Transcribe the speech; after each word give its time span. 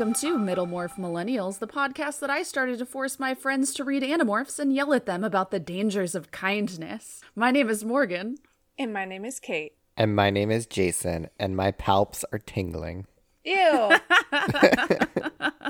welcome 0.00 0.14
to 0.14 0.38
Middlemorph 0.38 0.96
Millennials, 0.96 1.58
the 1.58 1.66
podcast 1.66 2.20
that 2.20 2.30
I 2.30 2.42
started 2.42 2.78
to 2.78 2.86
force 2.86 3.20
my 3.20 3.34
friends 3.34 3.74
to 3.74 3.84
read 3.84 4.02
Animorphs 4.02 4.58
and 4.58 4.72
yell 4.72 4.94
at 4.94 5.04
them 5.04 5.22
about 5.22 5.50
the 5.50 5.60
dangers 5.60 6.14
of 6.14 6.30
kindness. 6.30 7.20
My 7.36 7.50
name 7.50 7.68
is 7.68 7.84
Morgan. 7.84 8.38
And 8.78 8.94
my 8.94 9.04
name 9.04 9.26
is 9.26 9.38
Kate. 9.38 9.74
And 9.98 10.16
my 10.16 10.30
name 10.30 10.50
is 10.50 10.64
Jason, 10.64 11.28
and 11.38 11.54
my 11.54 11.70
palps 11.70 12.24
are 12.32 12.38
tingling. 12.38 13.08
Ew. 13.44 13.90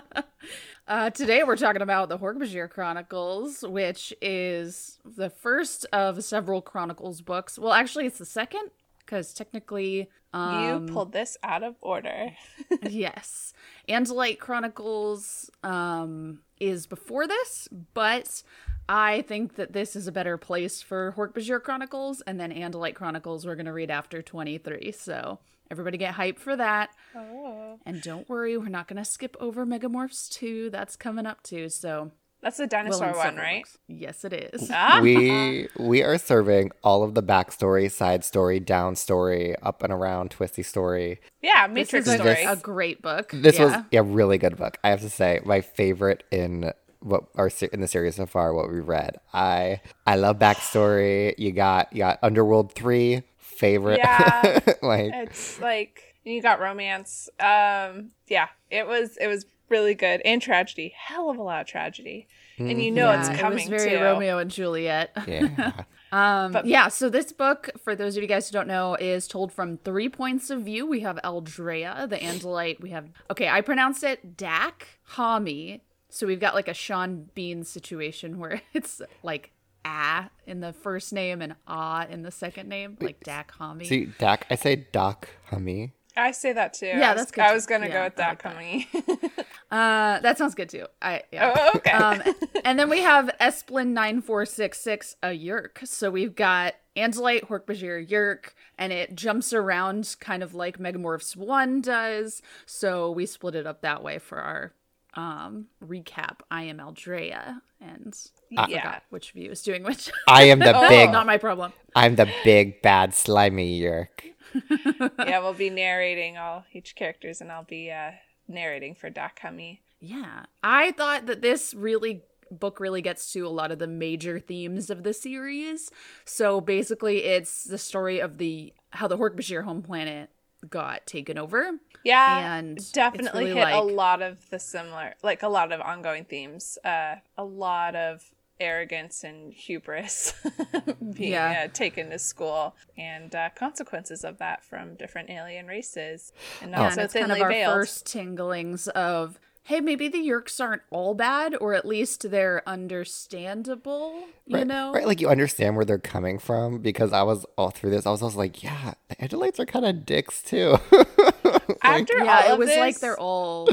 Uh, 0.88 1.08
today 1.08 1.44
we're 1.44 1.54
talking 1.54 1.82
about 1.82 2.08
the 2.08 2.18
Hork-Bajir 2.18 2.68
Chronicles, 2.68 3.62
which 3.62 4.12
is 4.20 4.98
the 5.04 5.30
first 5.30 5.86
of 5.92 6.24
several 6.24 6.60
Chronicles 6.60 7.20
books. 7.20 7.60
Well, 7.60 7.72
actually, 7.72 8.06
it's 8.06 8.18
the 8.18 8.26
second 8.26 8.70
because 9.10 9.34
technically, 9.34 10.08
um, 10.32 10.86
you 10.86 10.92
pulled 10.92 11.12
this 11.12 11.36
out 11.42 11.64
of 11.64 11.74
order. 11.80 12.30
yes, 12.82 13.52
Andalite 13.88 14.38
Chronicles 14.38 15.50
um, 15.64 16.42
is 16.60 16.86
before 16.86 17.26
this, 17.26 17.68
but 17.92 18.44
I 18.88 19.22
think 19.22 19.56
that 19.56 19.72
this 19.72 19.96
is 19.96 20.06
a 20.06 20.12
better 20.12 20.38
place 20.38 20.80
for 20.80 21.12
Hork-Bajir 21.16 21.62
Chronicles, 21.62 22.20
and 22.20 22.38
then 22.38 22.52
Andalite 22.52 22.94
Chronicles 22.94 23.44
we're 23.44 23.56
going 23.56 23.66
to 23.66 23.72
read 23.72 23.90
after 23.90 24.22
23. 24.22 24.92
So 24.92 25.40
everybody 25.72 25.98
get 25.98 26.14
hyped 26.14 26.38
for 26.38 26.54
that. 26.54 26.90
Oh. 27.16 27.80
And 27.84 28.00
don't 28.02 28.28
worry, 28.28 28.56
we're 28.56 28.68
not 28.68 28.86
going 28.86 29.02
to 29.02 29.04
skip 29.04 29.36
over 29.40 29.66
Megamorphs 29.66 30.30
2. 30.30 30.70
That's 30.70 30.94
coming 30.94 31.26
up 31.26 31.42
too. 31.42 31.68
So 31.68 32.12
That's 32.42 32.56
the 32.56 32.66
dinosaur 32.66 33.08
in 33.08 33.16
one, 33.16 33.36
right? 33.36 33.62
books. 33.64 33.78
Yes, 33.86 34.24
it 34.24 34.32
is. 34.32 34.70
Ah. 34.82 35.00
We 35.02 35.68
we 35.78 36.02
are 36.02 36.16
serving 36.16 36.70
all 36.82 37.02
of 37.02 37.14
the 37.14 37.22
backstory, 37.22 37.90
side 37.90 38.24
story, 38.24 38.60
down 38.60 38.96
story, 38.96 39.54
up 39.56 39.82
and 39.82 39.92
around, 39.92 40.30
twisty 40.30 40.62
story. 40.62 41.20
yeah, 41.42 41.68
This 41.68 41.92
is 41.92 42.08
a, 42.08 42.16
story. 42.16 42.44
a 42.44 42.56
great 42.56 43.02
book. 43.02 43.30
This 43.32 43.58
yeah. 43.58 43.64
was 43.64 43.74
a 43.92 44.02
really 44.02 44.38
good 44.38 44.56
book. 44.56 44.78
I 44.82 44.90
have 44.90 45.00
to 45.00 45.10
say, 45.10 45.40
my 45.44 45.60
favorite 45.60 46.24
in 46.30 46.72
what 47.00 47.24
our 47.34 47.50
in 47.72 47.80
the 47.80 47.88
series 47.88 48.16
so 48.16 48.26
far. 48.26 48.54
What 48.54 48.70
we've 48.70 48.86
read, 48.86 49.18
I 49.32 49.80
I 50.06 50.16
love 50.16 50.38
backstory. 50.38 51.34
You 51.38 51.52
got 51.52 51.92
you 51.92 52.00
got 52.00 52.18
Underworld 52.22 52.72
three 52.72 53.22
favorite. 53.38 53.98
Yeah. 53.98 54.60
like 54.82 55.10
it's 55.14 55.60
like 55.60 56.14
you 56.24 56.40
got 56.42 56.60
romance. 56.60 57.28
Um, 57.38 58.10
yeah, 58.28 58.48
it 58.70 58.86
was 58.86 59.16
it 59.16 59.26
was 59.26 59.46
really 59.70 59.94
good 59.94 60.20
and 60.24 60.42
tragedy. 60.42 60.92
Hell 60.96 61.30
of 61.30 61.38
a 61.38 61.42
lot 61.42 61.60
of 61.62 61.66
tragedy, 61.66 62.26
and 62.58 62.82
you 62.82 62.90
know 62.90 63.10
Yeah, 63.10 63.20
it's 63.20 63.28
it 63.30 63.38
coming 63.38 63.70
was 63.70 63.82
very 63.82 63.96
too. 63.96 64.02
Romeo 64.02 64.38
and 64.38 64.50
Juliet. 64.50 65.10
yeah. 65.26 65.72
Um, 66.12 66.50
But- 66.52 66.66
yeah, 66.66 66.88
so 66.88 67.08
this 67.08 67.30
book, 67.32 67.70
for 67.82 67.94
those 67.94 68.16
of 68.16 68.22
you 68.22 68.28
guys 68.28 68.48
who 68.48 68.52
don't 68.52 68.66
know, 68.66 68.96
is 68.96 69.28
told 69.28 69.52
from 69.52 69.78
three 69.78 70.08
points 70.08 70.50
of 70.50 70.62
view. 70.62 70.84
We 70.86 71.00
have 71.00 71.18
Eldrea, 71.22 72.08
the 72.08 72.16
Andalite. 72.18 72.80
We 72.80 72.90
have, 72.90 73.10
okay, 73.30 73.48
I 73.48 73.60
pronounced 73.60 74.02
it 74.02 74.36
Dak 74.36 74.98
Hamee. 75.14 75.80
So 76.08 76.26
we've 76.26 76.40
got 76.40 76.54
like 76.56 76.66
a 76.66 76.74
Sean 76.74 77.28
Bean 77.34 77.62
situation 77.62 78.38
where 78.40 78.60
it's 78.74 79.00
like 79.22 79.52
ah 79.84 80.28
in 80.46 80.60
the 80.60 80.72
first 80.72 81.12
name 81.12 81.40
and 81.40 81.54
ah 81.68 82.04
in 82.06 82.22
the 82.22 82.32
second 82.32 82.68
name, 82.68 82.98
like 83.00 83.20
Dak 83.22 83.52
Hamee. 83.60 83.86
See, 83.86 84.06
Dak. 84.18 84.46
I 84.50 84.56
say 84.56 84.86
dak 84.92 85.28
Hummy. 85.46 85.92
I 86.16 86.32
say 86.32 86.52
that 86.52 86.74
too. 86.74 86.86
Yeah, 86.86 87.10
I 87.10 87.14
was, 87.14 87.20
that's 87.22 87.30
good 87.30 87.44
I 87.44 87.52
was 87.52 87.66
gonna 87.66 87.86
Yeah, 87.86 87.92
go 87.92 88.04
with 88.04 88.16
that 88.16 88.28
like 88.28 88.38
coming. 88.40 88.86
Uh, 89.70 90.18
that 90.20 90.36
sounds 90.36 90.56
good 90.56 90.68
too. 90.68 90.84
I 91.00 91.22
yeah. 91.32 91.54
oh, 91.56 91.76
okay. 91.76 91.92
um, 91.92 92.20
and 92.64 92.76
then 92.76 92.90
we 92.90 93.02
have 93.02 93.30
Esplin 93.40 93.88
nine 93.88 94.20
four 94.20 94.44
six 94.44 94.80
six 94.80 95.14
a 95.22 95.28
Yeerk. 95.28 95.86
So 95.86 96.10
we've 96.10 96.34
got 96.34 96.74
Andalite, 96.96 97.44
Hork-Bajir, 97.46 98.08
Yeerk, 98.10 98.46
and 98.76 98.92
it 98.92 99.14
jumps 99.14 99.52
around 99.52 100.16
kind 100.18 100.42
of 100.42 100.54
like 100.54 100.78
Megamorphs 100.78 101.36
one 101.36 101.80
does. 101.80 102.42
So 102.66 103.12
we 103.12 103.26
split 103.26 103.54
it 103.54 103.64
up 103.64 103.82
that 103.82 104.02
way 104.02 104.18
for 104.18 104.40
our 104.40 104.72
um 105.14 105.66
recap. 105.86 106.40
I 106.50 106.64
am 106.64 106.78
Eldrea, 106.78 107.60
and 107.80 108.12
I 108.58 108.66
Yeah. 108.68 108.80
forgot 108.82 109.02
which 109.10 109.30
view 109.30 109.52
is 109.52 109.62
doing 109.62 109.84
which. 109.84 110.10
I 110.26 110.44
am 110.44 110.58
the 110.58 110.72
Oh. 110.76 110.88
big. 110.88 111.12
Not 111.12 111.26
my 111.26 111.38
problem. 111.38 111.72
I'm 111.94 112.16
the 112.16 112.28
big 112.42 112.82
bad 112.82 113.14
slimy 113.14 113.80
yeerk. 113.80 114.34
yeah, 115.18 115.38
we'll 115.40 115.54
be 115.54 115.70
narrating 115.70 116.38
all 116.38 116.64
each 116.72 116.94
characters, 116.94 117.40
and 117.40 117.50
I'll 117.50 117.64
be 117.64 117.90
uh, 117.90 118.12
narrating 118.48 118.94
for 118.94 119.10
Dak 119.10 119.40
Hamee. 119.42 119.80
Yeah. 120.00 120.44
I 120.62 120.92
thought 120.92 121.26
that 121.26 121.42
this 121.42 121.74
really 121.74 122.22
book 122.50 122.80
really 122.80 123.02
gets 123.02 123.32
to 123.32 123.46
a 123.46 123.48
lot 123.48 123.70
of 123.70 123.78
the 123.78 123.86
major 123.86 124.38
themes 124.38 124.90
of 124.90 125.02
the 125.02 125.12
series. 125.12 125.90
So 126.24 126.60
basically 126.60 127.24
it's 127.24 127.64
the 127.64 127.78
story 127.78 128.18
of 128.18 128.38
the 128.38 128.72
how 128.90 129.06
the 129.06 129.16
Hork-Bajir 129.16 129.62
home 129.62 129.82
planet 129.82 130.30
got 130.68 131.06
taken 131.06 131.38
over. 131.38 131.78
Yeah, 132.04 132.54
And 132.56 132.92
definitely 132.92 133.44
really 133.44 133.60
hit 133.60 133.72
a 133.72 133.80
lot 133.80 134.22
of 134.22 134.48
the 134.50 134.58
similar, 134.58 135.14
like 135.22 135.42
a 135.42 135.48
lot 135.48 135.70
of 135.70 135.80
ongoing 135.80 136.24
themes. 136.24 136.76
Uh, 136.84 137.16
a 137.36 137.44
lot 137.44 137.94
of 137.94 138.30
arrogance 138.60 139.24
and 139.24 139.52
hubris 139.52 140.34
being 141.14 141.32
Yeah. 141.32 141.64
uh, 141.66 141.72
taken 141.72 142.10
to 142.10 142.18
school, 142.18 142.76
and 142.98 143.34
uh, 143.34 143.50
consequences 143.56 144.24
of 144.24 144.38
that 144.38 144.64
from 144.64 144.94
different 144.94 145.30
alien 145.30 145.66
races, 145.66 146.32
and 146.62 146.70
Yeah, 146.70 146.78
not 146.78 146.86
and 146.86 146.94
so 146.94 147.02
it's 147.02 147.12
kind 147.14 147.26
thinly 147.26 147.40
of 147.40 147.44
our 147.44 147.50
veiled. 147.50 147.74
first 147.74 148.06
tinglings 148.06 148.88
of 148.88 149.38
hey, 149.64 149.78
maybe 149.80 150.08
the 150.08 150.18
Yeerks 150.18 150.58
aren't 150.58 150.82
all 150.90 151.14
bad, 151.14 151.54
or 151.60 151.74
at 151.74 151.84
least 151.86 152.30
they're 152.30 152.60
understandable, 152.66 154.24
you 154.46 154.56
right, 154.56 154.66
know? 154.66 154.90
right? 154.92 155.06
Like 155.06 155.20
you 155.20 155.28
understand 155.28 155.76
where 155.76 155.84
they're 155.84 155.98
coming 155.98 156.38
from 156.40 156.78
because 156.78 157.12
I 157.12 157.22
was 157.22 157.46
all 157.56 157.70
through 157.70 157.90
this. 157.90 158.04
I 158.04 158.10
was, 158.10 158.22
I 158.22 158.24
was 158.24 158.36
like, 158.36 158.64
yeah, 158.64 158.94
the 159.08 159.16
Andalites 159.16 159.60
are 159.60 159.66
kind 159.66 159.84
of 159.84 160.04
dicks 160.04 160.42
too. 160.42 160.78
After 161.82 162.18
yeah, 162.18 162.38
all 162.46 162.48
it 162.48 162.52
of 162.54 162.58
was 162.58 162.76
like 162.76 162.98
they're 163.00 163.18
all 163.18 163.68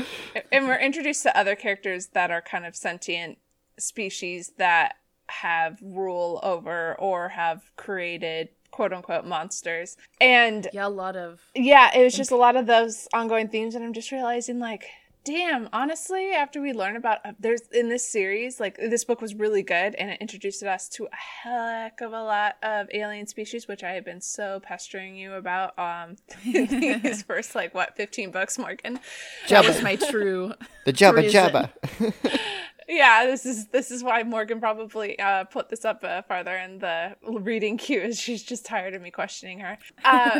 and 0.52 0.68
we're 0.68 0.78
introduced 0.80 1.24
to 1.24 1.36
other 1.38 1.56
characters 1.56 2.08
that 2.08 2.32
are 2.32 2.42
kind 2.42 2.66
of 2.66 2.76
sentient 2.76 3.38
species 3.80 4.54
that 4.58 4.96
have 5.30 5.78
rule 5.82 6.40
over 6.44 6.96
or 7.00 7.30
have 7.30 7.64
created 7.76 8.50
quote 8.72 8.94
unquote 8.94 9.26
monsters. 9.26 9.98
And 10.22 10.68
yeah, 10.74 10.88
a 10.88 10.90
lot 10.90 11.16
of 11.16 11.42
yeah, 11.56 11.96
it 11.96 12.04
was 12.04 12.16
just 12.16 12.32
a 12.32 12.36
lot 12.36 12.56
of 12.56 12.66
those 12.66 13.08
ongoing 13.14 13.50
themes, 13.50 13.76
and 13.76 13.84
I'm 13.84 13.94
just 13.94 14.12
realizing 14.12 14.60
like. 14.60 14.86
Damn, 15.28 15.68
honestly, 15.74 16.32
after 16.32 16.62
we 16.62 16.72
learn 16.72 16.96
about 16.96 17.18
uh, 17.26 17.34
there's 17.38 17.60
in 17.74 17.90
this 17.90 18.08
series, 18.08 18.62
like 18.62 18.78
this 18.78 19.04
book 19.04 19.20
was 19.20 19.36
really 19.36 19.62
good 19.62 19.94
and 19.96 20.10
it 20.10 20.22
introduced 20.22 20.64
us 20.64 20.88
to 20.88 21.04
a 21.04 21.16
heck 21.44 22.00
of 22.00 22.14
a 22.14 22.24
lot 22.24 22.56
of 22.64 22.88
alien 22.94 23.28
species, 23.28 23.68
which 23.68 23.84
I 23.84 23.92
have 23.92 24.06
been 24.06 24.22
so 24.22 24.62
pestering 24.64 25.18
you 25.18 25.34
about 25.34 25.78
um 25.78 26.16
these 26.46 27.24
first 27.28 27.56
like 27.56 27.76
what, 27.76 27.98
fifteen 27.98 28.32
books, 28.32 28.58
Morgan. 28.58 29.02
that 29.50 29.68
was 29.68 29.82
my 29.82 29.98
true 29.98 30.54
the 30.86 30.94
Jabba. 30.94 31.30
Jabba. 31.30 32.40
Yeah, 32.88 33.26
this 33.26 33.46
is 33.46 33.68
this 33.68 33.92
is 33.92 34.02
why 34.02 34.24
Morgan 34.24 34.62
probably 34.62 35.20
uh, 35.20 35.44
put 35.44 35.68
this 35.68 35.84
up 35.84 36.06
uh, 36.06 36.22
farther 36.22 36.56
in 36.56 36.80
the 36.80 37.18
reading 37.22 37.78
queue. 37.78 38.00
Is 38.00 38.18
she's 38.18 38.44
just 38.44 38.66
tired 38.66 38.94
of 38.94 39.02
me 39.02 39.12
questioning 39.12 39.60
her. 39.60 39.78
Uh, 40.06 40.40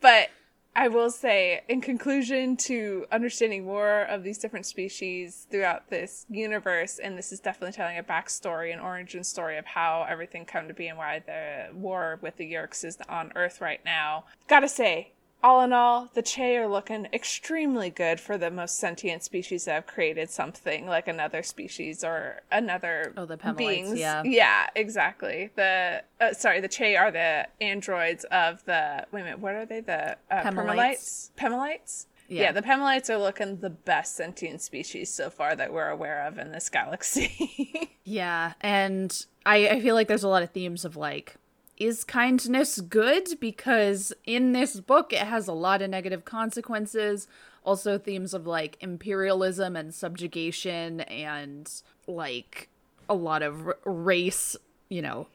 but 0.00 0.28
I 0.74 0.88
will 0.88 1.10
say, 1.10 1.62
in 1.68 1.82
conclusion 1.82 2.56
to 2.58 3.04
understanding 3.12 3.66
more 3.66 4.02
of 4.02 4.22
these 4.22 4.38
different 4.38 4.64
species 4.64 5.46
throughout 5.50 5.90
this 5.90 6.24
universe, 6.30 6.98
and 6.98 7.16
this 7.18 7.30
is 7.30 7.40
definitely 7.40 7.72
telling 7.72 7.98
a 7.98 8.02
backstory, 8.02 8.72
an 8.72 8.80
origin 8.80 9.22
story 9.22 9.58
of 9.58 9.66
how 9.66 10.06
everything 10.08 10.46
come 10.46 10.68
to 10.68 10.74
be 10.74 10.88
and 10.88 10.96
why 10.96 11.22
the 11.26 11.66
war 11.74 12.18
with 12.22 12.36
the 12.36 12.50
Yeerks 12.50 12.84
is 12.84 12.96
on 13.06 13.32
Earth 13.36 13.60
right 13.60 13.84
now. 13.84 14.24
Gotta 14.48 14.68
say, 14.68 15.12
all 15.42 15.62
in 15.62 15.72
all, 15.72 16.08
the 16.14 16.22
Chee 16.22 16.56
are 16.56 16.68
looking 16.68 17.06
extremely 17.12 17.90
good 17.90 18.20
for 18.20 18.38
the 18.38 18.50
most 18.50 18.78
sentient 18.78 19.22
species 19.22 19.64
that 19.64 19.72
have 19.74 19.86
created 19.86 20.30
something 20.30 20.86
like 20.86 21.08
another 21.08 21.42
species 21.42 22.04
or 22.04 22.42
another 22.50 23.12
Oh, 23.16 23.24
the 23.26 23.36
Pemalites, 23.36 23.56
beings. 23.56 23.98
yeah. 23.98 24.22
yeah, 24.24 24.66
exactly. 24.76 25.50
The 25.56 26.02
uh, 26.20 26.32
sorry, 26.32 26.60
the 26.60 26.68
Chee 26.68 26.96
are 26.96 27.10
the 27.10 27.48
androids 27.60 28.24
of 28.30 28.64
the 28.64 29.06
wait 29.12 29.22
a 29.22 29.24
minute, 29.24 29.38
what 29.40 29.54
are 29.54 29.66
they? 29.66 29.80
The 29.80 30.16
uh. 30.30 30.42
Pemalites. 30.42 31.30
Pemalites. 31.36 32.06
Yeah. 32.28 32.42
Yeah. 32.44 32.52
the 32.52 32.62
Pemalites 32.62 33.10
are 33.10 33.18
looking 33.18 33.58
the 33.58 33.68
best 33.70 34.16
sentient 34.16 34.62
species 34.62 35.12
so 35.12 35.28
far 35.28 35.54
that 35.56 35.72
we're 35.72 35.88
aware 35.88 36.26
of 36.26 36.38
in 36.38 36.52
this 36.52 36.68
galaxy. 36.68 37.88
Yeah, 38.04 38.54
and 38.60 39.26
I, 39.46 39.68
I 39.68 39.80
feel 39.80 39.94
like 39.94 40.08
there's 40.08 40.24
a 40.24 40.28
lot 40.28 40.42
of 40.42 40.50
themes 40.50 40.84
of 40.84 40.96
like, 40.96 41.36
is 41.84 42.04
kindness 42.04 42.80
good? 42.80 43.28
Because 43.40 44.12
in 44.24 44.52
this 44.52 44.80
book, 44.80 45.12
it 45.12 45.20
has 45.20 45.48
a 45.48 45.52
lot 45.52 45.82
of 45.82 45.90
negative 45.90 46.24
consequences. 46.24 47.26
Also, 47.64 47.98
themes 47.98 48.34
of 48.34 48.46
like 48.46 48.76
imperialism 48.80 49.76
and 49.76 49.94
subjugation 49.94 51.00
and 51.02 51.70
like 52.06 52.68
a 53.08 53.14
lot 53.14 53.42
of 53.42 53.66
r- 53.68 53.78
race, 53.84 54.56
you 54.88 55.02
know, 55.02 55.28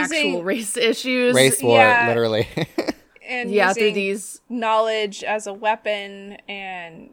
actual 0.00 0.42
race 0.44 0.76
issues. 0.76 1.34
Race 1.34 1.62
war, 1.62 1.78
Yeah. 1.78 2.08
literally. 2.08 2.48
and 3.28 3.50
Yeah, 3.50 3.72
through 3.72 3.92
these. 3.92 4.40
knowledge 4.48 5.22
as 5.24 5.46
a 5.46 5.52
weapon 5.52 6.38
and 6.48 7.10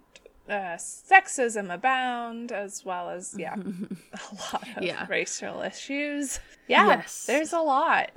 uh, 0.49 0.75
sexism 0.77 1.73
abound, 1.73 2.51
as 2.51 2.83
well 2.85 3.09
as 3.09 3.35
yeah, 3.37 3.55
a 3.57 4.53
lot 4.53 4.67
of 4.77 4.83
Yeah. 4.83 5.05
racial 5.09 5.61
issues. 5.61 6.39
Yeah, 6.67 6.87
Yes. 6.87 7.25
there's 7.25 7.53
a 7.53 7.59
lot. 7.59 8.11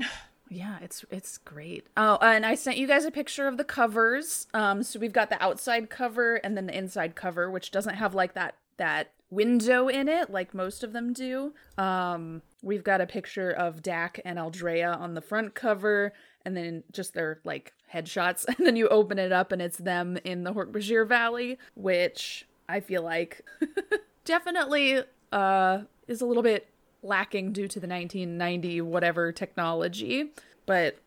Yeah, 0.49 0.79
it's 0.81 1.05
it's 1.11 1.39
great. 1.39 1.87
Oh, 1.97 2.19
and 2.21 2.47
I 2.47 2.55
sent 2.55 2.77
you 2.77 2.87
guys 2.87 3.05
a 3.05 3.11
picture 3.11 3.49
of 3.49 3.57
the 3.57 3.65
covers. 3.65 4.47
Um, 4.55 4.83
so 4.83 4.99
we've 4.99 5.13
got 5.13 5.31
the 5.31 5.43
outside 5.43 5.91
cover 5.91 6.37
and 6.37 6.57
then 6.57 6.67
the 6.67 6.77
inside 6.77 7.15
cover, 7.17 7.51
which 7.51 7.71
doesn't 7.71 7.95
have 7.97 8.15
like 8.15 8.35
that 8.35 8.55
that 8.77 9.13
window 9.31 9.89
in 9.89 10.09
it 10.09 10.31
like 10.31 10.55
most 10.55 10.85
of 10.85 10.93
them 10.93 11.13
do. 11.13 11.53
Um, 11.79 12.43
we've 12.63 12.85
got 12.85 13.01
a 13.01 13.07
picture 13.07 13.51
of 13.51 13.83
Dak 13.83 14.21
and 14.25 14.39
Aldrea 14.39 14.97
on 14.99 15.15
the 15.15 15.21
front 15.21 15.55
cover, 15.55 16.13
and 16.45 16.57
then 16.57 16.85
just 16.93 17.15
their 17.15 17.41
like 17.45 17.73
headshots, 17.93 18.45
and 18.57 18.67
then 18.67 18.77
you 18.77 18.89
open 18.89 19.19
it 19.19 19.33
up 19.33 19.53
and 19.53 19.61
it's 19.61 19.79
them 19.79 20.19
in 20.25 20.45
the 20.45 20.53
Hork-Bajir 20.53 21.09
Valley, 21.09 21.59
which 21.75 22.47
I 22.69 22.81
feel 22.81 23.03
like 23.03 23.45
definitely 24.25 25.03
uh 25.33 25.81
is 26.07 26.21
a 26.21 26.27
little 26.27 26.43
bit 26.43 26.69
lacking 27.07 27.53
due 27.53 27.69
to 27.69 27.81
the 27.81 27.87
1990 27.89 28.81
whatever 28.83 29.33
technology, 29.33 30.33
but 30.67 30.99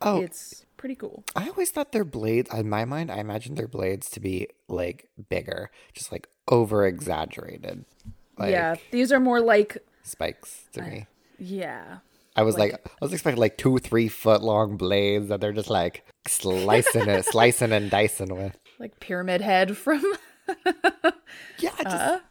Oh, 0.00 0.22
it's 0.22 0.64
pretty 0.78 0.94
cool. 0.94 1.22
I 1.36 1.48
always 1.48 1.70
thought 1.70 1.92
their 1.92 2.04
blades, 2.04 2.52
in 2.54 2.68
my 2.70 2.86
mind, 2.86 3.10
I 3.10 3.18
imagined 3.18 3.58
their 3.58 3.68
blades 3.68 4.08
to 4.10 4.20
be 4.20 4.48
like 4.68 5.08
bigger, 5.28 5.70
just 5.92 6.10
like 6.10 6.28
over 6.48 6.86
exaggerated. 6.86 7.84
Like 8.38 8.52
yeah, 8.52 8.76
these 8.90 9.12
are 9.12 9.20
more 9.20 9.40
like 9.42 9.76
spikes 10.02 10.62
to 10.72 10.82
me. 10.82 11.06
yeah. 11.38 11.98
I 12.36 12.42
was 12.42 12.56
like, 12.56 12.72
like- 12.72 12.86
I 12.86 13.04
was 13.04 13.12
expecting 13.12 13.40
like 13.40 13.58
two, 13.58 13.76
three 13.78 14.08
foot 14.08 14.40
long 14.40 14.76
blades 14.78 15.28
that 15.28 15.40
they're 15.42 15.52
just 15.52 15.68
like 15.68 16.06
slicing 16.26 17.08
it, 17.08 17.24
slicing 17.30 17.72
and 17.72 17.90
dicing 17.90 18.34
with. 18.34 18.56
Like 18.78 18.98
Pyramid 19.00 19.42
Head 19.42 19.76
from 19.76 20.02
Yeah, 21.58 21.70
just 21.82 22.22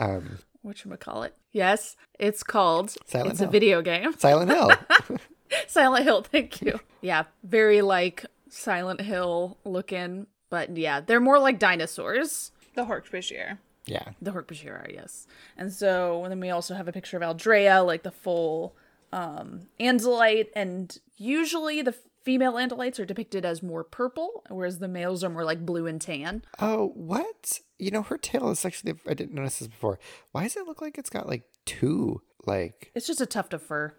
um, 0.00 0.38
whatchamacallit. 0.64 1.30
Yes, 1.52 1.96
it's 2.18 2.42
called 2.42 2.94
Silent 3.06 3.32
it's 3.32 3.40
a 3.40 3.46
video 3.46 3.82
game. 3.82 4.12
Silent 4.18 4.50
Hill. 4.50 4.70
Silent 5.68 6.04
Hill, 6.04 6.22
thank 6.22 6.60
you. 6.62 6.80
Yeah, 7.00 7.24
very 7.42 7.82
like 7.82 8.24
Silent 8.48 9.00
Hill 9.00 9.58
looking, 9.64 10.26
but 10.50 10.76
yeah, 10.76 11.00
they're 11.00 11.20
more 11.20 11.38
like 11.38 11.58
dinosaurs. 11.58 12.50
The 12.74 12.84
Hork-Bajir. 12.86 13.58
yeah, 13.86 14.08
The 14.20 14.32
Hork-Bajir 14.32 14.70
are, 14.72 14.90
yes. 14.92 15.26
And 15.56 15.72
so 15.72 16.24
then 16.28 16.40
we 16.40 16.50
also 16.50 16.74
have 16.74 16.88
a 16.88 16.92
picture 16.92 17.16
of 17.16 17.22
Aldrea, 17.22 17.84
like 17.86 18.02
the 18.02 18.10
full 18.10 18.74
um 19.12 19.68
Andalite, 19.78 20.48
and 20.56 20.96
usually 21.16 21.82
the 21.82 21.94
female 22.24 22.54
Andalites 22.54 22.98
are 22.98 23.04
depicted 23.04 23.44
as 23.44 23.62
more 23.62 23.84
purple, 23.84 24.42
whereas 24.48 24.78
the 24.78 24.88
males 24.88 25.22
are 25.22 25.28
more 25.30 25.44
like 25.44 25.64
blue 25.64 25.86
and 25.86 26.00
tan. 26.00 26.42
Oh, 26.58 26.92
what? 26.94 27.60
You 27.78 27.90
know, 27.90 28.02
her 28.02 28.18
tail 28.18 28.50
is 28.50 28.64
actually, 28.64 28.94
I 29.06 29.14
didn't 29.14 29.34
notice 29.34 29.58
this 29.58 29.68
before. 29.68 29.98
Why 30.32 30.44
does 30.44 30.56
it 30.56 30.66
look 30.66 30.80
like 30.80 30.98
it's 30.98 31.10
got 31.10 31.28
like 31.28 31.44
two, 31.66 32.22
like, 32.46 32.90
It's 32.94 33.06
just 33.06 33.20
a 33.20 33.26
tuft 33.26 33.52
of 33.54 33.62
fur. 33.62 33.94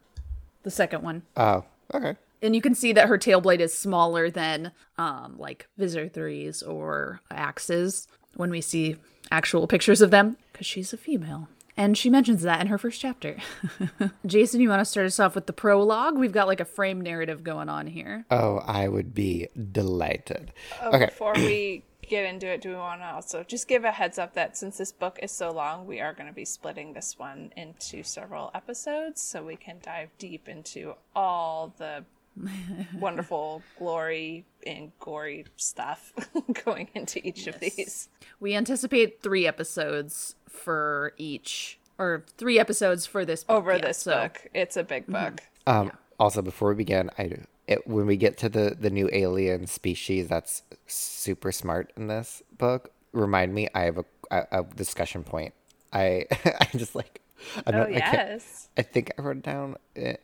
The 0.64 0.72
second 0.72 1.04
one. 1.04 1.24
oh, 1.38 1.64
okay. 1.94 2.16
And 2.42 2.54
you 2.56 2.62
can 2.62 2.76
see 2.76 2.92
that 2.94 3.08
her 3.08 3.18
tail 3.18 3.42
blade 3.42 3.62
is 3.62 3.74
smaller 3.74 4.30
than 4.30 4.72
um 4.98 5.36
like 5.38 5.68
Visser 5.78 6.08
3s 6.10 6.68
or 6.68 7.22
Axes 7.32 8.08
when 8.36 8.50
we 8.52 8.62
see 8.62 8.98
actual 9.32 9.66
pictures 9.68 10.02
of 10.02 10.12
them 10.12 10.38
because 10.52 10.68
she's 10.68 10.92
a 10.94 10.98
female. 10.98 11.48
And 11.78 11.98
she 11.98 12.10
mentions 12.10 12.42
that 12.44 12.62
in 12.62 12.68
her 12.68 12.78
first 12.78 13.02
chapter. 13.02 13.38
Jason, 14.26 14.62
you 14.62 14.70
want 14.70 14.80
to 14.80 14.86
start 14.86 15.06
us 15.08 15.20
off 15.20 15.36
with 15.36 15.46
the 15.46 15.54
prologue? 15.54 16.18
We've 16.18 16.32
got 16.32 16.48
like 16.48 16.60
a 16.62 16.66
frame 16.66 17.02
narrative 17.02 17.44
going 17.44 17.68
on 17.68 17.88
here. 17.88 18.26
Oh, 18.32 18.58
I 18.66 18.88
would 18.88 19.14
be 19.14 19.50
delighted. 19.72 20.54
Oh, 20.82 20.92
Okay. 20.92 21.06
Before 21.08 21.34
we 21.36 21.84
get 22.08 22.24
into 22.26 22.48
it, 22.48 22.62
do 22.62 22.70
we 22.70 22.76
want 22.76 23.02
to 23.02 23.08
also 23.08 23.44
just 23.44 23.68
give 23.68 23.84
a 23.84 23.92
heads 23.92 24.18
up 24.18 24.36
that 24.36 24.56
since 24.56 24.78
this 24.78 24.94
book 24.94 25.20
is 25.22 25.32
so 25.32 25.52
long, 25.52 25.86
we 25.86 26.00
are 26.00 26.14
going 26.14 26.28
to 26.28 26.34
be 26.34 26.46
splitting 26.46 26.94
this 26.94 27.20
one 27.20 27.52
into 27.58 28.04
several 28.04 28.52
episodes 28.54 29.22
so 29.22 29.44
we 29.44 29.58
can 29.58 29.78
dive 29.82 30.10
deep 30.18 30.48
into 30.48 30.94
all 31.14 31.74
the 31.78 32.06
wonderful 33.00 33.62
glory 33.78 34.46
and 34.66 34.92
gory 35.00 35.46
stuff 35.56 36.14
going 36.66 36.90
into 36.94 37.26
each 37.26 37.48
of 37.48 37.60
these. 37.60 38.10
We 38.40 38.56
anticipate 38.56 39.22
three 39.22 39.48
episodes 39.48 40.36
for 40.50 41.14
each, 41.18 41.80
or 41.98 42.26
three 42.38 42.60
episodes 42.60 43.06
for 43.06 43.26
this 43.26 43.44
book. 43.44 43.58
Over 43.58 43.74
yeah, 43.76 43.82
this 43.88 44.00
so- 44.00 44.12
Mm-hmm. 44.12 44.22
book. 44.24 44.48
It's 44.54 44.78
a 44.78 44.84
big 44.84 45.08
book. 45.08 45.42
Um, 45.68 45.92
Also, 46.20 46.42
before 46.42 46.70
we 46.70 46.76
begin, 46.76 47.10
I 47.18 47.38
it, 47.68 47.88
when 47.88 48.06
we 48.06 48.16
get 48.18 48.38
to 48.40 48.50
the 48.50 48.76
the 48.80 48.90
new 48.90 49.10
alien 49.12 49.66
species 49.68 50.28
that's 50.28 50.62
super 50.88 51.52
smart 51.52 51.92
in 51.98 52.08
this 52.08 52.44
book, 52.58 52.92
remind 53.12 53.54
me. 53.54 53.68
I 53.74 53.82
have 53.82 53.98
a 53.98 54.06
a, 54.32 54.60
a 54.60 54.64
discussion 54.64 55.24
point. 55.24 55.54
I 55.92 56.26
I 56.46 56.68
just 56.78 56.96
like. 56.96 57.22
I'm 57.68 57.76
Oh, 57.76 57.80
not, 57.80 57.92
yes. 57.92 58.70
I 58.78 58.82
think 58.82 59.12
I 59.20 59.22
wrote 59.22 59.38
it 59.38 59.44
down 59.44 59.76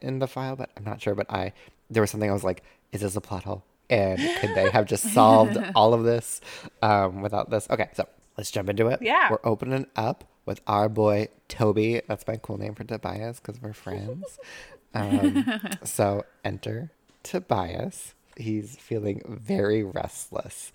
in 0.02 0.20
the 0.20 0.28
file, 0.28 0.56
but 0.56 0.70
I'm 0.78 0.86
not 0.86 1.02
sure. 1.02 1.14
But 1.14 1.30
I 1.30 1.52
there 1.92 2.02
was 2.02 2.10
something 2.10 2.30
I 2.30 2.34
was 2.34 2.44
like, 2.44 2.64
is 2.92 3.02
this 3.02 3.16
a 3.16 3.22
plot 3.22 3.44
hole? 3.44 3.64
And 3.90 4.18
could 4.40 4.56
they 4.56 4.70
have 4.72 4.86
just 4.86 5.14
solved 5.14 5.58
all 5.76 5.94
of 5.94 6.04
this 6.04 6.42
um, 6.82 7.22
without 7.22 7.50
this? 7.50 7.68
Okay, 7.70 7.90
so 7.94 8.08
let's 8.38 8.50
jump 8.50 8.70
into 8.70 8.88
it. 8.88 9.02
Yeah. 9.02 9.30
we're 9.30 9.40
opening 9.44 9.86
up 9.96 10.24
with 10.46 10.62
our 10.66 10.88
boy 10.90 11.28
Toby. 11.50 12.02
That's 12.08 12.26
my 12.26 12.38
cool 12.38 12.58
name 12.58 12.74
for 12.74 12.84
Tobias 12.86 13.40
because 13.40 13.62
we're 13.62 13.74
friends. 13.74 14.40
Um, 14.94 15.46
so 15.86 16.26
enter 16.44 16.92
Tobias. 17.24 18.14
He's 18.36 18.76
feeling 18.76 19.22
very 19.26 19.84
restless. 19.84 20.74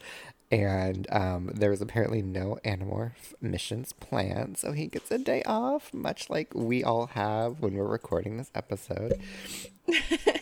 And 0.50 1.06
um, 1.10 1.50
there 1.54 1.68
was 1.68 1.82
apparently 1.82 2.22
no 2.22 2.58
Animorph 2.64 3.34
missions 3.42 3.92
planned, 3.92 4.56
so 4.56 4.72
he 4.72 4.86
gets 4.86 5.10
a 5.10 5.18
day 5.18 5.42
off, 5.44 5.92
much 5.92 6.30
like 6.30 6.54
we 6.54 6.82
all 6.82 7.08
have 7.08 7.60
when 7.60 7.74
we're 7.74 7.84
recording 7.84 8.38
this 8.38 8.50
episode. 8.54 9.20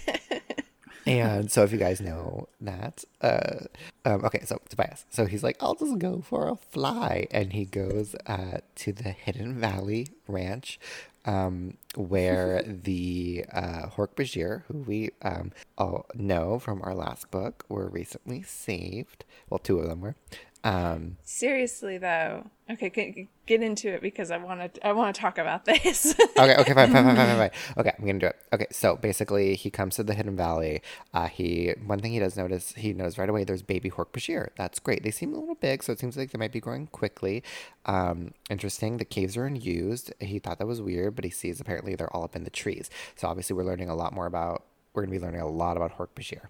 and 1.06 1.50
so, 1.50 1.62
if 1.62 1.72
you 1.72 1.78
guys 1.78 2.00
know 2.00 2.48
that, 2.60 3.04
uh, 3.20 3.66
um, 4.04 4.24
okay, 4.24 4.42
so 4.44 4.60
Tobias, 4.68 5.04
so 5.10 5.26
he's 5.26 5.42
like, 5.42 5.56
I'll 5.60 5.74
just 5.74 5.98
go 5.98 6.22
for 6.22 6.48
a 6.48 6.56
fly, 6.56 7.26
and 7.30 7.52
he 7.52 7.64
goes 7.64 8.14
uh, 8.26 8.58
to 8.76 8.92
the 8.92 9.10
Hidden 9.10 9.60
Valley 9.60 10.08
Ranch, 10.26 10.78
um, 11.24 11.76
where 11.94 12.62
the 12.66 13.44
uh, 13.52 13.86
Hork-Bajir, 13.88 14.62
who 14.68 14.78
we 14.78 15.10
um, 15.22 15.52
all 15.76 16.06
know 16.14 16.58
from 16.58 16.82
our 16.82 16.94
last 16.94 17.30
book, 17.30 17.64
were 17.68 17.88
recently 17.88 18.42
saved. 18.42 19.25
Well, 19.50 19.58
two 19.58 19.78
of 19.78 19.88
them 19.88 20.00
were. 20.00 20.16
Um, 20.64 21.18
Seriously 21.23 21.99
though. 21.99 22.50
Okay, 22.71 22.88
get, 22.88 23.28
get 23.44 23.62
into 23.62 23.92
it 23.92 24.00
because 24.00 24.30
I 24.30 24.38
want 24.38 24.75
to 24.75 24.87
I 24.87 24.92
want 24.92 25.14
to 25.14 25.21
talk 25.21 25.37
about 25.37 25.64
this. 25.66 26.18
okay, 26.18 26.56
okay, 26.56 26.73
fine, 26.73 26.90
fine, 26.90 27.04
fine, 27.04 27.16
fine, 27.16 27.16
fine, 27.16 27.37
fine. 27.37 27.50
Okay, 27.76 27.92
I'm 27.99 28.06
gonna 28.06 28.18
do 28.18 28.26
it. 28.28 28.37
Okay, 28.50 28.66
so 28.71 28.97
basically, 28.97 29.56
he 29.56 29.71
comes 29.71 29.97
to 29.97 30.02
the 30.02 30.14
Hidden 30.14 30.37
Valley. 30.37 30.80
Uh, 31.12 31.26
he 31.26 31.75
one 31.85 32.00
thing 32.00 32.12
he 32.12 32.18
does 32.18 32.38
notice, 32.38 32.73
he 32.73 32.94
knows 32.94 33.18
right 33.18 33.28
away. 33.28 33.44
There's 33.44 33.61
baby 33.62 33.90
Hork-Bajir. 33.90 34.49
That's 34.56 34.78
great. 34.78 35.02
They 35.02 35.11
seem 35.11 35.35
a 35.35 35.38
little 35.38 35.54
big, 35.54 35.83
so 35.83 35.92
it 35.92 35.99
seems 36.00 36.16
like 36.16 36.30
they 36.30 36.38
might 36.38 36.52
be 36.52 36.61
growing 36.61 36.87
quickly. 36.87 37.42
Um, 37.85 38.33
interesting. 38.49 38.97
The 38.97 39.04
caves 39.04 39.37
are 39.37 39.44
unused. 39.44 40.14
He 40.18 40.38
thought 40.38 40.59
that 40.59 40.66
was 40.66 40.80
weird, 40.80 41.14
but 41.14 41.25
he 41.26 41.30
sees 41.30 41.61
apparently 41.61 41.94
they're 41.94 42.14
all 42.16 42.25
up 42.25 42.35
in 42.35 42.44
the 42.44 42.50
trees. 42.50 42.88
So 43.16 43.28
obviously, 43.28 43.54
we're 43.54 43.64
learning 43.64 43.90
a 43.90 43.94
lot 43.94 44.14
more 44.14 44.26
about. 44.26 44.64
We're 44.94 45.02
gonna 45.02 45.12
be 45.12 45.21
learning 45.21 45.42
a 45.42 45.47
lot 45.49 45.76
about 45.76 45.99
Hork-Bajir. 45.99 46.40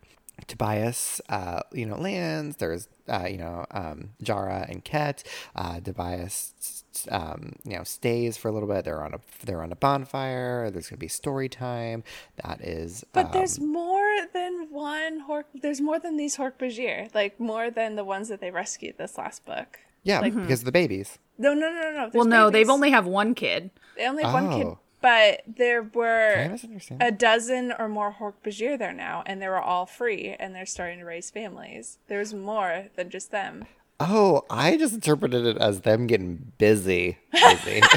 Tobias, 0.47 1.21
uh, 1.29 1.61
you 1.73 1.87
know, 1.87 1.97
lands. 1.97 2.57
There's, 2.57 2.88
uh, 3.09 3.26
you 3.31 3.38
know, 3.38 3.64
um, 3.71 4.11
Jara 4.23 4.67
and 4.69 4.85
Ket. 4.85 5.23
Uh, 5.55 5.81
Tobias, 5.81 6.85
um, 7.11 7.55
you 7.64 7.76
know, 7.76 7.85
stays 7.85 8.37
for 8.37 8.49
a 8.49 8.53
little 8.53 8.69
bit. 8.69 8.85
They're 8.85 9.03
on 9.03 9.14
a 9.14 9.21
they're 9.45 9.62
on 9.62 9.73
a 9.73 9.76
bonfire. 9.76 10.71
There's 10.71 10.88
gonna 10.88 10.99
be 10.99 11.09
story 11.09 11.49
time. 11.49 12.03
That 12.45 12.61
is, 12.61 13.05
But 13.12 13.26
um, 13.26 13.33
there's 13.33 13.61
more 13.61 14.26
than 14.33 14.69
one 14.71 15.26
Hork. 15.29 15.45
There's 15.55 15.81
more 15.81 15.99
than 15.99 16.17
these 16.17 16.37
Hork-Bajir. 16.37 17.14
Like 17.14 17.38
more 17.41 17.71
than 17.71 17.97
the 17.97 18.05
ones 18.05 18.29
that 18.29 18.41
they 18.41 18.50
rescued 18.50 18.99
this 18.99 19.17
last 19.19 19.45
book. 19.45 19.79
yeah, 20.03 20.21
like 20.21 20.35
because 20.35 20.61
of 20.61 20.67
the 20.67 20.73
babies. 20.73 21.19
No, 21.38 21.53
no, 21.55 21.69
no, 21.71 21.91
no. 21.91 21.97
Well, 21.97 22.11
there's 22.12 22.26
no, 22.26 22.50
they've 22.50 22.71
only 22.71 22.91
have 22.91 23.07
one 23.07 23.35
kid. 23.35 23.71
they 23.97 24.07
only 24.07 24.23
have 24.23 24.33
one 24.35 24.50
kid. 24.53 24.67
But 25.04 25.42
there 25.46 25.82
were 25.82 26.56
a 26.99 27.12
dozen 27.12 27.75
or 27.78 27.88
more 27.90 28.16
Hork-Bajir 28.18 28.78
there 28.78 28.94
now, 28.94 29.23
and 29.26 29.42
they 29.42 29.49
were 29.49 29.61
all 29.61 29.84
free, 29.84 30.34
and 30.40 30.54
they're 30.54 30.64
starting 30.64 31.00
to 31.00 31.04
raise 31.04 31.30
families. 31.30 31.99
There's 32.08 32.32
more 32.32 32.87
than 32.96 33.11
just 33.11 33.30
them. 33.30 33.66
oh, 34.00 34.44
I 34.49 34.78
just 34.78 34.94
interpreted 34.94 35.44
it 35.44 35.58
as 35.58 35.82
them 35.82 36.06
getting 36.06 36.52
busy. 36.56 37.18
Busy. 37.32 37.82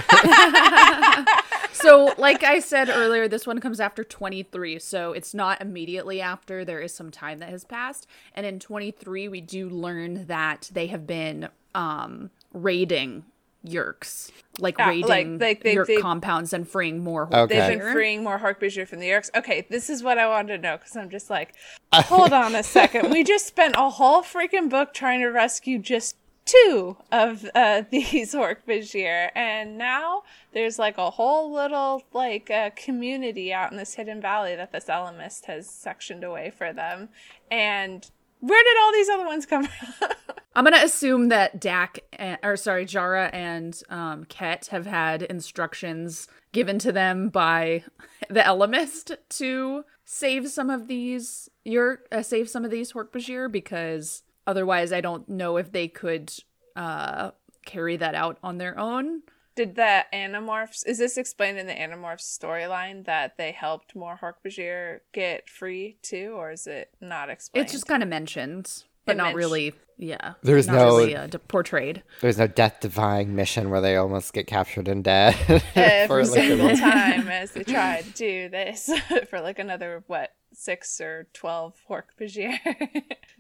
So, 1.72 2.14
like 2.18 2.44
I 2.44 2.60
said 2.60 2.90
earlier, 2.90 3.28
this 3.28 3.46
one 3.46 3.60
comes 3.62 3.80
after 3.80 4.04
23, 4.04 4.80
so 4.80 5.14
it's 5.14 5.36
not 5.36 5.62
immediately 5.62 6.20
after. 6.20 6.66
There 6.66 6.82
is 6.82 6.92
some 6.92 7.12
time 7.12 7.38
that 7.38 7.50
has 7.50 7.64
passed. 7.64 8.08
And 8.34 8.48
in 8.48 8.60
23, 8.60 9.28
we 9.28 9.42
do 9.42 9.70
learn 9.70 10.26
that 10.26 10.72
they 10.74 10.88
have 10.88 11.06
been 11.06 11.50
um 11.76 12.32
raiding 12.52 13.24
Yeerks, 13.66 14.30
like 14.60 14.78
Yeah, 14.78 14.90
raiding 14.90 15.08
like- 15.08 15.42
like 15.42 15.64
they- 15.64 15.76
Yeerk 15.76 15.88
they- 15.88 15.98
compounds 15.98 16.54
and 16.54 16.68
freeing 16.68 17.04
more. 17.04 17.28
Okay. 17.34 17.58
They've 17.60 17.80
been 17.80 17.92
freeing 17.94 18.24
more 18.24 18.40
Hork-Bajir 18.40 18.88
from 18.88 19.00
the 19.00 19.08
Yeerks. 19.10 19.30
Okay, 19.36 19.66
this 19.70 19.90
is 19.90 20.04
what 20.04 20.18
I 20.18 20.28
wanted 20.28 20.58
to 20.58 20.62
know 20.62 20.78
because 20.78 20.96
I'm 20.96 21.10
just 21.10 21.30
like, 21.30 21.54
hold 21.94 22.34
on 22.34 22.56
a 22.56 22.64
second. 22.64 23.10
We 23.12 23.24
just 23.24 23.46
spent 23.48 23.76
a 23.78 23.90
whole 23.90 24.22
freaking 24.24 24.70
book 24.70 24.94
trying 24.94 25.20
to 25.22 25.28
rescue 25.28 25.80
just 25.80 26.16
two 26.46 26.96
of 27.12 27.46
uh, 27.56 27.82
these 27.92 28.34
Hork-Bajir, 28.34 29.32
and 29.36 29.78
now 29.78 30.24
there's 30.54 30.80
like 30.80 30.98
a 30.98 31.10
whole 31.10 31.52
little 31.52 32.04
like 32.14 32.50
uh, 32.50 32.70
community 32.76 33.52
out 33.52 33.72
in 33.72 33.78
this 33.78 33.96
hidden 33.96 34.22
valley 34.22 34.56
that 34.56 34.72
this 34.72 34.86
Ellimist 34.86 35.46
has 35.46 35.70
sectioned 35.70 36.24
away 36.24 36.52
for 36.58 36.72
them. 36.72 37.10
And 37.52 38.10
where 38.40 38.64
did 38.64 38.78
all 38.82 38.92
these 38.92 39.10
other 39.10 39.26
ones 39.26 39.46
come 39.46 39.66
from? 39.66 40.10
I'm 40.56 40.64
gonna 40.64 40.78
assume 40.78 41.30
that 41.30 41.62
Dak, 41.62 42.00
and, 42.14 42.40
or 42.42 42.56
sorry, 42.58 42.86
Jara 42.86 43.28
and 43.28 43.80
um, 43.90 44.26
Ket 44.26 44.68
have 44.68 44.88
had 44.88 45.22
instructions 45.22 46.28
given 46.52 46.80
to 46.80 46.92
them 46.92 47.30
by 47.30 47.84
the 48.30 48.40
Ellimist 48.40 49.16
to 49.30 49.86
save 50.04 50.50
some 50.50 50.72
of 50.72 50.88
these 50.88 51.50
your 51.64 52.00
uh, 52.12 52.24
save 52.24 52.50
some 52.50 52.66
of 52.66 52.72
these 52.72 52.94
Hork-Bajir 52.94 53.52
because 53.52 54.24
otherwise, 54.48 54.92
I 54.92 55.02
don't 55.02 55.30
know 55.30 55.58
if 55.58 55.72
they 55.72 55.88
could 55.88 56.34
uh, 56.76 57.32
carry 57.66 57.98
that 57.98 58.16
out 58.16 58.40
on 58.42 58.58
their 58.58 58.80
own. 58.80 59.22
Did 59.58 59.76
the 59.76 60.06
Animorphs, 60.14 60.86
is 60.86 61.00
this 61.00 61.18
explained 61.18 61.58
in 61.58 61.66
the 61.68 61.74
Animorphs 61.74 62.22
storyline 62.40 63.06
that 63.06 63.38
they 63.38 63.52
helped 63.52 63.96
more 63.96 64.20
Hork-Bajir 64.22 65.00
get 65.14 65.50
free 65.50 65.98
too, 66.04 66.36
or 66.38 66.52
is 66.52 66.68
it 66.68 66.92
not 67.02 67.30
explained? 67.32 67.66
It's 67.66 67.74
just 67.74 67.88
kind 67.88 68.04
of 68.04 68.08
mentioned, 68.10 68.84
but 69.06 69.14
It 69.14 69.18
not 69.18 69.24
mentioned- 69.26 69.38
really. 69.38 69.74
Yeah, 70.00 70.34
There's 70.44 70.68
not 70.68 70.76
no- 70.76 70.86
really, 70.98 71.16
uh, 71.16 71.26
d- 71.26 71.40
portrayed. 71.48 72.04
There's 72.22 72.38
no 72.38 72.46
death 72.46 72.82
defying 72.82 73.36
mission 73.36 73.72
where 73.72 73.82
they 73.82 73.96
almost 73.96 74.32
get 74.32 74.46
captured 74.46 74.88
and 74.88 75.04
dead. 75.04 75.34
every 75.76 76.06
for, 76.08 76.24
like, 76.24 76.40
a 76.40 76.44
single 76.48 76.68
little- 76.68 76.78
time 76.92 77.28
as 77.30 77.52
they 77.54 77.64
try 77.64 78.04
to 78.04 78.10
do 78.12 78.48
this 78.48 78.92
for 79.32 79.42
like 79.42 79.58
another 79.58 80.04
what 80.06 80.34
six 80.54 81.02
or 81.02 81.26
twelve 81.34 81.74
Hork-Bajir. 81.90 82.60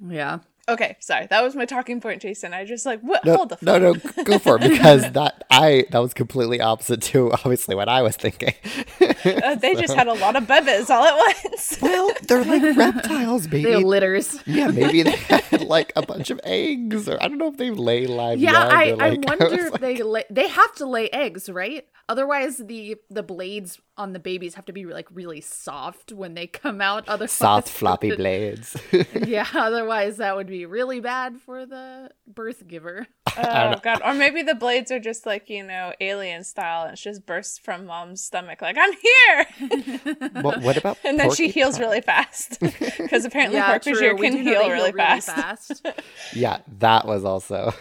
Yeah. 0.10 0.40
Okay, 0.70 0.96
sorry, 1.00 1.28
that 1.28 1.44
was 1.44 1.56
my 1.56 1.66
talking 1.66 2.02
point, 2.02 2.22
Jason. 2.22 2.54
I 2.54 2.66
just 2.66 2.86
like 2.86 3.00
what? 3.02 3.24
No, 3.26 3.36
hold 3.38 3.50
the 3.50 3.58
phone. 3.58 3.82
no, 3.82 3.94
no, 3.94 4.24
go 4.24 4.40
for 4.40 4.56
it 4.58 4.70
because 4.70 5.12
that 5.14 5.44
I 5.50 5.86
that 5.92 6.00
was 6.00 6.14
completely 6.14 6.60
opposite 6.62 7.02
to 7.04 7.32
obviously 7.34 7.76
what 7.76 7.90
I 7.90 8.02
was 8.02 8.16
thinking. 8.16 8.54
Uh, 9.02 9.56
they 9.56 9.76
just 9.76 9.94
had 9.94 10.08
a 10.08 10.14
lot 10.14 10.36
of 10.36 10.44
bebes 10.44 10.90
all 10.90 11.04
at 11.06 11.16
once. 11.44 11.78
well, 11.82 12.12
they're 12.28 12.44
like 12.44 12.78
reptiles, 12.78 13.44
They 13.48 13.64
baby. 13.64 13.72
have 13.74 13.84
litters. 13.84 14.40
yeah, 14.46 14.68
maybe 14.68 15.04
they 15.04 15.12
had 15.16 15.62
like 15.64 15.92
a 15.96 16.02
bunch 16.06 16.30
of 16.30 16.40
eggs, 16.44 17.08
or 17.10 17.18
I 17.22 17.28
don't 17.28 17.38
know 17.38 17.50
if 17.50 17.58
they 17.58 17.72
lay 17.72 18.06
live. 18.08 18.40
Yeah, 18.40 18.52
young, 18.52 18.72
I, 18.72 18.86
like, 18.92 19.02
I 19.02 19.10
was 19.10 19.18
wonder 19.40 19.66
if 19.66 19.72
like- 19.74 19.82
they 19.82 20.04
lay, 20.04 20.24
they 20.30 20.48
have 20.48 20.76
to 20.76 20.86
lay 20.86 21.10
eggs, 21.10 21.50
right? 21.50 21.86
Otherwise, 22.10 22.58
the 22.58 22.96
the 23.10 23.24
blades 23.24 23.80
on 23.98 24.14
the 24.14 24.20
babies 24.20 24.54
have 24.56 24.66
to 24.66 24.72
be 24.74 24.86
like 24.86 25.08
really 25.12 25.42
soft 25.42 26.12
when 26.12 26.34
they 26.36 26.48
come 26.48 26.82
out. 26.82 27.04
Otherwise, 27.08 27.32
soft 27.32 27.70
floppy 27.70 28.16
blades. 28.16 28.78
yeah, 29.14 29.48
otherwise 29.54 30.18
that 30.18 30.36
would 30.36 30.48
be 30.48 30.66
really 30.66 31.00
bad 31.00 31.38
for 31.42 31.66
the 31.66 32.12
birth 32.28 32.68
giver. 32.68 33.08
Oh 33.38 33.76
god, 33.84 34.02
or 34.04 34.14
maybe 34.14 34.42
the 34.44 34.56
blades 34.56 34.92
are 34.92 35.00
just 35.00 35.26
like 35.26 35.50
you 35.50 35.64
know 35.64 35.94
alien 36.00 36.44
style, 36.44 36.84
and 36.84 36.94
it's 36.94 37.02
just 37.02 37.26
bursts 37.26 37.58
from 37.60 37.86
mom's 37.86 38.24
stomach, 38.24 38.62
like 38.62 38.78
I'm 38.80 38.94
here, 38.94 39.46
what, 40.42 40.62
what 40.62 40.78
about 40.78 40.98
and 41.04 41.20
then 41.20 41.32
she 41.34 41.50
heals 41.50 41.78
porcupine? 41.78 41.90
really 41.90 42.02
fast 42.02 42.60
because 42.60 43.26
apparently 43.26 43.58
Yeah, 43.58 43.78
Hork-Bajir 43.78 44.20
can 44.20 44.34
do 44.34 44.44
know 44.44 44.52
heal 44.52 44.62
they 44.64 44.70
really, 44.72 44.92
fast. 44.92 45.28
fast. 45.30 45.88
Yeah, 46.34 46.60
that 46.80 47.06
was 47.06 47.24
also. 47.26 47.74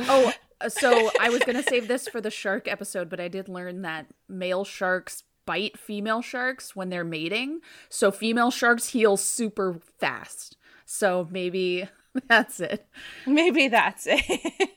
oh, 0.00 0.32
so 0.68 1.10
I 1.20 1.28
was 1.28 1.40
gonna 1.44 1.62
save 1.62 1.88
this 1.88 2.08
for 2.08 2.20
the 2.20 2.30
shark 2.30 2.68
episode, 2.68 3.08
but 3.08 3.20
I 3.20 3.28
did 3.28 3.48
learn 3.48 3.82
that 3.82 4.06
male 4.28 4.64
sharks 4.64 5.22
bite 5.46 5.78
female 5.78 6.22
sharks 6.22 6.74
when 6.74 6.88
they're 6.90 7.04
mating. 7.04 7.60
So 7.88 8.10
female 8.10 8.50
sharks 8.50 8.88
heal 8.88 9.16
super 9.16 9.78
fast. 9.98 10.56
So 10.84 11.28
maybe 11.30 11.88
that's 12.28 12.58
it. 12.60 12.86
Maybe 13.26 13.68
that's 13.68 14.06
it. 14.08 14.24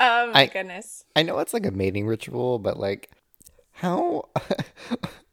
oh 0.00 0.32
my 0.32 0.40
I- 0.42 0.46
goodness. 0.46 1.04
I 1.14 1.22
know 1.22 1.38
it's 1.38 1.54
like 1.54 1.66
a 1.66 1.70
mating 1.70 2.06
ritual, 2.06 2.58
but 2.58 2.78
like, 2.80 3.10
how? 3.72 4.28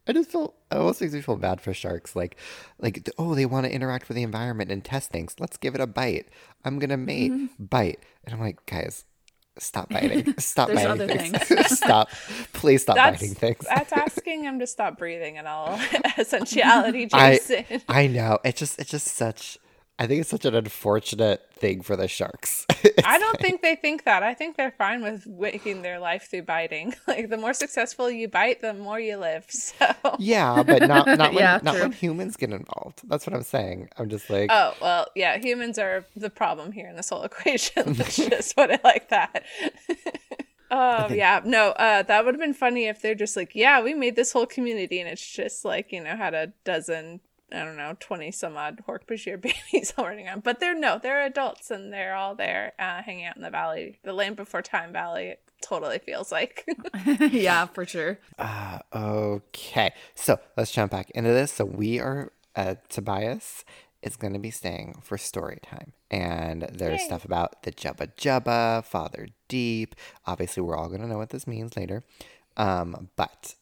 I 0.06 0.12
just 0.12 0.30
feel 0.32 0.54
it 0.72 0.76
almost 0.76 1.00
makes 1.00 1.12
me 1.14 1.20
feel 1.20 1.36
bad 1.36 1.60
for 1.60 1.72
sharks. 1.72 2.16
Like, 2.16 2.36
like 2.80 3.08
oh, 3.18 3.34
they 3.34 3.46
want 3.46 3.66
to 3.66 3.72
interact 3.72 4.08
with 4.08 4.16
the 4.16 4.22
environment 4.22 4.70
and 4.72 4.84
test 4.84 5.10
things. 5.10 5.36
Let's 5.38 5.56
give 5.56 5.74
it 5.74 5.80
a 5.80 5.86
bite. 5.86 6.28
I'm 6.64 6.78
gonna 6.78 6.96
mate, 6.96 7.32
Mm-hmm. 7.32 7.64
bite, 7.64 8.00
and 8.24 8.34
I'm 8.34 8.40
like, 8.40 8.64
guys, 8.66 9.04
stop 9.58 9.88
biting. 9.90 10.34
Stop 10.38 10.68
There's 10.68 10.84
biting 10.84 10.90
other 10.90 11.06
things. 11.06 11.66
stop, 11.78 12.10
please 12.52 12.82
stop 12.82 12.96
That's 12.96 13.20
biting 13.20 13.34
things. 13.34 13.58
that's 13.68 13.92
asking 13.92 14.44
him 14.44 14.58
to 14.60 14.66
stop 14.66 14.98
breathing 14.98 15.36
in 15.36 15.46
all 15.46 15.78
essentiality, 16.18 17.06
Jason. 17.06 17.64
I 17.88 18.02
I 18.02 18.06
know 18.06 18.38
it's 18.44 18.58
just 18.58 18.78
it's 18.78 18.90
just 18.90 19.08
such. 19.08 19.58
I 20.00 20.06
think 20.06 20.22
it's 20.22 20.30
such 20.30 20.46
an 20.46 20.54
unfortunate 20.54 21.46
thing 21.52 21.82
for 21.82 21.94
the 21.94 22.08
sharks. 22.08 22.66
I 23.04 23.18
don't 23.18 23.38
think 23.38 23.60
they 23.60 23.76
think 23.76 24.04
that. 24.04 24.22
I 24.22 24.32
think 24.32 24.56
they're 24.56 24.70
fine 24.70 25.02
with 25.02 25.26
making 25.26 25.82
their 25.82 25.98
life 25.98 26.30
through 26.30 26.42
biting. 26.44 26.94
Like 27.06 27.28
the 27.28 27.36
more 27.36 27.52
successful 27.52 28.10
you 28.10 28.26
bite, 28.26 28.60
the 28.62 28.72
more 28.72 28.98
you 28.98 29.18
live. 29.18 29.44
So 29.50 29.94
yeah, 30.18 30.62
but 30.62 30.88
not 30.88 31.06
not 31.06 31.34
when, 31.34 31.42
Yeah, 31.42 31.60
not 31.62 31.72
true. 31.74 31.82
when 31.82 31.92
humans 31.92 32.36
get 32.38 32.50
involved. 32.50 33.02
That's 33.08 33.26
what 33.26 33.36
I'm 33.36 33.42
saying. 33.42 33.90
I'm 33.98 34.08
just 34.08 34.30
like. 34.30 34.48
Oh, 34.50 34.72
well, 34.80 35.06
yeah, 35.14 35.36
humans 35.36 35.78
are 35.78 36.06
the 36.16 36.30
problem 36.30 36.72
here 36.72 36.88
in 36.88 36.96
this 36.96 37.10
whole 37.10 37.22
equation. 37.22 37.94
Let's 37.98 38.16
just 38.16 38.56
put 38.56 38.70
it 38.70 38.82
like 38.82 39.10
that. 39.10 39.44
Oh, 40.70 41.08
yeah. 41.12 41.40
No, 41.44 41.70
uh, 41.70 42.02
that 42.04 42.24
would 42.24 42.34
have 42.34 42.40
been 42.40 42.54
funny 42.54 42.86
if 42.86 43.02
they're 43.02 43.14
just 43.16 43.36
like, 43.36 43.54
yeah, 43.54 43.82
we 43.82 43.92
made 43.92 44.14
this 44.16 44.32
whole 44.32 44.46
community 44.46 45.00
and 45.00 45.08
it's 45.10 45.28
just 45.30 45.64
like, 45.64 45.90
you 45.92 46.02
know, 46.02 46.16
had 46.16 46.32
a 46.32 46.52
dozen, 46.64 47.20
I 47.52 47.64
don't 47.64 47.76
know, 47.76 47.96
20 47.98 48.30
some 48.30 48.56
odd 48.56 48.82
Hork-Bajir 48.86 49.40
babies 49.72 49.94
all 49.96 50.06
running 50.06 50.26
around. 50.26 50.42
But 50.42 50.60
they're 50.60 50.78
no, 50.78 50.98
they're 50.98 51.24
adults 51.24 51.70
and 51.70 51.92
they're 51.92 52.14
all 52.14 52.34
there 52.34 52.72
uh, 52.78 53.02
hanging 53.02 53.26
out 53.26 53.36
in 53.36 53.42
the 53.42 53.50
valley, 53.50 53.98
the 54.02 54.12
Land 54.12 54.36
Before 54.36 54.62
Time 54.62 54.92
Valley. 54.92 55.28
It 55.28 55.42
totally 55.62 55.98
feels 55.98 56.32
like. 56.32 56.66
yeah, 57.30 57.66
for 57.66 57.84
sure. 57.84 58.18
Uh, 58.38 58.78
okay, 58.94 59.92
so 60.14 60.38
let's 60.56 60.72
jump 60.72 60.92
back 60.92 61.10
into 61.10 61.30
this. 61.30 61.52
So 61.52 61.64
we 61.64 61.98
are 62.00 62.32
uh, 62.56 62.76
Tobias 62.88 63.64
is 64.02 64.16
going 64.16 64.32
to 64.32 64.38
be 64.38 64.50
staying 64.50 64.98
for 65.02 65.18
story 65.18 65.58
time, 65.62 65.92
and 66.10 66.62
there's 66.72 67.00
Yay. 67.00 67.06
stuff 67.06 67.24
about 67.24 67.62
the 67.62 67.72
Jubba 67.72 68.14
Jubba, 68.16 68.84
Father 68.84 69.28
Deep. 69.48 69.94
Obviously, 70.26 70.62
we're 70.62 70.76
all 70.76 70.88
going 70.88 71.02
to 71.02 71.06
know 71.06 71.18
what 71.18 71.30
this 71.30 71.46
means 71.46 71.76
later. 71.76 72.02
Um, 72.56 73.10
but 73.16 73.54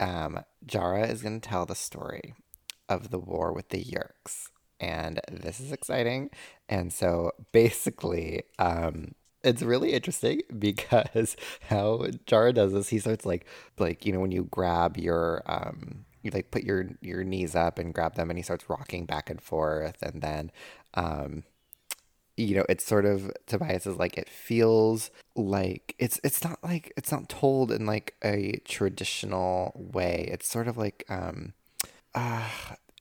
um, 0.00 0.40
Jara 0.64 1.06
is 1.06 1.22
going 1.22 1.40
to 1.40 1.48
tell 1.48 1.66
the 1.66 1.74
story 1.74 2.34
of 2.88 3.10
the 3.10 3.18
war 3.18 3.52
with 3.52 3.70
the 3.70 3.82
Yeerks, 3.82 4.50
and 4.80 5.20
this 5.30 5.60
is 5.60 5.72
exciting. 5.72 6.30
And 6.68 6.92
so 6.92 7.32
basically, 7.52 8.44
um, 8.58 9.14
it's 9.42 9.62
really 9.62 9.92
interesting 9.92 10.42
because 10.58 11.36
how 11.68 12.06
Jara 12.26 12.52
does 12.52 12.72
this, 12.72 12.88
he 12.88 12.98
starts 12.98 13.26
like 13.26 13.46
like 13.78 14.04
you 14.06 14.12
know 14.12 14.20
when 14.20 14.32
you 14.32 14.44
grab 14.50 14.96
your 14.96 15.42
um 15.46 16.04
you 16.22 16.30
like 16.32 16.50
put 16.50 16.64
your 16.64 16.88
your 17.00 17.22
knees 17.24 17.54
up 17.54 17.78
and 17.78 17.94
grab 17.94 18.16
them 18.16 18.30
and 18.30 18.38
he 18.38 18.42
starts 18.42 18.68
rocking 18.68 19.06
back 19.06 19.30
and 19.30 19.40
forth 19.40 20.02
and 20.02 20.22
then 20.22 20.50
um 20.94 21.44
you 22.36 22.54
know 22.54 22.64
it's 22.68 22.84
sort 22.84 23.06
of 23.06 23.30
Tobias 23.46 23.86
is 23.86 23.96
like 23.96 24.18
it 24.18 24.28
feels 24.28 25.10
like 25.34 25.94
it's 25.98 26.20
it's 26.22 26.44
not 26.44 26.58
like 26.62 26.92
it's 26.96 27.10
not 27.12 27.28
told 27.28 27.72
in 27.72 27.86
like 27.86 28.14
a 28.22 28.60
traditional 28.64 29.72
way. 29.74 30.28
It's 30.30 30.48
sort 30.48 30.68
of 30.68 30.76
like 30.76 31.04
um 31.08 31.54
uh, 32.16 32.48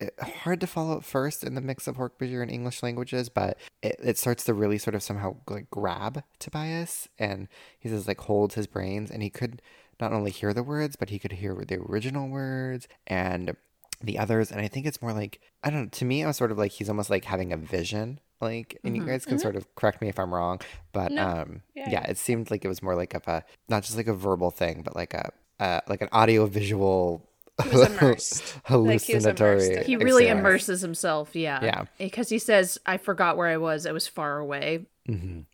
it, 0.02 0.14
hard 0.44 0.60
to 0.62 0.68
follow 0.68 0.98
at 0.98 1.04
first 1.06 1.44
in 1.44 1.56
the 1.56 1.62
mix 1.62 1.88
of 1.88 1.96
Hork-Bajir 1.98 2.42
and 2.42 2.52
English 2.52 2.84
languages, 2.84 3.30
but 3.30 3.58
it, 3.82 3.96
it 4.04 4.18
starts 4.18 4.44
to 4.44 4.54
really 4.54 4.78
sort 4.78 4.94
of 4.96 5.02
somehow 5.02 5.38
like 5.50 5.70
grab 5.72 6.24
Tobias, 6.40 7.08
and 7.18 7.48
he 7.80 7.90
says 7.90 8.08
like 8.08 8.22
holds 8.22 8.56
his 8.56 8.68
brains, 8.68 9.10
and 9.10 9.24
he 9.24 9.30
could 9.30 9.62
not 10.00 10.12
only 10.12 10.32
hear 10.32 10.54
the 10.54 10.64
words, 10.64 10.96
but 10.96 11.10
he 11.10 11.18
could 11.20 11.32
hear 11.34 11.56
the 11.68 11.78
original 11.80 12.28
words 12.28 12.88
and 13.08 13.56
the 14.02 14.20
others, 14.20 14.52
and 14.52 14.60
I 14.60 14.68
think 14.68 14.86
it's 14.86 15.02
more 15.02 15.14
like 15.14 15.40
I 15.64 15.70
don't 15.70 15.84
know. 15.84 15.90
To 15.90 16.06
me, 16.06 16.22
it 16.22 16.28
was 16.28 16.36
sort 16.38 16.52
of 16.52 16.58
like 16.58 16.74
he's 16.74 16.90
almost 16.90 17.10
like 17.10 17.26
having 17.26 17.54
a 17.54 17.58
vision. 17.58 18.20
Like, 18.42 18.78
and 18.84 18.98
you 18.98 19.06
guys 19.06 19.26
can 19.26 19.40
sort 19.40 19.56
of 19.56 19.74
correct 19.76 20.02
me 20.02 20.10
if 20.10 20.20
I'm 20.20 20.34
wrong, 20.34 20.60
but 20.92 21.10
No. 21.14 21.26
um, 21.26 21.62
Yeah, 21.74 21.90
yeah, 21.90 22.04
it 22.04 22.18
seemed 22.18 22.52
like 22.52 22.66
it 22.66 22.68
was 22.68 22.84
more 22.84 22.94
like 22.94 23.14
of 23.14 23.26
a 23.30 23.46
not 23.70 23.84
just 23.84 23.96
like 23.96 24.08
a 24.08 24.14
verbal 24.14 24.52
thing, 24.52 24.82
but 24.84 24.94
like 24.94 25.14
a 25.14 25.32
uh, 25.62 25.80
like 25.88 26.02
an 26.02 26.10
audio 26.12 26.46
visual 26.46 27.26
He 27.64 27.70
was 27.70 27.88
immersed. 27.88 28.44
Like, 28.70 29.02
he 29.02 29.14
hallucinatory. 29.14 29.66
immersed. 29.68 29.88
He 29.88 29.96
really 29.96 30.24
experience. 30.26 30.40
immerses 30.40 30.82
himself, 30.82 31.36
yeah. 31.36 31.64
Yeah. 31.64 31.86
Because 31.98 32.30
he 32.30 32.40
says, 32.40 32.78
I 32.86 32.98
forgot 32.98 33.38
where 33.38 33.48
I 33.48 33.58
was. 33.58 33.86
I 33.86 33.92
was 33.92 34.08
far 34.08 34.40
away. 34.40 34.86
And 35.08 35.46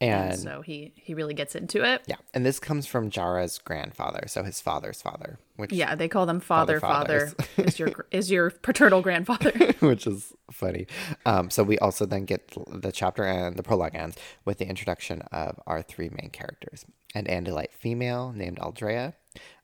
And 0.00 0.38
so 0.40 0.62
he, 0.62 0.92
he 0.96 1.14
really 1.14 1.34
gets 1.34 1.54
into 1.54 1.84
it. 1.84 2.02
yeah, 2.06 2.16
and 2.34 2.44
this 2.44 2.58
comes 2.58 2.86
from 2.88 3.08
Jara's 3.08 3.58
grandfather, 3.58 4.24
so 4.26 4.42
his 4.42 4.60
father's 4.60 5.00
father, 5.00 5.38
which 5.56 5.72
Yeah, 5.72 5.94
they 5.94 6.08
call 6.08 6.26
them 6.26 6.40
father, 6.40 6.80
Father 6.80 7.28
father. 7.28 7.44
is 7.68 7.78
your 7.78 8.06
is 8.10 8.28
your 8.30 8.50
paternal 8.50 9.00
grandfather. 9.00 9.52
which 9.80 10.06
is 10.08 10.32
funny. 10.50 10.86
Um, 11.24 11.50
so 11.50 11.62
we 11.62 11.78
also 11.78 12.04
then 12.04 12.24
get 12.24 12.52
the 12.66 12.90
chapter 12.90 13.22
and 13.24 13.56
the 13.56 13.62
prologue 13.62 13.94
ends 13.94 14.16
with 14.44 14.58
the 14.58 14.68
introduction 14.68 15.22
of 15.30 15.60
our 15.68 15.82
three 15.82 16.08
main 16.10 16.30
characters: 16.30 16.84
an 17.14 17.26
Andalite 17.26 17.70
female 17.72 18.32
named 18.34 18.58
Aldrea, 18.58 19.14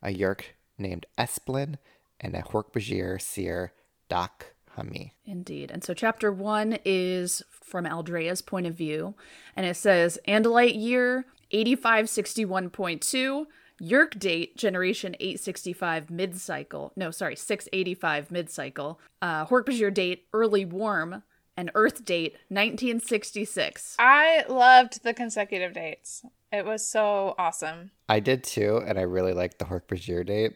a 0.04 0.14
Yeerk 0.14 0.42
named 0.78 1.06
Esplin, 1.18 1.76
and 2.20 2.35
a 2.35 2.42
Hork-Bajir 2.42 3.20
seer 3.20 3.73
Doc 4.08 4.54
Hummy. 4.70 5.14
Indeed. 5.25 5.70
And 5.70 5.82
so 5.82 5.94
chapter 5.94 6.32
one 6.32 6.78
is 6.85 7.42
from 7.50 7.85
Aldrea's 7.85 8.42
point 8.42 8.66
of 8.66 8.75
view, 8.75 9.14
and 9.56 9.66
it 9.66 9.76
says 9.76 10.18
Andalite 10.26 10.80
year 10.80 11.26
8561.2, 11.52 13.47
Yeerk 13.80 14.18
date 14.18 14.56
generation 14.56 15.14
865 15.20 16.11
mid 16.11 16.37
cycle. 16.37 16.92
No, 16.97 17.11
sorry, 17.11 17.37
685 17.37 18.30
mid 18.30 18.50
cycle. 18.50 19.00
Uh, 19.23 19.47
Hork-Bajir 19.47 19.94
date 19.94 20.26
early 20.32 20.64
warm, 20.64 21.23
and 21.56 21.70
Earth 21.75 22.04
date 22.04 22.32
1966. 22.49 23.97
I 23.99 24.44
loved 24.49 25.02
the 25.02 25.14
consecutive 25.14 25.75
dates. 25.75 26.25
It 26.52 26.64
was 26.64 26.87
so 26.87 27.35
awesome. 27.38 27.90
I 28.08 28.20
did 28.20 28.42
too, 28.42 28.82
and 28.87 28.99
I 28.99 29.02
really 29.02 29.32
liked 29.32 29.58
the 29.58 29.66
Hork 29.66 29.87
Bajir 29.88 30.25
date. 30.25 30.54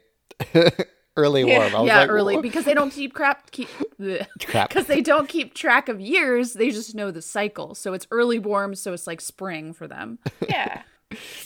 Early 1.17 1.43
Yeah. 1.45 1.59
warm. 1.59 1.75
I 1.75 1.81
was 1.81 1.87
yeah, 1.89 2.01
like, 2.01 2.09
early 2.09 2.37
"Whoa." 2.37 2.43
because 2.43 2.65
they 2.65 2.73
don't 2.73 2.91
keep 2.91 3.13
crap 3.13 3.51
keep 3.51 3.69
because 3.99 4.87
they 4.87 5.03
don't 5.03 5.29
keep 5.29 5.53
track 5.53 5.91
of 5.91 6.01
years. 6.01 6.55
They 6.55 6.71
just 6.71 6.95
know 6.95 7.11
the 7.11 7.21
cycle. 7.21 7.75
So 7.75 7.93
it's 7.93 8.07
early 8.11 8.39
warm, 8.39 8.75
so 8.75 8.95
it's 8.95 9.07
like 9.07 9.21
spring 9.21 9.73
for 9.75 9.87
them. 9.87 10.19
Yeah. 10.49 10.83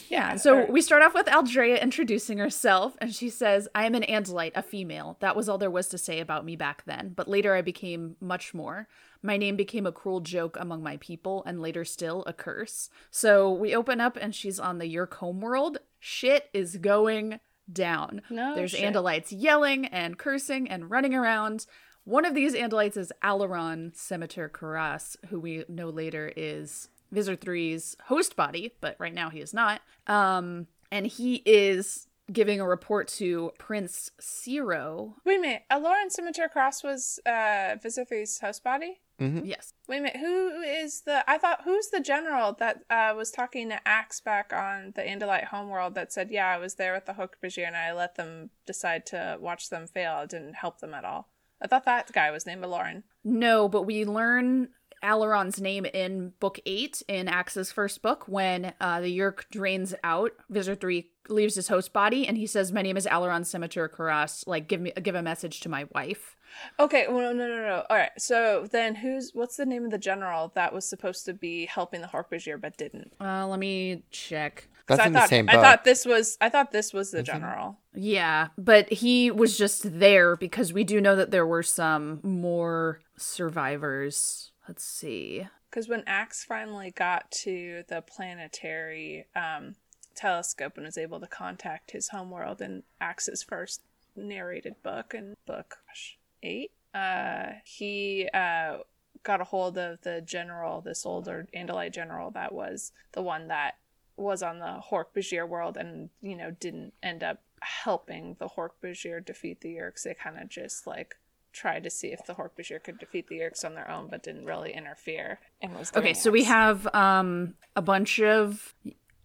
Yeah. 0.08 0.36
So 0.36 0.64
we 0.66 0.80
start 0.80 1.02
off 1.02 1.12
with 1.12 1.26
Aldrea 1.26 1.82
introducing 1.82 2.38
herself, 2.38 2.96
and 3.00 3.12
she 3.12 3.28
says, 3.28 3.66
I 3.74 3.84
am 3.84 3.96
an 3.96 4.04
Andalite, 4.04 4.52
a 4.54 4.62
female. 4.62 5.16
That 5.18 5.34
was 5.34 5.48
all 5.48 5.58
there 5.58 5.72
was 5.72 5.88
to 5.88 5.98
say 5.98 6.20
about 6.20 6.44
me 6.44 6.54
back 6.54 6.84
then, 6.86 7.12
but 7.16 7.26
later 7.26 7.52
I 7.52 7.62
became 7.62 8.14
much 8.20 8.54
more. 8.54 8.86
My 9.22 9.36
name 9.36 9.56
became 9.56 9.84
a 9.84 9.90
cruel 9.90 10.20
joke 10.20 10.56
among 10.60 10.84
my 10.84 10.98
people, 10.98 11.42
and 11.46 11.60
later 11.60 11.84
still 11.84 12.22
a 12.28 12.32
curse. 12.32 12.90
So 13.10 13.52
we 13.52 13.74
open 13.74 14.00
up, 14.00 14.16
and 14.20 14.32
she's 14.32 14.60
on 14.60 14.78
the 14.78 14.86
Yeerk 14.86 15.14
homeworld. 15.14 15.78
Shit 15.98 16.48
is 16.54 16.76
going 16.76 17.40
down. 17.72 18.22
No 18.30 18.54
There's 18.54 18.72
shit. 18.72 18.92
Andalites 18.92 19.28
yelling 19.30 19.86
and 19.86 20.18
cursing 20.18 20.68
and 20.68 20.90
running 20.90 21.14
around. 21.14 21.66
One 22.04 22.24
of 22.24 22.34
these 22.34 22.54
Andalites 22.54 22.96
is 22.96 23.12
Alloran 23.22 23.96
Semitur 23.96 24.48
Corrass, 24.48 25.16
who 25.28 25.40
we 25.40 25.64
know 25.68 25.88
later 25.88 26.32
is 26.36 26.88
Visser 27.10 27.36
3's 27.36 27.96
host 28.04 28.36
body, 28.36 28.72
but 28.80 28.96
right 28.98 29.14
now 29.14 29.30
he 29.30 29.40
is 29.40 29.52
not. 29.52 29.80
Um, 30.06 30.68
and 30.92 31.06
he 31.06 31.42
is 31.44 32.06
giving 32.32 32.60
a 32.60 32.66
report 32.66 33.08
to 33.08 33.52
Prince 33.58 34.10
Seerow. 34.20 35.14
Wait 35.24 35.38
a 35.38 35.40
minute. 35.40 35.62
Alloran 35.70 36.10
Semitur 36.10 36.48
Corrass 36.52 36.82
was 36.82 37.20
uh 37.26 37.76
Visser 37.82 38.04
Three's 38.04 38.38
host 38.40 38.64
body? 38.64 39.00
Yes. 39.18 39.72
Wait 39.88 39.98
a 39.98 40.00
minute. 40.02 40.20
Who 40.20 40.60
is 40.60 41.02
the 41.02 41.28
I 41.28 41.38
thought 41.38 41.62
who's 41.64 41.88
the 41.88 42.00
general 42.00 42.52
that 42.54 42.82
uh 42.90 43.14
was 43.16 43.30
talking 43.30 43.70
to 43.70 43.88
Ax 43.88 44.20
back 44.20 44.52
on 44.52 44.92
the 44.94 45.02
Andalite 45.02 45.46
homeworld 45.46 45.94
that 45.94 46.12
said, 46.12 46.30
Yeah, 46.30 46.48
I 46.48 46.58
was 46.58 46.74
there 46.74 46.92
with 46.92 47.06
the 47.06 47.14
Hork 47.14 47.34
Bajir 47.42 47.66
and 47.66 47.76
I 47.76 47.92
let 47.92 48.16
them 48.16 48.50
decide 48.66 49.06
to 49.06 49.38
watch 49.40 49.70
them 49.70 49.86
fail. 49.86 50.20
It 50.20 50.30
didn't 50.30 50.54
help 50.54 50.80
them 50.80 50.92
at 50.92 51.04
all. 51.04 51.28
I 51.60 51.66
thought 51.66 51.86
that 51.86 52.12
guy 52.12 52.30
was 52.30 52.44
named 52.44 52.64
Lauren. 52.64 53.04
No, 53.24 53.68
but 53.68 53.82
we 53.82 54.04
learn 54.04 54.68
Alloran's 55.02 55.60
name 55.60 55.86
in 55.86 56.32
book 56.40 56.58
eight 56.66 57.02
in 57.08 57.28
Ax's 57.28 57.72
first 57.72 58.02
book 58.02 58.24
when 58.28 58.74
uh, 58.80 59.00
the 59.00 59.16
Yeerk 59.16 59.44
drains 59.50 59.94
out. 60.04 60.32
Visser 60.50 60.74
three 60.74 61.10
leaves 61.28 61.54
his 61.54 61.68
host 61.68 61.92
body, 61.92 62.26
and 62.26 62.36
he 62.36 62.46
says, 62.46 62.72
"My 62.72 62.82
name 62.82 62.96
is 62.96 63.06
Alloran 63.06 63.42
Semitur 63.42 63.88
Corrass. 63.90 64.44
Like, 64.46 64.68
give 64.68 64.80
me 64.80 64.92
give 65.02 65.14
a 65.14 65.22
message 65.22 65.60
to 65.60 65.68
my 65.68 65.86
wife." 65.94 66.35
Okay, 66.78 67.06
well, 67.08 67.34
no, 67.34 67.46
no, 67.46 67.56
no, 67.56 67.62
no. 67.66 67.84
All 67.90 67.96
right. 67.96 68.10
So 68.18 68.66
then, 68.70 68.94
who's 68.96 69.30
what's 69.34 69.56
the 69.56 69.66
name 69.66 69.84
of 69.84 69.90
the 69.90 69.98
general 69.98 70.52
that 70.54 70.72
was 70.72 70.88
supposed 70.88 71.24
to 71.26 71.34
be 71.34 71.66
helping 71.66 72.00
the 72.00 72.06
Hork-Bajir 72.08 72.60
but 72.60 72.76
didn't? 72.76 73.12
Uh, 73.20 73.46
let 73.46 73.58
me 73.58 74.02
check. 74.10 74.68
'Cause 74.86 74.98
That's 74.98 75.06
I 75.06 75.08
in 75.08 75.12
thought, 75.14 75.22
the 75.22 75.28
same 75.28 75.46
book. 75.46 75.54
I 75.56 75.62
thought 75.62 75.84
this 75.84 76.04
was. 76.06 76.38
I 76.40 76.48
thought 76.48 76.70
this 76.70 76.92
was 76.92 77.10
the 77.10 77.22
general. 77.22 77.78
Yeah, 77.92 78.48
but 78.56 78.88
he 78.92 79.32
was 79.32 79.58
just 79.58 79.98
there 79.98 80.36
because 80.36 80.72
we 80.72 80.84
do 80.84 81.00
know 81.00 81.16
that 81.16 81.32
there 81.32 81.46
were 81.46 81.64
some 81.64 82.20
more 82.22 83.00
survivors. 83.16 84.52
Let's 84.68 84.84
see. 84.84 85.48
Because 85.70 85.88
when 85.88 86.04
Ax 86.06 86.44
finally 86.44 86.90
got 86.92 87.30
to 87.42 87.82
the 87.88 88.00
planetary 88.00 89.26
um, 89.34 89.74
telescope 90.14 90.76
and 90.76 90.86
was 90.86 90.96
able 90.96 91.18
to 91.20 91.26
contact 91.26 91.90
his 91.90 92.08
homeworld 92.10 92.60
in 92.62 92.84
Ax's 93.00 93.42
first 93.42 93.82
narrated 94.14 94.76
book 94.82 95.12
and 95.14 95.36
book 95.46 95.78
gosh, 95.88 96.16
eight, 96.46 96.72
uh, 96.94 97.52
he 97.64 98.28
uh, 98.32 98.78
got 99.22 99.40
a 99.40 99.44
hold 99.44 99.76
of 99.76 100.00
the 100.02 100.22
general, 100.22 100.80
this 100.80 101.04
older 101.04 101.46
Andalite 101.54 101.92
general 101.92 102.30
that 102.30 102.52
was 102.52 102.92
the 103.12 103.22
one 103.22 103.48
that 103.48 103.74
was 104.16 104.42
on 104.42 104.58
the 104.60 104.80
Hork 104.90 105.06
Bajir 105.14 105.46
world 105.46 105.76
and, 105.76 106.08
you 106.22 106.36
know, 106.36 106.50
didn't 106.50 106.94
end 107.02 107.22
up 107.22 107.42
helping 107.60 108.36
the 108.38 108.48
Hork 108.48 108.70
Bajir 108.82 109.24
defeat 109.24 109.60
the 109.60 109.74
Yeerks. 109.74 110.04
They 110.04 110.14
kind 110.14 110.38
of 110.38 110.48
just 110.48 110.86
like 110.86 111.16
tried 111.52 111.84
to 111.84 111.90
see 111.90 112.08
if 112.08 112.24
the 112.26 112.34
Hork 112.34 112.50
Bajir 112.58 112.82
could 112.82 112.98
defeat 112.98 113.28
the 113.28 113.36
Yeerks 113.36 113.64
on 113.64 113.74
their 113.74 113.90
own, 113.90 114.08
but 114.10 114.22
didn't 114.22 114.46
really 114.46 114.72
interfere 114.72 115.38
and 115.60 115.74
was 115.76 115.92
Okay, 115.94 116.14
so 116.14 116.30
we 116.30 116.44
have 116.44 116.86
um 116.94 117.54
a 117.74 117.82
bunch 117.82 118.20
of 118.20 118.74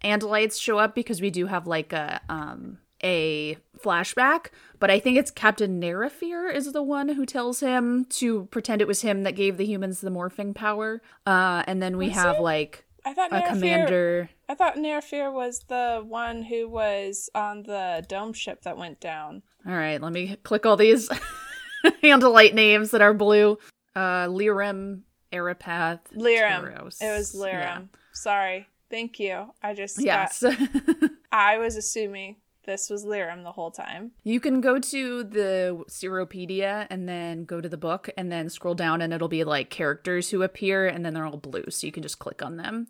Andalites 0.03 0.59
show 0.59 0.77
up 0.77 0.95
because 0.95 1.21
we 1.21 1.29
do 1.29 1.45
have 1.45 1.67
like 1.67 1.93
a 1.93 2.21
um 2.29 2.79
a 3.03 3.57
flashback, 3.79 4.47
but 4.79 4.91
I 4.91 4.99
think 4.99 5.17
it's 5.17 5.31
Captain 5.31 5.81
Nerafir 5.81 6.53
is 6.53 6.71
the 6.71 6.83
one 6.83 7.09
who 7.09 7.25
tells 7.25 7.59
him 7.61 8.05
to 8.05 8.45
pretend 8.45 8.81
it 8.81 8.87
was 8.87 9.01
him 9.01 9.23
that 9.23 9.35
gave 9.35 9.57
the 9.57 9.65
humans 9.65 10.01
the 10.01 10.11
morphing 10.11 10.53
power. 10.53 11.01
Uh 11.25 11.63
and 11.67 11.81
then 11.81 11.97
we 11.97 12.07
Was 12.07 12.15
have 12.15 12.35
it? 12.37 12.41
like 12.41 12.85
I 13.05 13.13
thought 13.13 13.33
a 13.33 13.41
commander 13.47 14.29
I 14.47 14.53
thought 14.55 14.75
Nerafir 14.75 15.33
was 15.33 15.61
the 15.67 16.03
one 16.05 16.43
who 16.43 16.69
was 16.69 17.29
on 17.33 17.63
the 17.63 18.05
dome 18.07 18.33
ship 18.33 18.61
that 18.63 18.77
went 18.77 18.99
down. 18.99 19.41
All 19.65 19.73
right, 19.73 19.99
let 20.01 20.13
me 20.13 20.35
click 20.43 20.65
all 20.65 20.77
these 20.77 21.09
Andalite 22.03 22.53
names 22.53 22.91
that 22.91 23.01
are 23.01 23.13
blue. 23.13 23.57
Uh 23.95 24.27
Lirim, 24.27 25.01
Arapath, 25.33 25.99
Liram. 26.15 26.61
Taros. 26.61 27.01
It 27.01 27.17
was 27.17 27.33
Liram. 27.35 27.51
Yeah. 27.53 27.81
Sorry. 28.13 28.67
Thank 28.89 29.19
you. 29.19 29.51
I 29.63 29.73
just 29.73 29.97
got- 29.97 30.03
Yes. 30.41 30.43
I 31.31 31.57
was 31.57 31.75
assuming 31.77 32.35
this 32.65 32.89
was 32.89 33.05
Liram 33.05 33.43
the 33.43 33.51
whole 33.51 33.71
time. 33.71 34.11
You 34.23 34.39
can 34.39 34.61
go 34.61 34.79
to 34.79 35.23
the 35.23 35.83
Seropedia 35.89 36.87
and 36.89 37.07
then 37.07 37.45
go 37.45 37.61
to 37.61 37.69
the 37.69 37.77
book 37.77 38.09
and 38.17 38.31
then 38.31 38.49
scroll 38.49 38.75
down 38.75 39.01
and 39.01 39.13
it'll 39.13 39.27
be 39.27 39.43
like 39.43 39.69
characters 39.69 40.29
who 40.29 40.43
appear 40.43 40.87
and 40.87 41.05
then 41.05 41.13
they're 41.13 41.25
all 41.25 41.37
blue, 41.37 41.65
so 41.69 41.87
you 41.87 41.93
can 41.93 42.03
just 42.03 42.19
click 42.19 42.43
on 42.43 42.57
them. 42.57 42.87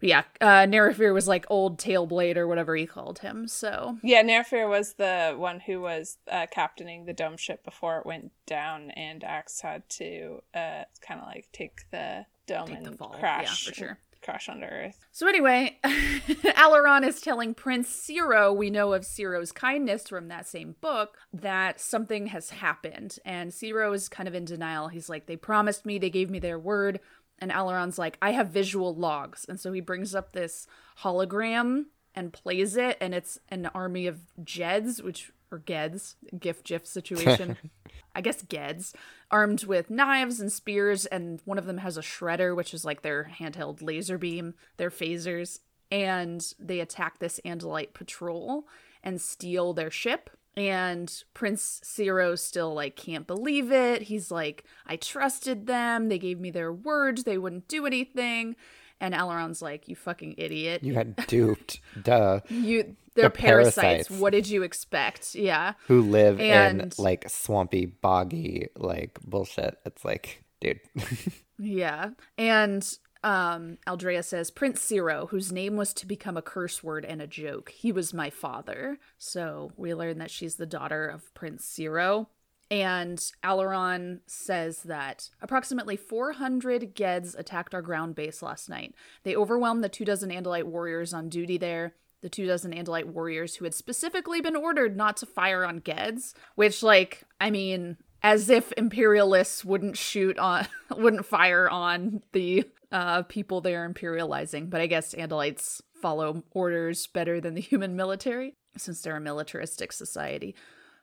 But 0.00 0.08
yeah, 0.08 0.22
uh 0.40 0.66
was 1.12 1.28
like 1.28 1.46
old 1.48 1.78
Tailblade 1.78 2.36
or 2.36 2.46
whatever 2.46 2.76
he 2.76 2.86
called 2.86 3.20
him, 3.20 3.48
so 3.48 3.98
Yeah, 4.02 4.22
Nerafir 4.22 4.68
was 4.68 4.94
the 4.94 5.34
one 5.36 5.60
who 5.60 5.80
was 5.80 6.18
uh, 6.30 6.46
captaining 6.50 7.06
the 7.06 7.12
dome 7.12 7.36
ship 7.36 7.64
before 7.64 7.98
it 7.98 8.06
went 8.06 8.32
down, 8.46 8.90
and 8.90 9.24
Ax 9.24 9.60
had 9.60 9.88
to 9.90 10.42
uh, 10.54 10.84
kind 11.00 11.20
of 11.20 11.26
like 11.26 11.48
take 11.52 11.90
the 11.90 12.26
dome 12.46 12.68
Take 12.68 12.76
and 12.78 12.86
the 12.86 12.92
fall. 12.92 13.12
Yeah, 13.14 13.20
crash, 13.20 13.66
for 13.66 13.74
sure. 13.74 13.98
Crash 14.26 14.48
onto 14.48 14.66
Earth. 14.66 15.06
So 15.12 15.28
anyway, 15.28 15.78
Alloran 15.84 17.06
is 17.06 17.20
telling 17.20 17.54
Prince 17.54 17.88
Seerow, 17.88 18.54
we 18.54 18.70
know 18.70 18.92
of 18.92 19.02
Seerow's 19.02 19.52
kindness 19.52 20.08
from 20.08 20.26
that 20.26 20.48
same 20.48 20.74
book, 20.80 21.16
that 21.32 21.80
something 21.80 22.26
has 22.26 22.50
happened. 22.50 23.18
And 23.24 23.52
Seerow 23.52 23.94
is 23.94 24.08
kind 24.08 24.28
of 24.28 24.34
in 24.34 24.44
denial. 24.44 24.88
He's 24.88 25.08
like, 25.08 25.26
they 25.26 25.36
promised 25.36 25.86
me, 25.86 25.98
they 25.98 26.10
gave 26.10 26.28
me 26.28 26.40
their 26.40 26.58
word. 26.58 26.98
And 27.38 27.52
Alloran's 27.52 27.98
like, 27.98 28.18
I 28.20 28.32
have 28.32 28.48
visual 28.48 28.96
logs. 28.96 29.46
And 29.48 29.60
so 29.60 29.72
he 29.72 29.80
brings 29.80 30.12
up 30.12 30.32
this 30.32 30.66
hologram 31.02 31.84
and 32.16 32.32
plays 32.32 32.76
it, 32.76 32.96
and 33.00 33.14
it's 33.14 33.38
an 33.50 33.66
army 33.74 34.06
of 34.06 34.20
Jeds, 34.42 35.02
which 35.02 35.30
or 35.50 35.58
Geds, 35.58 36.16
GIF 36.38 36.62
GIF 36.64 36.86
situation. 36.86 37.56
I 38.14 38.20
guess 38.20 38.42
Geds, 38.42 38.94
armed 39.30 39.64
with 39.64 39.90
knives 39.90 40.40
and 40.40 40.50
spears, 40.50 41.06
and 41.06 41.40
one 41.44 41.58
of 41.58 41.66
them 41.66 41.78
has 41.78 41.96
a 41.96 42.02
shredder, 42.02 42.56
which 42.56 42.72
is 42.72 42.84
like 42.84 43.02
their 43.02 43.30
handheld 43.38 43.82
laser 43.82 44.16
beam, 44.18 44.54
their 44.78 44.90
phasers, 44.90 45.60
and 45.90 46.54
they 46.58 46.80
attack 46.80 47.18
this 47.18 47.40
Andalite 47.44 47.92
patrol 47.92 48.66
and 49.02 49.20
steal 49.20 49.72
their 49.72 49.90
ship. 49.90 50.30
And 50.56 51.12
Prince 51.34 51.82
Seerow 51.84 52.38
still 52.38 52.72
like 52.72 52.96
can't 52.96 53.26
believe 53.26 53.70
it. 53.70 54.02
He's 54.02 54.30
like, 54.30 54.64
I 54.86 54.96
trusted 54.96 55.66
them. 55.66 56.08
They 56.08 56.18
gave 56.18 56.40
me 56.40 56.50
their 56.50 56.72
word. 56.72 57.18
They 57.18 57.36
wouldn't 57.36 57.68
do 57.68 57.84
anything. 57.84 58.56
And 58.98 59.14
Alloran's 59.14 59.60
like, 59.60 59.88
you 59.88 59.96
fucking 59.96 60.36
idiot. 60.38 60.82
You 60.82 60.94
got 60.94 61.26
duped. 61.26 61.80
Duh. 62.02 62.40
You 62.48 62.96
they're 63.16 63.24
They're 63.24 63.30
parasites. 63.30 63.74
parasites. 63.80 64.10
What 64.10 64.30
did 64.32 64.48
you 64.48 64.62
expect? 64.62 65.34
Yeah. 65.34 65.72
Who 65.88 66.02
live 66.02 66.38
in 66.40 66.92
like 66.98 67.28
swampy, 67.28 67.86
boggy, 67.86 68.68
like 68.76 69.18
bullshit. 69.24 69.78
It's 69.84 70.04
like, 70.04 70.44
dude. 70.60 70.80
Yeah. 71.58 72.10
And 72.36 72.86
um 73.24 73.78
Aldrea 73.86 74.22
says 74.22 74.50
Prince 74.50 74.80
Seerow, 74.80 75.30
whose 75.30 75.50
name 75.50 75.74
was 75.76 75.94
to 75.94 76.06
become 76.06 76.36
a 76.36 76.42
curse 76.42 76.84
word 76.84 77.04
and 77.06 77.22
a 77.22 77.26
joke. 77.26 77.70
He 77.70 77.92
was 77.92 78.12
my 78.12 78.28
father. 78.28 78.98
So 79.16 79.72
we 79.76 79.94
learn 79.94 80.18
that 80.18 80.30
she's 80.30 80.56
the 80.56 80.66
daughter 80.66 81.06
of 81.08 81.32
Prince 81.32 81.64
Seerow. 81.64 82.26
And 82.70 83.18
Alloran 83.44 84.20
says 84.26 84.82
that 84.82 85.30
approximately 85.40 85.96
400 85.96 86.94
Geds 86.94 87.34
attacked 87.36 87.74
our 87.74 87.80
ground 87.82 88.16
base 88.16 88.42
last 88.42 88.68
night. 88.68 88.92
They 89.22 89.36
overwhelmed 89.36 89.82
the 89.84 89.88
two 89.88 90.04
dozen 90.04 90.30
Andalite 90.30 90.64
warriors 90.64 91.14
on 91.14 91.28
duty 91.28 91.56
there, 91.58 91.94
the 92.26 92.30
two 92.30 92.48
dozen 92.48 92.72
Andalite 92.72 93.04
warriors 93.04 93.54
who 93.54 93.64
had 93.64 93.72
specifically 93.72 94.40
been 94.40 94.56
ordered 94.56 94.96
not 94.96 95.16
to 95.18 95.26
fire 95.26 95.64
on 95.64 95.78
Geds, 95.78 96.34
which, 96.56 96.82
like, 96.82 97.22
I 97.40 97.50
mean, 97.52 97.98
as 98.20 98.50
if 98.50 98.72
imperialists 98.76 99.64
wouldn't 99.64 99.96
shoot 99.96 100.36
on, 100.40 100.66
wouldn't 100.96 101.24
fire 101.24 101.70
on 101.70 102.22
the 102.32 102.64
uh, 102.90 103.22
people 103.22 103.60
they're 103.60 103.88
imperializing. 103.88 104.68
But 104.68 104.80
I 104.80 104.88
guess 104.88 105.14
Andalites 105.14 105.80
follow 106.02 106.42
orders 106.50 107.06
better 107.06 107.40
than 107.40 107.54
the 107.54 107.60
human 107.60 107.94
military, 107.94 108.54
since 108.76 109.02
they're 109.02 109.14
a 109.14 109.20
militaristic 109.20 109.92
society. 109.92 110.56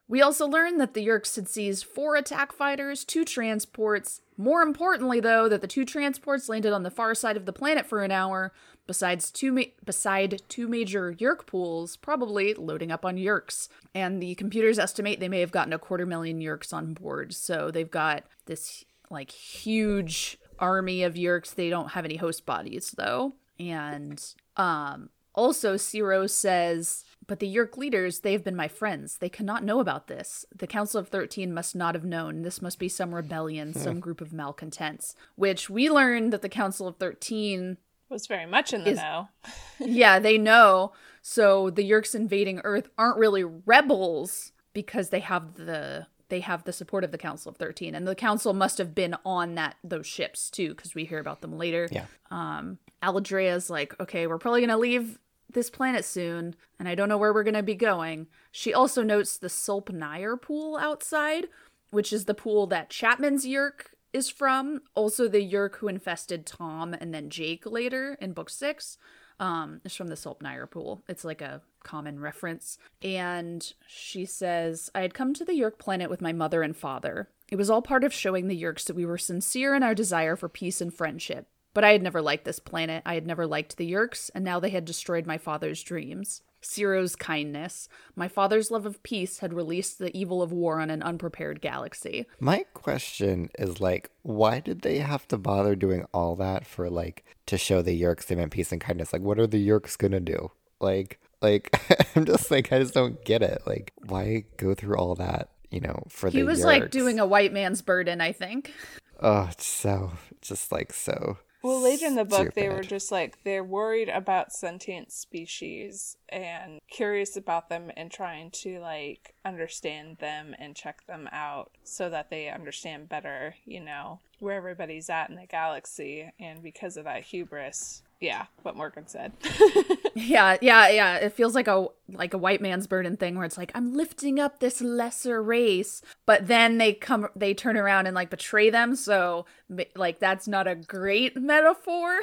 We 0.07 0.21
also 0.21 0.45
learned 0.47 0.79
that 0.81 0.93
the 0.93 1.05
Yeerks 1.07 1.35
had 1.35 1.47
seized 1.47 1.85
four 1.85 2.15
attack 2.15 2.51
fighters, 2.51 3.05
two 3.05 3.23
transports. 3.23 4.21
More 4.37 4.61
importantly, 4.61 5.19
though, 5.19 5.47
that 5.47 5.61
the 5.61 5.67
two 5.67 5.85
transports 5.85 6.49
landed 6.49 6.73
on 6.73 6.83
the 6.83 6.91
far 6.91 7.15
side 7.15 7.37
of 7.37 7.45
the 7.45 7.53
planet 7.53 7.85
for 7.85 8.03
an 8.03 8.11
hour, 8.11 8.51
besides 8.85 9.31
two 9.31 9.51
ma- 9.51 9.61
beside 9.85 10.41
two 10.49 10.67
major 10.67 11.13
Yeerk 11.13 11.45
pools, 11.45 11.95
probably 11.95 12.53
loading 12.53 12.91
up 12.91 13.05
on 13.05 13.15
Yeerks. 13.15 13.69
And 13.95 14.21
the 14.21 14.35
computers 14.35 14.77
estimate 14.77 15.19
they 15.19 15.29
may 15.29 15.39
have 15.39 15.51
gotten 15.51 15.73
a 15.73 15.79
quarter 15.79 16.05
million 16.05 16.39
Yeerks 16.39 16.73
on 16.73 16.93
board. 16.93 17.33
So 17.33 17.71
they've 17.71 17.89
got 17.89 18.23
this 18.45 18.83
like 19.09 19.31
huge 19.31 20.37
army 20.59 21.03
of 21.03 21.13
Yeerks. 21.13 21.55
They 21.55 21.69
don't 21.69 21.91
have 21.91 22.05
any 22.05 22.17
host 22.17 22.45
bodies 22.45 22.93
though. 22.97 23.35
And 23.59 24.21
um 24.57 25.09
also 25.35 25.77
Ciro 25.77 26.27
says 26.27 27.05
but 27.25 27.39
the 27.39 27.53
Yeerk 27.53 27.77
leaders, 27.77 28.19
they 28.19 28.33
have 28.33 28.43
been 28.43 28.55
my 28.55 28.67
friends. 28.67 29.17
They 29.17 29.29
cannot 29.29 29.63
know 29.63 29.79
about 29.79 30.07
this. 30.07 30.45
The 30.55 30.67
Council 30.67 30.99
of 30.99 31.07
Thirteen 31.09 31.53
must 31.53 31.75
not 31.75 31.95
have 31.95 32.05
known. 32.05 32.41
This 32.41 32.61
must 32.61 32.79
be 32.79 32.89
some 32.89 33.13
rebellion, 33.15 33.73
some 33.73 33.99
group 33.99 34.21
of 34.21 34.33
malcontents. 34.33 35.15
Which 35.35 35.69
we 35.69 35.89
learned 35.89 36.33
that 36.33 36.41
the 36.41 36.49
Council 36.49 36.87
of 36.87 36.97
Thirteen 36.97 37.77
Was 38.09 38.27
very 38.27 38.45
much 38.45 38.73
in 38.73 38.83
the 38.83 38.91
Is- 38.91 38.97
know. 38.97 39.29
yeah, 39.79 40.19
they 40.19 40.37
know. 40.37 40.93
So 41.21 41.69
the 41.69 41.89
Yeerks 41.89 42.13
invading 42.15 42.61
Earth 42.63 42.89
aren't 42.97 43.17
really 43.17 43.43
rebels 43.43 44.51
because 44.73 45.09
they 45.09 45.21
have 45.21 45.55
the 45.55 46.07
they 46.29 46.39
have 46.39 46.63
the 46.63 46.73
support 46.73 47.03
of 47.03 47.11
the 47.11 47.17
Council 47.17 47.49
of 47.51 47.57
Thirteen, 47.57 47.95
and 47.95 48.07
the 48.07 48.15
Council 48.15 48.53
must 48.53 48.77
have 48.79 48.95
been 48.95 49.15
on 49.25 49.55
that 49.55 49.75
those 49.83 50.07
ships 50.07 50.49
too, 50.49 50.69
because 50.75 50.95
we 50.95 51.05
hear 51.05 51.19
about 51.19 51.41
them 51.41 51.57
later. 51.57 51.87
Yeah. 51.91 52.05
Um, 52.31 52.79
Aladrea's 53.01 53.69
like, 53.69 53.97
okay, 53.99 54.27
we're 54.27 54.37
probably 54.37 54.61
gonna 54.61 54.77
leave 54.77 55.19
this 55.53 55.69
planet 55.69 56.05
soon, 56.05 56.55
and 56.79 56.87
I 56.87 56.95
don't 56.95 57.09
know 57.09 57.17
where 57.17 57.33
we're 57.33 57.43
gonna 57.43 57.63
be 57.63 57.75
going. 57.75 58.27
She 58.51 58.73
also 58.73 59.03
notes 59.03 59.37
the 59.37 59.47
Sulp 59.47 59.89
Niar 59.89 60.41
pool 60.41 60.77
outside, 60.77 61.47
which 61.91 62.11
is 62.11 62.25
the 62.25 62.33
pool 62.33 62.67
that 62.67 62.89
Chapman's 62.89 63.45
Yeerk 63.45 63.93
is 64.13 64.29
from. 64.29 64.81
Also, 64.95 65.27
the 65.27 65.39
Yeerk 65.39 65.75
who 65.75 65.87
infested 65.87 66.45
Tom 66.45 66.93
and 66.93 67.13
then 67.13 67.29
Jake 67.29 67.65
later 67.65 68.17
in 68.21 68.33
book 68.33 68.49
six 68.49 68.97
um, 69.39 69.81
is 69.83 69.95
from 69.95 70.07
the 70.07 70.15
Sulp 70.15 70.41
Niar 70.41 70.69
pool. 70.69 71.03
It's 71.07 71.25
like 71.25 71.41
a 71.41 71.61
common 71.83 72.19
reference. 72.19 72.77
And 73.01 73.73
she 73.87 74.25
says, 74.25 74.89
I 74.95 75.01
had 75.01 75.13
come 75.13 75.33
to 75.33 75.45
the 75.45 75.53
Yeerk 75.53 75.77
planet 75.79 76.09
with 76.09 76.21
my 76.21 76.31
mother 76.31 76.61
and 76.61 76.77
father. 76.77 77.29
It 77.49 77.55
was 77.55 77.69
all 77.69 77.81
part 77.81 78.03
of 78.03 78.13
showing 78.13 78.47
the 78.47 78.61
Yeerks 78.61 78.85
that 78.85 78.95
we 78.95 79.05
were 79.05 79.17
sincere 79.17 79.75
in 79.75 79.83
our 79.83 79.95
desire 79.95 80.35
for 80.35 80.49
peace 80.49 80.81
and 80.81 80.93
friendship. 80.93 81.47
But 81.73 81.83
I 81.83 81.91
had 81.91 82.03
never 82.03 82.21
liked 82.21 82.45
this 82.45 82.59
planet. 82.59 83.03
I 83.05 83.15
had 83.15 83.25
never 83.25 83.47
liked 83.47 83.77
the 83.77 83.91
Yeerks, 83.91 84.29
and 84.35 84.43
now 84.43 84.59
they 84.59 84.69
had 84.69 84.85
destroyed 84.85 85.25
my 85.25 85.37
father's 85.37 85.81
dreams. 85.81 86.41
Seerow's 86.63 87.15
kindness. 87.15 87.89
My 88.15 88.27
father's 88.27 88.71
love 88.71 88.85
of 88.85 89.03
peace 89.03 89.39
had 89.39 89.53
released 89.53 89.99
the 89.99 90.15
evil 90.17 90.41
of 90.41 90.51
war 90.51 90.79
on 90.79 90.89
an 90.89 91.03
unprepared 91.03 91.61
galaxy. 91.61 92.25
My 92.39 92.65
question 92.73 93.49
is 93.59 93.81
like, 93.81 94.11
why 94.21 94.59
did 94.59 94.81
they 94.81 94.99
have 94.99 95.27
to 95.29 95.37
bother 95.37 95.75
doing 95.75 96.05
all 96.13 96.35
that 96.37 96.65
for 96.65 96.89
like 96.89 97.25
to 97.47 97.57
show 97.57 97.81
the 97.81 97.99
Yeerks 97.99 98.25
they 98.25 98.35
meant 98.35 98.51
peace 98.51 98.71
and 98.71 98.81
kindness? 98.81 99.13
Like, 99.13 99.21
what 99.21 99.39
are 99.39 99.47
the 99.47 99.65
Yeerks 99.67 99.97
gonna 99.97 100.19
do? 100.19 100.51
Like, 100.79 101.19
like 101.41 101.75
I'm 102.15 102.25
just 102.25 102.49
like 102.49 102.71
I 102.71 102.79
just 102.79 102.93
don't 102.93 103.23
get 103.25 103.41
it. 103.41 103.61
Like, 103.65 103.93
why 104.05 104.45
go 104.57 104.73
through 104.73 104.97
all 104.97 105.15
that? 105.15 105.49
You 105.69 105.81
know, 105.81 106.03
for 106.09 106.29
the 106.29 106.37
He 106.37 106.43
was 106.43 106.63
like 106.63 106.91
doing 106.91 107.19
a 107.19 107.25
white 107.25 107.51
man's 107.51 107.81
burden, 107.81 108.21
I 108.21 108.31
think. 108.31 108.71
Oh, 109.19 109.49
it's 109.51 109.65
so 109.65 110.11
just 110.41 110.71
like 110.71 110.93
so. 110.93 111.37
Well, 111.63 111.79
later 111.79 112.07
in 112.07 112.15
the 112.15 112.25
book, 112.25 112.55
they 112.55 112.67
were 112.67 112.83
just 112.83 113.09
like 113.09 113.41
they're 113.45 113.63
worried 113.63 114.09
about 114.09 114.51
sentient 114.51 115.13
species 115.13 116.17
and 116.27 116.81
curious 116.89 117.37
about 117.37 117.69
them 117.69 117.89
and 117.95 118.11
trying 118.11 118.51
to 118.51 118.81
like 118.81 119.33
understand 119.45 120.17
them 120.17 120.53
and 120.59 120.75
check 120.75 121.07
them 121.07 121.29
out 121.31 121.71
so 121.85 122.09
that 122.09 122.29
they 122.29 122.49
understand 122.49 123.07
better, 123.07 123.55
you 123.63 123.79
know, 123.79 124.19
where 124.39 124.57
everybody's 124.57 125.09
at 125.09 125.29
in 125.29 125.37
the 125.37 125.45
galaxy. 125.45 126.29
And 126.37 126.61
because 126.61 126.97
of 126.97 127.05
that 127.05 127.23
hubris, 127.23 128.03
yeah, 128.23 128.45
what 128.61 128.77
Morgan 128.77 129.05
said. 129.07 129.33
Yeah, 130.15 130.57
yeah, 130.61 130.89
yeah. 130.89 131.15
It 131.15 131.33
feels 131.33 131.55
like 131.55 131.67
a 131.67 131.87
like 132.07 132.35
a 132.35 132.37
white 132.37 132.61
man's 132.61 132.85
burden 132.85 133.17
thing 133.17 133.35
where 133.35 133.45
it's 133.45 133.57
like 133.57 133.71
I'm 133.73 133.95
lifting 133.95 134.39
up 134.39 134.59
this 134.59 134.79
lesser 134.79 135.41
race, 135.41 136.03
but 136.27 136.47
then 136.47 136.77
they 136.77 136.93
come 136.93 137.29
they 137.35 137.55
turn 137.55 137.77
around 137.77 138.05
and 138.05 138.13
like 138.13 138.29
betray 138.29 138.69
them. 138.69 138.95
So 138.95 139.47
like 139.95 140.19
that's 140.19 140.47
not 140.47 140.67
a 140.67 140.75
great 140.75 141.35
metaphor. 141.41 142.21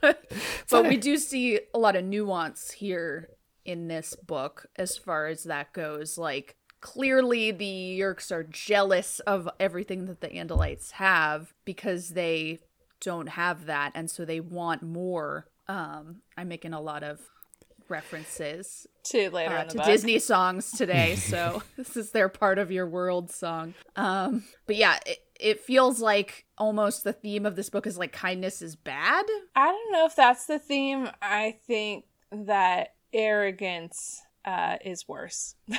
but 0.00 0.88
we 0.88 0.96
do 0.96 1.16
see 1.16 1.58
a 1.74 1.78
lot 1.80 1.96
of 1.96 2.04
nuance 2.04 2.70
here 2.70 3.30
in 3.64 3.88
this 3.88 4.14
book 4.14 4.66
as 4.76 4.96
far 4.96 5.26
as 5.26 5.42
that 5.42 5.72
goes. 5.72 6.16
Like 6.16 6.54
clearly 6.80 7.50
the 7.50 7.98
Yeerks 7.98 8.30
are 8.30 8.44
jealous 8.44 9.18
of 9.20 9.48
everything 9.58 10.06
that 10.06 10.20
the 10.20 10.28
Andalites 10.28 10.92
have 10.92 11.54
because 11.64 12.10
they 12.10 12.60
don't 13.02 13.28
have 13.28 13.66
that 13.66 13.92
and 13.94 14.10
so 14.10 14.24
they 14.24 14.40
want 14.40 14.82
more. 14.82 15.46
Um 15.68 16.22
I'm 16.36 16.48
making 16.48 16.72
a 16.72 16.80
lot 16.80 17.02
of 17.02 17.20
references 17.88 18.86
to 19.04 19.30
later 19.30 19.56
uh, 19.56 19.64
to 19.64 19.76
book. 19.76 19.86
Disney 19.86 20.18
songs 20.18 20.70
today, 20.76 21.16
so 21.16 21.62
this 21.76 21.96
is 21.96 22.10
their 22.10 22.28
part 22.28 22.58
of 22.58 22.70
your 22.70 22.86
world 22.88 23.30
song. 23.30 23.74
Um, 23.96 24.44
but 24.66 24.76
yeah, 24.76 24.98
it, 25.04 25.18
it 25.38 25.60
feels 25.60 26.00
like 26.00 26.46
almost 26.56 27.04
the 27.04 27.12
theme 27.12 27.44
of 27.44 27.56
this 27.56 27.68
book 27.68 27.86
is 27.86 27.98
like 27.98 28.12
kindness 28.12 28.62
is 28.62 28.76
bad. 28.76 29.24
I 29.54 29.66
don't 29.66 29.92
know 29.92 30.06
if 30.06 30.16
that's 30.16 30.46
the 30.46 30.58
theme. 30.58 31.10
I 31.20 31.56
think 31.66 32.04
that 32.30 32.94
arrogance 33.12 34.22
uh, 34.44 34.78
is 34.84 35.06
worse. 35.06 35.54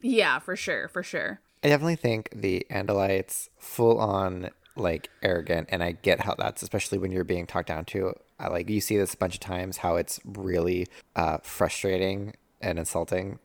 Yeah, 0.00 0.38
for 0.38 0.56
sure, 0.56 0.88
for 0.88 1.02
sure. 1.02 1.40
I 1.62 1.68
definitely 1.68 1.96
think 1.96 2.30
the 2.34 2.66
Andalites 2.70 3.48
full 3.58 3.98
on 3.98 4.50
like 4.78 5.10
arrogant, 5.22 5.68
and 5.70 5.82
I 5.82 5.92
get 5.92 6.20
how 6.20 6.34
that's 6.38 6.62
especially 6.62 6.98
when 6.98 7.10
you're 7.12 7.24
being 7.24 7.46
talked 7.46 7.68
down 7.68 7.84
to. 7.86 8.14
I 8.38 8.48
like 8.48 8.68
you 8.70 8.80
see 8.80 8.96
this 8.96 9.14
a 9.14 9.16
bunch 9.16 9.34
of 9.34 9.40
times 9.40 9.78
how 9.78 9.96
it's 9.96 10.20
really 10.24 10.86
uh, 11.16 11.38
frustrating 11.42 12.34
and 12.60 12.78
insulting, 12.78 13.38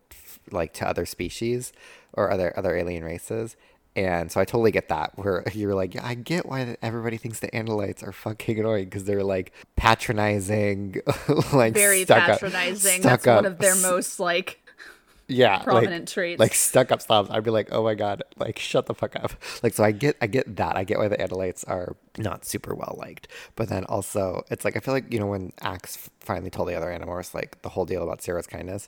like 0.51 0.73
to 0.73 0.87
other 0.87 1.05
species 1.05 1.73
or 2.13 2.31
other 2.31 2.53
other 2.57 2.75
alien 2.75 3.03
races. 3.03 3.55
And 3.95 4.31
so 4.31 4.41
I 4.41 4.45
totally 4.45 4.71
get 4.71 4.89
that. 4.89 5.11
Where 5.17 5.43
you're 5.53 5.75
like, 5.75 5.93
yeah, 5.93 6.05
I 6.05 6.15
get 6.15 6.47
why 6.47 6.77
everybody 6.81 7.17
thinks 7.17 7.39
the 7.39 7.49
Andalites 7.49 8.05
are 8.05 8.11
fucking 8.11 8.59
annoying 8.59 8.85
because 8.85 9.03
they're 9.03 9.23
like 9.23 9.53
patronizing, 9.75 10.95
like 11.53 11.73
Very 11.73 12.03
stuck 12.03 12.29
up- 12.29 12.39
patronizing. 12.39 13.01
stuck 13.01 13.21
That's 13.21 13.25
one 13.43 13.45
of 13.45 13.57
their 13.59 13.75
most 13.75 14.19
like 14.19 14.59
yeah 15.27 15.55
like- 15.57 15.63
prominent 15.63 16.07
traits. 16.07 16.39
like 16.39 16.53
stuck 16.53 16.91
up 16.91 17.01
slobs 17.01 17.29
i'd 17.31 17.43
be 17.43 17.49
like 17.51 17.69
oh 17.71 17.83
my 17.83 17.95
god 17.95 18.23
like 18.37 18.59
shut 18.59 18.85
the 18.87 18.93
fuck 18.93 19.15
up. 19.15 19.31
Like 19.63 19.73
so 19.73 19.83
i 19.83 19.91
get 19.91 20.17
i 20.21 20.27
get 20.27 20.55
that. 20.57 20.75
I 20.75 20.83
get 20.83 20.97
why 20.99 21.07
the 21.07 21.17
andalites 21.17 21.63
are 21.67 21.95
not 22.17 22.45
super 22.45 22.75
well 22.75 22.95
liked. 22.99 23.27
But 23.55 23.69
then 23.69 23.85
also 23.85 24.43
it's 24.49 24.65
like 24.65 24.75
i 24.75 24.79
feel 24.79 24.93
like 24.93 25.11
you 25.11 25.19
know 25.19 25.27
when 25.27 25.53
ax 25.61 26.09
finally 26.19 26.49
told 26.49 26.67
the 26.69 26.75
other 26.75 26.87
animorphs 26.87 27.33
like 27.33 27.61
the 27.61 27.69
whole 27.69 27.85
deal 27.85 28.03
about 28.03 28.21
sarah's 28.21 28.47
kindness 28.47 28.87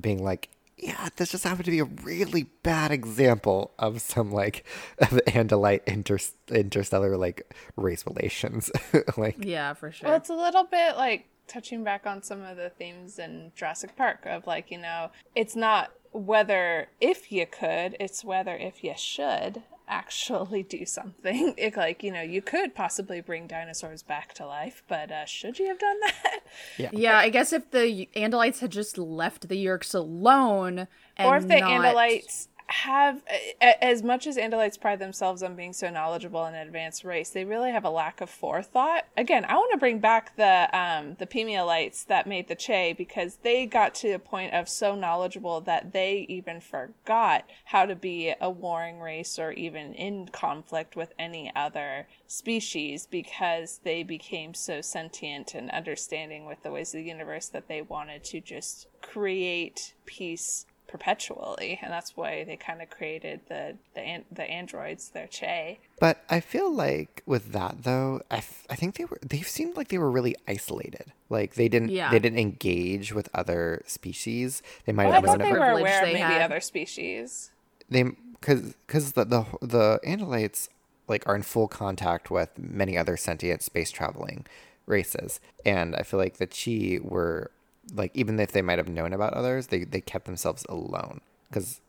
being 0.00 0.22
like 0.24 0.48
yeah 0.76 1.08
this 1.16 1.30
just 1.30 1.44
happened 1.44 1.64
to 1.64 1.70
be 1.70 1.78
a 1.78 1.84
really 1.84 2.44
bad 2.64 2.90
example 2.90 3.72
of 3.78 4.00
some 4.00 4.32
like 4.32 4.64
of 4.98 5.10
the 5.10 5.22
andalite 5.22 5.82
inter- 5.86 6.18
interstellar 6.50 7.16
like 7.16 7.54
race 7.76 8.04
relations. 8.06 8.70
Like 9.16 9.36
yeah, 9.38 9.74
for 9.74 9.92
sure. 9.92 10.08
Well, 10.08 10.16
it's 10.16 10.30
a 10.30 10.34
little 10.34 10.64
bit 10.64 10.96
like 10.96 11.26
touching 11.46 11.84
back 11.84 12.06
on 12.06 12.22
some 12.22 12.42
of 12.42 12.56
the 12.56 12.70
themes 12.70 13.18
in 13.18 13.52
Jurassic 13.54 13.96
Park 13.96 14.26
of 14.26 14.46
like, 14.46 14.70
you 14.70 14.78
know, 14.78 15.10
it's 15.34 15.56
not 15.56 15.92
whether 16.12 16.88
if 17.00 17.32
you 17.32 17.46
could, 17.46 17.96
it's 17.98 18.24
whether 18.24 18.56
if 18.56 18.84
you 18.84 18.94
should 18.96 19.62
actually 19.88 20.62
do 20.62 20.84
something. 20.86 21.54
It 21.58 21.76
like, 21.76 22.02
you 22.02 22.12
know, 22.12 22.22
you 22.22 22.42
could 22.42 22.74
possibly 22.74 23.20
bring 23.20 23.46
dinosaurs 23.46 24.02
back 24.02 24.32
to 24.34 24.46
life, 24.46 24.82
but 24.88 25.10
uh, 25.10 25.24
should 25.24 25.58
you 25.58 25.68
have 25.68 25.78
done 25.78 26.00
that? 26.00 26.40
yeah, 26.78 26.90
yeah, 26.92 27.18
I 27.18 27.28
guess 27.28 27.52
if 27.52 27.70
the 27.70 28.08
Andalites 28.16 28.60
had 28.60 28.70
just 28.70 28.98
left 28.98 29.48
the 29.48 29.64
Yeerks 29.64 29.94
alone, 29.94 30.88
and 31.16 31.28
or 31.28 31.36
if 31.36 31.48
the 31.48 31.60
not- 31.60 31.70
Andalites 31.70 32.48
have 32.66 33.22
as 33.60 34.02
much 34.02 34.26
as 34.26 34.36
Andalites 34.36 34.80
pride 34.80 34.98
themselves 34.98 35.42
on 35.42 35.54
being 35.54 35.72
so 35.72 35.90
knowledgeable 35.90 36.44
and 36.44 36.56
advanced 36.56 37.04
race, 37.04 37.30
they 37.30 37.44
really 37.44 37.70
have 37.70 37.84
a 37.84 37.90
lack 37.90 38.20
of 38.20 38.30
forethought. 38.30 39.04
Again, 39.16 39.44
I 39.44 39.54
want 39.54 39.72
to 39.72 39.78
bring 39.78 39.98
back 39.98 40.36
the 40.36 40.68
um, 40.76 41.16
the 41.18 41.26
Pemalites 41.26 42.06
that 42.06 42.26
made 42.26 42.48
the 42.48 42.54
Chee 42.54 42.94
because 42.94 43.38
they 43.42 43.66
got 43.66 43.94
to 43.96 44.12
a 44.12 44.18
point 44.18 44.54
of 44.54 44.68
so 44.68 44.94
knowledgeable 44.94 45.60
that 45.62 45.92
they 45.92 46.26
even 46.28 46.60
forgot 46.60 47.44
how 47.66 47.84
to 47.84 47.94
be 47.94 48.32
a 48.40 48.50
warring 48.50 49.00
race 49.00 49.38
or 49.38 49.52
even 49.52 49.92
in 49.94 50.28
conflict 50.28 50.96
with 50.96 51.12
any 51.18 51.52
other 51.54 52.06
species 52.26 53.06
because 53.06 53.80
they 53.84 54.02
became 54.02 54.54
so 54.54 54.80
sentient 54.80 55.54
and 55.54 55.70
understanding 55.70 56.46
with 56.46 56.62
the 56.62 56.70
ways 56.70 56.94
of 56.94 56.98
the 56.98 57.08
universe 57.08 57.48
that 57.48 57.68
they 57.68 57.82
wanted 57.82 58.24
to 58.24 58.40
just 58.40 58.88
create 59.02 59.94
peace 60.06 60.66
perpetually, 60.94 61.78
and 61.82 61.92
that's 61.92 62.16
why 62.16 62.44
they 62.44 62.56
kind 62.56 62.80
of 62.80 62.88
created 62.88 63.40
the 63.48 63.76
the 63.94 64.00
an- 64.00 64.24
the 64.30 64.44
androids, 64.44 65.08
their 65.10 65.26
Chee. 65.26 65.80
But 65.98 66.22
I 66.30 66.38
feel 66.40 66.72
like 66.72 67.22
with 67.26 67.50
that 67.52 67.82
though, 67.82 68.20
I, 68.30 68.36
f- 68.38 68.64
I 68.70 68.76
think 68.76 68.94
they 68.96 69.04
were 69.04 69.18
they 69.20 69.40
seemed 69.42 69.76
like 69.76 69.88
they 69.88 69.98
were 69.98 70.10
really 70.10 70.36
isolated. 70.46 71.12
Like 71.28 71.54
they 71.56 71.68
didn't 71.68 71.88
Yeah. 71.90 72.10
they 72.12 72.20
didn't 72.20 72.38
engage 72.38 73.12
with 73.12 73.28
other 73.34 73.82
species. 73.86 74.62
They 74.86 74.92
might 74.92 75.04
Well, 75.06 75.12
I 75.14 75.16
have 75.16 75.24
thought 75.24 75.38
known 75.40 75.48
they 75.48 75.54
of 75.54 75.58
were 75.58 75.64
privilege 75.64 75.80
aware 75.82 76.00
of 76.02 76.06
they 76.06 76.12
maybe 76.14 76.22
had. 76.34 76.42
other 76.42 76.60
species. 76.60 77.50
they 77.90 78.04
because 78.40 78.74
because 78.86 79.12
the, 79.12 79.24
the 79.24 79.44
the 79.62 80.00
Andalites 80.06 80.68
like 81.08 81.26
are 81.28 81.34
in 81.34 81.42
full 81.42 81.66
contact 81.68 82.30
with 82.30 82.50
many 82.56 82.96
other 82.96 83.16
sentient 83.16 83.62
space 83.62 83.90
traveling 83.90 84.46
races, 84.86 85.40
and 85.66 85.96
I 85.96 86.02
feel 86.02 86.20
like 86.20 86.36
the 86.36 86.46
Chee 86.46 86.98
were 87.02 87.50
like 87.92 88.10
even 88.14 88.38
if 88.40 88.52
they 88.52 88.62
might 88.62 88.78
have 88.78 88.88
known 88.88 89.12
about 89.12 89.34
others, 89.34 89.68
they 89.68 89.84
they 89.84 90.00
kept 90.00 90.26
themselves 90.26 90.64
alone 90.68 91.20
because 91.48 91.80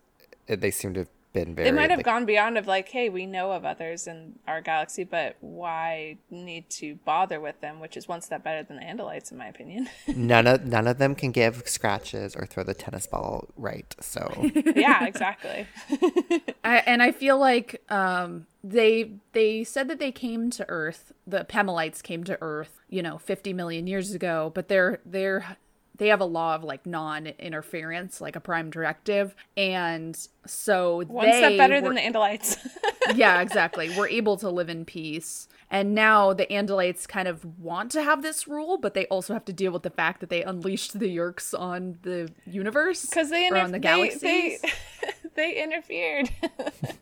they 0.47 0.71
seem 0.71 0.93
to 0.93 1.01
have 1.01 1.09
been 1.35 1.53
very. 1.53 1.69
They 1.69 1.75
might 1.75 1.91
have 1.91 1.99
like, 1.99 2.05
gone 2.05 2.25
beyond 2.25 2.57
of 2.57 2.65
like, 2.65 2.89
hey, 2.89 3.09
we 3.09 3.27
know 3.27 3.51
of 3.51 3.63
others 3.63 4.07
in 4.07 4.39
our 4.47 4.61
galaxy, 4.61 5.03
but 5.03 5.35
why 5.41 6.17
need 6.31 6.67
to 6.71 6.95
bother 7.05 7.39
with 7.39 7.61
them? 7.61 7.79
Which 7.79 7.95
is 7.95 8.07
one 8.07 8.21
step 8.21 8.43
better 8.43 8.63
than 8.63 8.77
the 8.77 8.83
Andalites, 8.83 9.31
in 9.31 9.37
my 9.37 9.47
opinion. 9.47 9.89
none 10.07 10.47
of 10.47 10.65
none 10.65 10.87
of 10.87 10.97
them 10.97 11.13
can 11.13 11.31
give 11.31 11.67
scratches 11.67 12.35
or 12.35 12.47
throw 12.47 12.63
the 12.63 12.73
tennis 12.73 13.05
ball 13.05 13.49
right. 13.55 13.95
So 14.01 14.49
yeah, 14.75 15.05
exactly. 15.05 15.67
I, 16.63 16.77
and 16.87 17.03
I 17.03 17.11
feel 17.11 17.37
like 17.37 17.81
um, 17.89 18.47
they 18.63 19.11
they 19.33 19.63
said 19.63 19.89
that 19.89 19.99
they 19.99 20.11
came 20.11 20.49
to 20.51 20.65
Earth. 20.69 21.11
The 21.27 21.45
Pemalites 21.45 22.01
came 22.01 22.23
to 22.23 22.37
Earth, 22.41 22.79
you 22.89 23.03
know, 23.03 23.17
50 23.17 23.53
million 23.53 23.85
years 23.85 24.13
ago. 24.13 24.51
But 24.55 24.69
they're 24.69 25.01
they're 25.05 25.57
they 25.97 26.07
have 26.09 26.19
a 26.21 26.25
law 26.25 26.55
of 26.55 26.63
like 26.63 26.85
non-interference, 26.85 28.21
like 28.21 28.35
a 28.35 28.39
prime 28.39 28.69
directive, 28.69 29.35
and 29.57 30.17
so 30.45 31.03
One 31.07 31.27
step 31.27 31.57
better 31.57 31.75
were- 31.75 31.81
than 31.81 31.95
the 31.95 32.01
Andalites. 32.01 32.57
yeah, 33.15 33.41
exactly. 33.45 33.89
We're 33.97 34.07
able 34.09 34.37
to 34.37 34.49
live 34.49 34.69
in 34.69 34.85
peace. 34.85 35.47
And 35.75 35.93
now 35.93 36.31
the 36.31 36.45
Andalites 36.45 37.05
kind 37.05 37.27
of 37.27 37.59
want 37.59 37.91
to 37.91 38.01
have 38.01 38.21
this 38.21 38.47
rule, 38.47 38.77
but 38.77 38.93
they 38.93 39.07
also 39.07 39.33
have 39.33 39.43
to 39.43 39.51
deal 39.51 39.73
with 39.73 39.83
the 39.83 39.89
fact 39.89 40.21
that 40.21 40.29
they 40.29 40.41
unleashed 40.41 40.97
the 40.97 41.13
Yeerks 41.13 41.53
on 41.53 41.97
the 42.03 42.31
universe 42.45 43.05
Because 43.05 43.29
they, 43.29 43.49
or 43.49 43.57
on 43.57 43.73
the 43.73 43.79
they, 43.79 43.81
galaxies. 43.81 44.61
they, 44.61 44.71
they 45.35 45.61
interfered. 45.61 46.29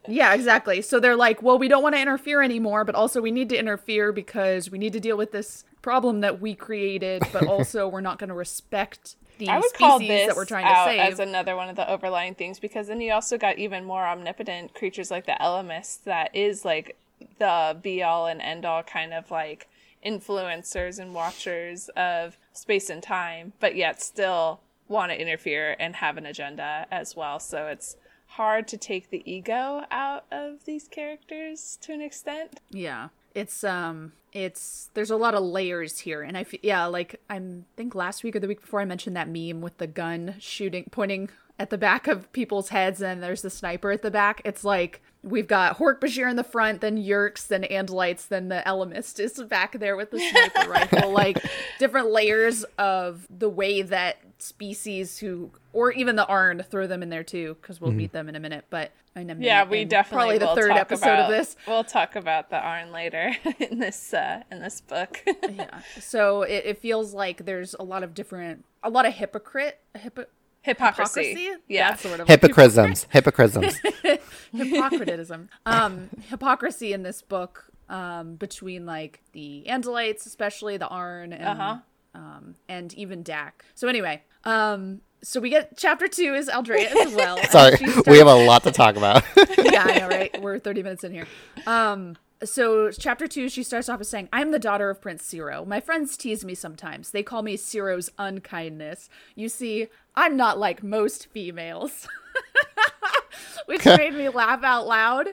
Yeah, 0.05 0.33
exactly. 0.33 0.81
So 0.81 0.99
they're 0.99 1.15
like, 1.15 1.41
well, 1.41 1.57
we 1.57 1.69
don't 1.69 1.81
want 1.81 1.95
to 1.95 2.01
interfere 2.01 2.41
anymore, 2.41 2.83
but 2.83 2.93
also 2.93 3.21
we 3.21 3.31
need 3.31 3.47
to 3.49 3.57
interfere 3.57 4.11
because 4.11 4.69
we 4.69 4.77
need 4.77 4.91
to 4.93 4.99
deal 4.99 5.15
with 5.15 5.31
this 5.31 5.63
problem 5.81 6.19
that 6.21 6.41
we 6.41 6.55
created, 6.55 7.23
but 7.31 7.47
also 7.47 7.87
we're 7.87 8.01
not 8.01 8.19
going 8.19 8.27
to 8.27 8.33
respect 8.33 9.15
the 9.37 9.47
I 9.49 9.57
would 9.57 9.69
species 9.69 9.77
call 9.77 9.99
this 9.99 10.27
that 10.27 10.35
we're 10.35 10.45
trying 10.45 10.65
to 10.65 10.71
out 10.71 10.87
save. 10.87 10.99
as 10.99 11.19
another 11.19 11.55
one 11.55 11.69
of 11.69 11.75
the 11.77 11.89
overlying 11.89 12.35
things 12.35 12.59
because 12.59 12.87
then 12.87 12.99
you 12.99 13.13
also 13.13 13.37
got 13.37 13.57
even 13.59 13.85
more 13.85 14.03
omnipotent 14.03 14.73
creatures 14.73 15.09
like 15.09 15.25
the 15.25 15.37
Ellimists 15.39 16.03
that 16.03 16.35
is 16.35 16.65
like 16.65 16.97
the 17.39 17.77
be 17.81 18.03
all 18.03 18.27
and 18.27 18.41
end 18.41 18.65
all 18.65 18.83
kind 18.83 19.13
of 19.13 19.31
like 19.31 19.67
influencers 20.05 20.99
and 20.99 21.13
watchers 21.13 21.89
of 21.95 22.37
space 22.51 22.89
and 22.89 23.01
time, 23.01 23.53
but 23.59 23.75
yet 23.75 24.01
still 24.01 24.59
want 24.87 25.11
to 25.11 25.19
interfere 25.19 25.75
and 25.79 25.95
have 25.95 26.17
an 26.17 26.25
agenda 26.25 26.85
as 26.91 27.15
well. 27.15 27.39
So 27.39 27.67
it's 27.67 27.95
hard 28.27 28.67
to 28.67 28.77
take 28.77 29.09
the 29.09 29.23
ego 29.31 29.83
out 29.91 30.25
of 30.31 30.65
these 30.65 30.87
characters 30.87 31.77
to 31.81 31.93
an 31.93 32.01
extent. 32.01 32.59
yeah. 32.71 33.09
It's 33.35 33.63
um 33.63 34.11
it's 34.31 34.91
there's 34.93 35.09
a 35.09 35.15
lot 35.15 35.33
of 35.33 35.41
layers 35.41 35.99
here 35.99 36.21
and 36.21 36.37
I 36.37 36.43
feel 36.43 36.59
yeah, 36.61 36.85
like 36.85 37.19
I'm 37.31 37.65
think 37.75 37.95
last 37.95 38.23
week 38.23 38.35
or 38.35 38.39
the 38.39 38.47
week 38.47 38.61
before 38.61 38.79
I 38.79 38.85
mentioned 38.85 39.15
that 39.15 39.27
meme 39.27 39.61
with 39.61 39.79
the 39.79 39.87
gun 39.87 40.35
shooting 40.37 40.85
pointing 40.91 41.29
at 41.57 41.71
the 41.71 41.77
back 41.77 42.07
of 42.07 42.31
people's 42.31 42.69
heads 42.69 43.01
and 43.01 43.23
there's 43.23 43.41
the 43.41 43.49
sniper 43.49 43.91
at 43.91 44.03
the 44.03 44.11
back. 44.11 44.41
It's 44.45 44.63
like 44.63 45.01
we've 45.23 45.47
got 45.47 45.77
Hork 45.79 45.99
Bajir 45.99 46.29
in 46.29 46.35
the 46.35 46.43
front, 46.43 46.81
then 46.81 46.97
Yeerks, 46.97 47.47
then 47.47 47.63
Andalites, 47.63 48.27
then 48.27 48.49
the 48.49 48.61
Ellimist 48.65 49.19
is 49.19 49.41
back 49.43 49.79
there 49.79 49.95
with 49.95 50.11
the 50.11 50.19
sniper 50.19 50.69
rifle. 50.69 51.11
Like 51.11 51.43
different 51.79 52.11
layers 52.11 52.63
of 52.77 53.25
the 53.29 53.49
way 53.49 53.81
that 53.81 54.17
species 54.37 55.17
who, 55.17 55.51
or 55.71 55.91
even 55.93 56.17
the 56.17 56.27
Arn, 56.27 56.63
throw 56.69 56.87
them 56.87 57.01
in 57.01 57.09
there 57.09 57.23
too, 57.23 57.57
because 57.61 57.79
we'll 57.79 57.91
meet 57.91 58.11
them 58.11 58.27
in 58.27 58.35
a 58.35 58.39
minute. 58.39 58.65
But 58.69 58.91
in 59.15 59.23
a 59.23 59.35
minute, 59.35 59.45
Yeah, 59.45 59.63
we 59.63 59.85
definitely 59.85 60.37
probably 60.37 60.55
the 60.55 60.61
third 60.61 60.77
episode 60.77 61.05
about, 61.05 61.19
of 61.19 61.29
this. 61.31 61.55
We'll 61.65 61.83
talk 61.85 62.15
about 62.15 62.49
the 62.49 62.57
Arn 62.57 62.91
later 62.91 63.31
in 63.59 63.79
this 63.79 64.13
uh, 64.13 64.43
in 64.51 64.59
this 64.59 64.81
book. 64.81 65.23
Yeah. 65.25 65.81
So 65.99 66.41
it, 66.41 66.63
it 66.65 66.77
feels 66.79 67.13
like 67.13 67.45
there's 67.45 67.73
a 67.79 67.83
lot 67.83 68.03
of 68.03 68.13
different, 68.13 68.65
a 68.83 68.89
lot 68.89 69.05
of 69.05 69.13
hypocrite, 69.13 69.79
hypo, 69.95 70.25
Hypocrisy. 70.63 71.23
hypocrisy. 71.35 71.61
Yeah. 71.67 71.89
That's 71.91 72.01
sort 72.01 72.19
of 72.21 72.27
hypocrisms, 72.27 73.05
hypocrisms. 73.11 73.75
hypocritism 74.53 75.49
um 75.65 76.09
hypocrisy 76.29 76.93
in 76.93 77.03
this 77.03 77.21
book 77.21 77.65
um 77.89 78.35
between 78.35 78.85
like 78.85 79.21
the 79.33 79.65
andalites 79.67 80.25
especially 80.25 80.77
the 80.77 80.87
arn 80.87 81.33
and 81.33 81.43
Uh-huh. 81.59 81.77
um 82.15 82.55
and 82.69 82.93
even 82.93 83.23
dak 83.23 83.65
so 83.73 83.87
anyway 83.87 84.21
um 84.45 85.01
so 85.23 85.39
we 85.39 85.49
get 85.49 85.77
chapter 85.77 86.07
two 86.07 86.33
is 86.33 86.49
aldrea 86.49 86.91
as 87.05 87.13
well 87.13 87.37
Sorry, 87.49 87.77
she 87.77 87.85
we 88.07 88.17
have 88.17 88.27
a 88.27 88.35
lot 88.45 88.63
to 88.63 88.71
talk 88.71 88.95
about. 88.97 89.23
yeah, 89.57 89.83
I 89.85 89.99
know, 89.99 90.09
right? 90.09 90.41
We're 90.41 90.59
30 90.59 90.83
minutes 90.83 91.05
in 91.05 91.13
here. 91.13 91.27
Um, 91.65 92.17
so 92.45 92.91
chapter 92.91 93.27
two, 93.27 93.49
she 93.49 93.63
starts 93.63 93.89
off 93.89 93.99
with 93.99 94.07
saying, 94.07 94.29
I'm 94.31 94.51
the 94.51 94.59
daughter 94.59 94.89
of 94.89 95.01
Prince 95.01 95.23
Seerow. 95.23 95.65
My 95.65 95.79
friends 95.79 96.17
tease 96.17 96.43
me 96.43 96.55
sometimes. 96.55 97.11
They 97.11 97.23
call 97.23 97.41
me 97.41 97.57
Seerow's 97.57 98.11
unkindness. 98.17 99.09
You 99.35 99.49
see, 99.49 99.87
I'm 100.15 100.37
not 100.37 100.59
like 100.59 100.83
most 100.83 101.27
females. 101.27 102.07
Which 103.65 103.85
made 103.85 104.13
me 104.13 104.29
laugh 104.29 104.63
out 104.63 104.87
loud. 104.87 105.29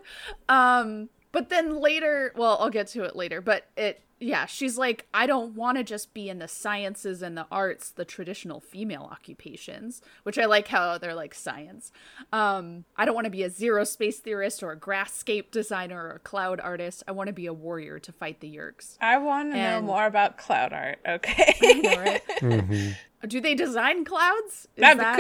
Um, 0.48 1.08
but 1.32 1.48
then 1.48 1.80
later, 1.80 2.32
well, 2.36 2.58
I'll 2.60 2.70
get 2.70 2.88
to 2.88 3.04
it 3.04 3.16
later, 3.16 3.40
but 3.40 3.66
it 3.76 4.00
yeah, 4.20 4.44
she's 4.44 4.76
like, 4.76 5.06
I 5.14 5.26
don't 5.26 5.54
want 5.54 5.78
to 5.78 5.84
just 5.84 6.12
be 6.12 6.28
in 6.28 6.38
the 6.38 6.46
sciences 6.48 7.22
and 7.22 7.36
the 7.36 7.46
arts, 7.50 7.90
the 7.90 8.04
traditional 8.04 8.60
female 8.60 9.08
occupations, 9.10 10.02
which 10.24 10.38
I 10.38 10.44
like 10.44 10.68
how 10.68 10.98
they're 10.98 11.14
like 11.14 11.34
science. 11.34 11.90
Um, 12.32 12.84
I 12.96 13.06
don't 13.06 13.14
want 13.14 13.24
to 13.24 13.30
be 13.30 13.42
a 13.42 13.50
zero 13.50 13.84
space 13.84 14.18
theorist 14.18 14.62
or 14.62 14.72
a 14.72 14.76
grasscape 14.78 15.50
designer 15.50 16.04
or 16.08 16.10
a 16.16 16.18
cloud 16.18 16.60
artist. 16.60 17.02
I 17.08 17.12
want 17.12 17.28
to 17.28 17.32
be 17.32 17.46
a 17.46 17.52
warrior 17.54 17.98
to 17.98 18.12
fight 18.12 18.40
the 18.40 18.54
Yeerks. 18.54 18.98
I 19.00 19.16
want 19.16 19.52
to 19.52 19.56
know 19.56 19.80
more 19.82 20.04
about 20.06 20.36
cloud 20.36 20.72
art. 20.74 20.98
Okay. 21.08 21.54
All 22.42 22.50
right. 22.50 22.96
Do 23.26 23.40
they 23.40 23.54
design 23.54 24.04
clouds? 24.04 24.68
Is 24.76 24.82
That'd 24.82 25.00
that- 25.00 25.16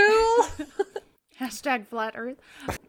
be 0.58 0.64
cool. 0.64 0.66
Hashtag 1.40 1.86
flat 1.86 2.14
earth. 2.16 2.36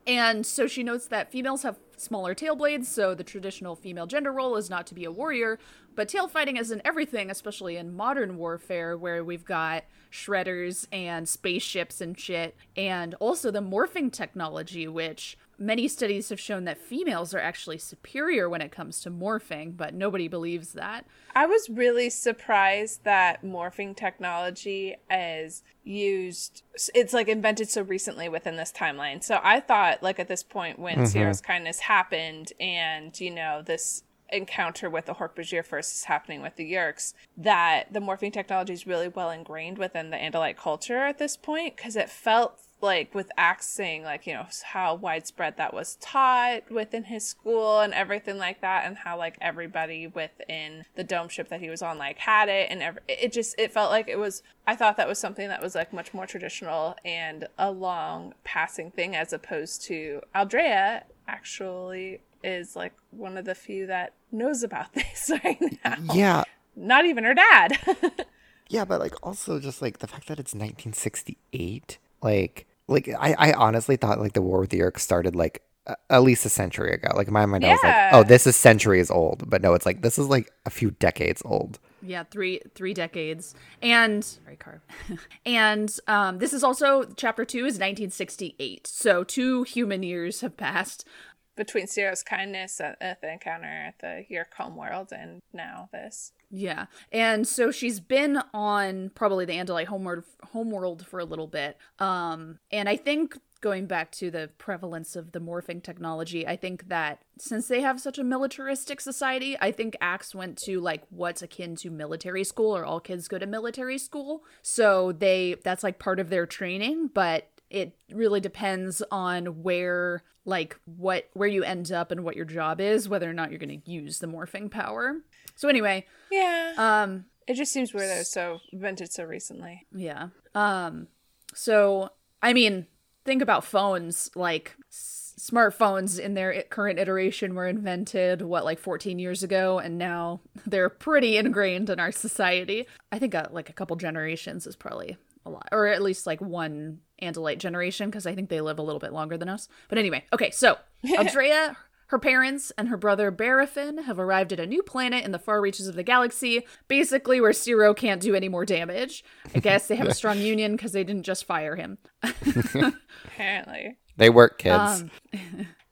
And 0.06 0.46
so 0.46 0.68
she 0.68 0.84
notes 0.84 1.08
that 1.08 1.32
females 1.32 1.64
have 1.64 1.80
smaller 1.96 2.34
tail 2.34 2.56
blades, 2.56 2.90
so 2.90 3.16
the 3.16 3.24
traditional 3.24 3.76
female 3.76 4.08
gender 4.08 4.32
role 4.32 4.58
is 4.58 4.70
not 4.70 4.86
to 4.88 4.96
be 4.96 5.06
a 5.06 5.12
warrior, 5.12 5.58
but 5.96 6.10
tail 6.10 6.28
fighting 6.28 6.58
is 6.58 6.70
in 6.70 6.82
everything, 6.84 7.32
especially 7.32 7.78
in 7.78 7.96
modern 7.96 8.38
warfare 8.38 8.98
where 8.98 9.24
we've 9.24 9.46
got 9.46 9.86
shredders 10.12 10.86
and 10.92 11.30
spaceships 11.30 12.02
and 12.02 12.20
shit, 12.20 12.58
and 12.76 13.14
also 13.16 13.52
the 13.52 13.62
morphing 13.62 14.12
technology, 14.12 14.88
which 14.88 15.38
many 15.62 15.88
studies 15.88 16.30
have 16.30 16.40
shown 16.40 16.66
that 16.66 16.78
females 16.78 17.34
are 17.34 17.40
actually 17.40 17.78
superior 17.78 18.50
when 18.50 18.62
it 18.62 18.72
comes 18.72 19.00
to 19.02 19.12
morphing, 19.12 19.78
but 19.78 19.94
nobody 19.94 20.28
believes 20.28 20.74
that. 20.74 21.06
I 21.36 21.46
was 21.46 21.70
really 21.70 22.10
surprised 22.10 23.04
that 23.04 23.44
morphing 23.46 23.96
technology 23.96 24.96
is 25.10 25.64
used. 25.84 26.64
It's 26.96 27.14
like 27.14 27.28
invented 27.28 27.70
so 27.70 27.84
recently 27.84 28.28
within 28.28 28.58
this 28.58 28.72
timeline. 28.72 29.24
So 29.24 29.40
I 29.44 29.60
thought, 29.60 30.02
like, 30.02 30.20
at 30.20 30.28
this 30.28 30.44
point 30.44 30.80
when 30.80 30.96
mm-hmm. 30.96 31.06
Sierra's 31.06 31.42
kindness 31.42 31.80
happened 31.80 32.52
and, 32.60 33.18
you 33.20 33.32
know, 33.32 33.62
this 33.62 34.04
encounter 34.32 34.90
with 34.90 35.06
the 35.06 35.16
Hork-Bajir 35.16 35.66
first 35.66 35.94
is 35.94 36.04
happening 36.06 36.42
with 36.42 36.56
the 36.56 36.72
Yeerks, 36.72 37.14
that 37.38 37.92
the 37.92 38.00
morphing 38.00 38.34
technology 38.34 38.74
is 38.74 38.88
really 38.88 39.08
well 39.08 39.30
ingrained 39.30 39.78
within 39.78 40.10
the 40.10 40.18
Andalite 40.18 40.58
culture 40.58 41.00
at 41.00 41.18
this 41.18 41.38
point 41.38 41.76
because 41.76 41.96
it 41.96 42.10
felt 42.10 42.60
like 42.82 43.14
with 43.14 43.32
axing, 43.38 44.04
like 44.04 44.26
you 44.26 44.34
know 44.34 44.46
how 44.64 44.96
widespread 44.96 45.58
that 45.58 45.74
was 45.74 45.96
taught 46.02 46.70
within 46.72 47.06
his 47.06 47.26
school 47.26 47.80
and 47.80 47.94
everything 47.94 48.38
like 48.38 48.62
that 48.62 48.86
and 48.86 48.98
how 48.98 49.18
like 49.18 49.38
everybody 49.40 50.08
within 50.08 50.86
the 50.96 51.04
dome 51.04 51.30
ship 51.30 51.50
that 51.50 51.60
he 51.60 51.70
was 51.70 51.82
on 51.82 51.98
like 51.98 52.18
had 52.20 52.50
it 52.50 52.68
and 52.70 52.82
every, 52.82 53.02
it 53.08 53.32
just 53.32 53.56
it 53.60 53.72
felt 53.72 53.92
like 53.92 54.08
it 54.08 54.18
was 54.18 54.42
I 54.66 54.76
thought 54.76 54.98
that 54.98 55.08
was 55.08 55.20
something 55.20 55.48
that 55.48 55.62
was 55.62 55.76
like 55.76 55.94
much 55.94 56.14
more 56.14 56.26
traditional 56.26 56.96
and 57.06 57.48
a 57.58 57.72
long 57.72 58.34
passing 58.44 58.92
thing 58.92 59.16
as 59.16 59.34
opposed 59.34 59.84
to 59.84 60.22
Aldrea 60.36 61.04
actually 61.28 62.22
is 62.44 62.76
like 62.76 62.94
one 63.12 63.38
of 63.38 63.46
the 63.46 63.56
few 63.56 63.88
that 63.88 64.14
knows 64.32 64.64
about 64.64 64.94
this 64.94 65.32
right 65.44 65.62
now 65.84 65.96
yeah, 66.14 66.44
not 66.76 67.06
even 67.06 67.24
her 67.24 67.34
dad 67.34 67.78
yeah, 68.72 68.86
but 68.86 69.00
like 69.02 69.14
also 69.22 69.60
just 69.60 69.82
like 69.82 70.00
the 70.00 70.08
fact 70.08 70.28
that 70.28 70.40
it's 70.40 70.54
1968, 70.54 71.98
like 72.22 72.68
like 72.88 73.10
I, 73.10 73.36
I 73.38 73.54
honestly 73.54 73.98
thought 73.98 74.20
like 74.20 74.34
the 74.34 74.42
war 74.42 74.62
with 74.62 74.70
the 74.70 74.80
Yeerks 74.80 75.00
started 75.00 75.36
like 75.36 75.62
a- 75.88 75.98
at 76.10 76.24
least 76.24 76.46
a 76.46 76.50
century 76.50 76.94
ago. 76.94 77.10
Like 77.16 77.28
in 77.28 77.34
my 77.34 77.46
mind, 77.46 77.66
I 77.66 77.72
was 77.72 77.84
like, 77.84 78.14
oh, 78.14 78.24
this 78.24 78.48
is 78.48 78.56
centuries 78.56 79.12
old, 79.12 79.50
but 79.50 79.62
no, 79.62 79.74
it's 79.74 79.86
like 79.86 80.02
this 80.02 80.18
is 80.18 80.28
like 80.28 80.50
a 80.66 80.70
few 80.70 80.92
decades 80.92 81.42
old. 81.44 81.80
Yeah, 82.02 82.24
three 82.24 82.62
three 82.74 82.94
decades, 82.94 83.54
and 83.82 84.24
sorry, 84.24 84.56
Carve. 84.56 84.82
and 85.46 85.96
um, 86.08 86.40
this 86.40 86.54
is 86.54 86.64
also 86.64 87.04
chapter 87.18 87.44
two 87.44 87.60
is 87.60 87.76
1968. 87.76 88.88
So 88.88 89.24
two 89.26 89.64
human 89.64 90.02
years 90.02 90.42
have 90.42 90.56
passed. 90.56 91.06
Between 91.56 91.86
Seerow's 91.86 92.24
kindness 92.24 92.80
at, 92.80 93.22
the 93.22 93.32
encounter 93.32 93.68
at 93.68 94.00
the 94.00 94.26
Yeerk 94.32 94.54
homeworld 94.58 95.10
and 95.12 95.42
now 95.54 95.90
this. 95.92 96.32
Yeah, 96.50 96.86
and 97.12 97.48
so 97.48 97.72
she's 97.72 98.00
been 98.00 98.42
on 98.54 99.12
probably 99.16 99.46
the 99.46 99.54
Andalite 99.54 99.86
homeworld 99.86 100.24
homeworld 100.52 101.06
for 101.06 101.20
a 101.20 101.26
little 101.26 101.48
bit. 101.48 101.78
Um, 102.00 102.60
and 102.72 102.90
I 102.90 102.98
think 102.98 103.38
going 103.62 103.86
back 103.86 104.12
to 104.12 104.32
the 104.32 104.50
prevalence 104.58 105.16
of 105.16 105.32
the 105.32 105.40
morphing 105.40 105.82
technology, 105.82 106.46
I 106.48 106.56
think 106.56 106.90
that 106.90 107.22
since 107.38 107.68
they 107.68 107.82
have 107.82 108.02
such 108.02 108.18
a 108.18 108.24
militaristic 108.24 109.00
society, 109.00 109.56
I 109.62 109.72
think 109.72 109.96
Ax 110.02 110.36
went 110.36 110.58
to 110.64 110.82
like 110.82 111.04
what's 111.10 111.42
akin 111.42 111.76
to 111.78 111.90
military 111.90 112.44
school 112.44 112.76
or 112.76 112.84
all 112.84 113.00
kids 113.00 113.28
go 113.28 113.38
to 113.38 113.46
military 113.46 113.98
school. 113.98 114.44
So 114.62 115.12
they 115.12 115.56
that's 115.64 115.84
like 115.84 116.00
part 116.00 116.20
of 116.20 116.30
their 116.30 116.46
training, 116.46 117.12
but 117.14 117.48
it 117.70 117.96
really 118.12 118.42
depends 118.42 119.02
on 119.12 119.64
where 119.64 120.24
like 120.46 120.76
what 120.86 121.30
where 121.34 121.48
you 121.48 121.64
end 121.64 121.92
up 121.92 122.12
and 122.12 122.24
what 122.24 122.36
your 122.36 122.46
job 122.46 122.82
is, 122.82 123.08
whether 123.08 123.30
or 123.30 123.34
not 123.34 123.50
you're 123.52 123.60
going 123.60 123.82
to 123.82 123.92
use 123.92 124.20
the 124.20 124.28
morphing 124.28 124.70
power. 124.72 125.18
So 125.56 125.68
anyway, 125.70 126.06
Yeah. 126.32 126.74
um 126.78 127.26
it 127.48 127.56
just 127.56 127.72
seems 127.74 127.94
weird 127.94 128.10
that 128.10 128.18
was 128.20 128.32
so 128.32 128.60
invented 128.72 129.12
so 129.12 129.24
recently. 129.26 129.86
yeah. 129.94 130.30
Um 130.56 131.08
so 131.54 132.10
I 132.42 132.54
mean, 132.54 132.88
think 133.26 133.42
about 133.42 133.64
phones 133.66 134.32
like 134.36 134.76
s- 134.92 135.36
smartphones 135.40 136.20
in 136.20 136.34
their 136.34 136.64
current 136.70 136.98
iteration 137.00 137.54
were 137.56 137.68
invented 137.68 138.42
what 138.42 138.64
like 138.64 138.80
14 138.80 139.20
years 139.20 139.44
ago 139.44 139.80
and 139.80 139.98
now 139.98 140.40
they're 140.66 140.90
pretty 140.90 141.38
ingrained 141.38 141.90
in 141.90 142.00
our 142.00 142.12
society. 142.12 142.88
I 143.12 143.20
think 143.20 143.36
uh, 143.36 143.48
like 143.52 143.70
a 143.70 143.74
couple 143.74 143.96
generations 143.96 144.66
is 144.66 144.76
probably 144.76 145.18
a 145.46 145.50
lot 145.50 145.68
or 145.72 145.88
at 145.88 146.02
least 146.02 146.28
like 146.28 146.42
one 146.42 147.00
Andalite 147.22 147.60
generation 147.60 148.10
because 148.10 148.26
I 148.26 148.36
think 148.36 148.50
they 148.50 148.62
live 148.62 148.80
a 148.80 148.84
little 148.84 149.00
bit 149.00 149.14
longer 149.14 149.38
than 149.38 149.50
us. 149.50 149.68
But 149.90 149.98
anyway, 149.98 150.26
okay, 150.34 150.52
so 150.52 150.78
Andrea, 151.18 151.78
her 152.08 152.20
parents 152.20 152.72
and 152.78 152.90
her 152.90 152.98
brother 152.98 153.32
Barafin 153.32 154.04
have 154.04 154.20
arrived 154.20 154.52
at 154.52 154.60
a 154.60 154.66
new 154.66 154.84
planet 154.84 155.24
in 155.24 155.32
the 155.32 155.40
far 155.40 155.62
reaches 155.62 155.88
of 155.88 155.96
the 155.96 156.04
galaxy, 156.04 156.66
basically 156.88 157.40
where 157.40 157.52
Seerow 157.52 157.96
can't 157.96 158.22
do 158.22 158.36
any 158.36 158.50
more 158.50 158.66
damage. 158.66 159.24
I 159.56 159.60
guess 159.60 159.88
they 159.88 159.96
have 159.96 160.08
a 160.08 160.14
strong 160.14 160.38
union 160.40 160.74
because 160.74 160.92
they 160.92 161.04
didn't 161.04 161.24
just 161.24 161.46
fire 161.46 161.76
him. 161.76 161.98
Apparently. 163.26 163.98
They 164.18 164.30
work, 164.30 164.60
kids. 164.60 165.04
Um, 165.04 165.12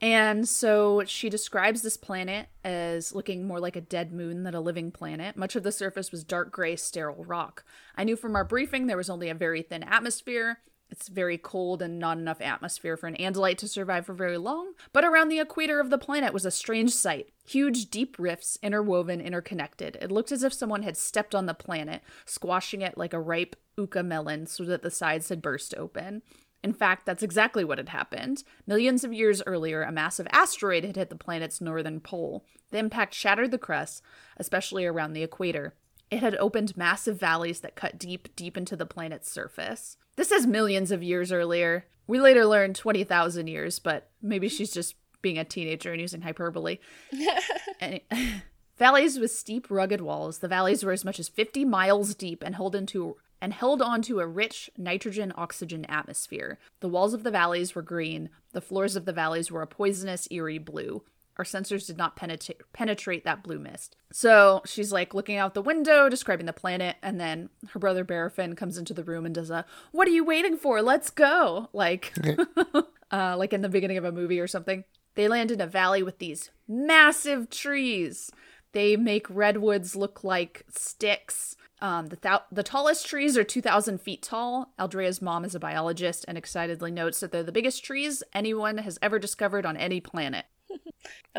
And 0.02 0.48
so 0.48 1.04
she 1.06 1.30
describes 1.30 1.82
this 1.82 1.98
planet 1.98 2.48
as 2.64 3.14
looking 3.14 3.46
more 3.46 3.60
like 3.60 3.76
a 3.76 3.82
dead 3.82 4.14
moon 4.14 4.44
than 4.44 4.56
a 4.56 4.62
living 4.62 4.92
planet. 4.92 5.36
Much 5.36 5.56
of 5.56 5.64
the 5.64 5.72
surface 5.72 6.12
was 6.12 6.24
dark 6.24 6.52
gray, 6.52 6.78
sterile 6.78 7.26
rock. 7.26 7.66
I 7.96 8.06
knew 8.06 8.16
from 8.16 8.36
our 8.36 8.46
briefing 8.46 8.88
there 8.88 8.98
was 8.98 9.10
only 9.10 9.30
a 9.30 9.36
very 9.36 9.62
thin 9.62 9.84
atmosphere. 9.84 10.60
It's 10.90 11.08
very 11.08 11.38
cold 11.38 11.82
and 11.82 12.00
not 12.00 12.18
enough 12.18 12.42
atmosphere 12.42 12.98
for 12.98 13.08
an 13.08 13.16
Andalite 13.18 13.58
to 13.60 13.68
survive 13.68 14.06
for 14.06 14.14
very 14.14 14.38
long. 14.38 14.74
But 14.92 15.06
around 15.06 15.30
the 15.30 15.40
equator 15.40 15.80
of 15.80 15.90
the 15.90 16.00
planet 16.00 16.34
was 16.34 16.46
a 16.46 16.52
strange 16.52 16.92
sight. 16.92 17.28
Huge, 17.46 17.90
deep 17.92 18.16
rifts, 18.18 18.58
interwoven, 18.64 19.22
interconnected. 19.22 19.98
It 20.02 20.12
looked 20.12 20.32
as 20.32 20.44
if 20.44 20.54
someone 20.54 20.84
had 20.84 20.98
stepped 20.98 21.36
on 21.36 21.46
the 21.46 21.54
planet, 21.54 22.02
squashing 22.26 22.82
it 22.82 22.98
like 22.98 23.14
a 23.14 23.20
ripe 23.20 23.56
uka 23.78 24.02
melon 24.02 24.48
so 24.48 24.64
that 24.66 24.82
the 24.82 24.90
sides 24.90 25.30
had 25.30 25.42
burst 25.42 25.76
open. 25.78 26.24
In 26.64 26.74
fact, 26.74 27.06
that's 27.06 27.24
exactly 27.24 27.64
what 27.64 27.78
had 27.78 27.90
happened. 27.90 28.44
Millions 28.68 29.04
of 29.04 29.14
years 29.14 29.42
earlier, 29.46 29.84
a 29.84 29.92
massive 29.92 30.28
asteroid 30.32 30.84
had 30.84 30.98
hit 30.98 31.10
the 31.10 31.16
planet's 31.16 31.62
northern 31.62 32.00
pole. 32.02 32.44
The 32.72 32.80
impact 32.80 33.14
shattered 33.14 33.52
the 33.52 33.58
crust, 33.58 34.02
especially 34.38 34.86
around 34.86 35.14
the 35.14 35.24
equator. 35.24 35.74
It 36.12 36.20
had 36.20 36.36
opened 36.36 36.76
massive 36.76 37.20
valleys 37.20 37.62
that 37.62 37.76
cut 37.76 37.98
deep, 37.98 38.36
deep 38.36 38.58
into 38.58 38.76
the 38.76 38.86
planet's 38.86 39.32
surface. 39.32 39.96
This 40.16 40.32
is 40.32 40.46
millions 40.48 40.92
of 40.92 41.04
years 41.04 41.32
earlier. 41.32 41.86
We 42.08 42.20
later 42.20 42.46
learned 42.46 42.76
20,000 42.76 43.48
years, 43.48 43.80
but 43.80 44.10
maybe 44.22 44.50
she's 44.50 44.72
just 44.72 44.96
being 45.22 45.38
a 45.38 45.46
teenager 45.46 45.92
and 45.92 46.02
using 46.02 46.22
hyperbole. 46.22 46.80
Any- 47.80 48.06
valleys 48.78 49.20
with 49.20 49.32
steep, 49.32 49.68
rugged 49.70 50.02
walls. 50.02 50.40
The 50.40 50.48
valleys 50.48 50.84
were 50.84 50.92
as 50.92 51.06
much 51.06 51.20
as 51.20 51.30
50 51.30 51.64
miles 51.66 52.16
deep 52.16 52.44
and 52.44 52.56
held 52.56 52.76
into 52.76 53.18
and 53.42 53.54
held 53.54 53.82
onto 53.82 54.20
a 54.20 54.28
rich 54.28 54.70
nitrogen 54.78 55.34
oxygen 55.36 55.86
atmosphere. 55.86 56.60
The 56.80 56.90
walls 56.90 57.14
of 57.14 57.24
the 57.24 57.32
valleys 57.32 57.76
were 57.76 57.82
green. 57.82 58.30
The 58.52 58.62
floors 58.62 58.96
of 58.96 59.06
the 59.06 59.14
valleys 59.14 59.52
were 59.52 59.62
a 59.62 59.68
poisonous, 59.68 60.28
eerie 60.32 60.58
blue. 60.58 61.04
Our 61.38 61.46
sensors 61.46 61.88
did 61.88 61.98
not 61.98 62.18
penetrate 62.18 62.62
penetrate 62.74 63.24
that 63.24 63.44
blue 63.44 63.60
mist. 63.60 63.96
So 64.12 64.62
she's 64.66 64.92
like 64.92 65.14
looking 65.14 65.38
out 65.38 65.54
the 65.54 65.62
window, 65.62 66.10
describing 66.10 66.46
the 66.46 66.54
planet, 66.54 66.98
and 67.02 67.18
then 67.18 67.50
her 67.70 67.80
brother 67.80 68.04
Barafin 68.04 68.58
comes 68.58 68.78
into 68.78 68.94
the 68.94 69.06
room 69.06 69.26
and 69.26 69.34
does 69.34 69.50
a 69.50 69.66
"What 69.94 70.06
are 70.10 70.12
you 70.12 70.26
waiting 70.26 70.58
for? 70.58 70.82
Let's 70.82 71.10
go!" 71.10 71.70
Like, 71.72 72.14
uh, 73.12 73.38
like 73.38 73.54
in 73.54 73.62
the 73.62 73.70
beginning 73.70 73.98
of 73.98 74.04
a 74.04 74.12
movie 74.12 74.42
or 74.42 74.48
something. 74.48 74.84
They 75.16 75.30
land 75.30 75.52
in 75.52 75.62
a 75.62 75.68
valley 75.68 76.04
with 76.04 76.20
these 76.20 76.50
massive 76.68 77.50
trees. 77.50 78.32
They 78.74 78.96
make 78.98 79.30
redwoods 79.30 79.96
look 79.96 80.24
like 80.24 80.66
sticks. 80.70 81.56
Um, 81.82 82.08
the 82.08 82.18
thou- 82.18 82.44
the 82.52 82.64
tallest 82.64 83.06
trees 83.08 83.38
are 83.38 83.44
2,000 83.44 84.02
feet 84.02 84.22
tall. 84.22 84.74
Aldrea's 84.78 85.22
mom 85.22 85.46
is 85.46 85.56
a 85.56 85.60
biologist 85.60 86.26
and 86.28 86.38
excitedly 86.38 86.92
notes 86.92 87.20
that 87.22 87.32
they're 87.32 87.44
the 87.44 87.52
biggest 87.52 87.84
trees 87.84 88.22
anyone 88.34 88.80
has 88.80 89.00
ever 89.02 89.18
discovered 89.20 89.66
on 89.66 89.78
any 89.78 90.02
planet. 90.02 90.46
I, 90.70 90.76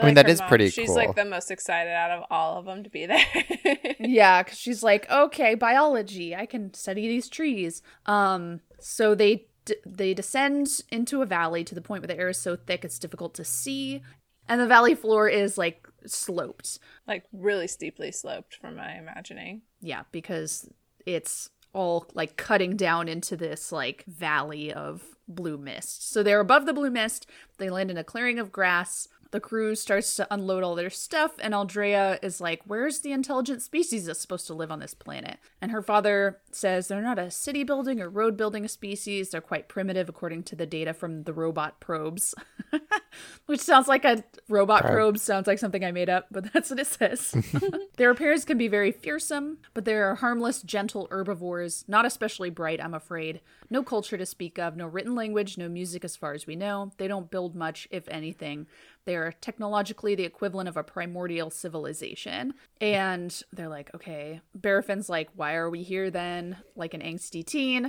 I 0.00 0.06
mean, 0.06 0.14
like 0.14 0.26
that 0.26 0.38
mom. 0.38 0.48
pretty 0.48 0.70
She's 0.70 0.86
cool. 0.88 0.96
like 0.96 1.14
the 1.14 1.24
most 1.24 1.50
excited 1.50 1.90
out 1.92 2.10
of 2.10 2.24
all 2.30 2.58
of 2.58 2.64
them 2.64 2.82
to 2.84 2.90
be 2.90 3.06
there. 3.06 3.24
yeah, 4.00 4.42
because 4.42 4.58
she's 4.58 4.82
like, 4.82 5.08
okay, 5.10 5.54
biology, 5.54 6.34
I 6.34 6.46
can 6.46 6.72
study 6.74 7.06
these 7.06 7.28
trees. 7.28 7.82
Um, 8.06 8.60
so 8.78 9.14
they 9.14 9.46
d- 9.66 9.76
they 9.84 10.14
descend 10.14 10.82
into 10.90 11.20
a 11.22 11.26
valley 11.26 11.64
to 11.64 11.74
the 11.74 11.82
point 11.82 12.02
where 12.02 12.08
the 12.08 12.18
air 12.18 12.30
is 12.30 12.38
so 12.38 12.56
thick 12.56 12.84
it's 12.84 12.98
difficult 12.98 13.34
to 13.34 13.44
see, 13.44 14.00
and 14.48 14.60
the 14.60 14.66
valley 14.66 14.94
floor 14.94 15.28
is 15.28 15.58
like 15.58 15.86
sloped. 16.06 16.78
like 17.06 17.24
really 17.32 17.68
steeply 17.68 18.10
sloped 18.10 18.54
from 18.54 18.76
my 18.76 18.96
imagining. 18.96 19.62
Yeah, 19.80 20.02
because 20.12 20.68
it's 21.06 21.50
all 21.72 22.06
like 22.14 22.36
cutting 22.36 22.76
down 22.76 23.08
into 23.08 23.36
this 23.36 23.72
like 23.72 24.04
valley 24.06 24.72
of 24.72 25.02
blue 25.28 25.56
mist. 25.56 26.10
So 26.10 26.22
they're 26.22 26.40
above 26.40 26.66
the 26.66 26.72
blue 26.72 26.90
mist. 26.90 27.26
They 27.58 27.70
land 27.70 27.90
in 27.90 27.96
a 27.96 28.04
clearing 28.04 28.38
of 28.38 28.52
grass. 28.52 29.08
The 29.30 29.40
crew 29.40 29.74
starts 29.74 30.14
to 30.16 30.26
unload 30.32 30.62
all 30.64 30.74
their 30.74 30.90
stuff, 30.90 31.32
and 31.40 31.54
Aldrea 31.54 32.18
is 32.22 32.40
like, 32.40 32.62
Where's 32.66 33.00
the 33.00 33.12
intelligent 33.12 33.62
species 33.62 34.06
that's 34.06 34.20
supposed 34.20 34.46
to 34.48 34.54
live 34.54 34.72
on 34.72 34.80
this 34.80 34.94
planet? 34.94 35.38
And 35.60 35.70
her 35.70 35.82
father 35.82 36.40
says 36.50 36.88
they're 36.88 37.00
not 37.00 37.18
a 37.18 37.30
city 37.30 37.62
building 37.62 38.00
or 38.00 38.08
road 38.08 38.36
building 38.36 38.66
species. 38.66 39.30
They're 39.30 39.40
quite 39.40 39.68
primitive, 39.68 40.08
according 40.08 40.44
to 40.44 40.56
the 40.56 40.66
data 40.66 40.92
from 40.92 41.24
the 41.24 41.32
robot 41.32 41.80
probes. 41.80 42.34
Which 43.46 43.60
sounds 43.60 43.88
like 43.88 44.04
a 44.04 44.24
robot 44.48 44.82
Probe. 44.82 44.94
probe, 44.94 45.18
sounds 45.18 45.46
like 45.46 45.58
something 45.58 45.84
I 45.84 45.92
made 45.92 46.08
up, 46.08 46.26
but 46.30 46.52
that's 46.52 46.70
what 46.70 46.80
it 46.80 46.86
says. 46.86 47.34
Their 47.96 48.10
appearance 48.10 48.44
can 48.44 48.58
be 48.58 48.68
very 48.68 48.92
fearsome, 48.92 49.58
but 49.74 49.84
they 49.84 49.94
are 49.94 50.16
harmless, 50.16 50.62
gentle 50.62 51.08
herbivores, 51.10 51.84
not 51.88 52.06
especially 52.06 52.50
bright, 52.50 52.82
I'm 52.82 52.94
afraid. 52.94 53.40
No 53.68 53.82
culture 53.82 54.16
to 54.16 54.26
speak 54.26 54.58
of, 54.58 54.76
no 54.76 54.86
written 54.86 55.14
language, 55.14 55.58
no 55.58 55.68
music 55.68 56.04
as 56.04 56.16
far 56.16 56.32
as 56.32 56.46
we 56.46 56.56
know. 56.56 56.92
They 56.98 57.08
don't 57.08 57.30
build 57.30 57.54
much, 57.54 57.88
if 57.90 58.08
anything. 58.08 58.66
They 59.04 59.16
are 59.16 59.32
technologically 59.40 60.14
the 60.14 60.24
equivalent 60.24 60.68
of 60.68 60.76
a 60.76 60.84
primordial 60.84 61.50
civilization. 61.50 62.54
And 62.80 63.42
they're 63.52 63.68
like, 63.68 63.90
okay. 63.94 64.40
Barafin's 64.58 65.08
like, 65.08 65.30
why 65.34 65.54
are 65.54 65.70
we 65.70 65.82
here 65.82 66.10
then? 66.10 66.58
Like 66.76 66.94
an 66.94 67.00
angsty 67.00 67.44
teen. 67.44 67.86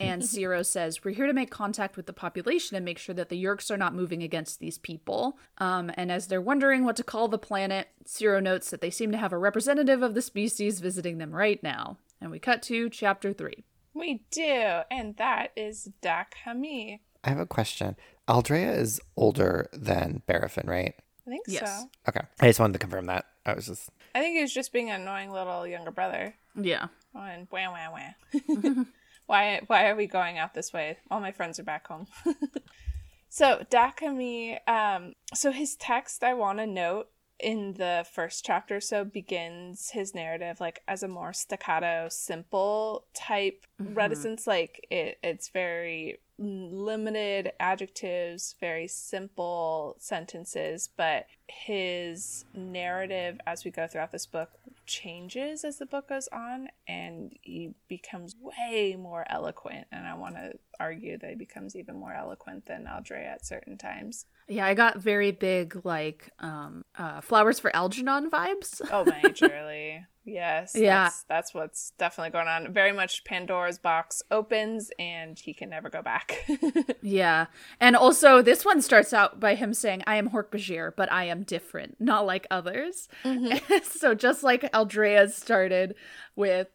and 0.00 0.22
Seerow 0.22 0.64
says, 0.64 1.04
we're 1.04 1.14
here 1.14 1.26
to 1.26 1.32
make 1.32 1.50
contact 1.50 1.96
with 1.96 2.06
the 2.06 2.12
population 2.12 2.76
and 2.76 2.84
make 2.84 2.98
sure 2.98 3.14
that 3.14 3.28
the 3.28 3.42
Yeerks 3.42 3.70
are 3.70 3.76
not 3.76 3.94
moving 3.94 4.22
against 4.22 4.60
these 4.60 4.78
people. 4.78 5.38
Um, 5.58 5.90
and 5.94 6.12
as 6.12 6.26
they're 6.26 6.40
wondering 6.40 6.84
what 6.84 6.96
to 6.96 7.04
call 7.04 7.28
the 7.28 7.38
planet, 7.38 7.88
Seerow 8.06 8.42
notes 8.42 8.70
that 8.70 8.80
they 8.80 8.90
seem 8.90 9.12
to 9.12 9.18
have 9.18 9.32
a 9.32 9.38
representative 9.38 10.02
of 10.02 10.14
the 10.14 10.22
species 10.22 10.80
visiting 10.80 11.18
them 11.18 11.34
right 11.34 11.62
now. 11.62 11.98
And 12.20 12.30
we 12.30 12.38
cut 12.38 12.62
to 12.64 12.88
chapter 12.88 13.32
three. 13.32 13.64
We 13.94 14.22
do, 14.30 14.80
and 14.90 15.16
that 15.16 15.52
is 15.56 15.90
Dak 16.00 16.36
Hamee. 16.46 17.00
I 17.24 17.30
have 17.30 17.38
a 17.38 17.46
question. 17.46 17.96
Aldrea 18.28 18.72
is 18.76 19.00
older 19.16 19.68
than 19.72 20.22
Barafin, 20.28 20.66
right? 20.68 20.94
I 21.26 21.30
think 21.30 21.44
Yes. 21.46 21.82
so. 21.82 21.88
Okay. 22.08 22.20
I 22.40 22.46
just 22.48 22.60
wanted 22.60 22.74
to 22.74 22.78
confirm 22.78 23.06
that. 23.06 23.26
I 23.46 23.54
was 23.54 23.66
just 23.66 23.90
I 24.14 24.20
think 24.20 24.36
he 24.36 24.42
was 24.42 24.52
just 24.52 24.72
being 24.72 24.90
an 24.90 25.02
annoying 25.02 25.30
little 25.30 25.66
younger 25.66 25.90
brother. 25.90 26.34
Yeah. 26.54 26.88
Oh, 27.14 27.20
and 27.22 27.46
wah 27.50 27.70
wah 27.70 27.90
wah. 27.92 28.84
why 29.26 29.60
why 29.66 29.88
are 29.88 29.96
we 29.96 30.06
going 30.06 30.38
out 30.38 30.54
this 30.54 30.72
way? 30.72 30.98
All 31.10 31.20
my 31.20 31.32
friends 31.32 31.58
are 31.58 31.64
back 31.64 31.86
home. 31.86 32.06
so 33.28 33.64
Dak 33.70 34.00
Hamee, 34.00 34.58
um, 34.68 35.14
so 35.34 35.52
his 35.52 35.76
text 35.76 36.22
I 36.24 36.34
want 36.34 36.58
to 36.58 36.66
note 36.66 37.08
in 37.40 37.74
the 37.74 38.06
first 38.12 38.44
chapter 38.44 38.80
so 38.80 39.04
begins 39.04 39.90
his 39.90 40.14
narrative 40.14 40.60
like 40.60 40.80
as 40.86 41.02
a 41.02 41.08
more 41.08 41.32
staccato 41.32 42.06
simple 42.08 43.04
type 43.14 43.66
reticence 43.80 44.46
like 44.46 44.86
it 44.92 45.18
it's 45.24 45.48
very 45.48 46.18
limited 46.42 47.52
adjectives 47.60 48.56
very 48.60 48.88
simple 48.88 49.96
sentences 49.98 50.88
but 50.96 51.26
his 51.46 52.44
narrative 52.54 53.38
as 53.46 53.64
we 53.64 53.70
go 53.70 53.86
throughout 53.86 54.10
this 54.10 54.26
book 54.26 54.50
changes 54.84 55.64
as 55.64 55.78
the 55.78 55.86
book 55.86 56.08
goes 56.08 56.28
on 56.32 56.68
and 56.88 57.32
he 57.42 57.72
becomes 57.88 58.34
way 58.40 58.96
more 58.98 59.24
eloquent 59.30 59.86
and 59.92 60.06
i 60.06 60.14
want 60.14 60.34
to 60.34 60.52
argue 60.86 61.16
that 61.18 61.30
he 61.30 61.36
becomes 61.46 61.74
even 61.80 61.94
more 62.02 62.12
eloquent 62.24 62.66
than 62.66 62.84
aldrea 62.94 63.26
at 63.36 63.46
certain 63.46 63.76
times 63.78 64.14
Yeah, 64.48 64.66
I 64.66 64.74
got 64.74 64.98
very 65.12 65.32
big 65.50 65.66
like 65.94 66.20
um 66.48 66.72
uh 67.02 67.20
flowers 67.28 67.58
for 67.62 67.70
Algernon 67.80 68.30
vibes. 68.30 68.80
oh 68.96 69.04
majorly 69.04 70.04
yes 70.40 70.72
Yeah. 70.76 71.04
that's, 71.04 71.22
that's 71.32 71.52
what's 71.54 71.80
definitely 71.98 72.30
going 72.30 72.46
on 72.48 72.72
very 72.72 72.92
much 73.00 73.24
pandora's 73.24 73.78
box 73.78 74.22
opens 74.30 74.90
and 74.98 75.36
he 75.46 75.52
can 75.52 75.68
never 75.76 75.88
go 75.90 76.02
back 76.02 76.26
yeah. 77.02 77.46
And 77.80 77.94
also 77.96 78.30
this 78.42 78.64
one 78.64 78.80
starts 78.82 79.12
out 79.12 79.40
by 79.40 79.54
him 79.56 79.74
saying, 79.74 80.00
I 80.06 80.16
am 80.16 80.30
Hork-Bajir, 80.30 80.92
but 80.96 81.10
I 81.10 81.24
am 81.24 81.42
different, 81.42 81.96
not 82.00 82.24
like 82.32 82.46
others. 82.50 83.08
so 83.82 84.14
just 84.14 84.40
like 84.42 84.62
Aldrea's 84.72 85.34
started 85.34 85.94
with 86.36 86.68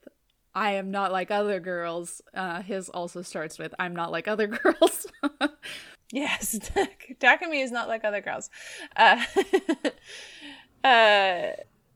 I 0.58 0.72
am 0.72 0.89
not 0.89 1.12
like 1.12 1.30
other 1.30 1.60
girls, 1.60 2.20
uh, 2.34 2.64
his 2.64 2.89
also 2.89 3.22
starts 3.22 3.60
with 3.60 3.76
I'm 3.78 3.95
not 3.95 4.12
like 4.12 4.28
other 4.28 4.47
girls. 4.64 5.05
Yes, 6.12 6.58
Dak 7.20 7.43
Hamee 7.43 7.62
is 7.62 7.72
not 7.72 7.88
like 7.88 8.03
other 8.03 8.22
girls. 8.22 8.49
Uh, 8.95 9.24
uh, 10.84 11.49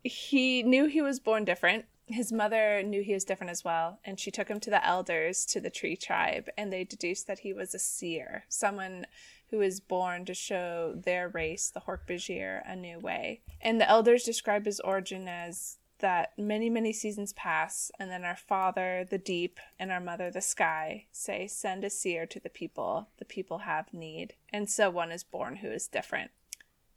he 0.04 0.62
knew 0.62 0.86
he 0.86 1.02
was 1.02 1.20
born 1.20 1.44
different. 1.44 1.86
His 2.06 2.32
mother 2.32 2.84
knew 2.84 3.02
he 3.02 3.16
was 3.16 3.24
different 3.24 3.50
as 3.50 3.64
well, 3.64 4.00
and 4.06 4.20
she 4.20 4.30
took 4.30 4.48
him 4.48 4.60
to 4.60 4.70
the 4.70 4.86
elders 4.86 5.44
to 5.48 5.60
the 5.60 5.72
tree 5.72 5.96
tribe, 5.96 6.48
and 6.56 6.72
they 6.72 6.84
deduced 6.84 7.26
that 7.26 7.40
he 7.40 7.54
was 7.54 7.74
a 7.74 7.80
seer, 7.80 8.44
someone 8.48 9.08
who 9.50 9.58
was 9.58 9.80
born 9.80 10.26
to 10.26 10.36
show 10.36 10.94
their 10.96 11.30
race, 11.30 11.72
the 11.74 11.82
Hork-Bajir, 11.82 12.62
a 12.66 12.76
new 12.76 13.00
way. 13.00 13.42
And 13.60 13.82
the 13.82 13.90
elders 13.90 14.24
describe 14.24 14.66
his 14.66 14.80
origin 14.82 15.28
as 15.28 15.78
that 16.02 16.34
many, 16.38 16.70
many 16.70 16.94
seasons 16.94 17.34
pass, 17.34 17.92
and 18.00 18.12
then 18.12 18.24
our 18.24 18.36
father, 18.36 19.06
the 19.10 19.18
deep, 19.18 19.60
and 19.80 19.92
our 19.92 20.00
mother, 20.00 20.30
the 20.30 20.42
sky, 20.42 21.06
say, 21.12 21.48
Send 21.48 21.84
a 21.84 21.90
seer 21.90 22.26
to 22.28 22.40
the 22.40 22.50
people. 22.50 23.10
The 23.18 23.26
people 23.26 23.60
have 23.60 23.94
need. 23.94 24.36
And 24.52 24.70
so 24.70 24.90
one 24.90 25.12
is 25.12 25.24
born 25.24 25.58
who 25.58 25.70
is 25.70 25.88
different. 25.88 26.32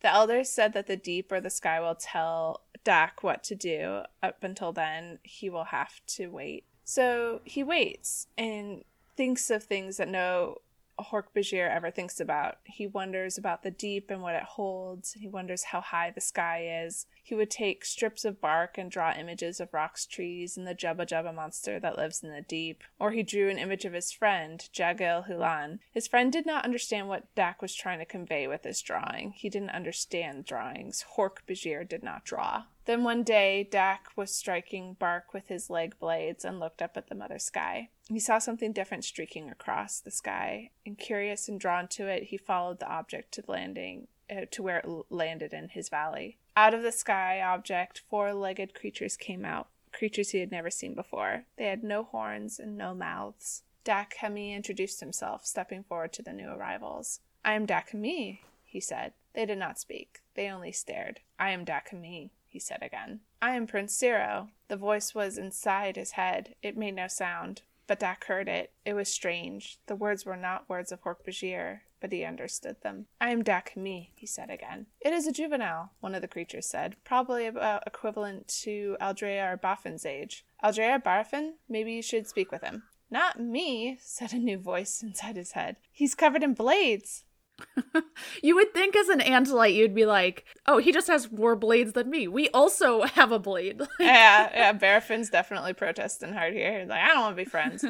The 0.01 0.13
elders 0.13 0.51
said 0.51 0.75
that 0.75 0.87
the 0.87 0.97
deep 0.97 1.33
or 1.33 1.41
the 1.41 1.49
sky 1.49 1.81
will 1.81 1.95
tell 1.95 2.65
Dak 2.85 3.23
what 3.23 3.43
to 3.45 3.55
do. 3.55 4.03
Up 4.23 4.45
until 4.45 4.73
then, 4.73 5.19
he 5.23 5.49
will 5.49 5.65
have 5.65 6.05
to 6.09 6.27
wait. 6.27 6.65
So 6.85 7.41
he 7.45 7.63
waits 7.63 8.27
and 8.37 8.85
thinks 9.17 9.51
of 9.51 9.65
things 9.65 9.97
that 9.97 10.09
no 10.09 10.59
Hork-Bajir 10.99 11.69
ever 11.69 11.91
thinks 11.91 12.21
about. 12.21 12.59
He 12.65 12.87
wonders 12.87 13.37
about 13.37 13.63
the 13.63 13.71
deep 13.71 14.11
and 14.11 14.23
what 14.23 14.35
it 14.35 14.43
holds. 14.43 15.13
He 15.15 15.29
wonders 15.29 15.65
how 15.65 15.81
high 15.81 16.11
the 16.11 16.21
sky 16.21 16.85
is. 16.85 17.07
He 17.23 17.35
would 17.35 17.51
take 17.51 17.85
strips 17.85 18.25
of 18.25 18.41
bark 18.41 18.79
and 18.79 18.91
draw 18.91 19.13
images 19.13 19.61
of 19.61 19.73
rocks, 19.73 20.07
trees, 20.07 20.57
and 20.57 20.67
the 20.67 20.75
Jubba 20.75 21.07
Jubba 21.07 21.35
monster 21.35 21.81
that 21.81 21.97
lives 21.97 22.23
in 22.23 22.31
the 22.31 22.43
deep. 22.43 22.83
Or 22.99 23.13
he 23.13 23.23
drew 23.23 23.49
an 23.49 23.59
image 23.59 23.85
of 23.85 23.93
his 23.93 24.13
friend, 24.13 24.69
Jagil 24.73 25.29
Hulan. 25.29 25.79
His 25.93 26.07
friend 26.07 26.33
did 26.33 26.47
not 26.47 26.65
understand 26.65 27.09
what 27.09 27.35
Dak 27.35 27.63
was 27.63 27.75
trying 27.75 27.99
to 27.99 28.05
convey 28.05 28.47
with 28.47 28.65
his 28.65 28.83
drawing. 28.83 29.33
He 29.33 29.49
didn't 29.49 29.71
understand 29.71 30.45
drawings. 30.45 31.05
Hork-Bajir 31.17 31.89
did 31.89 32.03
not 32.03 32.25
draw. 32.25 32.65
Then 32.87 33.03
one 33.03 33.23
day, 33.23 33.67
Dak 33.71 34.09
was 34.15 34.35
striking 34.35 34.95
bark 34.99 35.33
with 35.33 35.49
his 35.49 35.71
leg 35.71 35.99
blades 35.99 36.45
and 36.45 36.61
looked 36.61 36.83
up 36.83 36.97
at 36.97 37.09
the 37.09 37.15
mother 37.15 37.39
sky. 37.39 37.89
He 38.09 38.21
saw 38.21 38.39
something 38.39 38.73
different 38.73 39.05
streaking 39.05 39.49
across 39.49 40.01
the 40.01 40.11
sky, 40.11 40.71
and 40.85 40.99
curious 40.99 41.49
and 41.49 41.59
drawn 41.59 41.89
to 41.89 42.07
it, 42.07 42.25
he 42.25 42.37
followed 42.37 42.81
the 42.81 42.91
object 42.91 43.33
to 43.35 43.43
the 43.43 43.53
landing 43.53 44.09
uh, 44.31 44.43
to 44.51 44.63
where 44.63 44.79
it 44.79 44.87
landed 45.09 45.53
in 45.55 45.71
his 45.71 45.89
valley. 45.89 46.39
Out 46.57 46.75
of 46.75 46.83
the 46.83 46.93
sky 46.93 47.41
object, 47.41 48.03
four-legged 48.09 48.75
creatures 48.75 49.17
came 49.17 49.45
out, 49.45 49.69
creatures 49.93 50.31
he 50.31 50.41
had 50.41 50.53
never 50.53 50.71
seen 50.71 50.95
before. 50.95 51.45
They 51.57 51.67
had 51.67 51.83
no 51.83 52.05
horns 52.05 52.59
and 52.59 52.77
no 52.77 52.95
mouths. 52.95 53.63
Dak 53.83 54.17
Hamee 54.21 54.55
introduced 54.55 55.01
himself, 55.01 55.47
stepping 55.47 55.83
forward 55.83 56.13
to 56.15 56.23
the 56.23 56.33
new 56.33 56.49
arrivals. 56.49 57.21
I 57.45 57.55
am 57.55 57.67
Dak 57.67 57.91
Hamee, 57.91 58.41
he 58.65 58.81
said. 58.81 59.13
They 59.35 59.47
did 59.47 59.59
not 59.59 59.79
speak. 59.79 60.21
They 60.35 60.49
only 60.49 60.73
stared. 60.73 61.21
I 61.39 61.51
am 61.51 61.65
Dak 61.65 61.91
Hamee, 61.91 62.31
he 62.55 62.61
said 62.61 62.79
again. 62.83 63.19
I 63.43 63.57
am 63.57 63.67
Prince 63.67 63.99
Seerow. 63.99 64.49
The 64.69 64.77
voice 64.77 65.13
was 65.13 65.39
inside 65.39 65.97
his 65.97 66.13
head. 66.13 66.55
It 66.63 66.79
made 66.79 66.95
no 66.95 67.09
sound. 67.09 67.63
But 67.89 67.99
Dak 67.99 68.25
heard 68.27 68.49
it. 68.49 68.73
It 68.87 68.95
was 68.95 69.09
strange. 69.09 69.79
The 69.87 69.97
words 69.97 70.25
were 70.25 70.37
not 70.37 70.69
words 70.69 70.93
of 70.93 71.03
Hork-Bajir, 71.03 71.81
but 72.01 72.13
he 72.13 72.25
understood 72.25 72.77
them. 72.83 73.07
I 73.21 73.31
am 73.31 73.43
Dak 73.43 73.73
Hamee, 73.75 74.11
he 74.15 74.25
said 74.25 74.51
again. 74.51 74.87
It 75.01 75.13
is 75.13 75.27
a 75.27 75.33
juvenile, 75.33 75.91
one 75.99 76.15
of 76.15 76.23
the 76.23 76.29
creatures 76.29 76.67
said, 76.67 76.95
probably 77.03 77.47
about 77.47 77.83
equivalent 77.89 78.47
to 78.63 78.97
Aldrea 79.01 79.53
or 79.53 79.59
Barafin's 79.59 80.07
age. 80.07 80.47
Aldrea 80.63 81.03
Barafin? 81.03 81.55
Maybe 81.69 81.93
you 81.93 82.03
should 82.03 82.29
speak 82.29 82.53
with 82.53 82.63
him. 82.63 82.85
Not 83.11 83.41
me, 83.41 83.99
said 84.01 84.33
a 84.33 84.39
new 84.39 84.59
voice 84.59 85.03
inside 85.03 85.37
his 85.37 85.53
head. 85.53 85.77
He's 85.91 86.15
covered 86.15 86.45
in 86.45 86.55
blades. 86.55 87.25
you 88.43 88.55
would 88.55 88.73
think 88.73 88.97
as 88.97 89.09
an 89.09 89.21
Andalite 89.21 89.75
you'd 89.75 89.95
be 89.95 90.07
like, 90.07 90.45
oh, 90.67 90.79
he 90.79 90.93
just 90.93 91.09
has 91.09 91.31
more 91.31 91.57
blades 91.57 91.93
than 91.93 92.11
me. 92.11 92.29
We 92.29 92.49
also 92.51 93.03
have 93.15 93.33
a 93.33 93.39
blade. 93.39 93.83
yeah, 94.01 94.51
yeah, 94.53 94.73
Barafin's 94.73 95.31
definitely 95.31 95.73
protesting 95.73 96.33
hard 96.33 96.55
here. 96.55 96.81
He's 96.81 96.89
like, 96.89 97.03
I 97.03 97.09
don't 97.09 97.21
want 97.21 97.37
to 97.37 97.45
be 97.45 97.49
friends. 97.49 97.85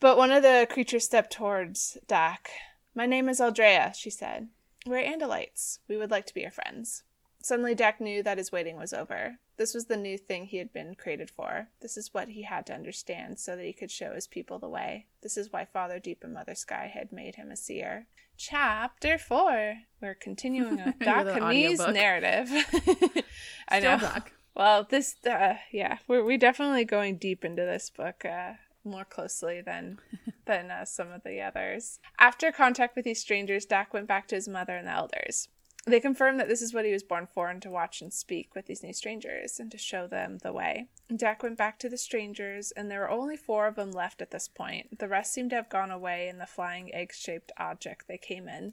but 0.00 0.16
one 0.16 0.30
of 0.30 0.42
the 0.42 0.66
creatures 0.70 1.04
stepped 1.04 1.32
towards 1.32 1.98
Dak. 2.06 2.50
My 2.94 3.06
name 3.06 3.28
is 3.28 3.40
Aldrea, 3.40 3.94
she 3.94 4.10
said. 4.10 4.48
We're 4.86 5.04
Andalites. 5.04 5.78
We 5.88 5.96
would 5.96 6.10
like 6.10 6.26
to 6.26 6.34
be 6.34 6.42
your 6.42 6.50
friends. 6.50 7.02
Suddenly, 7.42 7.74
Dak 7.74 8.00
knew 8.00 8.22
that 8.22 8.38
his 8.38 8.50
waiting 8.50 8.76
was 8.76 8.92
over. 8.92 9.38
This 9.56 9.72
was 9.72 9.86
the 9.86 9.96
new 9.96 10.18
thing 10.18 10.46
he 10.46 10.58
had 10.58 10.72
been 10.72 10.94
created 10.96 11.30
for. 11.30 11.68
This 11.80 11.96
is 11.96 12.12
what 12.12 12.30
he 12.30 12.42
had 12.42 12.66
to 12.66 12.74
understand 12.74 13.38
so 13.38 13.56
that 13.56 13.64
he 13.64 13.72
could 13.72 13.90
show 13.90 14.14
his 14.14 14.26
people 14.26 14.58
the 14.58 14.68
way. 14.68 15.06
This 15.22 15.36
is 15.36 15.52
why 15.52 15.64
Father 15.64 15.98
Deep 15.98 16.24
and 16.24 16.34
Mother 16.34 16.54
Sky 16.54 16.90
had 16.92 17.12
made 17.12 17.36
him 17.36 17.50
a 17.50 17.56
seer. 17.56 18.06
Chapter 18.36 19.18
4. 19.18 19.74
We're 20.00 20.14
continuing 20.14 20.76
with 20.76 20.98
The 20.98 21.04
Dak 21.04 21.92
narrative. 21.92 22.50
I 23.68 23.80
know. 23.80 23.98
Doc. 23.98 24.32
Well, 24.54 24.86
this, 24.88 25.16
uh, 25.26 25.54
yeah, 25.72 25.98
we're 26.08 26.24
we 26.24 26.36
definitely 26.36 26.84
going 26.84 27.18
deep 27.18 27.44
into 27.44 27.62
this 27.62 27.90
book 27.90 28.24
uh, 28.24 28.52
more 28.84 29.04
closely 29.04 29.60
than 29.60 29.98
than 30.46 30.70
uh, 30.70 30.84
some 30.84 31.10
of 31.12 31.22
the 31.24 31.40
others. 31.40 31.98
After 32.18 32.52
contact 32.52 32.96
with 32.96 33.04
these 33.04 33.20
strangers, 33.20 33.66
Dak 33.66 33.92
went 33.92 34.06
back 34.06 34.28
to 34.28 34.34
his 34.34 34.48
mother 34.48 34.76
and 34.76 34.86
the 34.86 34.92
elders. 34.92 35.48
They 35.88 36.00
confirmed 36.00 36.40
that 36.40 36.48
this 36.48 36.62
is 36.62 36.74
what 36.74 36.84
he 36.84 36.92
was 36.92 37.04
born 37.04 37.28
for 37.32 37.48
and 37.48 37.62
to 37.62 37.70
watch 37.70 38.02
and 38.02 38.12
speak 38.12 38.56
with 38.56 38.66
these 38.66 38.82
new 38.82 38.92
strangers 38.92 39.60
and 39.60 39.70
to 39.70 39.78
show 39.78 40.08
them 40.08 40.38
the 40.42 40.52
way. 40.52 40.88
Dak 41.14 41.44
went 41.44 41.56
back 41.56 41.78
to 41.78 41.88
the 41.88 41.96
strangers, 41.96 42.72
and 42.72 42.90
there 42.90 43.00
were 43.00 43.10
only 43.10 43.36
four 43.36 43.68
of 43.68 43.76
them 43.76 43.92
left 43.92 44.20
at 44.20 44.32
this 44.32 44.48
point. 44.48 44.98
The 44.98 45.06
rest 45.06 45.32
seemed 45.32 45.50
to 45.50 45.56
have 45.56 45.68
gone 45.68 45.92
away 45.92 46.28
in 46.28 46.38
the 46.38 46.46
flying 46.46 46.92
egg 46.92 47.12
shaped 47.12 47.52
object 47.56 48.08
they 48.08 48.18
came 48.18 48.48
in. 48.48 48.72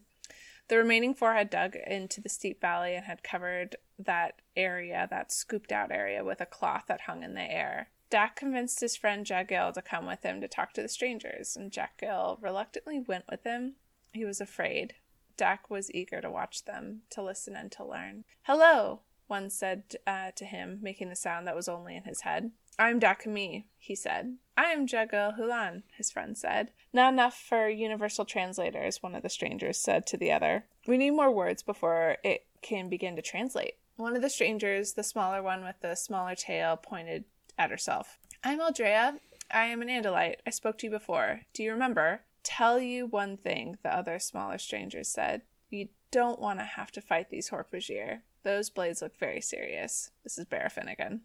The 0.70 0.78
remaining 0.78 1.14
four 1.14 1.36
had 1.36 1.52
dug 1.52 1.76
into 1.76 2.20
the 2.20 2.30
steep 2.30 2.60
valley 2.60 2.96
and 2.96 3.06
had 3.06 3.22
covered 3.22 3.76
that 4.00 4.42
area, 4.56 5.08
that 5.12 5.32
scooped 5.32 5.72
out 5.72 5.92
area, 5.92 6.24
with 6.24 6.42
a 6.42 6.48
cloth 6.48 6.86
that 6.88 7.02
hung 7.02 7.22
in 7.22 7.36
the 7.36 7.42
air. 7.42 7.90
Dak 8.10 8.36
convinced 8.36 8.80
his 8.80 8.98
friend 8.98 9.24
Jagil 9.24 9.72
to 9.74 9.84
come 9.84 10.08
with 10.08 10.24
him 10.24 10.42
to 10.42 10.48
talk 10.48 10.74
to 10.74 10.82
the 10.82 10.90
strangers, 10.90 11.56
and 11.56 11.72
Jagil 11.72 12.42
reluctantly 12.42 13.00
went 13.00 13.26
with 13.30 13.44
him. 13.44 13.76
He 14.14 14.26
was 14.26 14.42
afraid. 14.42 14.96
Dak 15.38 15.70
was 15.70 15.94
eager 15.94 16.22
to 16.22 16.30
watch 16.30 16.66
them, 16.66 17.02
to 17.12 17.22
listen 17.22 17.56
and 17.56 17.72
to 17.74 17.86
learn. 17.86 18.24
Hello, 18.44 19.02
one 19.28 19.50
said 19.50 19.84
uh, 20.06 20.32
to 20.36 20.46
him, 20.46 20.80
making 20.82 21.10
the 21.10 21.16
sound 21.16 21.48
that 21.48 21.56
was 21.56 21.68
only 21.68 21.96
in 21.96 22.04
his 22.04 22.22
head. 22.22 22.52
I'm 22.80 23.00
Dak 23.00 23.24
Hamee, 23.24 23.66
he 23.78 23.96
said. 23.96 24.38
I 24.58 24.66
am 24.66 24.88
Jagil 24.88 25.38
Hulan, 25.38 25.84
his 25.96 26.12
friend 26.12 26.38
said. 26.38 26.72
Not 26.92 27.14
enough 27.14 27.38
for 27.38 27.70
universal 27.70 28.26
translators, 28.26 29.02
one 29.02 29.16
of 29.16 29.24
the 29.24 29.30
strangers 29.30 29.80
said 29.80 30.06
to 30.08 30.18
the 30.18 30.32
other. 30.32 30.66
We 30.88 30.98
need 30.98 31.12
more 31.12 31.32
words 31.32 31.64
before 31.64 32.18
it 32.24 32.46
can 32.62 32.90
begin 32.90 33.16
to 33.16 33.22
translate. 33.22 33.76
One 33.96 34.16
of 34.16 34.22
the 34.24 34.30
strangers, 34.30 34.94
the 34.94 35.04
smaller 35.04 35.44
one 35.44 35.64
with 35.64 35.76
the 35.82 35.96
smaller 35.96 36.36
tail, 36.36 36.78
pointed 36.78 37.26
at 37.58 37.70
herself. 37.70 38.18
I'm 38.44 38.60
Aldrea. 38.60 39.20
I 39.52 39.66
am 39.66 39.82
an 39.84 39.88
Andalite. 39.90 40.38
I 40.48 40.50
spoke 40.50 40.80
to 40.80 40.88
you 40.88 40.92
before. 40.92 41.42
Do 41.54 41.62
you 41.62 41.72
remember? 41.72 42.22
Tell 42.44 42.80
you 42.80 43.06
one 43.06 43.38
thing, 43.38 43.78
the 43.84 43.96
other 43.96 44.20
smaller 44.20 44.58
strangers 44.58 45.08
said. 45.08 45.42
You 45.70 45.90
don't 46.12 46.40
want 46.40 46.60
to 46.60 46.66
have 46.66 46.92
to 46.92 47.02
fight 47.02 47.30
these 47.30 47.50
Hork-Bajir. 47.50 48.20
Those 48.44 48.70
blades 48.70 49.02
look 49.02 49.18
very 49.18 49.42
serious. 49.42 50.12
This 50.24 50.38
is 50.38 50.46
Barafin 50.46 50.92
again. 50.92 51.22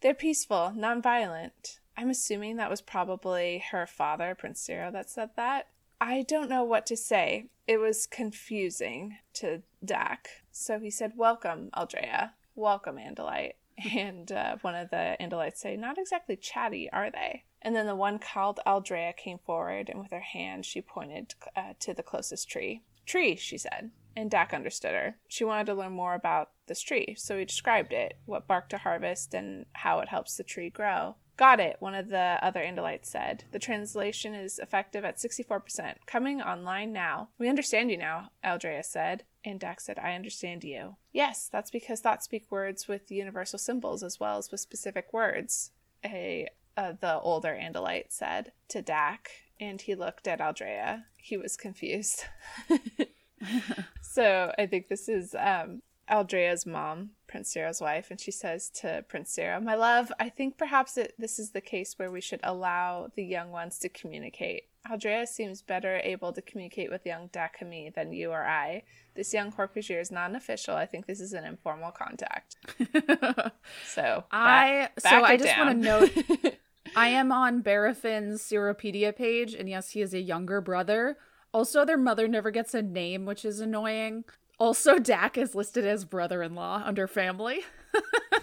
They're 0.00 0.14
peaceful, 0.14 0.72
non-violent. 0.76 1.80
I'm 1.96 2.10
assuming 2.10 2.56
that 2.56 2.68
was 2.68 2.82
probably 2.82 3.64
her 3.70 3.86
father, 3.86 4.34
Prince 4.34 4.66
Seerow, 4.66 4.92
that 4.92 5.08
said 5.08 5.30
that. 5.36 5.68
I 6.00 6.22
don't 6.22 6.50
know 6.50 6.64
what 6.64 6.84
to 6.86 6.96
say. 6.96 7.46
It 7.66 7.78
was 7.78 8.06
confusing 8.06 9.16
to 9.34 9.62
Dak. 9.82 10.28
So 10.52 10.78
he 10.78 10.90
said, 10.90 11.12
Welcome, 11.16 11.70
Aldrea. 11.74 12.32
Welcome, 12.54 12.96
Andalite. 12.96 13.54
And 13.94 14.32
uh, 14.32 14.56
one 14.62 14.74
of 14.74 14.90
the 14.90 15.16
Andalites 15.20 15.58
say, 15.58 15.76
Not 15.76 15.98
exactly 15.98 16.36
chatty, 16.36 16.88
are 16.92 17.10
they? 17.10 17.44
And 17.60 17.74
then 17.74 17.86
the 17.86 17.94
one 17.94 18.18
called 18.18 18.60
Aldrea 18.66 19.12
came 19.16 19.38
forward, 19.38 19.88
and 19.90 20.00
with 20.00 20.12
her 20.12 20.20
hand 20.20 20.64
she 20.64 20.80
pointed 20.80 21.34
uh, 21.54 21.74
to 21.80 21.92
the 21.92 22.02
closest 22.02 22.48
tree. 22.48 22.82
Tree, 23.04 23.36
she 23.36 23.58
said. 23.58 23.90
and 24.16 24.30
Dak 24.30 24.54
understood 24.54 24.94
her. 24.94 25.18
She 25.28 25.44
wanted 25.44 25.66
to 25.66 25.74
learn 25.74 25.92
more 25.92 26.14
about 26.14 26.50
this 26.68 26.80
tree, 26.80 27.14
so 27.18 27.38
he 27.38 27.44
described 27.44 27.92
it, 27.92 28.18
what 28.24 28.46
bark 28.48 28.68
to 28.70 28.78
harvest, 28.78 29.34
and 29.34 29.66
how 29.74 29.98
it 30.00 30.08
helps 30.08 30.36
the 30.36 30.42
tree 30.42 30.70
grow. 30.70 31.16
Got 31.36 31.60
it, 31.60 31.76
one 31.80 31.94
of 31.94 32.08
the 32.08 32.38
other 32.40 32.60
Andalites 32.60 33.06
said. 33.06 33.44
The 33.52 33.58
translation 33.58 34.34
is 34.34 34.58
effective 34.58 35.04
at 35.04 35.18
64%. 35.18 35.96
Coming 36.06 36.40
online 36.40 36.92
now. 36.92 37.28
We 37.38 37.48
understand 37.48 37.90
you 37.90 37.98
now, 37.98 38.30
Aldrea 38.42 38.82
said. 38.82 39.24
And 39.44 39.60
Dak 39.60 39.80
said, 39.80 39.98
I 39.98 40.14
understand 40.14 40.64
you. 40.64 40.96
Yes, 41.12 41.48
that's 41.52 41.70
because 41.70 42.00
thoughts 42.00 42.24
speak 42.24 42.50
words 42.50 42.88
with 42.88 43.10
universal 43.10 43.58
symbols 43.58 44.02
as 44.02 44.18
well 44.18 44.38
as 44.38 44.50
with 44.50 44.60
specific 44.60 45.12
words, 45.12 45.72
a, 46.04 46.48
uh, 46.76 46.94
the 47.00 47.20
older 47.20 47.56
Andalite 47.60 48.10
said 48.10 48.52
to 48.68 48.80
Dak. 48.80 49.30
And 49.60 49.80
he 49.80 49.94
looked 49.94 50.26
at 50.26 50.40
Aldrea. 50.40 51.04
He 51.18 51.36
was 51.36 51.56
confused. 51.56 52.24
so 54.02 54.52
I 54.58 54.66
think 54.66 54.88
this 54.88 55.08
is 55.08 55.34
um, 55.38 55.82
Aldrea's 56.10 56.66
mom, 56.66 57.10
Prince 57.36 57.52
Seerow's 57.54 57.82
wife, 57.82 58.10
and 58.10 58.18
she 58.18 58.30
says 58.30 58.70
to 58.70 59.04
Prince 59.08 59.36
Seerow, 59.36 59.62
My 59.62 59.74
love, 59.74 60.10
I 60.18 60.30
think 60.30 60.56
perhaps 60.56 60.96
it, 60.96 61.12
this 61.18 61.38
is 61.38 61.50
the 61.50 61.60
case 61.60 61.92
where 61.98 62.10
we 62.10 62.22
should 62.22 62.40
allow 62.42 63.08
the 63.14 63.24
young 63.24 63.50
ones 63.50 63.78
to 63.80 63.90
communicate. 63.90 64.62
Aldrea 64.90 65.28
seems 65.28 65.60
better 65.60 66.00
able 66.02 66.32
to 66.32 66.40
communicate 66.40 66.90
with 66.90 67.04
young 67.04 67.28
Dak 67.32 67.58
Hamee 67.60 67.92
than 67.94 68.14
you 68.14 68.30
or 68.30 68.46
I. 68.46 68.84
This 69.14 69.34
young 69.34 69.52
Hork-Bajir 69.52 70.00
is 70.00 70.10
not 70.10 70.30
an 70.30 70.36
official. 70.36 70.76
I 70.76 70.86
think 70.86 71.04
this 71.04 71.20
is 71.20 71.34
an 71.34 71.44
informal 71.44 71.90
contact. 71.90 72.56
so 73.86 74.24
I 74.30 74.88
back- 75.02 75.10
so 75.12 75.22
I 75.22 75.36
just 75.36 75.58
want 75.58 75.70
to 75.70 75.86
note 75.86 76.56
I 76.96 77.08
am 77.08 77.32
on 77.32 77.62
Barafin's 77.62 78.40
Seropedia 78.40 79.14
page, 79.14 79.52
and 79.52 79.68
yes, 79.68 79.90
he 79.90 80.00
is 80.00 80.14
a 80.14 80.20
younger 80.20 80.62
brother. 80.62 81.18
Also, 81.52 81.84
their 81.84 81.98
mother 81.98 82.28
never 82.28 82.50
gets 82.50 82.72
a 82.72 82.80
name, 82.80 83.26
which 83.26 83.44
is 83.44 83.60
annoying. 83.60 84.24
Also, 84.58 84.98
Dak 84.98 85.36
is 85.36 85.54
listed 85.54 85.86
as 85.86 86.04
brother-in-law 86.04 86.82
under 86.84 87.06
family. 87.06 87.60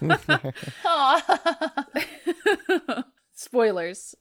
Spoilers. 3.32 4.14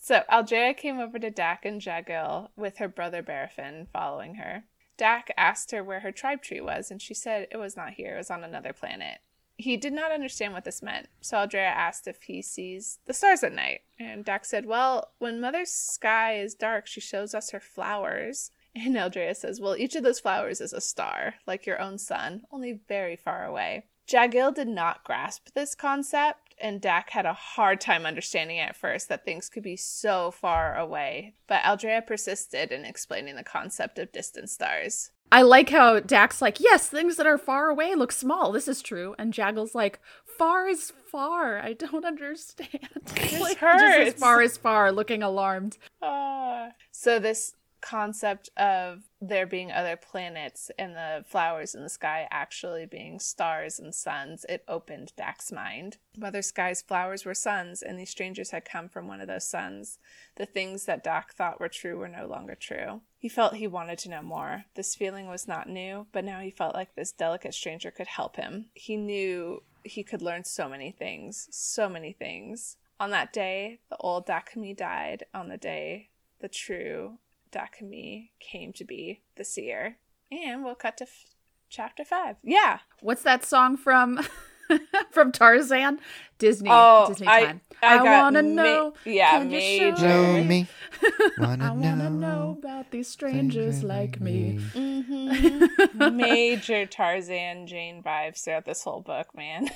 So 0.00 0.22
Aldrea 0.30 0.76
came 0.76 0.98
over 0.98 1.18
to 1.18 1.30
Dak 1.30 1.64
and 1.64 1.80
Jagil 1.80 2.48
with 2.54 2.78
her 2.78 2.88
brother 2.88 3.22
Barafin 3.22 3.86
following 3.92 4.34
her. 4.34 4.64
Dak 4.96 5.32
asked 5.36 5.70
her 5.72 5.82
where 5.82 6.00
her 6.00 6.12
tribe 6.12 6.42
tree 6.42 6.60
was, 6.60 6.90
and 6.90 7.00
she 7.00 7.14
said 7.14 7.48
it 7.50 7.56
was 7.56 7.76
not 7.76 7.94
here, 7.94 8.14
it 8.14 8.18
was 8.18 8.30
on 8.30 8.44
another 8.44 8.72
planet. 8.72 9.18
He 9.58 9.78
did 9.78 9.94
not 9.94 10.12
understand 10.12 10.52
what 10.52 10.64
this 10.64 10.82
meant, 10.82 11.08
so 11.20 11.38
Aldrea 11.38 11.66
asked 11.66 12.06
if 12.06 12.24
he 12.24 12.42
sees 12.42 12.98
the 13.06 13.14
stars 13.14 13.42
at 13.42 13.54
night. 13.54 13.80
And 13.98 14.24
Dak 14.24 14.44
said, 14.44 14.66
Well, 14.66 15.12
when 15.18 15.40
Mother's 15.40 15.70
sky 15.70 16.38
is 16.38 16.54
dark, 16.54 16.86
she 16.86 17.00
shows 17.00 17.34
us 17.34 17.50
her 17.50 17.60
flowers. 17.60 18.50
And 18.76 18.94
Aldrea 18.96 19.34
says, 19.34 19.60
Well, 19.60 19.76
each 19.76 19.96
of 19.96 20.02
those 20.02 20.20
flowers 20.20 20.60
is 20.60 20.72
a 20.74 20.80
star, 20.80 21.36
like 21.46 21.64
your 21.64 21.80
own 21.80 21.96
sun, 21.96 22.42
only 22.52 22.80
very 22.88 23.16
far 23.16 23.44
away. 23.44 23.86
Jagil 24.06 24.54
did 24.54 24.68
not 24.68 25.02
grasp 25.02 25.48
this 25.54 25.74
concept, 25.74 26.54
and 26.60 26.80
Dak 26.80 27.10
had 27.10 27.26
a 27.26 27.32
hard 27.32 27.80
time 27.80 28.06
understanding 28.06 28.58
at 28.58 28.76
first 28.76 29.08
that 29.08 29.24
things 29.24 29.48
could 29.48 29.62
be 29.62 29.76
so 29.76 30.30
far 30.30 30.76
away. 30.76 31.34
But 31.46 31.62
Aldrea 31.64 32.06
persisted 32.06 32.70
in 32.70 32.84
explaining 32.84 33.34
the 33.36 33.42
concept 33.42 33.98
of 33.98 34.12
distant 34.12 34.50
stars. 34.50 35.10
I 35.32 35.42
like 35.42 35.70
how 35.70 35.98
Dak's 35.98 36.40
like, 36.40 36.60
yes, 36.60 36.88
things 36.88 37.16
that 37.16 37.26
are 37.26 37.38
far 37.38 37.68
away 37.68 37.94
look 37.94 38.12
small. 38.12 38.52
This 38.52 38.68
is 38.68 38.80
true. 38.80 39.14
And 39.18 39.32
Jaggle's 39.32 39.74
like, 39.74 39.98
far 40.38 40.68
is 40.68 40.92
far. 41.10 41.58
I 41.58 41.72
don't 41.72 42.04
understand. 42.04 42.70
like, 43.40 43.58
just 43.58 43.64
as 43.64 44.06
hurts. 44.06 44.20
far 44.20 44.40
as 44.40 44.56
far, 44.56 44.92
looking 44.92 45.22
alarmed. 45.22 45.78
Ah. 46.00 46.68
So 46.92 47.18
this 47.18 47.54
concept 47.86 48.50
of 48.56 49.04
there 49.20 49.46
being 49.46 49.70
other 49.70 49.96
planets 49.96 50.72
and 50.76 50.96
the 50.96 51.24
flowers 51.24 51.72
in 51.72 51.84
the 51.84 51.88
sky 51.88 52.26
actually 52.32 52.84
being 52.84 53.20
stars 53.20 53.78
and 53.78 53.94
suns, 53.94 54.44
it 54.48 54.64
opened 54.66 55.12
Dak's 55.16 55.52
mind. 55.52 55.98
Mother 56.18 56.42
Sky's 56.42 56.82
flowers 56.82 57.24
were 57.24 57.32
suns, 57.34 57.82
and 57.82 57.96
these 57.96 58.10
strangers 58.10 58.50
had 58.50 58.64
come 58.64 58.88
from 58.88 59.06
one 59.06 59.20
of 59.20 59.28
those 59.28 59.48
suns. 59.48 59.98
The 60.34 60.46
things 60.46 60.84
that 60.86 61.04
Dak 61.04 61.32
thought 61.34 61.60
were 61.60 61.68
true 61.68 61.96
were 61.96 62.08
no 62.08 62.26
longer 62.26 62.56
true. 62.56 63.02
He 63.20 63.28
felt 63.28 63.54
he 63.54 63.68
wanted 63.68 63.98
to 64.00 64.10
know 64.10 64.22
more. 64.22 64.64
This 64.74 64.96
feeling 64.96 65.28
was 65.28 65.46
not 65.46 65.68
new, 65.68 66.08
but 66.10 66.24
now 66.24 66.40
he 66.40 66.50
felt 66.50 66.74
like 66.74 66.96
this 66.96 67.12
delicate 67.12 67.54
stranger 67.54 67.92
could 67.92 68.08
help 68.08 68.34
him. 68.34 68.66
He 68.74 68.96
knew 68.96 69.62
he 69.84 70.02
could 70.02 70.22
learn 70.22 70.42
so 70.42 70.68
many 70.68 70.90
things, 70.90 71.46
so 71.52 71.88
many 71.88 72.12
things. 72.12 72.78
On 72.98 73.10
that 73.10 73.32
day, 73.32 73.78
the 73.90 73.96
old 73.98 74.26
Dak 74.26 74.52
Hamee 74.54 74.76
died. 74.76 75.24
On 75.32 75.48
the 75.48 75.56
day, 75.56 76.10
the 76.40 76.48
true 76.48 77.18
Dak 77.56 77.78
Hamee 77.80 78.32
came 78.38 78.74
to 78.74 78.84
be 78.84 79.22
the 79.36 79.44
seer. 79.44 79.96
And 80.30 80.62
we'll 80.62 80.74
cut 80.74 80.98
to 80.98 81.04
f- 81.04 81.24
chapter 81.70 82.04
five. 82.04 82.36
Yeah. 82.42 82.80
What's 83.00 83.22
that 83.22 83.46
song 83.46 83.78
from 83.78 84.20
from 85.10 85.32
Tarzan? 85.32 85.98
Disney. 86.38 86.68
Oh, 86.72 87.06
Disney 87.08 87.26
I- 87.28 87.44
time. 87.44 87.60
I 87.82 87.96
got 87.98 88.04
wanna 88.22 88.42
ma- 88.42 88.62
know. 88.62 88.94
yeah, 89.04 89.32
can 89.32 89.50
you 89.50 89.60
show 89.60 89.90
major. 89.92 90.32
Me? 90.32 90.44
me. 90.44 90.66
Wanna 91.38 91.64
I 91.66 91.70
wanna 91.72 92.08
know 92.08 92.08
know. 92.08 92.56
about 92.58 92.90
these 92.90 93.06
strangers 93.06 93.82
like 93.84 94.18
me. 94.18 94.58
Mm-hmm. 94.72 96.16
Major 96.16 96.86
Tarzan 96.86 97.66
Jane 97.66 98.02
vibes 98.02 98.42
throughout 98.42 98.64
this 98.64 98.82
whole 98.82 99.02
book, 99.02 99.26
man. 99.36 99.68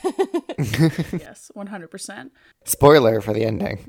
yes, 1.12 1.50
one 1.52 1.66
hundred 1.66 1.90
percent. 1.90 2.32
Spoiler 2.64 3.20
for 3.20 3.34
the 3.34 3.44
ending. 3.44 3.86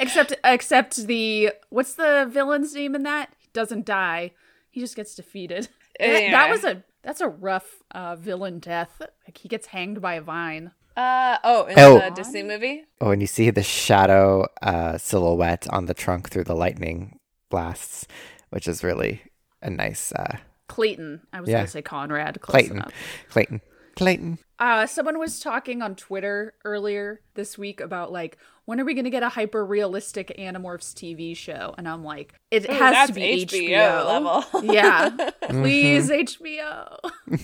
Except, 0.00 0.34
except 0.44 1.06
the 1.06 1.52
what's 1.68 1.94
the 1.94 2.26
villain's 2.30 2.74
name 2.74 2.94
in 2.94 3.02
that? 3.02 3.30
He 3.38 3.48
doesn't 3.52 3.84
die. 3.84 4.32
He 4.70 4.80
just 4.80 4.96
gets 4.96 5.14
defeated. 5.14 5.68
That, 6.00 6.30
that 6.30 6.50
was 6.50 6.64
a 6.64 6.82
that's 7.06 7.20
a 7.22 7.28
rough 7.28 7.82
uh, 7.92 8.16
villain 8.16 8.58
death. 8.58 9.00
Like 9.26 9.38
he 9.38 9.48
gets 9.48 9.68
hanged 9.68 10.02
by 10.02 10.14
a 10.14 10.20
vine. 10.20 10.72
uh 10.96 11.38
oh, 11.44 11.64
in 11.66 11.78
Oh. 11.78 11.98
the 12.00 12.10
Disney 12.10 12.42
movie? 12.42 12.84
oh, 13.00 13.10
and 13.12 13.20
you 13.20 13.26
see 13.26 13.50
the 13.50 13.62
shadow 13.62 14.46
uh, 14.62 14.98
silhouette 14.98 15.66
on 15.70 15.86
the 15.86 15.94
trunk 15.94 16.28
through 16.30 16.44
the 16.44 16.54
lightning 16.56 17.18
blasts, 17.50 18.06
which 18.50 18.66
is 18.68 18.82
really 18.84 19.22
a 19.62 19.70
nice 19.70 20.10
uh, 20.12 20.38
Clayton. 20.68 21.20
I 21.32 21.40
was 21.40 21.48
Yeah. 21.48 21.58
gonna 21.58 21.68
say 21.68 21.82
Conrad. 21.82 22.40
Close 22.40 22.52
Clayton. 22.52 22.76
enough. 22.78 22.92
Clayton. 23.30 23.60
Clayton. 23.94 24.38
Uh, 24.58 24.86
someone 24.86 25.18
was 25.18 25.38
talking 25.40 25.80
on 25.82 25.94
Twitter 25.96 26.54
earlier 26.64 27.20
this 27.34 27.56
week 27.58 27.80
about 27.80 28.10
like 28.12 28.36
when 28.66 28.80
are 28.80 28.84
we 28.84 28.92
gonna 28.94 29.10
get 29.10 29.22
a 29.22 29.28
hyper 29.30 29.64
realistic 29.64 30.34
Animorphs 30.38 30.92
TV 30.92 31.34
show? 31.36 31.74
And 31.78 31.88
I'm 31.88 32.04
like, 32.04 32.34
it 32.50 32.68
Ooh, 32.68 32.72
has 32.74 33.08
to 33.08 33.14
be 33.14 33.44
HBO 33.46 33.70
HBO, 33.70 34.06
level. 34.06 34.62
yeah, 34.72 35.08
Mm-hmm. 35.46 35.62
please 35.62 36.10
HBO, 36.10 36.98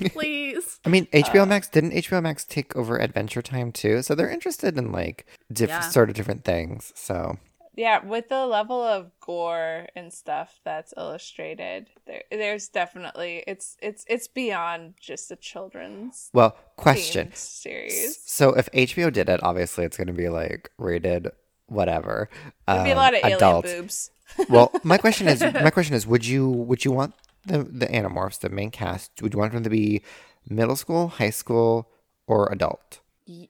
please. 0.13 0.81
I 0.85 0.89
mean, 0.89 1.07
HBO 1.07 1.47
Max 1.49 1.69
didn't 1.69 1.93
HBO 1.93 2.23
Max 2.23 2.45
take 2.45 2.75
over 2.77 2.99
Adventure 3.01 3.43
Time 3.43 3.73
too, 3.73 4.03
so 4.03 4.15
they're 4.15 4.31
interested 4.31 4.77
in 4.77 4.93
like 4.93 5.25
different 5.53 5.85
Yeah. 5.85 5.91
sort 5.91 6.11
of 6.11 6.17
different 6.17 6.45
things. 6.45 6.93
So 6.97 7.39
Yeah, 7.75 8.05
with 8.05 8.29
the 8.29 8.47
level 8.47 8.83
of 8.83 9.11
gore 9.21 9.87
and 9.97 10.13
stuff 10.13 10.61
that's 10.63 10.93
illustrated, 10.97 11.89
there, 12.07 12.23
there's 12.31 12.69
definitely 12.69 13.45
it's 13.47 13.79
it's 13.81 14.05
it's 14.09 14.29
beyond 14.29 14.95
just 15.01 15.31
a 15.31 15.37
children's 15.37 16.29
well, 16.35 16.57
question. 16.77 17.31
series. 17.35 18.19
So 18.25 18.51
if 18.51 18.71
HBO 18.73 19.11
did 19.11 19.31
it, 19.31 19.43
obviously 19.43 19.85
it's 19.85 19.97
going 19.97 20.09
to 20.09 20.13
be 20.13 20.29
like 20.29 20.71
rated 20.77 21.31
whatever. 21.67 22.29
There'd 22.67 22.85
be 22.85 22.91
a 22.91 22.93
um, 22.93 22.99
lot 22.99 23.15
of 23.15 23.25
adult. 23.25 23.65
boobs. 23.65 24.11
well, 24.49 24.71
my 24.83 24.99
question 24.99 25.29
is, 25.29 25.41
my 25.41 25.71
question 25.71 25.95
is, 25.95 26.07
would 26.07 26.27
you 26.27 26.49
would 26.49 26.85
you 26.85 26.93
want 26.93 27.15
the 27.47 27.59
the 27.65 27.87
Animorphs, 27.87 28.41
the 28.41 28.49
main 28.49 28.71
cast, 28.71 29.23
would 29.23 29.33
you 29.33 29.39
want 29.39 29.53
them 29.53 29.63
to 29.65 29.71
be 29.71 30.03
middle 30.49 30.77
school, 30.77 31.09
high 31.09 31.31
school, 31.31 31.89
or 32.27 32.51
adult? 32.53 33.01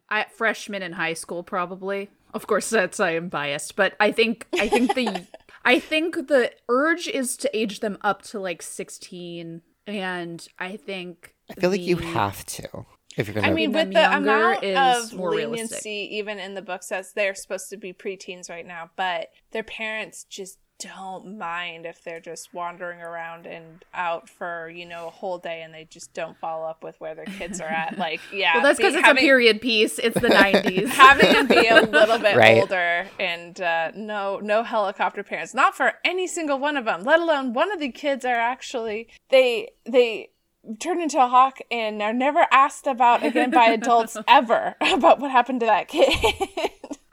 I, 0.08 0.26
freshman 0.34 0.82
in 0.82 0.92
high 0.92 1.14
school, 1.14 1.42
probably. 1.42 2.10
Of 2.34 2.46
course, 2.46 2.70
that's 2.70 3.00
I 3.00 3.12
am 3.12 3.28
biased, 3.28 3.76
but 3.76 3.94
I 4.00 4.12
think 4.12 4.46
I 4.54 4.68
think 4.68 4.94
the 4.94 5.26
I 5.64 5.78
think 5.78 6.28
the 6.28 6.52
urge 6.68 7.08
is 7.08 7.36
to 7.38 7.56
age 7.56 7.80
them 7.80 7.98
up 8.02 8.22
to 8.22 8.40
like 8.40 8.62
sixteen, 8.62 9.62
and 9.86 10.46
I 10.58 10.76
think 10.76 11.34
I 11.50 11.54
feel 11.54 11.70
like 11.70 11.82
you 11.82 11.96
have 11.96 12.44
to 12.46 12.86
if 13.16 13.26
you're 13.26 13.34
gonna. 13.34 13.48
I 13.48 13.52
mean, 13.52 13.72
with 13.72 13.92
the 13.92 14.00
younger 14.00 14.30
amount 14.30 14.64
is 14.64 15.12
of 15.12 15.18
more 15.18 15.30
leniency, 15.30 15.50
realistic. 15.50 15.86
even 15.86 16.38
in 16.38 16.54
the 16.54 16.62
book 16.62 16.82
says 16.82 17.12
they're 17.12 17.34
supposed 17.34 17.68
to 17.70 17.76
be 17.76 17.92
preteens 17.92 18.48
right 18.48 18.66
now, 18.66 18.90
but 18.96 19.28
their 19.50 19.62
parents 19.62 20.24
just 20.24 20.58
don't 20.78 21.38
mind 21.38 21.86
if 21.86 22.02
they're 22.02 22.18
just 22.20 22.52
wandering 22.52 23.00
around 23.00 23.46
and 23.46 23.84
out 23.94 24.28
for 24.28 24.68
you 24.68 24.84
know 24.84 25.06
a 25.06 25.10
whole 25.10 25.38
day 25.38 25.62
and 25.62 25.72
they 25.72 25.84
just 25.84 26.12
don't 26.12 26.36
follow 26.38 26.66
up 26.66 26.82
with 26.82 27.00
where 27.00 27.14
their 27.14 27.24
kids 27.26 27.60
are 27.60 27.68
at. 27.68 27.96
Like, 27.98 28.20
yeah, 28.32 28.54
well, 28.54 28.64
that's 28.64 28.78
because 28.78 28.94
it's 28.96 29.06
a 29.06 29.14
period 29.14 29.60
piece. 29.60 29.98
It's 30.00 30.20
the 30.20 30.28
nineties. 30.42 30.88
having 30.90 31.32
to 31.34 31.44
be 31.44 31.68
a 31.68 31.82
little 31.82 32.18
bit 32.18 32.36
Right. 32.42 32.60
older 32.60 33.06
and 33.20 33.60
uh, 33.60 33.92
no 33.94 34.38
no 34.40 34.62
helicopter 34.64 35.22
parents 35.22 35.54
not 35.54 35.76
for 35.76 35.92
any 36.04 36.26
single 36.26 36.58
one 36.58 36.76
of 36.76 36.84
them 36.84 37.04
let 37.04 37.20
alone 37.20 37.52
one 37.52 37.70
of 37.70 37.78
the 37.78 37.90
kids 37.90 38.24
are 38.24 38.34
actually 38.34 39.08
they 39.30 39.70
they 39.84 40.30
turn 40.80 41.00
into 41.00 41.22
a 41.22 41.28
hawk 41.28 41.58
and 41.70 42.00
are 42.02 42.12
never 42.12 42.46
asked 42.50 42.86
about 42.86 43.22
again 43.24 43.50
by 43.50 43.66
adults 43.66 44.16
ever 44.26 44.74
about 44.80 45.20
what 45.20 45.30
happened 45.30 45.60
to 45.60 45.66
that 45.66 45.88
kid 45.88 46.12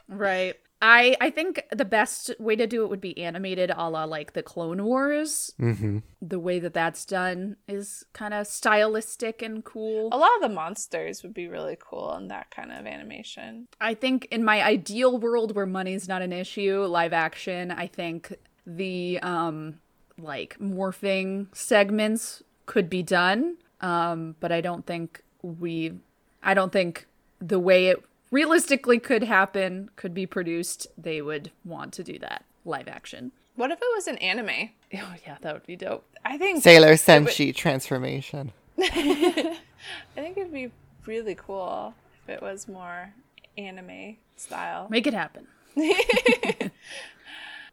right. 0.07 0.55
I 0.82 1.15
I 1.19 1.30
think 1.30 1.63
the 1.71 1.86
best 1.86 2.32
way 2.39 2.55
to 2.55 2.65
do 2.65 2.84
it 2.84 2.89
would 2.89 3.01
be 3.01 3.17
animated, 3.21 3.71
a 3.75 3.89
la 3.89 4.05
like 4.05 4.34
the 4.34 4.43
Clone 4.43 4.84
Wars. 4.84 5.53
Mm-hmm. 5.59 5.99
The 6.21 6.39
way 6.39 6.59
that 6.59 6.73
that's 6.73 7.05
done 7.05 7.57
is 7.67 8.05
kind 8.13 8.34
of 8.34 8.47
stylistic 8.47 9.41
and 9.41 9.63
cool. 9.63 10.09
A 10.11 10.17
lot 10.17 10.32
of 10.36 10.41
the 10.41 10.49
monsters 10.49 11.21
would 11.23 11.34
be 11.34 11.47
really 11.47 11.77
cool 11.80 12.15
in 12.15 12.30
that 12.30 12.49
kind 12.51 12.71
of 12.71 12.86
animation. 12.86 13.67
I 13.82 13.93
think 13.93 14.27
in 14.32 14.43
my 14.43 14.63
ideal 14.63 15.17
world 15.17 15.55
where 15.55 15.65
money's 15.65 16.07
not 16.07 16.21
an 16.21 16.32
issue, 16.32 16.84
live 16.86 17.13
action, 17.13 17.71
I 17.71 17.88
think 17.88 18.34
the 18.65 19.19
um 19.19 19.80
like 20.17 20.57
morphing 20.59 21.47
segments 21.55 22.43
could 22.65 22.89
be 22.89 23.03
done. 23.03 23.57
Um, 23.82 24.36
but 24.39 24.51
I 24.51 24.61
don't 24.61 24.86
think 24.86 25.23
we 25.41 25.93
I 26.41 26.53
don't 26.53 26.71
think 26.71 27.07
the 27.39 27.59
way 27.59 27.88
it 27.88 28.03
realistically 28.32 28.99
could 28.99 29.23
happen 29.23 29.89
could 29.95 30.13
be 30.13 30.25
produced, 30.25 30.88
they 30.97 31.21
would 31.21 31.51
want 31.65 31.93
to 31.93 32.03
do 32.03 32.19
that 32.19 32.45
live 32.65 32.88
action. 32.88 33.32
What 33.55 33.71
if 33.71 33.80
it 33.82 33.88
was 33.95 34.07
an 34.07 34.17
anime? 34.17 34.69
Oh 34.91 35.13
yeah, 35.27 35.38
that 35.41 35.53
would 35.53 35.67
be 35.67 35.75
dope. 35.75 36.03
I 36.25 36.38
think 36.39 36.63
Sailor 36.63 36.88
it 36.88 36.91
would- 36.91 36.99
Senshi 36.99 37.53
transformation. 37.53 38.51
I 38.80 39.55
think 40.15 40.36
it'd 40.38 40.51
be 40.51 40.71
really 41.05 41.36
cool 41.36 41.93
if 42.23 42.30
it 42.38 42.41
was 42.41 42.67
more 42.67 43.13
anime 43.57 44.17
style. 44.36 44.88
Make 44.89 45.05
it 45.05 45.13
happen. 45.13 45.45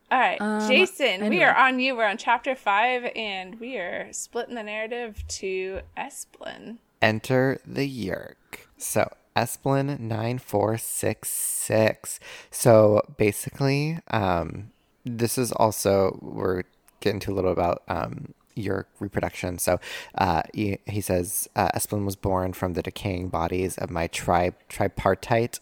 All 0.09 0.19
right, 0.21 0.39
Jason, 0.69 1.29
we 1.31 1.43
Um, 1.43 1.49
are 1.51 1.57
on 1.57 1.81
you. 1.81 1.97
We're 1.97 2.07
on 2.07 2.17
chapter 2.17 2.55
five, 2.55 3.11
and 3.17 3.59
we 3.59 3.77
are 3.77 4.09
splitting 4.13 4.55
the 4.55 4.63
narrative 4.63 5.25
to 5.29 5.81
Esplin. 5.97 6.79
Enter 7.03 7.61
the 7.67 7.89
Yeerk. 7.89 8.67
So 8.79 9.11
Esplin 9.37 9.99
nine 10.01 10.39
four 10.39 10.79
six 10.79 11.29
six. 11.29 12.19
So 12.51 13.03
basically, 13.17 13.99
um, 14.11 14.71
this 15.05 15.39
is 15.39 15.53
also 15.53 16.19
we're 16.23 16.65
getting 17.01 17.21
to 17.21 17.33
a 17.33 17.35
little 17.35 17.53
about 17.53 17.83
um 17.89 18.35
Yeerk 18.57 18.87
reproduction. 19.01 19.59
So 19.59 19.79
uh, 20.17 20.43
he, 20.55 20.79
he 20.87 21.01
says 21.01 21.49
uh, 21.55 21.69
Esplin 21.75 22.05
was 22.05 22.17
born 22.17 22.55
from 22.55 22.73
the 22.73 22.83
decaying 22.83 23.29
bodies 23.29 23.77
of 23.77 23.91
my 23.91 24.07
tri 24.07 24.53
tripartite 24.69 25.61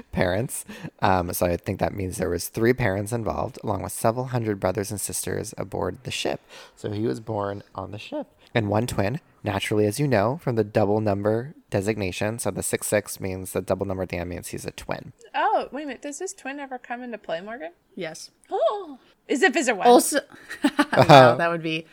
parents. 0.12 0.64
Um, 1.00 1.32
so 1.32 1.46
I 1.46 1.56
think 1.56 1.80
that 1.80 1.94
means 1.94 2.16
there 2.16 2.30
was 2.30 2.48
three 2.48 2.72
parents 2.72 3.12
involved, 3.12 3.58
along 3.62 3.82
with 3.82 3.92
several 3.92 4.26
hundred 4.26 4.58
brothers 4.58 4.90
and 4.90 5.00
sisters 5.00 5.52
aboard 5.58 5.98
the 6.04 6.10
ship. 6.10 6.40
So 6.76 6.90
he 6.90 7.06
was 7.06 7.20
born 7.20 7.62
on 7.74 7.90
the 7.90 7.98
ship. 7.98 8.26
And 8.54 8.68
one 8.68 8.86
twin, 8.86 9.20
naturally, 9.42 9.86
as 9.86 9.98
you 9.98 10.06
know, 10.06 10.38
from 10.42 10.56
the 10.56 10.64
double 10.64 11.00
number 11.00 11.54
designation. 11.70 12.38
So 12.38 12.50
the 12.50 12.62
six 12.62 12.86
six 12.86 13.18
means 13.18 13.52
the 13.52 13.62
double 13.62 13.86
number 13.86 14.02
at 14.02 14.10
the 14.10 14.18
end 14.18 14.28
means 14.30 14.48
he's 14.48 14.66
a 14.66 14.70
twin. 14.70 15.12
Oh, 15.34 15.68
wait 15.72 15.84
a 15.84 15.86
minute. 15.86 16.02
Does 16.02 16.18
this 16.18 16.34
twin 16.34 16.60
ever 16.60 16.78
come 16.78 17.02
into 17.02 17.18
play, 17.18 17.40
Morgan? 17.40 17.72
Yes. 17.94 18.30
Oh, 18.50 18.98
is 19.28 19.42
it 19.42 19.54
Visser 19.54 19.74
One? 19.74 19.86
Also, 19.86 20.20
wow, 20.64 20.70
uh-huh. 20.92 21.34
that 21.36 21.50
would 21.50 21.62
be 21.62 21.86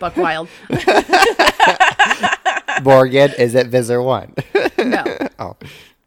buck 0.00 0.16
wild. 0.16 0.48
Morgan, 2.82 3.32
is 3.38 3.54
it 3.54 3.68
Visser 3.68 4.02
one? 4.02 4.34
No. 4.78 5.04
oh, 5.38 5.56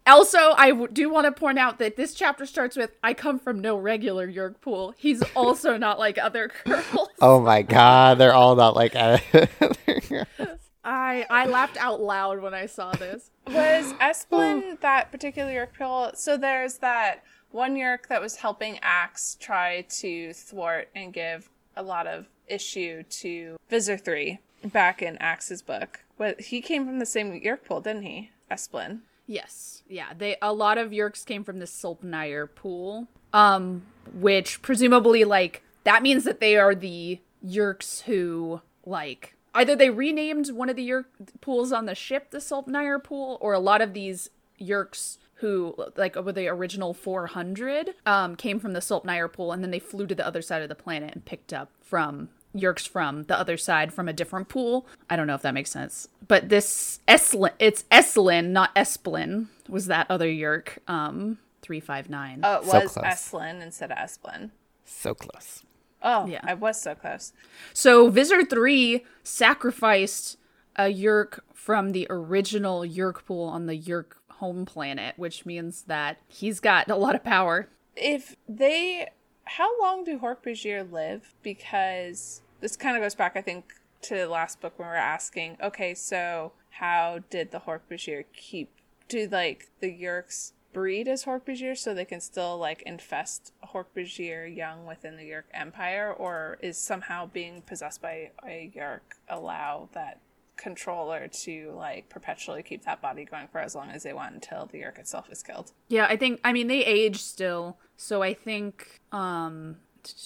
Also, 0.10 0.38
I 0.58 0.70
w- 0.70 0.88
do 0.92 1.10
want 1.10 1.26
to 1.26 1.32
point 1.32 1.58
out 1.60 1.80
that 1.80 1.96
this 1.96 2.14
chapter 2.14 2.46
starts 2.46 2.76
with 2.76 2.92
"I 3.04 3.14
come 3.14 3.40
from 3.40 3.60
no 3.60 3.78
regular 3.78 4.28
Yeerk 4.28 4.62
pool." 4.62 4.94
He's 4.98 5.22
also 5.36 5.78
not 5.78 6.00
like 6.00 6.18
other 6.18 6.52
girls. 6.66 7.10
oh 7.22 7.40
my 7.42 7.62
God, 7.62 8.18
they're 8.18 8.34
all 8.34 8.56
not 8.56 8.76
like. 8.76 8.96
I 10.84 11.26
I 11.30 11.46
laughed 11.46 11.78
out 11.78 12.02
loud 12.02 12.42
when 12.42 12.54
I 12.54 12.66
saw 12.66 12.92
this. 12.94 13.32
was 13.48 13.94
Esplin 13.94 14.80
that 14.82 15.12
particular 15.12 15.52
Yeerk 15.52 15.74
pill? 15.74 16.12
So 16.16 16.38
there's 16.38 16.78
that 16.78 17.24
one 17.52 17.76
Yeerk 17.76 18.08
that 18.08 18.22
was 18.22 18.38
helping 18.38 18.80
Ax 18.82 19.36
try 19.40 19.82
to 19.90 20.34
thwart 20.34 20.90
and 20.96 21.14
give 21.14 21.50
a 21.76 21.84
lot 21.84 22.08
of 22.08 22.28
issue 22.48 23.04
to 23.04 23.58
Visser 23.70 23.98
3 23.98 24.40
back 24.66 25.02
in 25.02 25.18
Ax's 25.18 25.62
book. 25.62 26.02
But 26.18 26.42
he 26.42 26.62
came 26.62 26.86
from 26.86 27.00
the 27.00 27.06
same 27.06 27.32
Yeerk 27.40 27.64
pool, 27.66 27.82
didn't 27.82 28.04
he? 28.04 28.32
Esplin. 28.52 29.00
Yes, 29.30 29.84
yeah. 29.88 30.08
They 30.18 30.38
a 30.42 30.52
lot 30.52 30.80
of 30.80 30.90
Yeerks 30.90 31.24
came 31.24 31.44
from 31.44 31.60
the 31.60 31.68
Sulp 31.68 32.04
Niar 32.04 32.48
pool, 32.54 33.08
um, 33.32 33.84
which 34.12 34.64
presumably 34.64 35.24
like 35.24 35.62
that 35.84 36.02
means 36.02 36.24
that 36.24 36.40
they 36.40 36.58
are 36.58 36.74
the 36.74 37.20
Yeerks 37.46 38.02
who 38.02 38.62
like 38.88 39.36
either 39.54 39.76
they 39.76 39.92
renamed 39.92 40.50
one 40.50 40.68
of 40.68 40.76
the 40.76 40.90
Yeerk 40.90 41.06
pools 41.42 41.72
on 41.72 41.86
the 41.86 41.94
ship 41.94 42.32
the 42.32 42.40
Sulp 42.40 42.68
Niar 42.68 43.04
pool, 43.04 43.38
or 43.40 43.54
a 43.54 43.60
lot 43.60 43.82
of 43.82 43.94
these 43.94 44.32
Yeerks 44.60 45.20
who 45.36 45.76
like 45.96 46.16
were 46.16 46.34
the 46.34 46.48
original 46.48 46.96
400 46.96 47.94
um 48.08 48.36
came 48.36 48.60
from 48.60 48.74
the 48.74 48.82
Sulp 48.82 49.06
Niar 49.06 49.32
pool 49.32 49.52
and 49.52 49.64
then 49.64 49.70
they 49.70 49.78
flew 49.78 50.08
to 50.08 50.16
the 50.16 50.26
other 50.26 50.42
side 50.42 50.64
of 50.64 50.70
the 50.70 50.76
planet 50.76 51.14
and 51.14 51.24
picked 51.24 51.54
up 51.54 51.70
from 51.82 52.30
Yeerks 52.56 52.88
from 52.88 53.24
the 53.24 53.38
other 53.40 53.58
side 53.58 53.94
from 53.94 54.08
a 54.08 54.14
different 54.14 54.50
pool. 54.50 54.88
I 55.10 55.16
don't 55.16 55.28
know 55.28 55.36
if 55.36 55.42
that 55.44 55.54
makes 55.54 55.70
sense. 55.72 56.08
But 56.28 56.50
this 56.50 57.00
Eslin, 57.08 57.52
it's 57.60 57.84
Eslin, 57.92 58.48
not 58.50 58.74
Esplin, 58.76 59.48
was 59.68 59.86
that 59.88 60.08
other 60.10 60.28
Yeerk. 60.28 60.78
Um, 60.88 61.38
359. 61.62 62.40
Oh, 62.44 62.56
it 62.56 62.66
was 62.66 62.94
close. 62.94 63.06
Esplin 63.06 63.62
instead 63.62 63.92
of 63.92 63.98
Esplin. 63.98 64.50
so 64.86 65.14
close. 65.14 65.64
Oh, 66.02 66.26
Yeah. 66.28 66.40
I 66.44 66.54
was 66.54 66.82
so 66.82 66.96
close. 66.96 67.34
So 67.74 68.10
Visser 68.10 68.44
3 68.46 69.04
sacrificed 69.24 70.38
a 70.78 70.84
Yeerk 70.84 71.40
from 71.54 71.92
the 71.92 72.08
original 72.10 72.82
Yeerk 72.82 73.26
pool 73.26 73.44
on 73.48 73.66
the 73.66 73.78
Yeerk 73.78 74.14
home 74.34 74.66
planet, 74.66 75.16
which 75.18 75.46
means 75.46 75.82
that 75.84 76.18
he's 76.28 76.60
got 76.62 76.90
a 76.90 76.96
lot 76.96 77.16
of 77.16 77.24
power. 77.24 77.68
if 77.96 78.38
they 78.48 79.10
how 79.58 79.80
long 79.82 80.04
do 80.04 80.20
Hork-Bajir 80.20 80.92
live? 80.92 81.34
Because 81.42 82.42
this 82.62 82.76
kind 82.76 82.98
of 82.98 83.04
goes 83.04 83.16
back 83.16 83.36
i 83.36 83.42
think 83.42 83.74
to 84.02 84.16
the 84.16 84.28
last 84.28 84.62
book 84.62 84.78
when 84.78 84.88
we 84.88 84.92
were 84.92 84.98
asking 84.98 85.58
okay 85.62 85.94
so 85.94 86.52
how 86.72 87.20
did 87.30 87.52
the 87.52 87.60
Hork-Bajir 87.62 88.26
keep 88.34 88.70
do 89.08 89.28
like 89.30 89.68
the 89.80 89.88
yeerks 89.88 90.54
breed 90.72 91.08
as 91.08 91.26
Hork-Bajir 91.26 91.78
so 91.78 91.94
they 91.94 92.06
can 92.06 92.22
still 92.22 92.58
like 92.58 92.84
infest 92.86 93.52
Hork-Bajir 93.74 94.56
young 94.56 94.86
within 94.86 95.18
the 95.18 95.24
yeerk 95.24 95.46
empire? 95.54 96.14
Or 96.14 96.58
is 96.62 96.78
somehow 96.78 97.26
being 97.26 97.64
possessed 97.64 98.02
by 98.02 98.32
a 98.46 98.72
yeerk 98.76 99.18
allow 99.28 99.90
that 99.94 100.20
controller 100.60 101.28
to 101.28 101.72
like 101.76 102.10
perpetually 102.10 102.62
keep 102.62 102.84
that 102.86 103.02
body 103.02 103.26
going 103.26 103.48
for 103.48 103.60
as 103.60 103.74
long 103.74 103.90
as 103.90 104.04
they 104.04 104.14
want 104.14 104.34
until 104.34 104.68
the 104.68 104.80
yeerk 104.80 105.00
itself 105.00 105.30
is 105.32 105.42
killed 105.42 105.72
Yeah, 105.88 106.06
I 106.06 106.18
think 106.18 106.40
I 106.44 106.54
mean 106.54 106.68
they 106.68 106.84
age 106.86 107.22
still. 107.22 107.78
So 107.98 108.22
I 108.22 108.34
think 108.34 109.00
um 109.12 109.78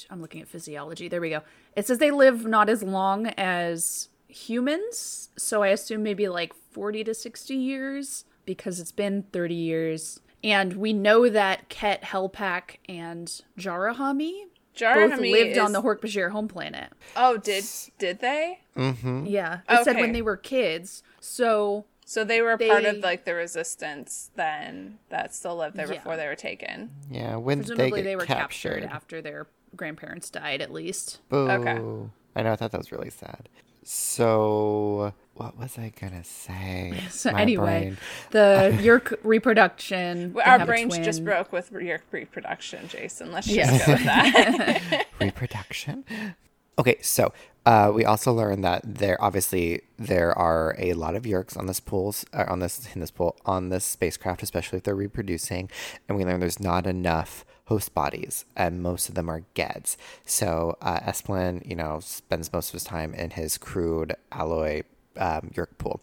I'm 0.09 0.21
looking 0.21 0.41
at 0.41 0.47
physiology. 0.47 1.07
There 1.07 1.21
we 1.21 1.29
go. 1.29 1.41
It 1.75 1.87
says 1.87 1.97
they 1.97 2.11
live 2.11 2.45
not 2.45 2.69
as 2.69 2.83
long 2.83 3.27
as 3.37 4.09
humans, 4.27 5.29
so 5.37 5.63
I 5.63 5.69
assume 5.69 6.03
maybe 6.03 6.27
like 6.27 6.53
40 6.53 7.03
to 7.05 7.13
60 7.13 7.55
years 7.55 8.25
because 8.45 8.79
it's 8.79 8.91
been 8.91 9.23
30 9.31 9.55
years. 9.55 10.19
And 10.43 10.73
we 10.73 10.91
know 10.93 11.29
that 11.29 11.69
Ket, 11.69 12.03
Halpak, 12.03 12.77
and 12.87 13.41
Jara 13.57 13.95
Hamee 13.95 14.43
both 14.73 14.79
Jara 14.79 15.09
Hamee 15.09 15.31
lived 15.31 15.57
on 15.57 15.71
the 15.71 15.81
Hork-Bajir 15.81 16.31
home 16.31 16.47
planet. 16.47 16.91
oh 17.15 17.37
did 17.37 17.65
did 17.97 18.19
they 18.19 18.59
mm-hmm. 18.75 19.25
Yeah, 19.25 19.59
it 19.69 19.83
said 19.83 19.97
when 19.97 20.11
they 20.11 20.21
were 20.21 20.37
kids. 20.37 21.03
So 21.19 21.85
So 22.05 22.23
they 22.23 22.41
were 22.41 22.57
part 22.57 22.85
of 22.85 22.97
like 22.97 23.25
the 23.25 23.33
resistance 23.33 24.29
then 24.35 24.99
that 25.09 25.33
still 25.33 25.55
lived 25.57 25.75
there 25.75 25.87
Yeah. 25.87 25.97
before 25.99 26.17
they 26.17 26.27
were 26.27 26.35
taken. 26.35 26.89
Yeah, 27.09 27.35
when 27.37 27.59
presumably 27.59 27.89
they, 27.91 27.95
get 27.97 28.03
they, 28.03 28.15
were 28.15 28.25
captured. 28.25 28.81
captured 28.81 28.95
after 28.95 29.21
their 29.21 29.47
grandparents 29.75 30.29
died, 30.29 30.61
at 30.61 30.71
least. 30.71 31.19
Boo. 31.29 31.49
Okay. 31.49 31.71
I 32.35 32.41
know. 32.43 32.51
I 32.51 32.55
thought 32.55 32.71
that 32.71 32.77
was 32.77 32.91
really 32.91 33.09
sad. 33.09 33.47
So, 33.83 35.13
what 35.35 35.57
was 35.57 35.77
I 35.77 35.91
gonna 35.99 36.23
say? 36.23 36.93
So 37.09 37.31
My 37.31 37.41
anyway, 37.41 37.79
brain. 37.81 37.97
the 38.31 38.77
Yeerk 38.83 39.17
reproduction. 39.23 40.35
Our 40.45 40.65
brains 40.65 40.97
just 40.99 41.23
broke 41.23 41.51
with 41.51 41.71
your 41.71 42.01
reproduction, 42.11 42.87
Jason. 42.87 43.31
Let's 43.31 43.47
just 43.47 43.57
Yes. 43.57 43.85
go 43.85 43.93
with 43.93 44.03
that. 44.05 45.05
reproduction. 45.19 46.05
Okay, 46.77 46.97
so 47.01 47.31
uh, 47.65 47.91
we 47.93 48.03
also 48.03 48.33
learned 48.33 48.63
that 48.63 48.81
there 48.83 49.21
obviously 49.23 49.81
there 49.97 50.37
are 50.37 50.75
a 50.79 50.93
lot 50.93 51.15
of 51.15 51.23
Yeerks 51.23 51.55
on 51.57 51.67
this 51.67 51.79
pools 51.79 52.25
uh, 52.33 52.45
on 52.47 52.59
this 52.59 52.87
in 52.95 52.99
this 53.01 53.11
pool 53.11 53.35
on 53.45 53.69
this 53.69 53.85
spacecraft, 53.85 54.41
especially 54.43 54.77
if 54.77 54.83
they're 54.83 54.95
reproducing, 54.95 55.69
and 56.07 56.17
we 56.17 56.25
learned 56.25 56.41
there's 56.41 56.59
not 56.59 56.85
enough 56.87 57.45
host 57.65 57.93
bodies, 57.93 58.45
and 58.55 58.81
most 58.83 59.07
of 59.07 59.15
them 59.15 59.29
are 59.29 59.43
Gedds. 59.55 59.95
So 60.25 60.77
uh, 60.81 60.99
Esplin, 61.01 61.65
you 61.67 61.75
know, 61.75 61.99
spends 62.01 62.51
most 62.51 62.69
of 62.69 62.73
his 62.73 62.83
time 62.83 63.13
in 63.13 63.29
his 63.31 63.57
crude 63.57 64.15
alloy 64.31 64.81
um, 65.17 65.51
Yeerk 65.53 65.77
pool. 65.77 66.01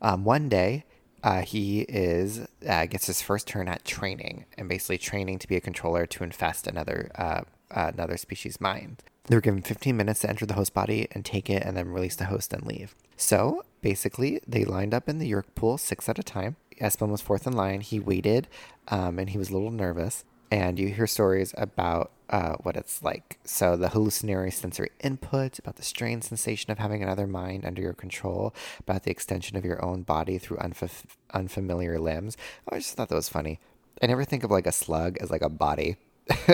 Um, 0.00 0.24
one 0.24 0.48
day, 0.48 0.84
uh, 1.22 1.42
he 1.42 1.82
is 1.82 2.46
uh, 2.68 2.86
gets 2.86 3.06
his 3.06 3.22
first 3.22 3.46
turn 3.46 3.68
at 3.68 3.84
training 3.84 4.44
and 4.58 4.68
basically 4.68 4.98
training 4.98 5.38
to 5.38 5.46
be 5.48 5.56
a 5.56 5.60
controller 5.60 6.04
to 6.06 6.24
infest 6.24 6.66
another 6.66 7.10
uh, 7.14 7.42
another 7.70 8.16
species 8.16 8.60
mind. 8.60 9.02
They 9.26 9.36
were 9.36 9.40
given 9.40 9.62
15 9.62 9.96
minutes 9.96 10.20
to 10.20 10.28
enter 10.28 10.46
the 10.46 10.54
host 10.54 10.74
body 10.74 11.06
and 11.12 11.24
take 11.24 11.48
it, 11.48 11.62
and 11.62 11.76
then 11.76 11.88
release 11.88 12.16
the 12.16 12.24
host 12.24 12.52
and 12.52 12.66
leave. 12.66 12.96
So 13.16 13.64
basically, 13.80 14.40
they 14.48 14.64
lined 14.64 14.92
up 14.92 15.08
in 15.08 15.18
the 15.18 15.30
Yeerk 15.30 15.54
pool 15.54 15.78
six 15.78 16.08
at 16.08 16.18
a 16.18 16.24
time. 16.24 16.56
Esplin 16.80 17.10
was 17.10 17.20
fourth 17.20 17.46
in 17.46 17.52
line. 17.52 17.82
He 17.82 18.00
waited, 18.00 18.48
um, 18.88 19.20
and 19.20 19.30
he 19.30 19.38
was 19.38 19.50
a 19.50 19.52
little 19.52 19.70
nervous. 19.70 20.24
and 20.50 20.78
you 20.78 20.88
hear 20.88 21.06
stories 21.06 21.54
about 21.56 22.10
uh, 22.32 22.56
what 22.62 22.76
it's 22.76 23.02
like. 23.02 23.38
So, 23.44 23.76
the 23.76 23.90
hallucinatory 23.90 24.50
sensory 24.50 24.90
input, 25.00 25.58
about 25.58 25.76
the 25.76 25.82
strange 25.82 26.24
sensation 26.24 26.72
of 26.72 26.78
having 26.78 27.02
another 27.02 27.26
mind 27.26 27.66
under 27.66 27.82
your 27.82 27.92
control, 27.92 28.54
about 28.80 29.02
the 29.02 29.10
extension 29.10 29.56
of 29.56 29.66
your 29.66 29.84
own 29.84 30.02
body 30.02 30.38
through 30.38 30.56
unf- 30.56 31.04
unfamiliar 31.34 31.98
limbs. 31.98 32.38
I 32.68 32.78
just 32.78 32.94
thought 32.94 33.10
that 33.10 33.14
was 33.14 33.28
funny. 33.28 33.60
I 34.00 34.06
never 34.06 34.24
think 34.24 34.44
of 34.44 34.50
like 34.50 34.66
a 34.66 34.72
slug 34.72 35.18
as 35.18 35.30
like 35.30 35.42
a 35.42 35.50
body. 35.50 35.96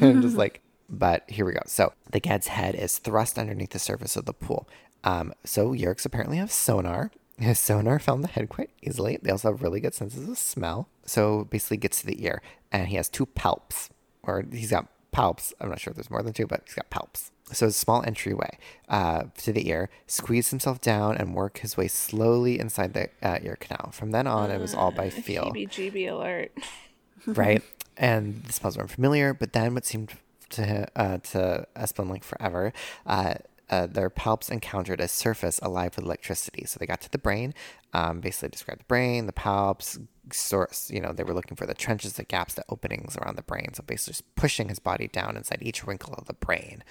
I'm 0.00 0.20
just 0.20 0.36
like, 0.36 0.62
but 0.88 1.30
here 1.30 1.44
we 1.44 1.52
go. 1.52 1.62
So, 1.66 1.92
the 2.10 2.20
Gedd's 2.20 2.48
head 2.48 2.74
is 2.74 2.98
thrust 2.98 3.38
underneath 3.38 3.70
the 3.70 3.78
surface 3.78 4.16
of 4.16 4.24
the 4.24 4.34
pool. 4.34 4.68
Um, 5.04 5.32
so, 5.44 5.70
Yeerks 5.72 6.04
apparently 6.04 6.38
have 6.38 6.50
sonar. 6.50 7.12
His 7.38 7.58
sonar 7.60 8.00
found 8.00 8.24
the 8.24 8.28
head 8.28 8.48
quite 8.48 8.70
easily. 8.82 9.16
They 9.22 9.30
also 9.30 9.52
have 9.52 9.62
really 9.62 9.78
good 9.78 9.94
senses 9.94 10.28
of 10.28 10.36
smell. 10.38 10.88
So, 11.06 11.44
basically, 11.44 11.76
gets 11.76 12.00
to 12.00 12.06
the 12.06 12.24
ear, 12.24 12.42
and 12.72 12.88
he 12.88 12.96
has 12.96 13.08
two 13.08 13.26
palps, 13.26 13.90
or 14.24 14.44
he's 14.50 14.72
got 14.72 14.88
palps. 15.12 15.52
I'm 15.60 15.68
not 15.68 15.80
sure 15.80 15.90
if 15.90 15.96
there's 15.96 16.10
more 16.10 16.22
than 16.22 16.32
two, 16.32 16.46
but 16.46 16.62
he's 16.64 16.74
got 16.74 16.90
palps. 16.90 17.30
So 17.52 17.66
a 17.66 17.72
small 17.72 18.02
entryway 18.06 18.58
uh, 18.88 19.24
to 19.38 19.52
the 19.52 19.68
ear, 19.68 19.90
squeeze 20.06 20.50
himself 20.50 20.80
down 20.80 21.16
and 21.16 21.34
work 21.34 21.58
his 21.58 21.76
way 21.76 21.88
slowly 21.88 22.60
inside 22.60 22.94
the 22.94 23.08
uh, 23.22 23.38
ear 23.42 23.56
canal. 23.58 23.90
From 23.92 24.12
then 24.12 24.26
on, 24.26 24.50
it 24.50 24.60
was 24.60 24.74
all 24.74 24.92
by 24.92 25.10
feel, 25.10 25.50
heebie-jeebie 25.52 26.10
alert. 26.10 26.52
right? 27.26 27.62
And 27.96 28.44
the 28.44 28.52
smells 28.52 28.76
were 28.76 28.84
unfamiliar, 28.84 29.34
but 29.34 29.52
then 29.52 29.74
what 29.74 29.84
seemed 29.84 30.12
to 30.50 30.86
uh, 30.96 31.18
to 31.18 31.66
Esplin 31.76 32.08
like 32.08 32.24
forever, 32.24 32.72
uh, 33.06 33.34
uh, 33.70 33.86
their 33.86 34.10
palps 34.10 34.50
encountered 34.50 35.00
a 35.00 35.08
surface 35.08 35.60
alive 35.62 35.96
with 35.96 36.04
electricity. 36.04 36.64
So 36.66 36.78
they 36.78 36.86
got 36.86 37.00
to 37.02 37.10
the 37.10 37.18
brain, 37.18 37.54
um, 37.92 38.20
basically 38.20 38.48
described 38.50 38.80
the 38.80 38.84
brain, 38.86 39.26
the 39.26 39.32
palps, 39.32 40.04
source. 40.32 40.90
You 40.90 41.00
know, 41.00 41.12
they 41.12 41.22
were 41.22 41.34
looking 41.34 41.56
for 41.56 41.66
the 41.66 41.74
trenches, 41.74 42.14
the 42.14 42.24
gaps, 42.24 42.54
the 42.54 42.64
openings 42.68 43.16
around 43.16 43.36
the 43.36 43.42
brain. 43.42 43.72
So 43.74 43.84
basically, 43.86 44.12
just 44.12 44.34
pushing 44.34 44.68
his 44.68 44.80
body 44.80 45.08
down 45.08 45.36
inside 45.36 45.58
each 45.62 45.86
wrinkle 45.86 46.14
of 46.14 46.26
the 46.26 46.34
brain, 46.34 46.82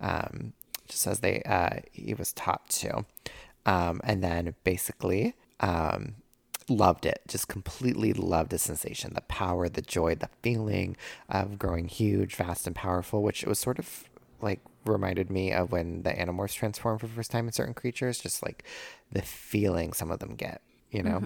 um, 0.00 0.52
just 0.86 1.06
as 1.06 1.20
they 1.20 1.42
uh, 1.42 1.80
he 1.92 2.14
was 2.14 2.32
taught 2.32 2.68
to. 2.70 3.04
Um, 3.66 4.00
and 4.04 4.22
then 4.22 4.54
basically, 4.64 5.34
um, 5.60 6.14
loved 6.68 7.04
it. 7.04 7.20
Just 7.26 7.48
completely 7.48 8.12
loved 8.12 8.50
the 8.50 8.58
sensation, 8.58 9.12
the 9.14 9.22
power, 9.22 9.68
the 9.68 9.82
joy, 9.82 10.14
the 10.14 10.30
feeling 10.42 10.96
of 11.28 11.58
growing 11.58 11.88
huge, 11.88 12.36
vast, 12.36 12.66
and 12.66 12.76
powerful. 12.76 13.22
Which 13.22 13.42
it 13.42 13.48
was 13.48 13.58
sort 13.58 13.78
of 13.80 14.04
like 14.40 14.60
reminded 14.88 15.30
me 15.30 15.52
of 15.52 15.72
when 15.72 16.02
the 16.02 16.10
animorphs 16.10 16.54
transform 16.54 16.98
for 16.98 17.06
the 17.06 17.12
first 17.12 17.30
time 17.30 17.46
in 17.46 17.52
certain 17.52 17.74
creatures. 17.74 18.18
Just 18.18 18.42
like 18.42 18.64
the 19.12 19.22
feeling 19.22 19.92
some 19.92 20.10
of 20.10 20.18
them 20.18 20.34
get, 20.34 20.62
you 20.90 21.02
know. 21.02 21.18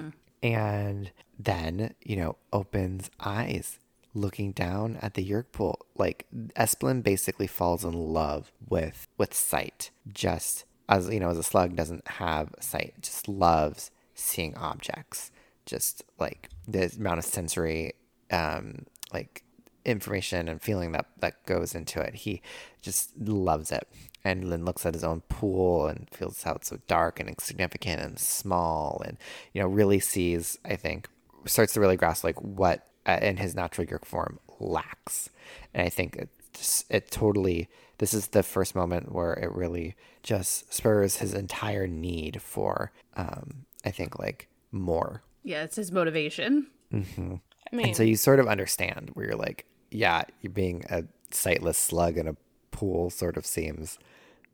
And 0.43 1.11
then 1.39 1.95
you 2.03 2.17
know 2.17 2.37
opens 2.53 3.11
eyes 3.21 3.79
looking 4.15 4.53
down 4.53 4.99
at 5.01 5.15
the 5.15 5.29
Yeerk 5.29 5.53
pool. 5.53 5.87
Like 5.97 6.27
Esplin 6.57 7.03
basically 7.03 7.47
falls 7.47 7.85
in 7.85 7.93
love 7.93 8.53
with 8.69 9.09
with 9.19 9.35
sight. 9.35 9.91
Just 10.13 10.65
as 10.89 11.09
you 11.09 11.21
know, 11.21 11.31
as 11.31 11.39
a 11.39 11.43
slug 11.43 11.77
doesn't 11.77 12.07
have 12.07 12.55
sight, 12.61 12.95
just 13.01 13.29
loves 13.29 13.91
seeing 14.15 14.57
objects. 14.57 15.31
Just 15.65 16.03
like 16.19 16.49
the 16.67 16.93
amount 16.99 17.19
of 17.19 17.25
sensory, 17.25 17.95
um, 18.31 18.87
like 19.13 19.42
information 19.85 20.49
and 20.49 20.61
feeling 20.61 20.93
that 20.93 21.07
that 21.19 21.45
goes 21.47 21.75
into 21.75 22.01
it. 22.01 22.15
He 22.15 22.43
just 22.81 23.11
loves 23.19 23.73
it. 23.73 23.87
And 24.25 24.53
then 24.53 24.65
looks 24.65 24.87
at 24.87 24.95
his 24.95 25.03
own 25.03 25.23
pool 25.23 25.89
and 25.89 26.09
feels 26.13 26.45
how 26.45 26.53
it's 26.55 26.69
so 26.69 26.79
dark 26.87 27.19
and 27.19 27.29
insignificant 27.29 28.01
and 28.01 28.19
small, 28.21 29.03
and 29.05 29.17
you 29.53 29.61
know 29.61 29.67
really 29.67 29.99
sees. 29.99 30.59
I 30.65 30.77
think 30.77 31.09
starts 31.45 31.73
to 31.73 31.81
really 31.81 31.97
grasp 31.97 32.23
like 32.23 32.41
what 32.41 32.87
uh, 33.05 33.19
in 33.21 33.39
his 33.39 33.57
natural 33.57 33.85
Yeerk 33.85 34.05
form 34.05 34.39
lacks, 34.61 35.29
and 35.75 35.85
I 35.85 35.89
think 35.89 36.15
it 36.15 36.29
just, 36.55 36.89
it 36.89 37.11
totally. 37.11 37.69
This 37.99 38.15
is 38.15 38.29
the 38.29 38.45
first 38.45 38.77
moment 38.77 39.13
where 39.13 39.33
it 39.35 39.51
really 39.53 39.97
just 40.23 40.73
spurs 40.73 41.17
his 41.17 41.35
entire 41.35 41.89
need 41.89 42.41
for, 42.43 42.93
um, 43.17 43.67
I 43.85 43.91
think 43.91 44.21
like 44.21 44.49
more 44.71 45.23
Yeah, 45.43 45.65
it's 45.65 45.77
his 45.77 45.91
motivation. 45.93 46.69
I 46.93 47.77
mean, 47.77 47.87
and 47.89 47.97
so 47.97 48.03
you 48.03 48.17
sort 48.17 48.39
of 48.39 48.47
understand 48.47 49.11
where 49.15 49.27
you're 49.27 49.37
like, 49.37 49.67
yeah, 49.93 50.23
you 50.41 50.49
being 50.51 50.85
a 50.91 51.05
sightless 51.31 51.79
slug 51.79 52.17
in 52.19 52.27
a 52.29 52.37
pool 52.71 53.11
sort 53.11 53.37
of 53.37 53.47
seems. 53.47 53.99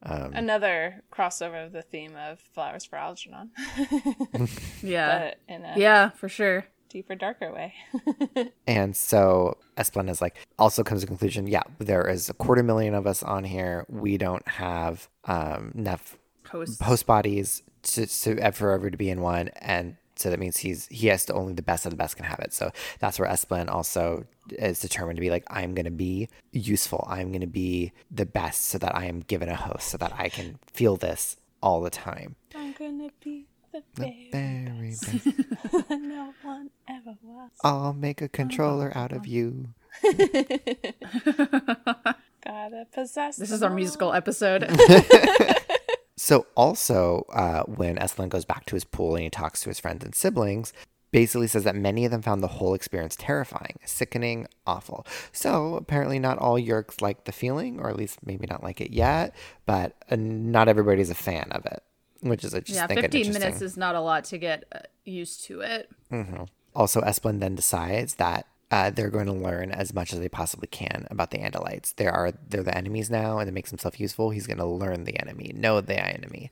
another 0.03 1.03
crossover 1.13 1.65
of 1.67 1.73
the 1.73 1.83
theme 1.83 2.15
of 2.17 2.39
Flowers 2.41 2.85
for 2.85 2.97
Algernon, 2.97 3.51
Yeah. 4.83 5.19
but 5.19 5.39
in 5.55 5.65
a 5.65 5.75
yeah, 5.77 6.11
for 6.11 6.29
sure. 6.29 6.67
deeper, 6.89 7.15
darker 7.15 7.53
way. 7.53 7.75
And 8.67 8.97
so 8.97 9.57
Esplin 9.77 10.09
is 10.11 10.21
like, 10.21 10.37
also 10.59 10.83
comes 10.85 11.01
to 11.01 11.07
the 11.07 11.11
conclusion, 11.11 11.47
yeah, 11.47 11.63
there 11.79 12.09
is 12.09 12.29
a 12.29 12.35
quarter 12.35 12.63
million 12.63 12.95
of 12.95 13.07
us 13.07 13.23
on 13.23 13.45
here. 13.45 13.87
We 13.89 14.19
don't 14.19 14.47
have 14.47 15.09
um, 15.25 15.73
enough 15.75 16.17
Hosts. 16.51 16.81
host 16.81 17.07
bodies 17.07 17.63
to, 17.83 18.07
to 18.07 18.53
forever 18.53 18.91
to 18.91 18.97
be 18.97 19.11
in 19.11 19.21
one. 19.21 19.49
And 19.61 19.97
so 20.19 20.31
that 20.31 20.39
means 20.39 20.59
he's 20.59 20.87
he 20.87 21.07
has 21.09 21.25
to 21.27 21.35
only 21.35 21.53
the 21.53 21.63
best 21.63 21.87
of 21.87 21.91
the 21.91 21.97
best 21.97 22.17
can 22.17 22.25
have 22.25 22.39
it. 22.41 22.53
So 22.53 22.71
that's 22.99 23.19
where 23.19 23.29
Esplin 23.29 23.69
also 23.69 24.25
is 24.51 24.81
determined 24.81 25.17
to 25.17 25.21
be 25.21 25.31
like, 25.31 25.45
I'm 25.49 25.75
going 25.75 25.85
to 25.85 25.91
be 25.91 26.29
useful. 26.53 27.07
I'm 27.09 27.29
going 27.29 27.43
to 27.43 27.47
be 27.47 27.93
the 28.11 28.27
best 28.27 28.67
so 28.67 28.79
that 28.79 28.95
I 28.97 29.05
am 29.07 29.21
given 29.21 29.49
a 29.49 29.57
host 29.57 29.89
so 29.89 29.99
that 29.99 30.13
I 30.17 30.29
can 30.29 30.59
feel 30.73 30.97
this 30.97 31.37
all 31.63 31.81
the 31.81 31.91
time. 31.91 32.37
I'm 32.55 32.73
gonna 32.73 33.11
be 33.23 33.47
the 33.73 33.83
very 33.95 34.29
Very 34.33 34.91
best 34.91 35.25
best. 35.25 35.91
no 35.91 36.33
one 36.43 36.71
ever 36.89 37.17
was. 37.23 37.51
I'll 37.63 37.93
make 37.93 38.23
a 38.23 38.29
controller 38.29 38.91
out 38.97 39.13
of 39.13 39.27
you. 39.27 39.69
Gotta 42.45 42.87
possess. 42.93 43.37
This 43.37 43.51
is 43.51 43.63
our 43.63 43.71
musical 43.71 44.13
episode. 44.13 44.71
So 46.19 46.47
also, 46.57 47.25
uh, 47.31 47.63
when 47.63 47.97
Esplin 47.97 48.29
goes 48.29 48.45
back 48.45 48.67
to 48.67 48.75
his 48.75 48.85
pool 48.85 49.15
and 49.15 49.23
he 49.23 49.31
talks 49.31 49.63
to 49.63 49.71
his 49.71 49.79
friends 49.79 50.05
and 50.05 50.15
siblings, 50.15 50.73
basically 51.13 51.47
says 51.47 51.65
that 51.65 51.77
many 51.77 52.05
of 52.05 52.11
them 52.11 52.23
found 52.23 52.43
the 52.43 52.49
whole 52.49 52.75
experience 52.75 53.17
terrifying, 53.17 53.79
sickening, 53.85 54.49
awful. 54.67 55.07
So 55.33 55.77
apparently, 55.77 56.19
not 56.19 56.39
all 56.39 56.59
Yeerks 56.59 57.01
like 57.01 57.25
the 57.25 57.33
feeling, 57.33 57.79
or 57.79 57.89
at 57.89 57.97
least 57.97 58.19
maybe 58.27 58.49
not 58.49 58.65
like 58.65 58.81
it 58.81 58.91
yet. 58.91 59.33
But 59.65 59.95
uh, 60.11 60.17
not 60.19 60.69
everybody's 60.69 61.11
a 61.11 61.15
fan 61.15 61.49
of 61.53 61.65
it, 61.67 61.85
which 62.21 62.45
is 62.45 62.53
I 62.53 62.61
just 62.61 62.75
yeah, 62.77 62.89
think 62.89 62.99
it 63.05 63.13
15 63.13 63.33
minutes 63.33 63.63
is 63.63 63.77
not 63.77 63.95
a 63.95 64.01
lot 64.01 64.25
to 64.25 64.39
get 64.39 64.65
uh, 64.73 64.81
used 65.05 65.45
to 65.45 65.61
it. 65.61 65.89
Also, 66.75 67.01
Esplin 67.01 67.39
then 67.39 67.55
decides 67.55 68.17
that 68.17 68.47
uh, 68.71 68.91
they're 68.91 69.11
going 69.11 69.27
to 69.27 69.33
learn 69.33 69.71
as 69.71 69.95
much 69.95 70.13
as 70.13 70.21
they 70.21 70.29
possibly 70.29 70.69
can 70.69 71.07
about 71.11 71.31
the 71.31 71.39
Andalites. 71.39 71.95
They 71.95 72.07
are 72.07 72.33
they're 72.49 72.63
the 72.63 72.77
enemies 72.77 73.09
now, 73.09 73.39
and 73.39 73.49
it 73.49 73.53
makes 73.53 73.71
himself 73.71 73.99
useful. 73.99 74.31
He's 74.31 74.47
going 74.47 74.59
to 74.59 74.67
learn 74.67 75.05
the 75.05 75.19
enemy, 75.19 75.53
know 75.55 75.81
the 75.81 75.99
enemy, 75.99 76.51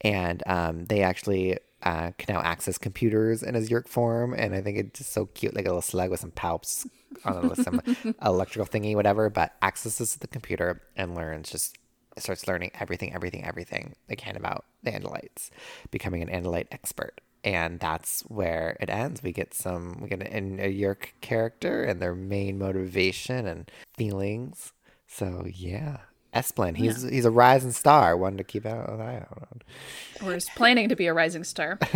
and 0.00 0.42
um, 0.46 0.84
they 0.84 1.02
actually 1.02 1.58
uh, 1.82 2.12
can 2.18 2.34
now 2.34 2.40
access 2.40 2.78
computers 2.78 3.42
in 3.42 3.54
his 3.54 3.68
Yeerk 3.68 3.88
form. 3.88 4.34
And 4.34 4.54
I 4.54 4.60
think 4.60 4.78
it's 4.78 4.98
just 4.98 5.12
so 5.12 5.26
cute, 5.26 5.54
like 5.54 5.66
a 5.66 5.68
little 5.68 5.82
slug 5.82 6.10
with 6.10 6.20
some 6.20 6.30
palps 6.30 6.86
on 7.24 7.54
some 7.56 7.80
electrical 8.24 8.66
thingy, 8.66 8.94
whatever. 8.94 9.28
But 9.28 9.54
accesses 9.62 10.16
the 10.16 10.26
computer 10.26 10.82
and 10.96 11.14
learns 11.14 11.50
just 11.50 11.76
starts 12.18 12.48
learning 12.48 12.70
everything, 12.80 13.14
everything, 13.14 13.44
everything 13.44 13.94
they 14.08 14.16
can 14.16 14.36
about 14.36 14.64
the 14.82 14.90
Andalites, 14.90 15.50
becoming 15.90 16.22
an 16.22 16.28
Andalite 16.28 16.68
expert. 16.70 17.20
And 17.46 17.78
that's 17.78 18.22
where 18.22 18.76
it 18.80 18.90
ends. 18.90 19.22
We 19.22 19.30
get 19.30 19.54
some, 19.54 20.00
we 20.02 20.08
get 20.08 20.20
an, 20.20 20.58
a 20.58 20.68
Yeerk 20.68 21.12
character 21.20 21.84
and 21.84 22.02
their 22.02 22.16
main 22.16 22.58
motivation 22.58 23.46
and 23.46 23.70
feelings. 23.96 24.72
So 25.06 25.46
yeah, 25.48 25.98
Esplin, 26.34 26.76
he's 26.76 27.02
he's 27.02 27.24
a 27.24 27.30
rising 27.30 27.70
star, 27.70 28.16
one 28.16 28.36
to 28.36 28.42
keep 28.42 28.66
out 28.66 28.90
an 28.90 29.00
eye 29.00 29.18
out 29.18 29.48
on. 29.50 30.26
Or 30.26 30.34
is 30.34 30.48
planning 30.56 30.88
to 30.88 30.96
be 30.96 31.06
a 31.06 31.14
rising 31.14 31.44
star. 31.44 31.78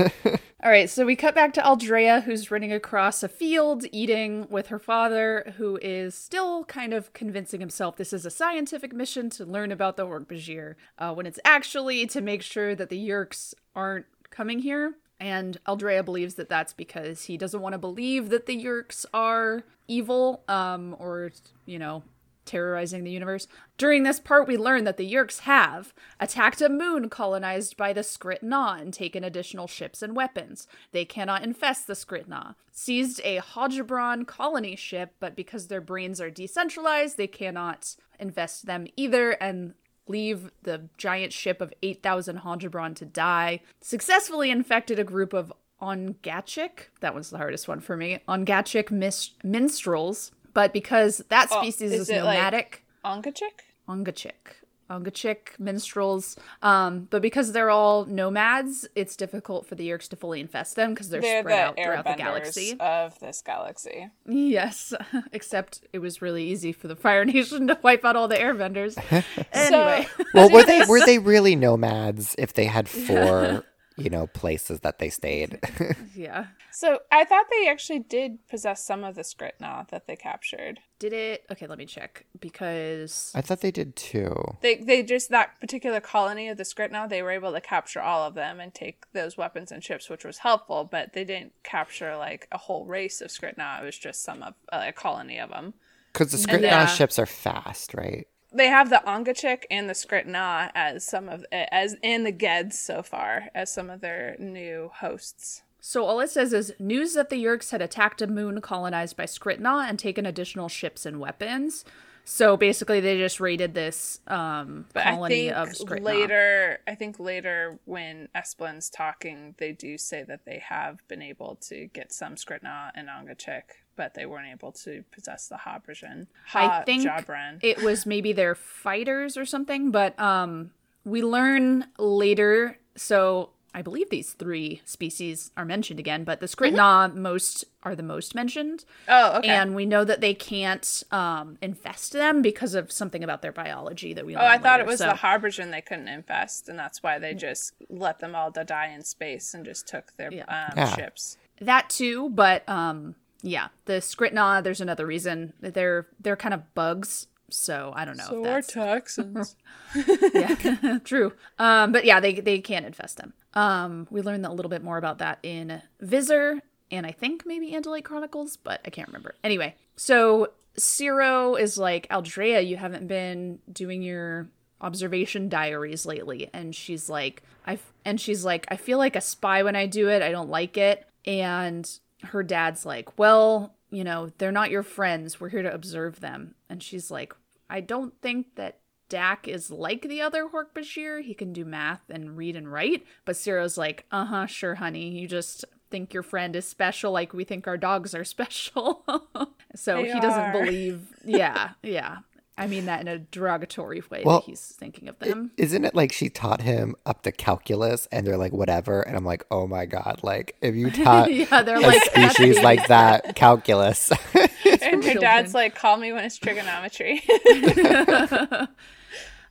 All 0.62 0.70
right, 0.70 0.88
so 0.88 1.04
we 1.04 1.16
cut 1.16 1.34
back 1.34 1.52
to 1.54 1.60
Aldrea, 1.60 2.22
who's 2.22 2.52
running 2.52 2.72
across 2.72 3.24
a 3.24 3.28
field 3.28 3.84
eating 3.90 4.46
with 4.50 4.68
her 4.68 4.78
father, 4.78 5.52
who 5.56 5.80
is 5.82 6.14
still 6.14 6.64
kind 6.66 6.94
of 6.94 7.12
convincing 7.12 7.58
himself 7.58 7.96
this 7.96 8.12
is 8.12 8.24
a 8.24 8.30
scientific 8.30 8.92
mission 8.92 9.30
to 9.30 9.44
learn 9.44 9.72
about 9.72 9.96
the 9.96 10.06
Hork-Bajir, 10.06 10.76
uh, 10.98 11.12
when 11.12 11.26
it's 11.26 11.40
actually 11.44 12.06
to 12.06 12.20
make 12.20 12.42
sure 12.42 12.76
that 12.76 12.88
the 12.88 13.08
Yeerks 13.08 13.52
aren't 13.74 14.06
coming 14.30 14.60
here. 14.60 14.94
And 15.20 15.58
Aldrea 15.66 16.02
believes 16.02 16.34
that 16.36 16.48
that's 16.48 16.72
because 16.72 17.24
he 17.24 17.36
doesn't 17.36 17.60
want 17.60 17.74
to 17.74 17.78
believe 17.78 18.30
that 18.30 18.46
the 18.46 18.64
Yeerks 18.64 19.04
are 19.12 19.64
evil, 19.86 20.42
um, 20.48 20.96
or, 20.98 21.30
you 21.66 21.78
know, 21.78 22.02
terrorizing 22.46 23.04
the 23.04 23.10
universe. 23.10 23.46
During 23.76 24.02
this 24.02 24.18
part, 24.18 24.48
we 24.48 24.56
learn 24.56 24.84
that 24.84 24.96
the 24.96 25.12
Yeerks 25.12 25.40
have 25.40 25.92
attacked 26.18 26.60
a 26.60 26.68
moon 26.68 27.08
colonized 27.08 27.76
by 27.76 27.92
the 27.92 28.00
Skrit 28.00 28.42
Na 28.42 28.74
and 28.74 28.92
taken 28.94 29.22
additional 29.22 29.66
ships 29.66 30.02
and 30.02 30.16
weapons. 30.16 30.66
They 30.90 31.04
cannot 31.04 31.44
infest 31.44 31.86
the 31.86 31.92
Skrit 31.92 32.26
Na. 32.26 32.54
Seized 32.72 33.20
a 33.22 33.38
Hodgebron 33.38 34.26
colony 34.26 34.74
ship, 34.74 35.14
but 35.20 35.36
because 35.36 35.68
their 35.68 35.82
brains 35.82 36.20
are 36.20 36.30
decentralized, 36.30 37.18
they 37.18 37.26
cannot 37.26 37.94
infest 38.18 38.66
them 38.66 38.86
either, 38.96 39.32
and 39.32 39.74
leave 40.10 40.50
the 40.62 40.88
giant 40.98 41.32
ship 41.32 41.60
of 41.60 41.72
8,000 41.82 42.40
Hodgebron 42.40 42.94
to 42.96 43.04
die. 43.04 43.60
Successfully 43.80 44.50
infected 44.50 44.98
a 44.98 45.04
group 45.04 45.32
of 45.32 45.52
Ongachik, 45.80 46.88
that 47.00 47.14
was 47.14 47.30
the 47.30 47.38
hardest 47.38 47.68
one 47.68 47.80
for 47.80 47.96
me, 47.96 48.18
Ongachik 48.28 48.90
mis- 48.90 49.30
minstrels 49.42 50.32
But 50.52 50.72
because 50.72 51.18
that 51.28 51.48
Oh, 51.50 51.60
species 51.62 51.92
is 51.92 52.00
is, 52.02 52.10
it, 52.10 52.22
like- 52.22 52.36
nomadic, 52.38 52.84
Ongachik? 53.04 53.60
Ongachik. 53.88 54.59
Ongachik, 54.90 55.58
minstrels. 55.58 56.36
Um, 56.62 57.06
but 57.10 57.22
because 57.22 57.52
they're 57.52 57.70
all 57.70 58.04
nomads, 58.06 58.86
it's 58.94 59.16
difficult 59.16 59.66
for 59.66 59.76
the 59.76 59.88
Yeerks 59.88 60.08
to 60.08 60.16
fully 60.16 60.40
infest 60.40 60.76
them 60.76 60.92
because 60.92 61.08
they're, 61.08 61.20
They're 61.20 61.42
spread 61.42 61.56
the 61.56 61.62
out 61.62 61.76
throughout 61.84 62.04
the 62.04 62.14
galaxy. 62.22 62.76
of 62.80 63.18
this 63.20 63.40
galaxy. 63.44 64.08
Yes, 64.26 64.92
except 65.32 65.82
it 65.92 66.00
was 66.00 66.20
really 66.20 66.44
easy 66.44 66.72
for 66.72 66.88
the 66.88 66.96
Fire 66.96 67.24
Nation 67.30 67.68
to 67.68 67.78
wipe 67.82 68.04
out 68.04 68.16
all 68.16 68.28
the 68.28 68.36
airbenders. 68.36 68.96
anyway, 69.52 70.06
Well, 70.34 70.50
were 70.50 70.64
they 70.64 70.84
were 70.86 71.00
they 71.04 71.18
really 71.18 71.56
nomads 71.56 72.34
if 72.38 72.52
they 72.52 72.66
had 72.66 72.88
four, 72.88 73.64
you 74.00 74.10
know, 74.10 74.26
places 74.26 74.80
that 74.80 74.98
they 74.98 75.10
stayed? 75.10 75.58
yeah. 76.14 76.46
So 76.72 77.00
I 77.10 77.24
thought 77.24 77.46
they 77.50 77.68
actually 77.68 77.98
did 78.00 78.46
possess 78.48 78.84
some 78.84 79.04
of 79.04 79.14
the 79.14 79.22
Skrit 79.22 79.52
Na 79.60 79.84
that 79.90 80.06
they 80.06 80.16
captured. 80.16 80.80
Did 80.98 81.12
it? 81.12 81.44
Okay, 81.50 81.66
let 81.66 81.78
me 81.78 81.86
check 81.86 82.24
because 82.40 83.32
I 83.34 83.40
thought 83.40 83.60
they 83.60 83.70
did 83.70 83.96
too. 83.96 84.34
They 84.60 84.76
they 84.76 85.02
just 85.02 85.30
that 85.30 85.60
particular 85.60 86.00
colony 86.00 86.48
of 86.48 86.56
the 86.56 86.62
Skrit 86.64 86.90
Na, 86.90 87.06
they 87.06 87.22
were 87.22 87.30
able 87.30 87.52
to 87.52 87.60
capture 87.60 88.00
all 88.00 88.26
of 88.26 88.34
them 88.34 88.60
and 88.60 88.72
take 88.72 89.04
those 89.12 89.36
weapons 89.36 89.72
and 89.72 89.82
ships, 89.82 90.08
which 90.08 90.24
was 90.24 90.38
helpful. 90.38 90.88
But 90.90 91.12
they 91.12 91.24
didn't 91.24 91.52
capture 91.62 92.16
like 92.16 92.48
a 92.52 92.58
whole 92.58 92.84
race 92.86 93.20
of 93.20 93.30
Skrit 93.30 93.56
Na. 93.58 93.80
It 93.80 93.84
was 93.84 93.98
just 93.98 94.22
some 94.22 94.42
of 94.42 94.54
uh, 94.72 94.84
a 94.88 94.92
colony 94.92 95.38
of 95.38 95.50
them. 95.50 95.74
Because 96.12 96.32
the 96.32 96.38
Skrit 96.38 96.62
Na 96.62 96.68
Yeah. 96.80 96.86
ships 96.86 97.18
are 97.18 97.26
fast, 97.26 97.94
right? 97.94 98.26
They 98.52 98.66
have 98.66 98.90
the 98.90 99.02
Ongachik 99.06 99.64
and 99.70 99.88
the 99.88 99.94
Skrit 99.94 100.26
Na 100.26 100.68
as 100.74 101.04
some 101.04 101.28
of 101.28 101.44
as 101.52 101.96
in 102.02 102.24
the 102.24 102.32
Geds 102.32 102.78
so 102.78 103.02
far 103.02 103.48
as 103.54 103.72
some 103.72 103.90
of 103.90 104.00
their 104.00 104.36
new 104.38 104.90
hosts. 104.94 105.62
So 105.80 106.04
all 106.04 106.20
it 106.20 106.30
says 106.30 106.52
is 106.52 106.74
news 106.78 107.14
that 107.14 107.30
the 107.30 107.42
Yeerks 107.42 107.70
had 107.70 107.80
attacked 107.80 108.20
a 108.20 108.26
moon 108.26 108.60
colonized 108.60 109.16
by 109.16 109.24
Skrit 109.24 109.60
Na 109.60 109.80
and 109.80 109.98
taken 109.98 110.26
additional 110.26 110.68
ships 110.68 111.06
and 111.06 111.20
weapons. 111.20 111.84
So 112.24 112.56
basically, 112.56 113.00
they 113.00 113.16
just 113.18 113.40
raided 113.40 113.74
this 113.74 114.20
um, 114.26 114.86
But 114.92 115.06
I 115.06 115.10
colony 115.12 115.34
think 115.34 115.56
of 115.56 115.68
Skrit 115.70 116.02
Na. 116.02 116.06
later, 116.06 116.78
I 116.86 116.94
think 116.94 117.18
later 117.18 117.78
when 117.86 118.28
Esplin's 118.34 118.90
talking, 118.90 119.54
they 119.58 119.72
do 119.72 119.96
say 119.96 120.22
that 120.24 120.44
they 120.44 120.58
have 120.58 120.98
been 121.08 121.22
able 121.22 121.56
to 121.62 121.86
get 121.86 122.12
some 122.12 122.34
Skrit 122.34 122.62
Na 122.62 122.90
and 122.94 123.08
Ongachik, 123.08 123.62
but 124.00 124.14
they 124.14 124.24
weren't 124.24 124.48
able 124.50 124.72
to 124.72 125.04
possess 125.12 125.46
the 125.48 125.56
Habrasian. 125.56 126.26
I 126.54 126.80
think 126.86 127.06
Jabran. 127.06 127.58
it 127.62 127.82
was 127.82 128.06
maybe 128.06 128.32
their 128.32 128.54
fighters 128.54 129.36
or 129.36 129.44
something, 129.44 129.90
but 129.90 130.18
um, 130.18 130.70
we 131.04 131.20
learn 131.22 131.84
later. 131.98 132.78
So 132.96 133.50
I 133.74 133.82
believe 133.82 134.08
these 134.08 134.32
three 134.32 134.80
species 134.86 135.50
are 135.54 135.66
mentioned 135.66 136.00
again, 136.00 136.24
but 136.24 136.40
the 136.40 136.46
Skrit 136.46 136.72
Na 136.72 137.08
most 137.08 137.66
are 137.82 137.94
the 137.94 138.02
most 138.02 138.34
mentioned. 138.34 138.86
oh, 139.06 139.36
okay. 139.38 139.50
And 139.50 139.74
we 139.74 139.84
know 139.84 140.02
that 140.02 140.22
they 140.22 140.32
can't 140.32 141.02
um, 141.10 141.58
infest 141.60 142.14
them 142.14 142.40
because 142.40 142.74
of 142.74 142.90
something 142.90 143.22
about 143.22 143.42
their 143.42 143.52
biology 143.52 144.14
that 144.14 144.24
we. 144.24 144.34
oh, 144.34 144.40
I 144.40 144.52
learn 144.54 144.62
thought 144.62 144.80
it 144.80 144.86
was 144.86 144.98
So- 145.00 145.08
the 145.08 145.12
Habrasian 145.18 145.70
they 145.72 145.82
couldn't 145.82 146.08
infest, 146.08 146.70
and 146.70 146.78
that's 146.78 147.02
why 147.02 147.18
they 147.18 147.34
just 147.34 147.74
let 147.90 148.18
them 148.18 148.34
all 148.34 148.50
die 148.50 148.88
in 148.96 149.02
space 149.04 149.52
and 149.52 149.62
just 149.62 149.86
took 149.86 150.16
their 150.16 150.32
Yeah. 150.32 150.44
um, 150.48 150.72
Yeah. 150.78 150.96
ships. 150.96 151.36
that 151.60 151.90
too 151.90 152.30
but 152.30 152.66
um 152.66 153.14
yeah 153.42 153.68
the 153.86 153.94
skrit 153.94 154.32
na 154.32 154.60
there's 154.60 154.80
another 154.80 155.06
reason. 155.06 155.52
They're 155.60 156.06
they're 156.20 156.36
kind 156.36 156.54
of 156.54 156.74
bugs 156.74 157.26
so 157.52 157.92
i 157.96 158.04
don't 158.04 158.16
know 158.16 158.38
if 158.38 158.44
that's 158.44 158.72
toxins. 158.72 159.56
yeah 160.34 160.98
true. 161.04 161.32
Um 161.58 161.92
but 161.92 162.04
yeah 162.04 162.20
they 162.20 162.34
they 162.34 162.60
can't 162.60 162.86
infest 162.86 163.16
them. 163.16 163.32
Um 163.54 164.06
we 164.10 164.22
learned 164.22 164.46
a 164.46 164.52
little 164.52 164.70
bit 164.70 164.84
more 164.84 164.98
about 164.98 165.18
that 165.18 165.38
in 165.42 165.82
visser 166.00 166.60
and 166.90 167.06
i 167.06 167.12
think 167.12 167.44
maybe 167.46 167.72
andalite 167.72 168.04
chronicles 168.04 168.56
but 168.56 168.80
i 168.84 168.90
can't 168.90 169.08
remember. 169.08 169.34
Anyway 169.42 169.74
so 169.96 170.52
Seerow 170.78 171.60
is 171.60 171.76
like 171.76 172.06
aldrea 172.08 172.66
you 172.66 172.76
haven't 172.76 173.08
been 173.08 173.58
doing 173.72 174.02
your 174.02 174.48
observation 174.80 175.48
diaries 175.48 176.06
lately. 176.06 176.48
And 176.52 176.74
she's 176.74 177.08
like 177.08 177.42
i 177.66 177.78
and 178.04 178.20
she's 178.20 178.44
like 178.44 178.66
i 178.68 178.76
feel 178.76 178.98
like 178.98 179.16
a 179.16 179.20
spy 179.20 179.62
when 179.62 179.76
i 179.76 179.86
do 179.86 180.08
it. 180.08 180.22
I 180.22 180.30
don't 180.30 180.50
like 180.50 180.76
it. 180.76 181.06
And 181.26 181.90
her 182.24 182.42
dad's 182.42 182.84
like 182.86 183.18
well 183.18 183.74
you 183.90 184.04
know 184.04 184.30
they're 184.38 184.52
not 184.52 184.70
your 184.70 184.82
friends 184.82 185.40
we're 185.40 185.48
here 185.48 185.62
to 185.62 185.72
observe 185.72 186.20
them 186.20 186.54
and 186.68 186.82
she's 186.82 187.10
like 187.10 187.34
i 187.68 187.80
don't 187.80 188.14
think 188.20 188.54
that 188.56 188.78
Dak 189.08 189.48
is 189.48 189.72
like 189.72 190.02
the 190.02 190.20
other 190.20 190.46
Hork 190.48 190.66
Bajir. 190.72 191.20
He 191.24 191.34
can 191.34 191.52
do 191.52 191.64
math 191.64 192.02
and 192.08 192.36
read 192.36 192.54
and 192.54 192.70
write. 192.72 193.04
But 193.24 193.34
Seerow's 193.34 193.76
like, 193.76 194.06
uh 194.12 194.24
huh, 194.24 194.46
sure, 194.46 194.76
honey. 194.76 195.08
You 195.18 195.26
just 195.26 195.64
think 195.90 196.14
your 196.14 196.22
friend 196.22 196.54
is 196.54 196.64
special 196.64 197.10
like 197.10 197.34
we 197.34 197.42
think 197.42 197.66
our 197.66 197.76
dogs 197.76 198.14
are 198.14 198.22
special. 198.22 199.04
so 199.74 199.96
They 199.96 200.12
he 200.12 200.20
doesn't 200.20 200.40
are. 200.40 200.52
believe. 200.64 201.12
Yeah, 201.24 201.70
yeah. 201.82 202.18
I 202.58 202.66
mean 202.66 202.86
that 202.86 203.00
in 203.00 203.08
a 203.08 203.18
derogatory 203.18 204.02
way 204.10 204.22
Well, 204.24 204.40
that 204.40 204.46
he's 204.46 204.60
thinking 204.60 205.08
of 205.08 205.18
them. 205.18 205.52
Isn't 205.56 205.84
it 205.84 205.94
like 205.94 206.12
she 206.12 206.28
taught 206.28 206.60
him 206.60 206.94
up 207.06 207.22
to 207.22 207.32
calculus 207.32 208.06
and 208.12 208.26
they're 208.26 208.36
like, 208.36 208.52
whatever? 208.52 209.00
And 209.00 209.16
I'm 209.16 209.24
like, 209.24 209.46
oh 209.50 209.66
my 209.66 209.86
God, 209.86 210.20
like 210.22 210.56
if 210.60 210.74
you 210.74 210.90
taught 211.04 211.32
yeah, 211.32 211.62
they're 211.62 211.76
a 211.76 211.80
like 211.80 212.02
species 212.02 212.60
like 212.62 212.86
that 212.88 213.34
calculus. 213.34 214.10
and 214.34 214.50
her 214.64 215.00
children. 215.02 215.20
dad's 215.20 215.54
like, 215.54 215.74
"Call 215.74 215.96
me 215.96 216.12
when 216.12 216.24
it's 216.24 216.36
trigonometry." 216.36 217.22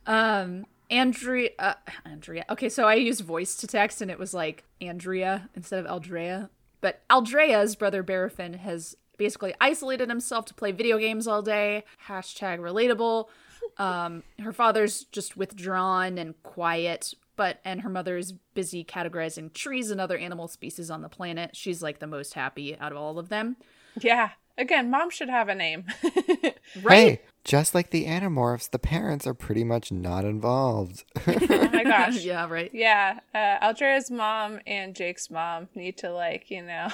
Um, 0.06 0.66
Andrea, 0.90 1.50
uh, 1.58 1.74
Andrea. 2.04 2.44
Okay, 2.50 2.68
so 2.68 2.88
I 2.88 2.94
used 2.94 3.20
voice 3.20 3.54
to 3.56 3.66
text, 3.66 4.02
and 4.02 4.10
it 4.10 4.18
was 4.18 4.34
like 4.34 4.64
Andrea 4.80 5.48
instead 5.54 5.78
of 5.78 5.86
Aldrea. 5.86 6.50
But 6.80 7.02
Aldrea's 7.10 7.76
brother 7.76 8.02
Barafin 8.02 8.56
has 8.56 8.96
basically 9.20 9.54
isolated 9.60 10.08
himself 10.08 10.46
to 10.46 10.54
play 10.54 10.72
video 10.72 10.96
games 10.96 11.28
all 11.28 11.42
day. 11.42 11.84
Hashtag 12.08 12.58
relatable. 12.58 13.26
Um, 13.76 14.22
her 14.42 14.52
father's 14.54 15.04
just 15.04 15.36
withdrawn 15.36 16.16
and 16.16 16.42
quiet, 16.42 17.12
but 17.36 17.60
and 17.62 17.82
her 17.82 17.90
mother 17.90 18.16
is 18.16 18.32
busy 18.54 18.82
categorizing 18.82 19.52
trees 19.52 19.90
and 19.90 20.00
other 20.00 20.16
animal 20.16 20.48
species 20.48 20.90
on 20.90 21.02
the 21.02 21.10
planet. 21.10 21.54
She's 21.54 21.82
like 21.82 21.98
the 21.98 22.06
most 22.06 22.32
happy 22.32 22.78
out 22.78 22.92
of 22.92 22.98
all 22.98 23.18
of 23.18 23.28
them. 23.28 23.56
yeah. 24.00 24.30
Again, 24.58 24.90
mom 24.90 25.08
should 25.10 25.30
have 25.30 25.48
a 25.48 25.54
name. 25.54 25.84
Right? 26.82 26.94
Hey, 26.96 27.20
just 27.42 27.74
like 27.74 27.90
the 27.90 28.04
Animorphs, 28.06 28.70
the 28.70 28.78
parents 28.78 29.26
are 29.26 29.34
pretty 29.34 29.64
much 29.64 29.90
not 29.90 30.24
involved. 30.24 31.02
oh 31.26 31.68
my 31.72 31.82
gosh. 31.82 32.22
yeah, 32.22 32.46
right. 32.48 32.70
Yeah, 32.72 33.18
uh, 33.34 33.56
Aldrea's 33.60 34.08
mom 34.08 34.60
and 34.68 34.94
Jake's 34.94 35.30
mom 35.30 35.68
need 35.74 35.96
to 35.98 36.12
like 36.12 36.48
you 36.48 36.62
know 36.62 36.88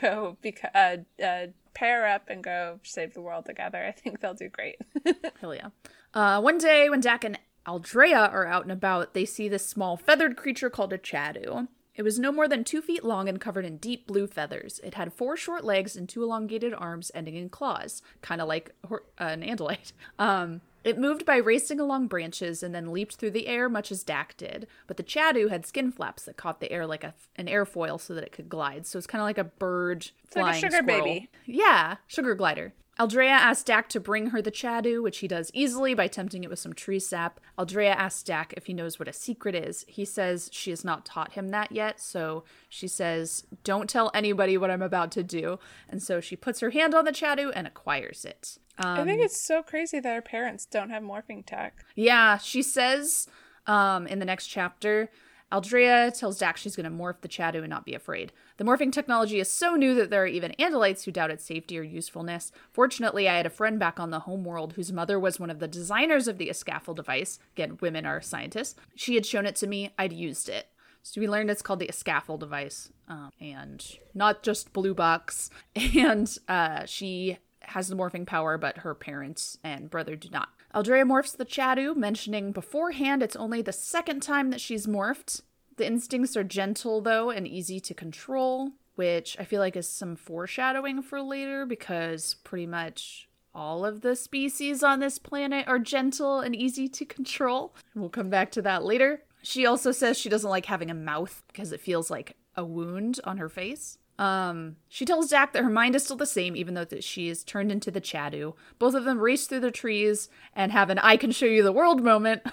go 0.00 0.36
beca- 0.44 0.74
uh, 0.74 1.22
uh, 1.24 1.46
pair 1.74 2.06
up 2.06 2.28
and 2.28 2.42
go 2.42 2.80
save 2.82 3.14
the 3.14 3.20
world 3.20 3.46
together. 3.46 3.84
I 3.84 3.92
think 3.92 4.20
they'll 4.20 4.34
do 4.34 4.48
great. 4.48 4.76
Hell 5.40 5.54
yeah. 5.54 5.68
Uh, 6.12 6.40
one 6.40 6.58
day, 6.58 6.88
when 6.88 7.00
Dak 7.00 7.24
and 7.24 7.38
Aldrea 7.66 8.30
are 8.32 8.46
out 8.46 8.62
and 8.62 8.72
about, 8.72 9.14
they 9.14 9.24
see 9.24 9.48
this 9.48 9.66
small 9.66 9.96
feathered 9.96 10.36
creature 10.36 10.70
called 10.70 10.92
a 10.92 10.98
Chadu. 10.98 11.68
It 11.94 12.02
was 12.02 12.18
no 12.18 12.32
more 12.32 12.48
than 12.48 12.64
two 12.64 12.82
feet 12.82 13.04
long 13.04 13.28
and 13.28 13.40
covered 13.40 13.64
in 13.64 13.76
deep 13.76 14.06
blue 14.06 14.26
feathers. 14.26 14.80
It 14.82 14.94
had 14.94 15.12
four 15.12 15.36
short 15.36 15.64
legs 15.64 15.96
and 15.96 16.08
two 16.08 16.22
elongated 16.22 16.74
arms 16.74 17.12
ending 17.14 17.36
in 17.36 17.48
claws, 17.48 18.02
kind 18.20 18.40
of 18.40 18.48
like 18.48 18.72
uh, 18.90 18.98
an 19.18 19.42
andalite. 19.42 19.92
Um, 20.18 20.60
it 20.84 20.98
moved 20.98 21.24
by 21.24 21.36
racing 21.36 21.80
along 21.80 22.08
branches 22.08 22.62
and 22.62 22.74
then 22.74 22.92
leaped 22.92 23.16
through 23.16 23.30
the 23.32 23.46
air, 23.46 23.68
much 23.68 23.90
as 23.90 24.04
Dak 24.04 24.36
did. 24.36 24.66
But 24.86 24.98
the 24.98 25.02
Chadu 25.02 25.48
had 25.50 25.66
skin 25.66 25.90
flaps 25.90 26.24
that 26.24 26.36
caught 26.36 26.60
the 26.60 26.70
air 26.70 26.86
like 26.86 27.02
a, 27.02 27.14
an 27.36 27.46
airfoil 27.46 28.00
so 28.00 28.14
that 28.14 28.24
it 28.24 28.32
could 28.32 28.48
glide. 28.48 28.86
So 28.86 28.98
it's 28.98 29.06
kind 29.06 29.20
of 29.20 29.26
like 29.26 29.38
a 29.38 29.44
bird 29.44 30.10
flying. 30.26 30.46
like 30.46 30.56
a 30.56 30.60
sugar 30.60 30.76
squirrel. 30.82 31.04
baby. 31.04 31.30
Yeah, 31.46 31.96
sugar 32.06 32.34
glider. 32.34 32.74
Aldrea 32.98 33.30
asks 33.30 33.64
Dak 33.64 33.88
to 33.88 34.00
bring 34.00 34.28
her 34.28 34.40
the 34.40 34.52
Chadu, 34.52 35.02
which 35.02 35.18
he 35.18 35.28
does 35.28 35.50
easily 35.52 35.94
by 35.94 36.06
tempting 36.06 36.44
it 36.44 36.50
with 36.50 36.58
some 36.58 36.72
tree 36.72 37.00
sap. 37.00 37.40
Aldrea 37.58 37.94
asks 37.94 38.22
Dak 38.22 38.54
if 38.56 38.66
he 38.66 38.72
knows 38.72 38.98
what 38.98 39.08
a 39.08 39.12
secret 39.12 39.54
is. 39.54 39.84
He 39.88 40.04
says 40.04 40.48
she 40.52 40.70
has 40.70 40.84
not 40.84 41.04
taught 41.04 41.32
him 41.32 41.48
that 41.48 41.72
yet, 41.72 42.00
so 42.00 42.44
she 42.68 42.86
says, 42.86 43.46
Don't 43.64 43.90
tell 43.90 44.10
anybody 44.14 44.56
what 44.56 44.70
I'm 44.70 44.82
about 44.82 45.10
to 45.12 45.24
do. 45.24 45.58
And 45.88 46.02
so 46.02 46.20
she 46.20 46.36
puts 46.36 46.60
her 46.60 46.70
hand 46.70 46.94
on 46.94 47.04
the 47.04 47.12
Chadu 47.12 47.50
and 47.54 47.66
acquires 47.66 48.24
it. 48.24 48.58
I 48.78 49.04
think 49.04 49.20
it's 49.20 49.40
so 49.40 49.62
crazy 49.62 50.00
that 50.00 50.14
her 50.14 50.22
parents 50.22 50.66
don't 50.66 50.90
have 50.90 51.02
morphing 51.02 51.46
tech. 51.46 51.84
Yeah, 51.94 52.38
she 52.38 52.62
says 52.62 53.28
um, 53.66 54.06
in 54.06 54.18
the 54.18 54.24
next 54.24 54.48
chapter, 54.48 55.10
Aldrea 55.52 56.10
tells 56.18 56.38
Dak 56.38 56.56
she's 56.56 56.74
going 56.74 56.90
to 56.90 56.96
morph 56.96 57.20
the 57.20 57.28
Chadu 57.28 57.58
and 57.58 57.68
not 57.68 57.84
be 57.84 57.94
afraid. 57.94 58.32
The 58.56 58.64
morphing 58.64 58.92
technology 58.92 59.40
is 59.40 59.50
so 59.50 59.74
new 59.74 59.94
that 59.96 60.10
there 60.10 60.22
are 60.22 60.28
even 60.28 60.54
Andalites 60.58 61.04
who 61.04 61.10
doubt 61.10 61.32
its 61.32 61.44
safety 61.44 61.76
or 61.78 61.82
usefulness. 61.82 62.52
Fortunately, 62.72 63.28
I 63.28 63.36
had 63.36 63.46
a 63.46 63.50
friend 63.50 63.80
back 63.80 63.98
on 63.98 64.10
the 64.10 64.20
homeworld 64.20 64.74
whose 64.74 64.92
mother 64.92 65.18
was 65.18 65.40
one 65.40 65.50
of 65.50 65.58
the 65.58 65.66
designers 65.66 66.28
of 66.28 66.38
the 66.38 66.48
Escafil 66.48 66.94
device. 66.94 67.40
Again, 67.56 67.78
women 67.80 68.06
are 68.06 68.20
scientists. 68.20 68.76
She 68.94 69.16
had 69.16 69.26
shown 69.26 69.44
it 69.44 69.56
to 69.56 69.66
me. 69.66 69.90
I'd 69.98 70.12
used 70.12 70.48
it. 70.48 70.68
So 71.02 71.20
we 71.20 71.28
learned 71.28 71.50
it's 71.50 71.62
called 71.62 71.80
the 71.80 71.88
Escafil 71.88 72.38
device, 72.38 72.90
um, 73.08 73.30
and 73.38 73.84
not 74.14 74.42
just 74.42 74.72
blue 74.72 74.94
box. 74.94 75.50
And 75.96 76.34
uh, 76.48 76.86
she 76.86 77.38
has 77.60 77.88
the 77.88 77.96
morphing 77.96 78.26
power, 78.26 78.56
but 78.56 78.78
her 78.78 78.94
parents 78.94 79.58
and 79.62 79.90
brother 79.90 80.16
do 80.16 80.28
not. 80.30 80.48
Aldrea 80.74 81.04
morphs 81.04 81.36
the 81.36 81.44
Chadu, 81.44 81.94
mentioning 81.96 82.52
beforehand 82.52 83.22
it's 83.22 83.36
only 83.36 83.62
the 83.62 83.72
second 83.72 84.20
time 84.22 84.50
that 84.50 84.60
she's 84.60 84.86
morphed. 84.86 85.42
The 85.76 85.86
instincts 85.86 86.36
are 86.36 86.44
gentle, 86.44 87.00
though, 87.00 87.30
and 87.30 87.48
easy 87.48 87.80
to 87.80 87.94
control, 87.94 88.72
which 88.94 89.36
I 89.40 89.44
feel 89.44 89.60
like 89.60 89.76
is 89.76 89.88
some 89.88 90.16
foreshadowing 90.16 91.02
for 91.02 91.20
later 91.20 91.66
because 91.66 92.34
pretty 92.44 92.66
much 92.66 93.28
all 93.54 93.84
of 93.84 94.00
the 94.00 94.16
species 94.16 94.82
on 94.82 95.00
this 95.00 95.18
planet 95.18 95.66
are 95.68 95.78
gentle 95.78 96.40
and 96.40 96.54
easy 96.54 96.88
to 96.88 97.04
control. 97.04 97.74
We'll 97.94 98.08
come 98.08 98.30
back 98.30 98.50
to 98.52 98.62
that 98.62 98.84
later. 98.84 99.22
She 99.42 99.66
also 99.66 99.92
says 99.92 100.18
she 100.18 100.28
doesn't 100.28 100.50
like 100.50 100.66
having 100.66 100.90
a 100.90 100.94
mouth 100.94 101.42
because 101.48 101.72
it 101.72 101.80
feels 101.80 102.10
like 102.10 102.36
a 102.56 102.64
wound 102.64 103.20
on 103.24 103.38
her 103.38 103.48
face. 103.48 103.98
Um, 104.18 104.76
she 104.88 105.04
tells 105.04 105.30
Dak 105.30 105.52
that 105.52 105.64
her 105.64 105.70
mind 105.70 105.96
is 105.96 106.04
still 106.04 106.16
the 106.16 106.24
same, 106.24 106.54
even 106.54 106.74
though 106.74 106.84
that 106.84 107.02
she 107.02 107.28
is 107.28 107.42
turned 107.42 107.72
into 107.72 107.90
the 107.90 108.00
Chadu. 108.00 108.54
Both 108.78 108.94
of 108.94 109.04
them 109.04 109.18
race 109.18 109.46
through 109.46 109.60
the 109.60 109.72
trees 109.72 110.28
and 110.54 110.70
have 110.70 110.88
an 110.88 110.98
"I 111.00 111.16
can 111.16 111.32
show 111.32 111.46
you 111.46 111.64
the 111.64 111.72
world" 111.72 112.02
moment. 112.02 112.42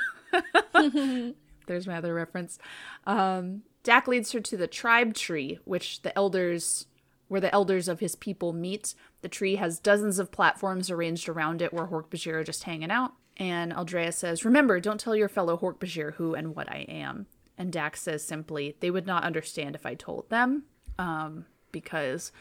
There's 1.71 1.87
my 1.87 1.97
other 1.97 2.13
reference. 2.13 2.59
Um, 3.05 3.63
Dak 3.83 4.07
leads 4.07 4.31
her 4.33 4.39
to 4.41 4.57
the 4.57 4.67
tribe 4.67 5.13
tree, 5.13 5.59
which 5.65 6.01
the 6.01 6.15
elders, 6.17 6.85
where 7.29 7.41
the 7.41 7.53
elders 7.53 7.87
of 7.87 7.99
his 7.99 8.15
people 8.15 8.53
meet. 8.53 8.93
The 9.21 9.29
tree 9.29 9.55
has 9.55 9.79
dozens 9.79 10.19
of 10.19 10.31
platforms 10.31 10.89
arranged 10.89 11.29
around 11.29 11.61
it, 11.61 11.73
where 11.73 11.87
Hork-Bajir 11.87 12.33
are 12.33 12.43
just 12.43 12.63
hanging 12.63 12.91
out. 12.91 13.13
And 13.37 13.73
Aldrea 13.73 14.11
says, 14.13 14.45
"Remember, 14.45 14.79
don't 14.79 14.99
tell 14.99 15.15
your 15.15 15.29
fellow 15.29 15.57
Hork-Bajir 15.57 16.15
who 16.15 16.35
and 16.35 16.55
what 16.55 16.69
I 16.69 16.85
am." 16.89 17.27
And 17.57 17.71
Dak 17.71 17.95
says 17.95 18.23
simply, 18.23 18.75
"They 18.81 18.91
would 18.91 19.07
not 19.07 19.23
understand 19.23 19.75
if 19.75 19.85
I 19.85 19.95
told 19.95 20.29
them." 20.29 20.65
Um, 20.99 21.45
because 21.71 22.31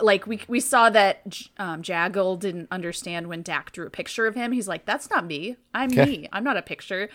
like 0.00 0.26
we 0.26 0.40
we 0.48 0.60
saw 0.60 0.90
that 0.90 1.26
J- 1.28 1.50
um, 1.58 1.82
Jagil 1.82 2.38
didn't 2.38 2.68
understand 2.70 3.28
when 3.28 3.42
Dak 3.42 3.72
drew 3.72 3.86
a 3.86 3.90
picture 3.90 4.26
of 4.26 4.34
him. 4.34 4.52
He's 4.52 4.68
like, 4.68 4.84
"That's 4.86 5.10
not 5.10 5.26
me. 5.26 5.56
I'm 5.74 5.90
me. 5.90 6.28
I'm 6.32 6.44
not 6.44 6.56
a 6.56 6.62
picture." 6.62 7.08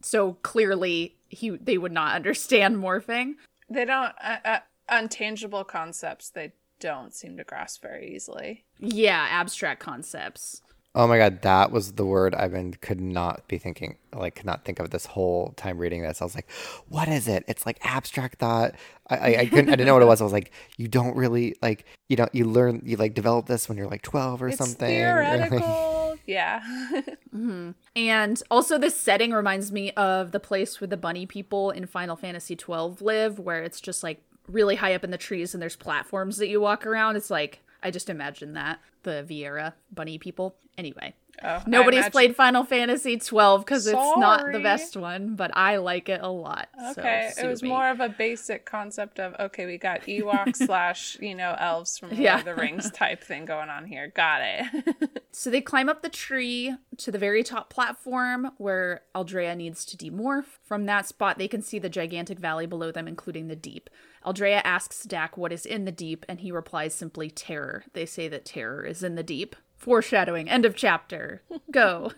So 0.00 0.34
clearly, 0.42 1.16
he 1.28 1.50
they 1.50 1.78
would 1.78 1.92
not 1.92 2.14
understand 2.16 2.76
morphing. 2.76 3.34
They 3.68 3.84
don't 3.84 4.12
uh, 4.22 4.36
uh, 4.44 4.58
untangible 4.90 5.66
concepts. 5.66 6.30
They 6.30 6.52
don't 6.80 7.14
seem 7.14 7.36
to 7.36 7.44
grasp 7.44 7.82
very 7.82 8.14
easily. 8.14 8.64
Yeah, 8.78 9.26
abstract 9.30 9.80
concepts. 9.80 10.60
Oh 10.96 11.08
my 11.08 11.18
god, 11.18 11.42
that 11.42 11.72
was 11.72 11.92
the 11.92 12.04
word 12.06 12.34
I've 12.36 12.52
been 12.52 12.74
could 12.74 13.00
not 13.00 13.48
be 13.48 13.58
thinking 13.58 13.96
like 14.12 14.36
could 14.36 14.46
not 14.46 14.64
think 14.64 14.78
of 14.78 14.90
this 14.90 15.06
whole 15.06 15.52
time 15.56 15.78
reading 15.78 16.02
this. 16.02 16.20
I 16.22 16.24
was 16.24 16.36
like, 16.36 16.48
what 16.88 17.08
is 17.08 17.26
it? 17.26 17.44
It's 17.48 17.66
like 17.66 17.78
abstract 17.82 18.38
thought. 18.38 18.74
I 19.10 19.16
I, 19.16 19.40
I 19.40 19.46
couldn't 19.46 19.68
I 19.70 19.72
didn't 19.72 19.86
know 19.86 19.94
what 19.94 20.02
it 20.02 20.06
was. 20.06 20.20
I 20.20 20.24
was 20.24 20.32
like, 20.32 20.52
you 20.76 20.86
don't 20.86 21.16
really 21.16 21.56
like 21.60 21.84
you 22.08 22.16
know 22.16 22.28
you 22.32 22.44
learn 22.44 22.80
you 22.84 22.96
like 22.96 23.14
develop 23.14 23.46
this 23.46 23.68
when 23.68 23.76
you're 23.76 23.88
like 23.88 24.02
twelve 24.02 24.40
or 24.42 24.48
It's 24.48 24.58
something. 24.58 24.86
theoretical. 24.88 26.16
yeah. 26.26 26.62
Mm-hmm. 27.34 27.72
And 27.96 28.40
also, 28.48 28.78
this 28.78 28.96
setting 28.96 29.32
reminds 29.32 29.72
me 29.72 29.90
of 29.92 30.30
the 30.30 30.38
place 30.38 30.80
where 30.80 30.86
the 30.86 30.96
bunny 30.96 31.26
people 31.26 31.72
in 31.72 31.84
Final 31.86 32.14
Fantasy 32.14 32.56
XII 32.56 32.94
live, 33.00 33.40
where 33.40 33.64
it's 33.64 33.80
just 33.80 34.04
like 34.04 34.22
really 34.46 34.76
high 34.76 34.94
up 34.94 35.02
in 35.02 35.10
the 35.10 35.18
trees 35.18 35.52
and 35.52 35.60
there's 35.60 35.74
platforms 35.74 36.36
that 36.36 36.46
you 36.46 36.60
walk 36.60 36.86
around. 36.86 37.16
It's 37.16 37.30
like, 37.30 37.58
I 37.82 37.90
just 37.90 38.08
imagine 38.08 38.52
that. 38.52 38.78
The 39.04 39.24
Viera 39.28 39.74
bunny 39.92 40.18
people. 40.18 40.56
Anyway, 40.76 41.14
Oh, 41.42 41.62
nobody's 41.66 41.98
imagine- 41.98 42.12
played 42.12 42.36
Final 42.36 42.64
Fantasy 42.64 43.18
XII 43.18 43.58
because 43.58 43.86
it's 43.86 43.94
not 43.94 44.52
the 44.52 44.60
best 44.60 44.96
one, 44.96 45.34
but 45.34 45.50
I 45.56 45.76
like 45.78 46.08
it 46.08 46.20
a 46.22 46.28
lot. 46.28 46.68
so 46.94 47.00
Okay, 47.02 47.30
it 47.36 47.46
was 47.46 47.62
me. 47.62 47.68
more 47.68 47.88
of 47.90 48.00
a 48.00 48.08
basic 48.08 48.64
concept 48.64 49.18
of 49.18 49.34
okay, 49.40 49.66
we 49.66 49.76
got 49.78 50.02
Ewok 50.02 50.54
slash 50.66 51.16
you 51.20 51.34
know 51.34 51.56
elves 51.58 51.98
from 51.98 52.10
Lord 52.10 52.20
Yeah. 52.22 52.38
of 52.38 52.44
the 52.44 52.54
Rings 52.54 52.90
type 52.92 53.22
thing 53.24 53.44
going 53.44 53.68
on 53.68 53.86
here. 53.86 54.12
Got 54.14 54.40
it. 54.42 55.20
So 55.36 55.50
they 55.50 55.60
climb 55.60 55.88
up 55.88 56.02
the 56.02 56.08
tree 56.08 56.76
to 56.96 57.10
the 57.10 57.18
very 57.18 57.42
top 57.42 57.68
platform 57.68 58.52
where 58.56 59.02
Aldrea 59.16 59.56
needs 59.56 59.84
to 59.86 59.96
demorph. 59.96 60.44
From 60.62 60.86
that 60.86 61.06
spot, 61.06 61.38
they 61.38 61.48
can 61.48 61.60
see 61.60 61.80
the 61.80 61.88
gigantic 61.88 62.38
valley 62.38 62.66
below 62.66 62.92
them, 62.92 63.08
including 63.08 63.48
the 63.48 63.56
deep. 63.56 63.90
Aldrea 64.24 64.60
asks 64.62 65.02
Dak 65.02 65.36
what 65.36 65.50
is 65.52 65.66
in 65.66 65.86
the 65.86 65.90
deep, 65.92 66.24
and 66.28 66.38
he 66.38 66.52
replies 66.52 66.94
simply 66.94 67.30
terror. 67.30 67.82
They 67.94 68.06
say 68.06 68.28
that 68.28 68.44
terror 68.44 68.84
is 68.84 69.02
in 69.02 69.16
the 69.16 69.24
deep. 69.24 69.56
Foreshadowing. 69.76 70.48
End 70.48 70.64
of 70.64 70.74
chapter. 70.74 71.42
Go. 71.70 72.12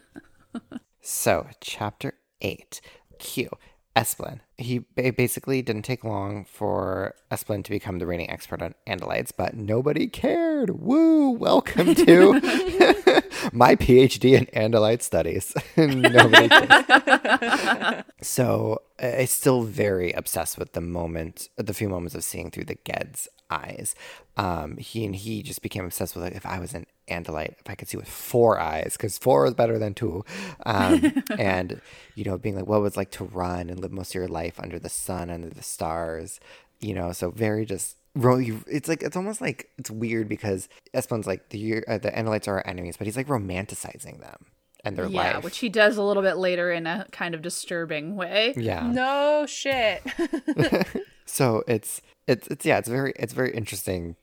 So, 1.09 1.47
chapter 1.61 2.15
8. 2.41 2.81
Q. 3.21 3.49
Esplin. 3.95 4.41
He 4.59 4.81
basically 4.81 5.63
didn't 5.63 5.85
take 5.85 6.03
long 6.03 6.45
for 6.45 7.15
Esplin 7.31 7.63
to 7.63 7.71
become 7.71 8.01
the 8.01 8.07
reigning 8.07 8.29
expert 8.29 8.61
on 8.61 8.75
Andalites, 8.89 9.31
but 9.35 9.55
nobody 9.55 10.09
cared. 10.09 10.81
Woo! 10.81 11.31
Welcome 11.31 11.95
to 11.95 12.33
my 13.53 13.77
PhD 13.77 14.33
in 14.37 14.47
Andalite 14.47 15.01
studies. 15.03 15.55
nobody 15.77 16.49
cares. 16.49 18.05
so, 18.21 18.83
uh, 19.01 19.07
I'm 19.19 19.27
still 19.27 19.63
very 19.63 20.11
obsessed 20.11 20.59
with 20.59 20.73
the 20.73 20.81
moment, 20.81 21.49
the 21.57 21.73
few 21.73 21.89
moments 21.89 22.17
of 22.17 22.25
seeing 22.25 22.51
through 22.51 22.65
the 22.65 22.75
Gedd's 22.75 23.29
eyes. 23.51 23.95
Um, 24.37 24.77
he 24.77 25.05
and 25.05 25.15
he 25.17 25.43
just 25.43 25.63
became 25.63 25.85
obsessed 25.85 26.15
with 26.15 26.25
like, 26.25 26.35
if 26.35 26.45
I 26.47 26.59
was 26.59 26.75
an 26.75 26.87
Andalite, 27.09 27.55
if 27.61 27.69
I 27.69 27.75
could 27.75 27.89
see 27.89 27.97
with 27.97 28.09
four 28.09 28.59
eyes, 28.59 28.95
because 28.97 29.19
four 29.19 29.47
is 29.47 29.55
better 29.55 29.79
than 29.79 29.95
two. 29.95 30.25
Um, 30.65 31.23
and, 31.39 31.81
you 32.15 32.25
know, 32.25 32.37
being 32.39 32.57
like, 32.57 32.67
what 32.67 32.79
it 32.79 32.83
was 32.83 32.97
like 32.97 33.11
to 33.13 33.25
run 33.25 33.71
and 33.71 33.81
live 33.81 33.93
most 33.93 34.11
of 34.11 34.15
your 34.17 34.29
life 34.29 34.59
under 34.59 34.79
the 34.79 34.89
sun, 34.89 35.31
under 35.31 35.49
the 35.51 35.63
stars, 35.63 36.41
you 36.81 36.95
know, 36.95 37.13
so 37.13 37.31
very 37.31 37.65
just. 37.65 37.97
ro- 38.15 38.41
It's 38.67 38.89
like 38.89 39.03
it's 39.03 39.17
almost 39.17 39.41
like 39.41 39.71
it's 39.79 39.91
weird 39.91 40.29
because 40.29 40.69
Esplin's 40.95 41.27
like 41.27 41.51
the 41.51 41.85
uh, 41.87 41.99
the 41.99 42.11
Andalites 42.11 42.49
are 42.49 42.57
our 42.57 42.67
enemies, 42.67 42.97
but 42.97 43.07
he's 43.07 43.17
like 43.17 43.29
romanticizing 43.29 44.21
them 44.21 44.47
and 44.85 44.97
their 44.97 45.05
life. 45.07 45.15
yeah, 45.15 45.35
life. 45.37 45.45
which 45.45 45.59
he 45.59 45.69
does 45.69 45.97
a 45.97 46.03
little 46.03 46.23
bit 46.23 46.37
later 46.37 46.71
in 46.73 46.87
a 46.87 47.07
kind 47.13 47.35
of 47.35 47.43
disturbing 47.43 48.15
way. 48.17 48.53
yeah, 48.57 48.87
no 48.91 49.47
shit. 49.47 50.03
so 51.27 51.63
it's 51.67 52.03
it's 52.27 52.47
it's 52.49 52.65
yeah 52.67 52.79
it's 52.79 52.89
very 52.89 53.13
it's 53.17 53.33
very 53.33 53.53
interesting 53.55 54.17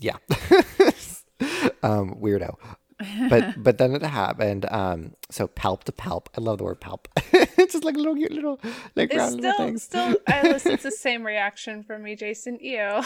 yeah 0.00 0.16
um 1.82 2.14
weirdo 2.20 2.56
but 3.30 3.54
but 3.62 3.78
then 3.78 3.94
it 3.94 4.02
happened 4.02 4.66
um 4.70 5.14
so 5.30 5.48
palp 5.48 5.84
to 5.84 5.92
palp 5.92 6.26
i 6.36 6.40
love 6.40 6.58
the 6.58 6.64
word 6.64 6.80
palp 6.80 7.06
it's 7.32 7.72
just 7.72 7.84
like 7.84 7.96
little 7.96 8.14
cute 8.14 8.32
little 8.32 8.58
like 8.96 9.12
It's 9.12 9.32
still 9.32 9.56
things 9.56 9.82
still. 9.82 10.16
I 10.26 10.42
listen. 10.42 10.72
It's 10.72 10.82
the 10.82 10.90
same 10.90 11.24
reaction 11.24 11.82
from 11.82 12.02
me, 12.02 12.16
Jason. 12.16 12.58
Ew. 12.60 13.02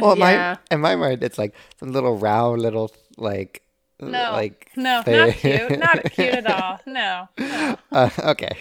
well 0.00 0.12
in 0.12 0.18
Yeah. 0.18 0.56
my 0.56 0.58
in 0.70 0.80
my 0.80 0.96
mind 0.96 1.22
it's 1.22 1.38
like 1.38 1.54
some 1.78 1.92
little 1.92 2.16
round 2.18 2.62
little 2.62 2.90
like 3.16 3.62
No, 4.00 4.32
like 4.32 4.70
no, 4.76 5.02
not 5.06 5.34
cute. 5.34 5.78
Not 5.78 6.04
cute 6.12 6.34
at 6.34 6.46
all. 6.46 6.80
No, 6.86 7.28
no. 7.38 7.76
uh, 7.92 8.10
okay 8.32 8.54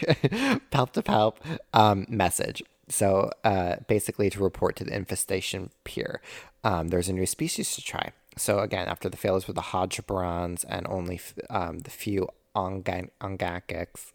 palp 0.71 0.91
to 0.93 1.01
palp 1.01 1.35
um, 1.73 2.05
message 2.09 2.63
so 2.89 3.29
uh, 3.43 3.77
basically 3.87 4.29
to 4.29 4.43
report 4.43 4.75
to 4.75 4.83
the 4.83 4.95
infestation 4.95 5.69
pier 5.83 6.21
um, 6.63 6.89
there's 6.89 7.09
a 7.09 7.13
new 7.13 7.25
species 7.25 7.75
to 7.75 7.81
try 7.81 8.11
so 8.37 8.59
again 8.59 8.87
after 8.87 9.09
the 9.09 9.17
failures 9.17 9.47
with 9.47 9.55
the 9.55 9.61
hodgebrons 9.61 10.65
and 10.67 10.85
only 10.89 11.15
f- 11.15 11.33
um, 11.49 11.79
the 11.79 11.91
few 11.91 12.27
onga- 12.55 13.09
ongakics 13.21 14.11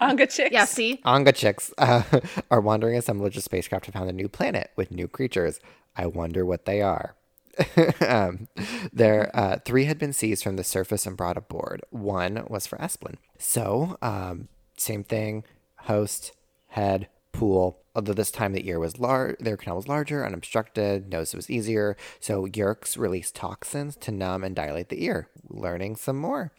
Anga 0.00 0.26
chicks. 0.28 0.52
Yeah, 0.52 0.64
see? 0.64 1.00
Anga 1.04 1.32
chicks 1.32 1.72
uh, 1.78 2.02
are 2.50 2.60
wandering 2.60 2.96
assemblage 2.96 3.36
of 3.36 3.42
spacecraft 3.42 3.86
to 3.86 3.92
found 3.92 4.10
a 4.10 4.12
new 4.12 4.28
planet 4.28 4.70
with 4.76 4.90
new 4.90 5.08
creatures. 5.08 5.60
I 5.96 6.06
wonder 6.06 6.44
what 6.44 6.64
they 6.66 6.82
are. 6.82 7.14
um, 8.00 8.48
there, 8.92 9.30
uh, 9.32 9.58
three 9.64 9.84
had 9.84 9.98
been 9.98 10.12
seized 10.12 10.42
from 10.42 10.56
the 10.56 10.64
surface 10.64 11.06
and 11.06 11.16
brought 11.16 11.36
aboard. 11.36 11.82
One 11.90 12.44
was 12.48 12.66
for 12.66 12.76
Esplin. 12.78 13.14
So, 13.38 13.96
um, 14.02 14.48
same 14.76 15.04
thing. 15.04 15.44
Host, 15.80 16.32
head, 16.68 17.08
pool. 17.34 17.80
Although 17.94 18.14
this 18.14 18.30
time 18.30 18.52
the 18.52 18.66
ear 18.68 18.80
was 18.80 18.98
large, 18.98 19.36
their 19.38 19.56
canal 19.56 19.76
was 19.76 19.88
larger, 19.88 20.26
unobstructed. 20.26 21.10
Nose 21.10 21.34
was 21.34 21.50
easier. 21.50 21.96
So 22.18 22.46
Yeerks 22.46 22.96
released 22.96 23.34
toxins 23.36 23.96
to 23.96 24.10
numb 24.10 24.42
and 24.42 24.56
dilate 24.56 24.88
the 24.88 25.04
ear. 25.04 25.28
Learning 25.48 25.94
some 25.96 26.16
more. 26.16 26.52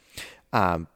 Um, 0.52 0.86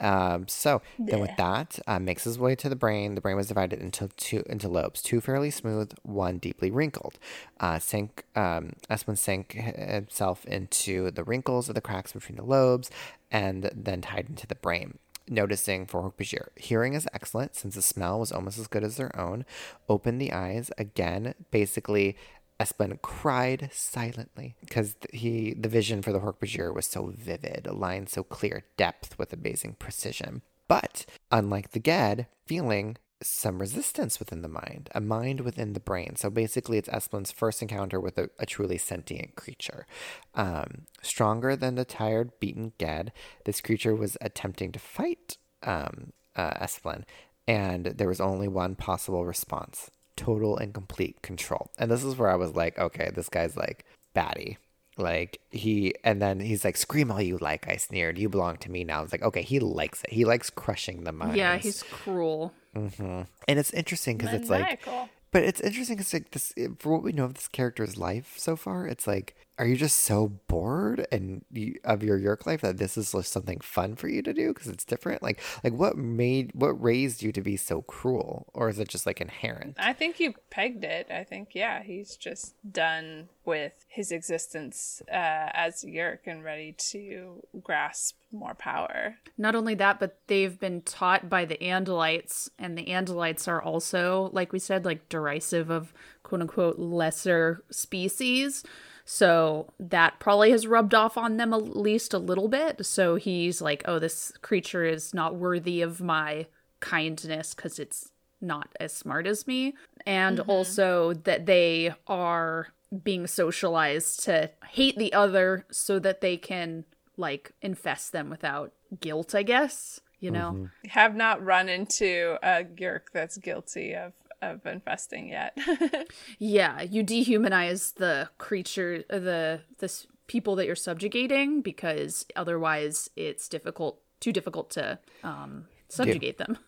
um, 0.00 0.48
so 0.48 0.80
then 0.98 1.20
with 1.20 1.36
that, 1.36 1.78
uh, 1.86 1.98
makes 1.98 2.24
his 2.24 2.38
way 2.38 2.54
to 2.54 2.68
the 2.68 2.76
brain. 2.76 3.14
The 3.14 3.20
brain 3.20 3.36
was 3.36 3.48
divided 3.48 3.80
into 3.80 4.08
two 4.16 4.42
into 4.46 4.68
lobes, 4.68 5.02
two 5.02 5.20
fairly 5.20 5.50
smooth, 5.50 5.92
one 6.02 6.38
deeply 6.38 6.70
wrinkled. 6.70 7.18
Uh, 7.60 7.78
sank 7.78 8.24
um, 8.34 8.72
Esplin 8.88 9.18
sank 9.18 9.52
himself 9.52 10.46
into 10.46 11.10
the 11.10 11.24
wrinkles 11.24 11.68
of 11.68 11.74
the 11.74 11.82
cracks 11.82 12.12
between 12.12 12.36
the 12.36 12.44
lobes, 12.44 12.90
and 13.30 13.70
then 13.74 14.00
tied 14.00 14.30
into 14.30 14.46
the 14.46 14.54
brain. 14.54 14.98
Noticing 15.28 15.86
for 15.86 16.02
Hork-Bajir, 16.02 16.48
hearing 16.56 16.94
is 16.94 17.08
excellent 17.12 17.56
since 17.56 17.74
the 17.74 17.82
smell 17.82 18.20
was 18.20 18.30
almost 18.30 18.58
as 18.58 18.68
good 18.68 18.84
as 18.84 18.96
their 18.96 19.18
own. 19.18 19.44
Opened 19.88 20.20
the 20.20 20.32
eyes 20.32 20.70
again, 20.78 21.34
basically 21.50 22.16
Esplin 22.60 23.00
cried 23.02 23.68
silently 23.72 24.54
because 24.60 24.96
he 25.12 25.52
the 25.52 25.68
vision 25.68 26.00
for 26.00 26.12
the 26.12 26.20
Hork-Bajir 26.20 26.72
was 26.74 26.86
so 26.86 27.12
vivid, 27.16 27.66
a 27.66 27.72
line 27.72 28.06
so 28.06 28.22
clear, 28.22 28.64
depth 28.76 29.18
with 29.18 29.32
amazing 29.32 29.76
precision. 29.78 30.42
But 30.68 31.06
unlike 31.30 31.72
the 31.72 31.80
Gedd, 31.80 32.26
feeling 32.46 32.96
some 33.22 33.58
resistance 33.58 34.18
within 34.18 34.42
the 34.42 34.48
mind, 34.48 34.90
a 34.94 35.00
mind 35.00 35.40
within 35.40 35.72
the 35.72 35.80
brain. 35.80 36.16
So 36.16 36.30
basically, 36.30 36.78
it's 36.78 36.88
Esplin's 36.88 37.32
first 37.32 37.62
encounter 37.62 37.98
with 37.98 38.18
a, 38.18 38.30
a 38.38 38.46
truly 38.46 38.78
sentient 38.78 39.36
creature. 39.36 39.86
Um, 40.34 40.82
stronger 41.02 41.56
than 41.56 41.76
the 41.76 41.84
tired, 41.84 42.38
beaten 42.40 42.72
Gedd, 42.78 43.12
this 43.44 43.60
creature 43.60 43.94
was 43.94 44.16
attempting 44.20 44.72
to 44.72 44.78
fight 44.78 45.38
um, 45.62 46.12
uh, 46.34 46.50
Esplin, 46.54 47.04
and 47.48 47.86
there 47.86 48.08
was 48.08 48.20
only 48.20 48.48
one 48.48 48.74
possible 48.74 49.24
response 49.24 49.90
total 50.16 50.56
and 50.56 50.72
complete 50.72 51.20
control. 51.22 51.70
And 51.78 51.90
this 51.90 52.02
is 52.02 52.16
where 52.16 52.30
I 52.30 52.36
was 52.36 52.54
like, 52.54 52.78
okay, 52.78 53.10
this 53.14 53.28
guy's 53.28 53.56
like 53.56 53.84
batty. 54.14 54.58
Like 54.98 55.40
he, 55.50 55.94
and 56.04 56.22
then 56.22 56.40
he's 56.40 56.64
like, 56.64 56.78
"Scream 56.78 57.12
all 57.12 57.20
you 57.20 57.36
like," 57.36 57.68
I 57.68 57.76
sneered. 57.76 58.16
"You 58.16 58.30
belong 58.30 58.56
to 58.58 58.70
me 58.70 58.82
now." 58.82 59.02
It's 59.02 59.12
like, 59.12 59.22
okay, 59.22 59.42
he 59.42 59.60
likes 59.60 60.02
it. 60.02 60.10
He 60.10 60.24
likes 60.24 60.48
crushing 60.48 61.04
the 61.04 61.12
minds. 61.12 61.36
Yeah, 61.36 61.58
he's 61.58 61.82
cruel. 61.82 62.54
Mm-hmm. 62.76 63.22
and 63.48 63.58
it's 63.58 63.72
interesting 63.72 64.16
because 64.18 64.34
it's 64.34 64.50
like, 64.50 64.86
but 65.32 65.42
it's 65.42 65.60
interesting 65.60 65.96
because 65.96 66.12
like 66.12 66.30
this, 66.30 66.52
for 66.78 66.92
what 66.92 67.02
we 67.02 67.12
know 67.12 67.24
of 67.24 67.34
this 67.34 67.48
character's 67.48 67.96
life 67.96 68.34
so 68.36 68.56
far, 68.56 68.86
it's 68.86 69.06
like, 69.06 69.34
are 69.58 69.66
you 69.66 69.76
just 69.76 70.00
so 70.00 70.28
bored 70.48 71.06
and 71.10 71.44
you, 71.50 71.78
of 71.84 72.02
your 72.02 72.18
Yeerk 72.18 72.46
life 72.46 72.60
that 72.60 72.78
this 72.78 72.96
is 72.98 73.12
just 73.12 73.32
something 73.32 73.60
fun 73.60 73.96
for 73.96 74.08
you 74.08 74.22
to 74.22 74.34
do 74.34 74.52
because 74.52 74.68
it's 74.68 74.84
different? 74.84 75.22
Like, 75.22 75.40
like 75.64 75.72
what 75.72 75.96
made, 75.96 76.50
what 76.54 76.80
raised 76.82 77.22
you 77.22 77.32
to 77.32 77.40
be 77.40 77.56
so 77.56 77.82
cruel, 77.82 78.46
or 78.52 78.68
is 78.68 78.78
it 78.78 78.88
just 78.88 79.06
like 79.06 79.20
inherent? 79.20 79.76
I 79.78 79.92
think 79.92 80.20
you 80.20 80.34
pegged 80.50 80.84
it. 80.84 81.08
I 81.10 81.24
think, 81.24 81.50
yeah, 81.54 81.82
he's 81.82 82.16
just 82.16 82.54
done 82.70 83.28
with 83.44 83.72
his 83.88 84.12
existence 84.12 85.00
uh, 85.10 85.50
as 85.52 85.84
Yeerk 85.84 86.26
and 86.26 86.44
ready 86.44 86.72
to 86.90 87.42
grasp 87.62 88.16
more 88.32 88.54
power. 88.54 89.16
Not 89.38 89.54
only 89.54 89.74
that, 89.76 89.98
but 89.98 90.18
they've 90.26 90.58
been 90.58 90.82
taught 90.82 91.30
by 91.30 91.44
the 91.44 91.56
Andalites, 91.58 92.50
and 92.58 92.76
the 92.76 92.86
Andalites 92.86 93.48
are 93.48 93.62
also, 93.62 94.30
like 94.32 94.52
we 94.52 94.58
said, 94.58 94.84
like 94.84 95.08
derisive 95.08 95.70
of 95.70 95.94
quote 96.22 96.42
unquote 96.42 96.78
lesser 96.78 97.62
species. 97.70 98.62
So 99.08 99.68
that 99.78 100.18
probably 100.18 100.50
has 100.50 100.66
rubbed 100.66 100.92
off 100.92 101.16
on 101.16 101.36
them 101.36 101.54
at 101.54 101.76
least 101.76 102.12
a 102.12 102.18
little 102.18 102.48
bit. 102.48 102.84
So 102.84 103.14
he's 103.14 103.62
like, 103.62 103.84
oh, 103.86 104.00
this 104.00 104.32
creature 104.42 104.84
is 104.84 105.14
not 105.14 105.36
worthy 105.36 105.80
of 105.80 106.00
my 106.00 106.46
kindness 106.80 107.54
because 107.54 107.78
it's 107.78 108.10
not 108.40 108.68
as 108.80 108.92
smart 108.92 109.28
as 109.28 109.46
me. 109.46 109.74
And 110.04 110.38
mm-hmm. 110.38 110.50
also 110.50 111.14
that 111.14 111.46
they 111.46 111.94
are 112.08 112.68
being 113.04 113.28
socialized 113.28 114.24
to 114.24 114.50
hate 114.68 114.98
the 114.98 115.12
other 115.12 115.64
so 115.70 116.00
that 116.00 116.20
they 116.20 116.36
can 116.36 116.84
like 117.16 117.52
infest 117.62 118.10
them 118.10 118.28
without 118.28 118.72
guilt, 119.00 119.36
I 119.36 119.44
guess. 119.44 120.00
You 120.18 120.32
know? 120.32 120.52
Mm-hmm. 120.52 120.88
Have 120.88 121.14
not 121.14 121.44
run 121.44 121.68
into 121.68 122.38
a 122.42 122.64
Yeerk 122.64 123.12
that's 123.12 123.36
guilty 123.36 123.94
of, 123.94 124.12
of 124.42 124.64
infesting 124.66 125.28
yet. 125.28 125.56
Yeah, 126.38 126.82
you 126.82 127.02
dehumanize 127.04 127.94
the 127.94 128.28
creature, 128.38 129.04
uh, 129.10 129.18
the 129.18 129.60
this 129.78 130.06
people 130.26 130.56
that 130.56 130.66
you're 130.66 130.74
subjugating 130.74 131.62
because 131.62 132.26
otherwise 132.34 133.08
it's 133.16 133.48
difficult, 133.48 134.00
too 134.20 134.32
difficult 134.32 134.70
to 134.70 134.98
um, 135.22 135.66
subjugate 135.88 136.38
them. 136.38 136.58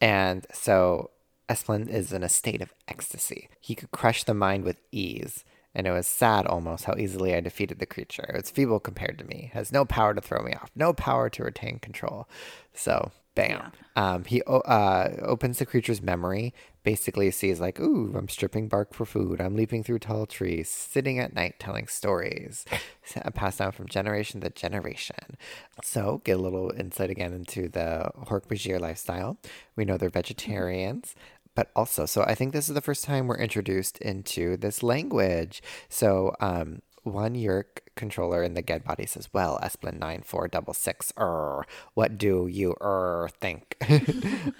And 0.00 0.46
so 0.52 1.10
Esplin 1.48 1.88
is 1.88 2.12
in 2.12 2.22
a 2.22 2.28
state 2.28 2.60
of 2.62 2.74
ecstasy. 2.88 3.48
He 3.60 3.74
could 3.74 3.90
crush 3.90 4.24
the 4.24 4.34
mind 4.34 4.64
with 4.64 4.80
ease. 4.92 5.44
And 5.74 5.86
it 5.86 5.90
was 5.90 6.06
sad 6.06 6.46
almost 6.46 6.84
how 6.84 6.94
easily 6.96 7.34
I 7.34 7.40
defeated 7.40 7.78
the 7.80 7.86
creature. 7.86 8.32
It's 8.34 8.50
feeble 8.50 8.80
compared 8.80 9.18
to 9.18 9.24
me, 9.26 9.50
has 9.52 9.72
no 9.72 9.84
power 9.84 10.14
to 10.14 10.22
throw 10.22 10.42
me 10.42 10.54
off, 10.54 10.70
no 10.74 10.94
power 10.94 11.28
to 11.28 11.44
retain 11.44 11.78
control. 11.80 12.28
So, 12.72 13.10
bam. 13.36 13.70
Um, 13.94 14.24
he 14.24 14.42
uh, 14.42 15.08
opens 15.22 15.58
the 15.58 15.66
creature's 15.66 16.02
memory, 16.02 16.52
basically 16.82 17.30
sees, 17.30 17.60
like, 17.60 17.78
ooh, 17.78 18.12
I'm 18.16 18.28
stripping 18.28 18.68
bark 18.68 18.92
for 18.92 19.06
food, 19.06 19.40
I'm 19.40 19.54
leaping 19.54 19.84
through 19.84 20.00
tall 20.00 20.26
trees, 20.26 20.68
sitting 20.68 21.20
at 21.20 21.34
night 21.34 21.60
telling 21.60 21.86
stories, 21.86 22.64
passed 23.34 23.60
down 23.60 23.72
from 23.72 23.86
generation 23.86 24.40
to 24.40 24.50
generation. 24.50 25.36
So, 25.84 26.20
get 26.24 26.36
a 26.36 26.40
little 26.40 26.72
insight 26.76 27.10
again 27.10 27.32
into 27.32 27.68
the 27.68 28.10
Hork-Bajir 28.26 28.80
lifestyle. 28.80 29.38
We 29.76 29.84
know 29.84 29.96
they're 29.96 30.08
vegetarians 30.08 31.14
but 31.54 31.70
also 31.74 32.04
so 32.04 32.22
i 32.24 32.34
think 32.34 32.52
this 32.52 32.68
is 32.68 32.74
the 32.74 32.82
first 32.82 33.02
time 33.02 33.26
we're 33.26 33.38
introduced 33.38 33.96
into 33.98 34.58
this 34.58 34.82
language 34.82 35.62
so 35.88 36.34
um 36.38 36.82
one 37.06 37.34
Yeerk 37.34 37.80
controller 37.94 38.42
in 38.42 38.54
the 38.54 38.62
Gedd 38.62 38.84
bodies 38.84 39.16
as 39.16 39.32
Well, 39.32 39.58
Esplin 39.62 39.98
9466, 39.98 41.12
er, 41.18 41.64
what 41.94 42.18
do 42.18 42.46
you 42.46 42.74
er 42.80 43.30
think? 43.40 43.76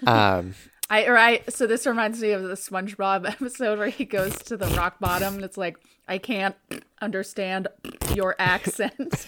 um, 0.07 0.55
I 0.89 1.09
right. 1.09 1.53
So 1.53 1.67
this 1.67 1.85
reminds 1.85 2.21
me 2.21 2.31
of 2.31 2.43
the 2.43 2.55
SpongeBob 2.55 3.29
episode 3.29 3.77
where 3.77 3.89
he 3.89 4.05
goes 4.05 4.37
to 4.43 4.55
the 4.55 4.67
rock 4.67 4.99
bottom 4.99 5.35
and 5.35 5.43
it's 5.43 5.57
like, 5.57 5.77
I 6.07 6.17
can't 6.17 6.55
understand 7.01 7.67
your 8.15 8.35
accent. 8.39 9.25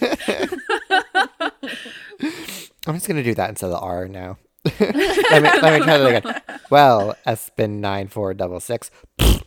I'm 2.86 2.94
just 2.94 3.06
going 3.06 3.16
to 3.16 3.22
do 3.22 3.34
that 3.34 3.50
instead 3.50 3.66
of 3.66 3.72
the 3.72 3.78
R 3.78 4.08
now. 4.08 4.38
let, 4.64 4.80
me, 4.80 5.48
let 5.60 5.80
me 5.80 5.84
try 5.84 5.98
that 5.98 6.24
again. 6.24 6.42
Well, 6.70 7.16
Esplin 7.26 7.80
9466, 7.80 8.90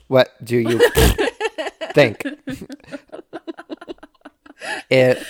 what 0.08 0.32
do 0.44 0.58
you 0.58 0.80
think? 1.94 2.24
It 4.90 5.26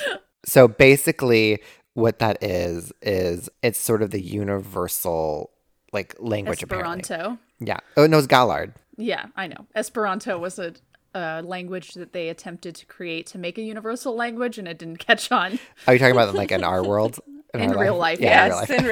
so 0.45 0.67
basically 0.67 1.59
what 1.93 2.19
that 2.19 2.41
is 2.43 2.91
is 3.01 3.49
it's 3.61 3.79
sort 3.79 4.01
of 4.01 4.11
the 4.11 4.21
universal 4.21 5.51
like 5.91 6.15
language 6.19 6.63
apparently. 6.63 6.99
Esperanto. 7.01 7.37
Yeah. 7.59 7.77
Oh 7.97 8.07
no, 8.07 8.17
it's 8.17 8.27
Gallard. 8.27 8.73
Yeah, 8.97 9.27
I 9.35 9.47
know. 9.47 9.65
Esperanto 9.75 10.37
was 10.37 10.59
a, 10.59 10.73
a 11.13 11.41
language 11.43 11.93
that 11.93 12.13
they 12.13 12.29
attempted 12.29 12.75
to 12.75 12.85
create 12.85 13.27
to 13.27 13.37
make 13.37 13.57
a 13.57 13.61
universal 13.61 14.15
language, 14.15 14.57
and 14.57 14.67
it 14.67 14.77
didn't 14.79 14.97
catch 14.97 15.31
on. 15.31 15.59
Are 15.87 15.93
you 15.93 15.99
talking 15.99 16.13
about 16.15 16.33
like 16.33 16.51
in 16.51 16.63
our 16.63 16.83
world? 16.83 17.19
In 17.55 17.69
our 17.71 17.79
real 17.79 17.97
life, 17.99 18.19
Yeah, 18.19 18.45
in 18.45 18.49
real 18.51 18.59
yes, 18.61 18.69
life. 18.69 18.79
in 18.79 18.85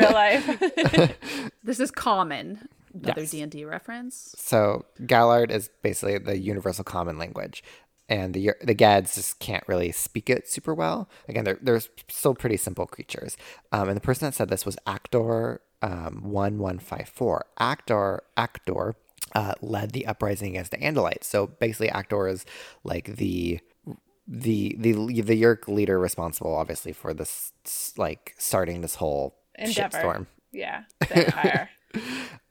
real 0.93 1.01
life. 1.09 1.17
This 1.63 1.79
is 1.79 1.89
common. 1.89 2.67
Another 2.93 3.21
Yes. 3.21 3.31
D 3.31 3.41
and 3.41 3.51
D 3.51 3.65
reference. 3.65 4.35
So 4.37 4.85
Gallard 5.07 5.49
is 5.51 5.71
basically 5.81 6.19
the 6.19 6.37
universal 6.37 6.83
common 6.83 7.17
language, 7.17 7.63
and 8.11 8.33
the 8.33 8.51
the 8.61 8.75
Gedds 8.75 9.15
just 9.15 9.39
can't 9.39 9.63
really 9.67 9.91
speak 9.93 10.29
it 10.29 10.47
super 10.47 10.75
well. 10.75 11.09
Again, 11.29 11.45
they're 11.45 11.59
they're 11.61 11.81
still 12.09 12.35
pretty 12.35 12.57
simple 12.57 12.85
creatures. 12.85 13.37
Um, 13.71 13.87
and 13.87 13.95
the 13.95 14.01
person 14.01 14.27
that 14.27 14.33
said 14.33 14.49
this 14.49 14.65
was 14.65 14.77
Actor 14.85 15.61
um, 15.81 16.21
one 16.23 16.57
one 16.57 16.77
five 16.77 17.07
four. 17.07 17.45
Actor 17.57 18.23
Actor 18.35 18.95
uh, 19.33 19.53
led 19.61 19.91
the 19.93 20.05
uprising 20.05 20.49
against 20.49 20.71
the 20.71 20.77
Andalites. 20.77 21.23
So 21.23 21.47
basically, 21.47 21.89
Actor 21.89 22.27
is 22.27 22.45
like 22.83 23.15
the 23.15 23.61
the 24.27 24.75
the 24.77 25.21
the 25.21 25.41
Yeerk 25.41 25.69
leader 25.69 25.97
responsible, 25.97 26.53
obviously, 26.53 26.91
for 26.91 27.13
this 27.13 27.53
like 27.95 28.35
starting 28.37 28.81
this 28.81 28.95
whole 28.95 29.37
Endeavor. 29.57 29.97
shitstorm. 29.97 30.27
Yeah, 30.51 30.83
the 30.99 31.27
empire. 31.27 31.69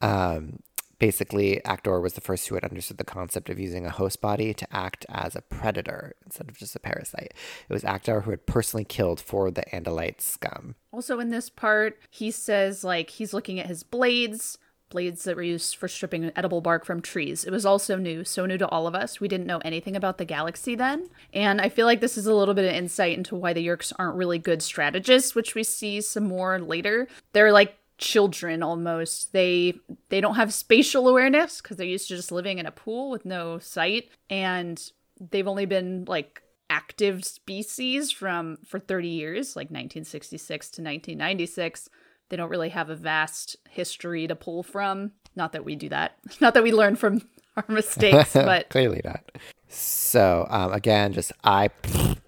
Um, 0.01 0.61
basically, 1.01 1.65
Actor 1.65 2.01
was 2.01 2.13
the 2.13 2.21
first 2.21 2.47
who 2.47 2.55
had 2.55 2.63
understood 2.63 2.99
the 2.99 3.05
concept 3.05 3.51
of 3.51 3.59
using 3.59 3.85
a 3.85 3.91
host 3.91 4.21
body 4.21 4.55
to 4.55 4.67
act 4.71 5.05
as 5.09 5.35
a 5.35 5.43
predator 5.43 6.15
instead 6.25 6.49
of 6.49 6.57
just 6.57 6.77
a 6.77 6.81
parasite. 6.81 7.35
It 7.69 7.73
was 7.73 7.83
Actor 7.83 8.21
who 8.21 8.31
had 8.31 8.47
personally 8.47 8.85
killed 8.85 9.19
for 9.19 9.51
the 9.51 9.65
Andalite 9.73 10.21
scum. 10.21 10.77
Also, 10.93 11.19
in 11.19 11.31
this 11.31 11.51
part, 11.51 11.99
he 12.11 12.31
says 12.31 12.85
like 12.85 13.11
he's 13.11 13.35
looking 13.35 13.59
at 13.59 13.67
his 13.67 13.83
blades, 13.83 14.59
blades 14.91 15.25
that 15.25 15.37
were 15.37 15.43
used 15.43 15.77
for 15.77 15.89
stripping 15.89 16.31
edible 16.37 16.61
bark 16.61 16.85
from 16.85 17.01
trees. 17.01 17.45
It 17.45 17.51
was 17.51 17.65
also 17.65 17.97
new, 17.97 18.25
so 18.25 18.45
new 18.45 18.59
to 18.59 18.69
all 18.69 18.87
of 18.87 18.95
us. 18.95 19.21
We 19.21 19.29
didn't 19.29 19.47
know 19.47 19.61
anything 19.65 19.97
about 19.97 20.19
the 20.19 20.25
galaxy 20.25 20.75
then. 20.75 21.09
And 21.33 21.61
I 21.61 21.69
feel 21.69 21.87
like 21.87 22.01
this 22.01 22.19
is 22.19 22.27
a 22.27 22.35
little 22.35 22.55
bit 22.55 22.67
of 22.67 22.75
insight 22.75 23.17
into 23.17 23.37
why 23.37 23.53
the 23.53 23.67
Yeerks 23.67 23.93
aren't 23.99 24.17
really 24.17 24.39
good 24.39 24.63
strategists, 24.63 25.35
which 25.35 25.55
we 25.55 25.65
see 25.65 26.01
some 26.01 26.25
more 26.25 26.59
later. 26.59 27.09
They're 27.33 27.53
like 27.53 27.77
children 28.01 28.63
almost. 28.63 29.33
They 29.33 29.75
they 30.09 30.21
don't 30.21 30.35
have 30.35 30.53
spatial 30.53 31.07
awareness 31.07 31.61
because 31.61 31.77
they're 31.77 31.87
used 31.87 32.09
to 32.09 32.17
just 32.17 32.33
living 32.33 32.59
in 32.59 32.67
a 32.67 32.73
pool 32.73 33.11
with 33.11 33.25
no 33.25 33.59
sight 33.59 34.09
and 34.29 34.83
they've 35.31 35.47
only 35.47 35.67
been 35.67 36.05
like 36.07 36.43
active 36.71 37.25
species 37.25 38.11
from 38.11 38.59
for 38.65 38.79
30 38.79 39.09
years, 39.09 39.57
like 39.57 39.67
1966 39.67 40.67
to 40.71 40.83
1996. 40.83 41.89
They 42.29 42.37
don't 42.37 42.49
really 42.49 42.69
have 42.71 42.91
a 42.91 42.97
vast 42.97 43.57
history 43.69 44.27
to 44.29 44.37
pull 44.37 44.63
from. 44.63 45.13
Not 45.37 45.53
that 45.53 45.65
we 45.65 45.77
do 45.77 45.89
that. 45.91 46.17
Not 46.41 46.55
that 46.55 46.63
we 46.63 46.73
learn 46.73 46.97
from 46.97 47.23
our 47.57 47.65
mistakes, 47.69 48.33
but 48.35 48.71
Clearly 48.71 49.01
not. 49.05 49.23
So, 49.69 50.47
um, 50.51 50.73
again, 50.73 51.13
just 51.13 51.33
I 51.45 51.71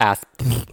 ask, 0.00 0.24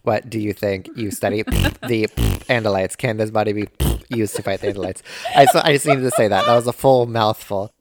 what 0.03 0.29
do 0.29 0.39
you 0.39 0.53
think? 0.53 0.87
You 0.95 1.09
study 1.09 1.41
the 1.41 2.07
Andalites. 2.47 2.95
Can 2.95 3.17
this 3.17 3.31
body 3.31 3.53
be 3.53 3.67
used 4.09 4.35
to 4.35 4.43
fight 4.43 4.61
the 4.61 4.67
Andalites? 4.67 5.01
I, 5.35 5.45
so, 5.45 5.61
I 5.63 5.73
just 5.73 5.85
needed 5.85 6.01
to 6.01 6.11
say 6.11 6.27
that. 6.27 6.45
That 6.45 6.55
was 6.55 6.67
a 6.67 6.73
full 6.73 7.05
mouthful. 7.05 7.73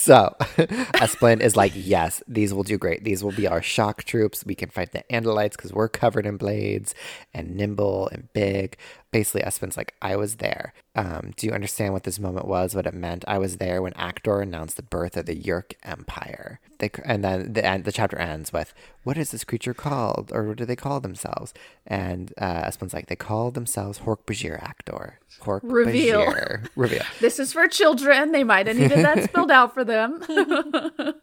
So, 0.00 0.34
Esplin 0.40 1.40
is 1.40 1.56
like, 1.56 1.72
yes, 1.74 2.22
these 2.26 2.54
will 2.54 2.62
do 2.62 2.78
great. 2.78 3.04
These 3.04 3.22
will 3.22 3.32
be 3.32 3.46
our 3.46 3.60
shock 3.60 4.04
troops. 4.04 4.46
We 4.46 4.54
can 4.54 4.70
fight 4.70 4.92
the 4.92 5.04
Andalites 5.10 5.52
because 5.52 5.74
we're 5.74 5.90
covered 5.90 6.24
in 6.24 6.38
blades 6.38 6.94
and 7.34 7.54
nimble 7.54 8.08
and 8.08 8.32
big. 8.32 8.78
Basically, 9.12 9.42
Esplin's 9.42 9.76
like, 9.76 9.94
I 10.00 10.14
was 10.16 10.36
there. 10.36 10.72
Um, 10.94 11.32
do 11.36 11.46
you 11.46 11.52
understand 11.52 11.92
what 11.92 12.04
this 12.04 12.20
moment 12.20 12.46
was? 12.46 12.74
What 12.74 12.86
it 12.86 12.94
meant? 12.94 13.24
I 13.26 13.38
was 13.38 13.56
there 13.56 13.82
when 13.82 13.92
Actor 13.94 14.40
announced 14.40 14.76
the 14.76 14.82
birth 14.82 15.16
of 15.16 15.26
the 15.26 15.34
Yeerk 15.34 15.74
Empire. 15.82 16.60
They, 16.78 16.90
and 17.04 17.24
then 17.24 17.52
the 17.52 17.64
end, 17.64 17.84
the 17.84 17.92
chapter 17.92 18.16
ends 18.16 18.52
with, 18.52 18.72
"What 19.02 19.18
is 19.18 19.32
this 19.32 19.44
creature 19.44 19.74
called, 19.74 20.30
or 20.32 20.44
what 20.44 20.58
do 20.58 20.64
they 20.64 20.76
call 20.76 21.00
themselves?" 21.00 21.52
And 21.86 22.32
uh, 22.38 22.62
Esplin's 22.66 22.94
like, 22.94 23.06
"They 23.08 23.16
call 23.16 23.50
themselves 23.50 24.00
Hork-Bajir 24.00 24.62
Actor." 24.62 25.18
Hork 25.40 25.60
Reveal. 25.64 26.32
Reveal. 26.76 27.02
this 27.20 27.38
is 27.38 27.52
for 27.52 27.66
children. 27.68 28.32
They 28.32 28.44
might 28.44 28.66
have 28.66 28.76
needed 28.76 29.04
that 29.04 29.24
spelled 29.24 29.50
out 29.50 29.74
for 29.74 29.84
them. 29.84 30.22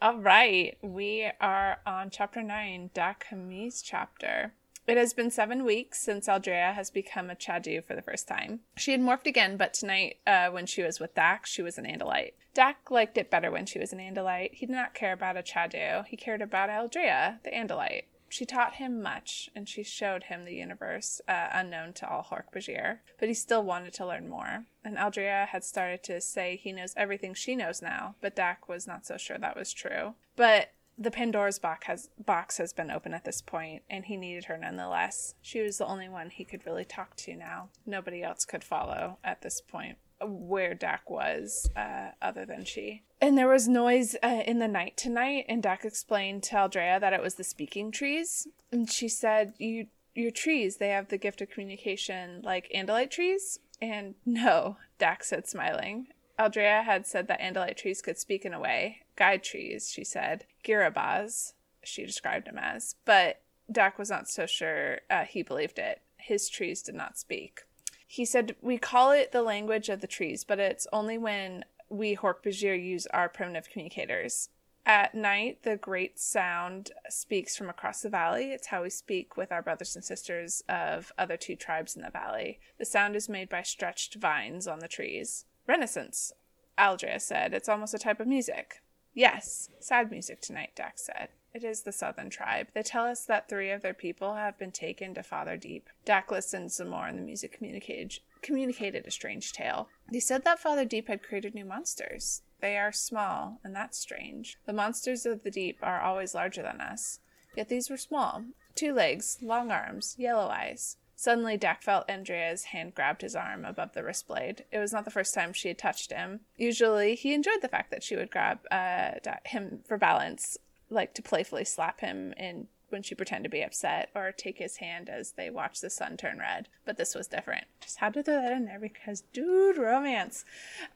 All 0.00 0.18
right, 0.18 0.76
we 0.82 1.28
are 1.40 1.78
on 1.86 2.10
chapter 2.10 2.42
9, 2.42 2.90
Dak 2.94 3.26
Hamee's 3.30 3.82
chapter. 3.82 4.52
It 4.88 4.96
has 4.96 5.12
been 5.12 5.30
seven 5.30 5.66
weeks 5.66 6.00
since 6.00 6.30
Aldrea 6.30 6.72
has 6.72 6.90
become 6.90 7.28
a 7.28 7.34
Chadu 7.34 7.84
for 7.84 7.94
the 7.94 8.00
first 8.00 8.26
time. 8.26 8.60
She 8.78 8.92
had 8.92 9.02
morphed 9.02 9.26
again, 9.26 9.58
but 9.58 9.74
tonight, 9.74 10.16
uh, 10.26 10.48
when 10.48 10.64
she 10.64 10.82
was 10.82 10.98
with 10.98 11.14
Dak, 11.14 11.44
she 11.44 11.60
was 11.60 11.76
an 11.76 11.84
Andalite. 11.84 12.32
Dak 12.54 12.90
liked 12.90 13.18
it 13.18 13.30
better 13.30 13.50
when 13.50 13.66
she 13.66 13.78
was 13.78 13.92
an 13.92 13.98
Andalite. 13.98 14.54
He 14.54 14.64
did 14.64 14.74
not 14.74 14.94
care 14.94 15.12
about 15.12 15.36
a 15.36 15.42
Chadu. 15.42 16.06
He 16.06 16.16
cared 16.16 16.40
about 16.40 16.70
Aldrea, 16.70 17.40
the 17.44 17.50
Andalite. 17.50 18.04
She 18.30 18.46
taught 18.46 18.76
him 18.76 19.02
much, 19.02 19.50
and 19.54 19.68
she 19.68 19.82
showed 19.82 20.24
him 20.24 20.44
the 20.44 20.54
universe 20.54 21.20
uh, 21.28 21.48
unknown 21.52 21.92
to 21.94 22.08
all 22.08 22.26
Hork-Bajir. 22.30 22.98
But 23.18 23.28
he 23.28 23.34
still 23.34 23.62
wanted 23.62 23.92
to 23.94 24.06
learn 24.06 24.28
more. 24.28 24.64
And 24.82 24.96
Aldrea 24.96 25.48
had 25.48 25.64
started 25.64 26.02
to 26.04 26.20
say 26.22 26.56
he 26.56 26.72
knows 26.72 26.94
everything 26.96 27.34
she 27.34 27.56
knows 27.56 27.82
now, 27.82 28.14
but 28.22 28.36
Dak 28.36 28.68
was 28.70 28.86
not 28.86 29.04
so 29.04 29.18
sure 29.18 29.36
that 29.36 29.56
was 29.56 29.74
true. 29.74 30.14
But 30.34 30.72
the 30.98 31.10
Pandora's 31.10 31.58
box 31.58 31.86
has 31.86 32.08
box 32.24 32.58
has 32.58 32.72
been 32.72 32.90
open 32.90 33.14
at 33.14 33.24
this 33.24 33.40
point, 33.40 33.82
and 33.88 34.04
he 34.04 34.16
needed 34.16 34.46
her 34.46 34.58
nonetheless. 34.58 35.34
She 35.40 35.60
was 35.60 35.78
the 35.78 35.86
only 35.86 36.08
one 36.08 36.30
he 36.30 36.44
could 36.44 36.66
really 36.66 36.84
talk 36.84 37.14
to 37.16 37.36
now. 37.36 37.68
Nobody 37.86 38.22
else 38.22 38.44
could 38.44 38.64
follow 38.64 39.18
at 39.22 39.42
this 39.42 39.60
point 39.60 39.98
where 40.20 40.74
Dak 40.74 41.08
was, 41.08 41.70
uh, 41.76 42.10
other 42.20 42.44
than 42.44 42.64
she. 42.64 43.04
And 43.20 43.38
there 43.38 43.48
was 43.48 43.68
noise 43.68 44.16
uh, 44.22 44.42
in 44.44 44.58
the 44.58 44.66
night 44.66 44.96
tonight, 44.96 45.44
and 45.48 45.62
Dak 45.62 45.84
explained 45.84 46.42
to 46.44 46.56
Aldrea 46.56 46.98
that 47.00 47.12
it 47.12 47.22
was 47.22 47.36
the 47.36 47.44
speaking 47.44 47.92
trees. 47.92 48.48
And 48.72 48.90
she 48.90 49.08
said, 49.08 49.54
"You, 49.58 49.86
your 50.14 50.32
trees, 50.32 50.76
they 50.76 50.88
have 50.88 51.08
the 51.08 51.18
gift 51.18 51.40
of 51.40 51.50
communication 51.50 52.42
like 52.42 52.70
Andalite 52.74 53.10
trees." 53.10 53.60
And 53.80 54.16
no, 54.26 54.76
Dak 54.98 55.22
said, 55.22 55.48
smiling. 55.48 56.08
Aldrea 56.38 56.84
had 56.84 57.06
said 57.06 57.26
that 57.28 57.40
Andalite 57.40 57.76
trees 57.76 58.00
could 58.00 58.18
speak 58.18 58.44
in 58.44 58.54
a 58.54 58.60
way. 58.60 59.02
Guide 59.16 59.42
trees, 59.42 59.90
she 59.90 60.04
said. 60.04 60.44
Girabaz, 60.64 61.54
she 61.82 62.06
described 62.06 62.46
him 62.46 62.58
as. 62.58 62.94
But 63.04 63.40
Dak 63.70 63.98
was 63.98 64.10
not 64.10 64.28
so 64.28 64.46
sure 64.46 65.00
uh, 65.10 65.24
he 65.24 65.42
believed 65.42 65.78
it. 65.78 66.00
His 66.16 66.48
trees 66.48 66.82
did 66.82 66.94
not 66.94 67.18
speak. 67.18 67.62
He 68.06 68.24
said, 68.24 68.56
We 68.62 68.78
call 68.78 69.10
it 69.10 69.32
the 69.32 69.42
language 69.42 69.88
of 69.88 70.00
the 70.00 70.06
trees, 70.06 70.44
but 70.44 70.58
it's 70.58 70.86
only 70.92 71.18
when 71.18 71.64
we 71.90 72.16
Hork-Bajir 72.16 72.82
use 72.82 73.06
our 73.08 73.28
primitive 73.28 73.70
communicators. 73.70 74.48
At 74.86 75.14
night, 75.14 75.64
the 75.64 75.76
great 75.76 76.18
sound 76.18 76.92
speaks 77.10 77.56
from 77.56 77.68
across 77.68 78.00
the 78.00 78.08
valley. 78.08 78.52
It's 78.52 78.68
how 78.68 78.82
we 78.82 78.90
speak 78.90 79.36
with 79.36 79.52
our 79.52 79.60
brothers 79.60 79.94
and 79.94 80.04
sisters 80.04 80.62
of 80.66 81.12
other 81.18 81.36
two 81.36 81.56
tribes 81.56 81.94
in 81.94 82.00
the 82.00 82.10
valley. 82.10 82.60
The 82.78 82.86
sound 82.86 83.14
is 83.14 83.28
made 83.28 83.50
by 83.50 83.62
stretched 83.62 84.14
vines 84.14 84.66
on 84.66 84.78
the 84.78 84.88
trees. 84.88 85.44
Renaissance, 85.68 86.32
Aldrea 86.78 87.20
said. 87.20 87.52
It's 87.52 87.68
almost 87.68 87.92
a 87.92 87.98
type 87.98 88.20
of 88.20 88.26
music. 88.26 88.82
Yes, 89.14 89.68
sad 89.80 90.10
music 90.10 90.40
tonight, 90.40 90.70
Dak 90.74 90.98
said. 90.98 91.28
It 91.52 91.62
is 91.62 91.82
the 91.82 91.92
southern 91.92 92.30
tribe. 92.30 92.68
They 92.74 92.82
tell 92.82 93.04
us 93.04 93.24
that 93.26 93.48
three 93.48 93.70
of 93.70 93.82
their 93.82 93.94
people 93.94 94.34
have 94.34 94.58
been 94.58 94.70
taken 94.70 95.14
to 95.14 95.22
Father 95.22 95.56
Deep. 95.56 95.88
Dak 96.04 96.30
listened 96.30 96.72
some 96.72 96.88
more, 96.88 97.06
and 97.06 97.18
the 97.18 97.22
music 97.22 97.52
communicated, 97.52 98.20
communicated 98.42 99.06
a 99.06 99.10
strange 99.10 99.52
tale. 99.52 99.88
They 100.10 100.20
said 100.20 100.44
that 100.44 100.58
Father 100.58 100.84
Deep 100.84 101.08
had 101.08 101.22
created 101.22 101.54
new 101.54 101.64
monsters. 101.64 102.42
They 102.60 102.76
are 102.76 102.92
small, 102.92 103.60
and 103.62 103.74
that's 103.74 103.98
strange. 103.98 104.58
The 104.66 104.72
monsters 104.72 105.26
of 105.26 105.42
the 105.42 105.50
deep 105.50 105.78
are 105.82 106.00
always 106.00 106.34
larger 106.34 106.62
than 106.62 106.80
us. 106.80 107.20
Yet 107.56 107.68
these 107.68 107.90
were 107.90 107.96
small. 107.96 108.44
Two 108.74 108.92
legs, 108.92 109.38
long 109.42 109.70
arms, 109.70 110.14
yellow 110.18 110.48
eyes. 110.48 110.96
Suddenly, 111.20 111.56
Dak 111.56 111.82
felt 111.82 112.08
Aldrea's 112.08 112.66
hand 112.66 112.94
grabbed 112.94 113.22
his 113.22 113.34
arm 113.34 113.64
above 113.64 113.92
the 113.92 114.04
wrist 114.04 114.28
blade. 114.28 114.64
It 114.70 114.78
was 114.78 114.92
not 114.92 115.04
the 115.04 115.10
first 115.10 115.34
time 115.34 115.52
she 115.52 115.66
had 115.66 115.76
touched 115.76 116.12
him. 116.12 116.42
Usually, 116.56 117.16
he 117.16 117.34
enjoyed 117.34 117.60
the 117.60 117.66
fact 117.66 117.90
that 117.90 118.04
she 118.04 118.14
would 118.14 118.30
grab 118.30 118.60
uh, 118.70 119.14
him 119.44 119.80
for 119.84 119.98
balance, 119.98 120.58
like 120.88 121.14
to 121.14 121.22
playfully 121.22 121.64
slap 121.64 121.98
him 121.98 122.34
in 122.34 122.68
when 122.90 123.02
she 123.02 123.16
pretended 123.16 123.50
to 123.50 123.56
be 123.56 123.62
upset, 123.62 124.10
or 124.14 124.30
take 124.30 124.58
his 124.58 124.76
hand 124.76 125.08
as 125.08 125.32
they 125.32 125.50
watched 125.50 125.82
the 125.82 125.90
sun 125.90 126.16
turn 126.16 126.38
red. 126.38 126.68
But 126.86 126.96
this 126.96 127.16
was 127.16 127.26
different. 127.26 127.64
Just 127.80 127.98
had 127.98 128.14
to 128.14 128.22
throw 128.22 128.40
that 128.40 128.52
in 128.52 128.66
there 128.66 128.78
because, 128.78 129.24
dude, 129.32 129.76
romance. 129.76 130.44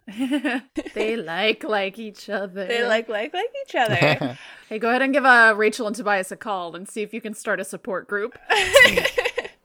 they 0.95 1.17
like 1.17 1.65
like 1.65 1.99
each 1.99 2.29
other. 2.31 2.67
They 2.67 2.87
like 2.87 3.09
like 3.09 3.35
like 3.35 3.53
each 3.67 3.75
other. 3.75 4.39
hey, 4.69 4.79
go 4.79 4.89
ahead 4.89 5.03
and 5.03 5.13
give 5.13 5.25
uh, 5.25 5.53
Rachel 5.57 5.89
and 5.89 5.97
Tobias 5.97 6.31
a 6.31 6.37
call 6.37 6.77
and 6.77 6.89
see 6.89 7.03
if 7.03 7.13
you 7.13 7.21
can 7.21 7.35
start 7.35 7.59
a 7.59 7.65
support 7.65 8.07
group. 8.07 8.39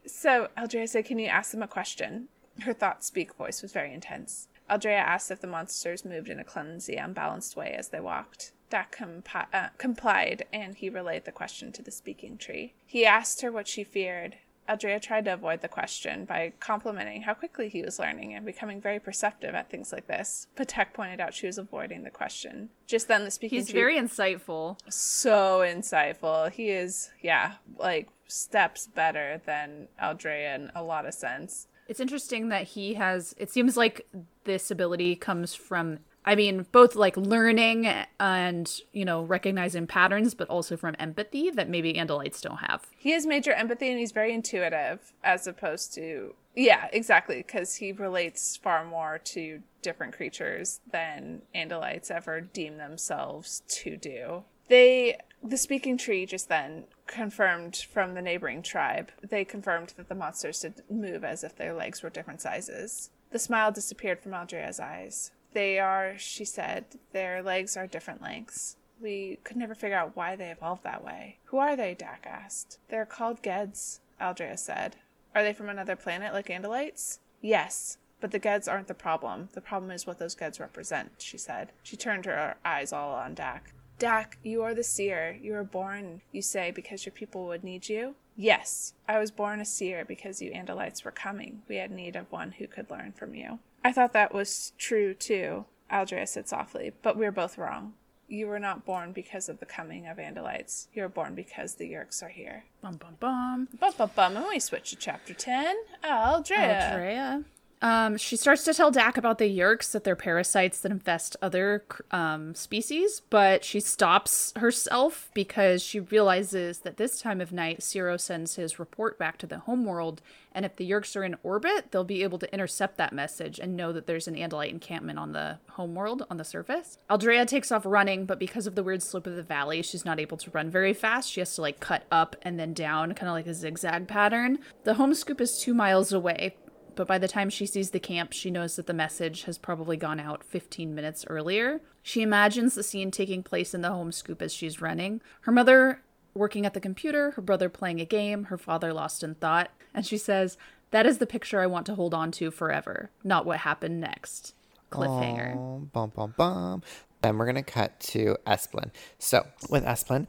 So 0.08 0.48
Aldrea 0.58 0.88
said, 0.88 1.06
Can 1.06 1.20
you 1.20 1.28
ask 1.28 1.52
them 1.52 1.62
a 1.62 1.68
question? 1.68 2.30
Her 2.62 2.74
thought 2.74 3.04
speak 3.04 3.34
voice 3.36 3.62
was 3.62 3.74
very 3.74 3.94
intense. 3.94 4.48
Aldrea 4.70 4.98
asked 4.98 5.32
if 5.32 5.42
the 5.42 5.48
monsters 5.48 6.04
moved 6.04 6.30
in 6.30 6.40
a 6.40 6.44
clumsy, 6.44 6.96
unbalanced 6.96 7.56
way 7.56 7.74
as 7.78 7.90
they 7.90 8.00
walked. 8.00 8.52
Dak 8.70 8.98
compi- 8.98 9.48
uh, 9.54 9.70
complied, 9.78 10.46
and 10.52 10.76
he 10.76 10.90
relayed 10.90 11.26
the 11.26 11.32
question 11.32 11.72
to 11.72 11.82
the 11.82 11.92
speaking 11.92 12.38
tree. 12.38 12.74
He 12.86 13.06
asked 13.06 13.42
her 13.42 13.52
what 13.52 13.68
she 13.68 13.84
feared. 13.84 14.38
Aldrea 14.70 15.00
tried 15.00 15.26
to 15.26 15.34
avoid 15.34 15.62
the 15.62 15.68
question 15.68 16.26
by 16.26 16.54
complimenting 16.60 17.22
how 17.24 17.34
quickly 17.34 17.70
he 17.70 17.82
was 17.82 18.00
learning 18.00 18.34
and 18.34 18.46
becoming 18.46 18.82
very 18.82 19.00
perceptive 19.00 19.56
at 19.56 19.70
things 19.70 19.92
like 19.92 20.08
this. 20.08 20.48
But 20.56 20.70
Dak 20.70 20.94
pointed 20.94 21.20
out 21.20 21.34
she 21.34 21.48
was 21.48 21.58
avoiding 21.58 22.04
the 22.04 22.10
question. 22.10 22.70
Just 22.86 23.08
then, 23.08 23.24
the 23.24 23.32
speaking 23.32 23.58
He's 23.60 23.72
very 23.72 23.96
insightful. 23.98 24.78
so 24.90 25.60
insightful. 25.60 26.52
He 26.52 26.70
is, 26.70 27.10
yeah, 27.22 27.54
like 27.78 28.10
steps 28.28 28.88
better 28.88 29.42
than 29.46 29.88
Aldrea 30.02 30.56
in 30.56 30.72
a 30.76 30.84
lot 30.84 31.06
of 31.06 31.14
sense. 31.14 31.68
It's 31.88 32.00
interesting 32.02 32.50
that 32.50 32.64
he 32.64 32.96
has. 32.96 33.34
It 33.38 33.50
seems 33.50 33.78
like 33.78 34.08
this 34.44 34.70
ability 34.72 35.16
comes 35.16 35.56
from. 35.56 36.00
I 36.28 36.36
mean, 36.36 36.66
both 36.74 36.94
like 36.94 37.16
learning 37.16 37.88
and 38.20 38.82
you 38.92 39.06
know 39.06 39.24
recognizing 39.24 39.88
patterns, 39.88 40.36
but 40.36 40.50
also 40.50 40.76
from 40.76 40.96
empathy 41.00 41.50
that 41.52 41.70
maybe 41.70 41.94
Andalites 41.94 42.42
don't 42.42 42.58
have. 42.58 42.86
He 42.98 43.12
has 43.12 43.26
major 43.26 43.54
empathy 43.54 43.90
and 43.90 43.98
he's 43.98 44.12
very 44.12 44.34
intuitive, 44.34 45.14
as 45.24 45.48
opposed 45.48 45.94
to 45.96 46.36
yeah, 46.54 46.88
exactly, 46.92 47.38
because 47.38 47.76
he 47.76 47.92
relates 47.92 48.58
far 48.58 48.84
more 48.84 49.20
to 49.26 49.62
different 49.82 50.16
creatures 50.16 50.82
than 50.92 51.44
Andalites 51.56 52.12
ever 52.12 52.42
deem 52.42 52.78
themselves 52.78 53.62
to 53.70 53.96
do. 53.96 54.44
They 54.68 55.18
the 55.42 55.56
speaking 55.56 55.98
tree 55.98 56.26
just 56.26 56.50
then 56.50 56.86
confirmed 57.06 57.86
from 57.94 58.16
the 58.16 58.22
neighboring 58.22 58.64
tribe. 58.64 59.12
They 59.22 59.46
confirmed 59.46 59.94
that 59.96 60.10
the 60.10 60.16
monsters 60.16 60.60
did 60.60 60.82
move 60.90 61.24
as 61.24 61.44
if 61.46 61.56
their 61.56 61.74
legs 61.74 62.04
were 62.04 62.10
different 62.10 62.42
sizes. 62.42 63.12
The 63.32 63.40
smile 63.40 63.72
disappeared 63.72 64.20
from 64.20 64.34
Aldrea's 64.34 64.80
eyes. 64.80 65.32
They 65.58 65.80
are, 65.80 66.14
she 66.20 66.46
said, 66.46 66.86
their 67.14 67.42
legs 67.42 67.76
are 67.76 67.88
different 67.88 68.22
lengths. 68.22 68.76
We 69.02 69.40
could 69.44 69.58
never 69.58 69.74
figure 69.74 69.98
out 69.98 70.16
why 70.16 70.36
they 70.36 70.52
evolved 70.52 70.84
that 70.84 71.04
way. 71.04 71.40
Who 71.46 71.58
are 71.58 71.76
they? 71.76 71.96
Dak 71.96 72.28
asked. 72.30 72.78
They're 72.90 73.08
called 73.08 73.42
Gedds, 73.42 74.00
Aldrea 74.22 74.60
said. 74.60 74.98
Are 75.34 75.42
they 75.42 75.54
from 75.54 75.68
another 75.68 75.96
planet 75.96 76.32
like 76.32 76.50
Andalites? 76.50 77.18
Yes, 77.42 77.98
but 78.22 78.30
the 78.30 78.38
Gedds 78.40 78.68
aren't 78.68 78.86
the 78.86 78.94
problem. 78.94 79.50
The 79.54 79.62
problem 79.62 79.90
is 79.90 80.06
what 80.06 80.20
those 80.20 80.36
Gedds 80.36 80.60
represent, 80.60 81.14
she 81.18 81.40
said. 81.40 81.72
She 81.82 81.98
turned 81.98 82.26
her 82.26 82.58
eyes 82.64 82.94
all 82.94 83.16
on 83.16 83.34
Dak. 83.34 83.74
Dak, 83.98 84.38
you 84.44 84.62
are 84.62 84.76
the 84.76 84.84
seer. 84.84 85.40
You 85.42 85.54
were 85.54 85.64
born, 85.64 86.22
you 86.32 86.44
say, 86.44 86.70
because 86.70 87.04
your 87.04 87.14
people 87.14 87.48
would 87.48 87.64
need 87.64 87.90
you? 87.90 88.14
Yes, 88.36 88.94
I 89.08 89.18
was 89.18 89.32
born 89.32 89.60
a 89.60 89.66
seer 89.66 90.06
because 90.06 90.40
you 90.40 90.52
Andalites 90.52 91.04
were 91.04 91.10
coming. 91.10 91.64
We 91.68 91.78
had 91.78 91.90
need 91.90 92.16
of 92.16 92.32
one 92.32 92.52
who 92.52 92.68
could 92.68 92.92
learn 92.92 93.14
from 93.14 93.34
you. 93.34 93.58
I 93.88 93.94
thought 93.94 94.12
that 94.12 94.34
was 94.34 94.74
true 94.78 95.14
too, 95.14 95.64
Aldrea 95.90 96.28
said 96.28 96.50
softly, 96.50 96.92
but 97.02 97.16
we 97.16 97.26
are 97.26 97.32
both 97.32 97.58
wrong. 97.58 97.94
You 98.28 98.48
were 98.48 98.60
not 98.60 98.84
born 98.84 99.14
because 99.14 99.48
of 99.48 99.62
the 99.62 99.66
coming 99.66 100.08
of 100.08 100.18
Andalites. 100.18 100.88
You 100.94 101.04
were 101.04 101.08
born 101.08 101.36
because 101.36 101.76
the 101.76 101.90
Yeerks 101.90 102.22
are 102.22 102.28
here. 102.28 102.66
Bum 102.82 102.98
bum 102.98 103.16
bum. 103.18 103.70
Bum 103.80 103.94
bum 103.98 104.12
bum, 104.14 104.36
and 104.36 104.46
we 104.50 104.60
switch 104.60 104.90
to 104.90 104.98
chapter 104.98 105.34
10. 105.34 105.74
Aldrea. 106.04 106.58
Andrea. 106.58 107.44
Um, 107.82 108.18
she 108.18 108.36
starts 108.36 108.64
to 108.64 108.74
tell 108.74 108.90
Dak 108.90 109.18
about 109.18 109.38
the 109.38 109.46
Yeerks, 109.46 109.92
that 109.92 110.04
they're 110.04 110.16
parasites 110.16 110.80
that 110.82 110.92
infest 110.92 111.36
other 111.42 111.84
um, 112.10 112.56
species, 112.56 113.22
but 113.30 113.64
she 113.64 113.80
stops 113.80 114.52
herself 114.56 115.30
because 115.34 115.84
she 115.84 116.00
realizes 116.00 116.80
that 116.80 116.98
this 116.98 117.22
time 117.22 117.40
of 117.40 117.52
night, 117.52 117.82
Seerow 117.82 118.20
sends 118.20 118.56
his 118.56 118.80
report 118.80 119.20
back 119.20 119.38
to 119.38 119.48
the 119.48 119.60
homeworld, 119.60 120.22
and 120.54 120.66
if 120.66 120.76
the 120.76 120.90
Yeerks 120.90 121.16
are 121.16 121.24
in 121.24 121.36
orbit, 121.44 121.92
they'll 121.92 122.04
be 122.04 122.24
able 122.24 122.40
to 122.40 122.52
intercept 122.52 122.98
that 122.98 123.14
message 123.14 123.60
and 123.60 123.78
know 123.78 123.94
that 123.94 124.08
there's 124.08 124.28
an 124.28 124.34
Andalite 124.34 124.72
encampment 124.72 125.20
on 125.20 125.34
the 125.34 125.60
homeworld 125.70 126.26
on 126.32 126.38
the 126.38 126.44
surface. 126.44 126.98
Aldrea 127.12 127.46
takes 127.46 127.72
off 127.72 127.86
running, 127.86 128.26
but 128.26 128.40
because 128.40 128.66
of 128.66 128.74
the 128.74 128.84
weird 128.84 129.04
slope 129.04 129.28
of 129.28 129.36
the 129.36 129.44
valley, 129.44 129.84
she's 129.84 130.04
not 130.04 130.20
able 130.20 130.38
to 130.38 130.50
run 130.50 130.72
very 130.72 130.94
fast. 130.94 131.32
She 131.32 131.42
has 131.42 131.54
to 131.56 131.62
like 131.62 131.80
cut 131.80 132.06
up 132.12 132.36
and 132.42 132.60
then 132.60 132.74
down, 132.74 133.14
kind 133.14 133.30
of 133.30 133.36
like 133.36 133.46
a 133.46 133.54
zigzag 133.54 134.08
pattern. 134.08 134.58
The 134.84 134.96
home 134.96 135.14
scoop 135.14 135.40
is 135.40 135.60
two 135.60 135.76
miles 135.76 136.12
away, 136.12 136.56
but 136.98 137.08
by 137.08 137.20
the 137.20 137.28
time 137.28 137.50
she 137.50 137.66
sees 137.66 137.92
the 137.92 138.00
camp, 138.00 138.34
she 138.34 138.52
knows 138.52 138.76
that 138.76 138.88
the 138.88 138.94
message 138.94 139.44
has 139.44 139.58
probably 139.58 139.96
gone 139.96 140.20
out 140.20 140.44
15 140.44 140.94
minutes 140.94 141.24
earlier. 141.30 141.80
She 142.02 142.24
imagines 142.24 142.74
the 142.74 142.84
scene 142.84 143.12
taking 143.12 143.44
place 143.44 143.74
in 143.74 143.82
the 143.82 143.92
home 143.92 144.12
scoop 144.12 144.42
as 144.42 144.52
she's 144.52 144.82
running. 144.82 145.22
Her 145.42 145.52
mother 145.52 146.02
working 146.34 146.66
at 146.66 146.74
the 146.74 146.80
computer, 146.80 147.32
her 147.32 147.42
brother 147.42 147.70
playing 147.70 148.02
a 148.02 148.06
game, 148.06 148.46
her 148.46 148.58
father 148.58 148.94
lost 148.94 149.24
in 149.24 149.36
thought, 149.36 149.70
and 149.94 150.06
she 150.06 150.18
says, 150.18 150.58
That 150.90 151.06
is 151.06 151.20
the 151.20 151.28
picture 151.28 151.62
I 151.62 151.68
want 151.68 151.86
to 151.86 151.96
hold 151.96 152.16
on 152.16 152.32
to 152.34 152.50
forever, 152.50 153.12
not 153.24 153.46
what 153.46 153.60
happened 153.60 154.02
next. 154.02 154.56
Cliffhanger. 154.92 155.56
Oh, 155.56 155.88
bum 155.94 156.12
bum 156.16 156.34
bum. 156.36 156.82
Then 157.22 157.38
we're 157.38 157.46
gonna 157.46 157.64
cut 157.64 158.00
to 158.00 158.38
Esplin. 158.48 158.90
So 159.20 159.46
with 159.70 159.84
Esplin, 159.84 160.26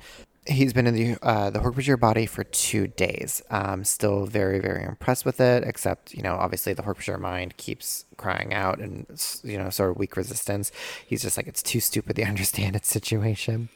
he's 0.46 0.72
been 0.72 0.86
in 0.86 0.94
the 0.94 1.16
uh, 1.22 1.50
the 1.50 1.58
Hork-Bajir 1.58 1.98
body 1.98 2.26
for 2.26 2.44
two 2.44 2.86
days. 2.86 3.42
Um, 3.50 3.84
still 3.84 4.26
very 4.26 4.58
very 4.58 4.84
impressed 4.84 5.24
with 5.24 5.40
it. 5.40 5.64
Except 5.64 6.14
you 6.14 6.22
know 6.22 6.34
obviously 6.34 6.72
the 6.72 6.82
Hork-Bajir 6.82 7.18
mind 7.18 7.56
keeps 7.56 8.04
crying 8.16 8.54
out 8.54 8.78
and 8.78 9.06
you 9.42 9.58
know 9.58 9.70
sort 9.70 9.90
of 9.90 9.96
weak 9.96 10.16
resistance. 10.16 10.72
He's 11.06 11.22
just 11.22 11.36
like 11.36 11.46
it's 11.46 11.62
too 11.62 11.80
stupid 11.80 12.16
to 12.16 12.22
understand 12.24 12.76
its 12.76 12.88
situation. 12.88 13.68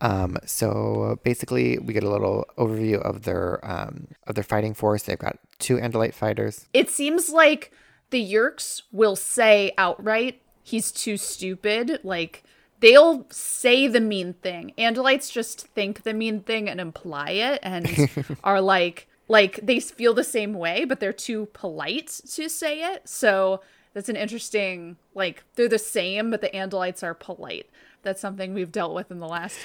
Um, 0.00 0.38
so 0.44 1.18
basically 1.22 1.78
we 1.78 1.92
get 1.92 2.04
a 2.04 2.10
little 2.10 2.46
overview 2.58 3.00
of 3.00 3.22
their 3.22 3.60
um, 3.64 4.08
of 4.26 4.34
their 4.34 4.44
fighting 4.44 4.74
force. 4.74 5.02
They've 5.02 5.18
got 5.18 5.38
two 5.58 5.76
Andalite 5.76 6.14
fighters. 6.14 6.66
It 6.72 6.90
seems 6.90 7.30
like 7.30 7.72
the 8.10 8.32
Yeerks 8.32 8.82
will 8.92 9.16
say 9.16 9.72
outright 9.78 10.40
he's 10.66 10.90
too 10.90 11.16
stupid. 11.16 12.00
Like 12.02 12.42
they'll 12.80 13.26
say 13.30 13.86
the 13.86 14.00
mean 14.00 14.34
thing. 14.34 14.72
Andalites 14.78 15.30
just 15.30 15.68
think 15.68 16.02
the 16.02 16.14
mean 16.14 16.40
thing 16.40 16.68
and 16.68 16.80
imply 16.80 17.30
it 17.30 17.60
and 17.62 18.10
are 18.44 18.60
like 18.60 19.08
like 19.28 19.58
they 19.62 19.80
feel 19.80 20.14
the 20.14 20.24
same 20.24 20.54
way, 20.54 20.84
but 20.84 21.00
they're 21.00 21.12
too 21.12 21.46
polite 21.52 22.20
to 22.32 22.48
say 22.48 22.82
it. 22.82 23.08
So 23.08 23.60
that's 23.94 24.08
an 24.08 24.16
interesting 24.16 24.96
like 25.14 25.44
they're 25.54 25.68
the 25.68 25.78
same, 25.78 26.30
but 26.30 26.40
the 26.40 26.48
Andalites 26.50 27.02
are 27.02 27.14
polite. 27.14 27.68
That's 28.02 28.20
something 28.20 28.54
we've 28.54 28.70
dealt 28.70 28.94
with 28.94 29.10
in 29.10 29.18
the 29.18 29.26
last 29.26 29.58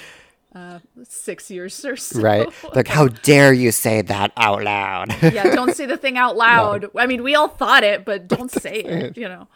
uh, 0.54 0.78
six 1.04 1.50
years 1.50 1.84
or 1.84 1.96
so. 1.96 2.20
Right? 2.20 2.48
Like, 2.74 2.88
how 2.88 3.08
dare 3.08 3.52
you 3.52 3.70
say 3.70 4.02
that 4.02 4.32
out 4.36 4.62
loud? 4.62 5.14
yeah, 5.22 5.54
don't 5.54 5.74
say 5.74 5.86
the 5.86 5.96
thing 5.96 6.18
out 6.18 6.36
loud. 6.48 6.90
I 6.96 7.06
mean, 7.06 7.22
we 7.22 7.34
all 7.34 7.48
thought 7.48 7.84
it, 7.84 8.04
but 8.04 8.28
don't 8.28 8.50
say 8.62 8.74
it, 8.74 9.16
you 9.16 9.28
know. 9.28 9.48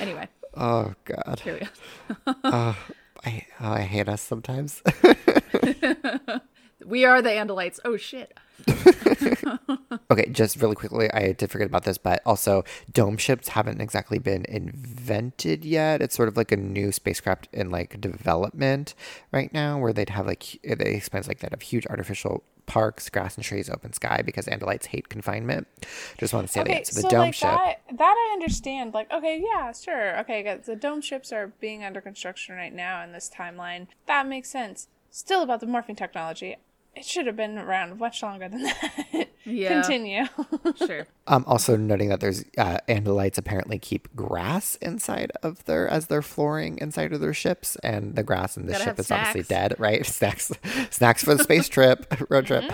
Anyway, 0.00 0.28
oh 0.56 0.94
God. 1.04 1.42
go. 1.44 1.58
Uh, 2.44 2.74
I, 3.24 3.46
oh, 3.60 3.72
I 3.72 3.82
hate 3.82 4.08
us 4.08 4.20
sometimes. 4.20 4.82
We 6.84 7.04
are 7.04 7.22
the 7.22 7.30
Andalites. 7.30 7.78
Oh 7.84 7.96
shit. 7.96 8.36
okay, 10.10 10.28
just 10.30 10.60
really 10.60 10.74
quickly, 10.74 11.10
I 11.12 11.32
did 11.32 11.50
forget 11.50 11.66
about 11.66 11.84
this, 11.84 11.98
but 11.98 12.22
also 12.24 12.64
dome 12.92 13.16
ships 13.16 13.48
haven't 13.48 13.80
exactly 13.80 14.18
been 14.18 14.44
invented 14.48 15.64
yet. 15.64 16.00
It's 16.02 16.14
sort 16.14 16.28
of 16.28 16.36
like 16.36 16.52
a 16.52 16.56
new 16.56 16.92
spacecraft 16.92 17.48
in 17.52 17.70
like 17.70 18.00
development 18.00 18.94
right 19.32 19.52
now, 19.52 19.78
where 19.78 19.92
they'd 19.92 20.10
have 20.10 20.26
like 20.26 20.58
they 20.62 20.94
explains 20.94 21.28
like 21.28 21.40
that 21.40 21.52
have 21.52 21.62
huge 21.62 21.86
artificial 21.86 22.44
parks, 22.66 23.08
grass 23.08 23.36
and 23.36 23.44
trees, 23.44 23.68
open 23.68 23.92
sky 23.92 24.22
because 24.24 24.46
Andalites 24.46 24.86
hate 24.86 25.08
confinement. 25.08 25.66
Just 26.18 26.32
want 26.32 26.46
to 26.46 26.52
say 26.52 26.60
Okay, 26.60 26.74
that. 26.74 26.86
So 26.86 26.94
the 26.94 27.00
so 27.02 27.10
dome 27.10 27.20
like 27.20 27.34
ship. 27.34 27.48
that, 27.50 27.82
that 27.98 28.14
I 28.16 28.32
understand. 28.32 28.94
Like, 28.94 29.10
okay, 29.12 29.42
yeah, 29.44 29.72
sure. 29.72 30.18
Okay, 30.20 30.58
the 30.64 30.76
dome 30.76 31.00
ships 31.00 31.32
are 31.32 31.48
being 31.60 31.84
under 31.84 32.00
construction 32.00 32.54
right 32.54 32.72
now 32.74 33.02
in 33.02 33.12
this 33.12 33.30
timeline. 33.34 33.88
That 34.06 34.26
makes 34.26 34.48
sense. 34.50 34.88
Still 35.10 35.42
about 35.42 35.60
the 35.60 35.66
morphing 35.66 35.96
technology. 35.96 36.56
It 36.94 37.04
should 37.06 37.26
have 37.26 37.36
been 37.36 37.56
around 37.56 37.98
much 37.98 38.22
longer 38.22 38.48
than 38.48 38.62
that. 39.12 39.28
Yeah. 39.44 39.80
Continue. 39.80 40.24
Sure. 40.76 41.06
Um, 41.26 41.44
also 41.46 41.76
noting 41.76 42.08
that 42.08 42.20
there's 42.20 42.44
uh, 42.56 42.78
Andalites 42.88 43.36
apparently 43.38 43.78
keep 43.78 44.14
grass 44.16 44.76
inside 44.76 45.30
of 45.42 45.64
their 45.64 45.86
as 45.88 46.06
their 46.06 46.22
flooring 46.22 46.78
inside 46.78 47.12
of 47.12 47.20
their 47.20 47.34
ships, 47.34 47.76
and 47.82 48.14
the 48.14 48.22
grass 48.22 48.56
in 48.56 48.66
the 48.66 48.72
Gotta 48.72 48.84
ship 48.84 48.96
have 48.96 48.98
is 49.00 49.10
obviously 49.10 49.42
dead, 49.42 49.74
right? 49.78 50.04
Snacks, 50.06 50.50
snacks 50.90 51.22
for 51.22 51.34
the 51.34 51.42
space 51.42 51.68
trip, 51.68 52.06
road 52.30 52.46
trip. 52.46 52.64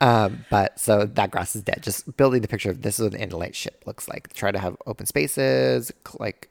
Um, 0.00 0.44
but 0.50 0.78
so 0.78 1.06
that 1.06 1.30
grass 1.30 1.56
is 1.56 1.62
dead. 1.62 1.82
Just 1.82 2.16
building 2.16 2.42
the 2.42 2.48
picture 2.48 2.70
of 2.70 2.82
this 2.82 2.98
is 2.98 3.04
what 3.10 3.14
an 3.20 3.28
Andalite 3.28 3.54
ship 3.54 3.82
looks 3.86 4.08
like. 4.08 4.32
Try 4.32 4.50
to 4.52 4.58
have 4.58 4.76
open 4.86 5.06
spaces, 5.06 5.92
like 6.18 6.48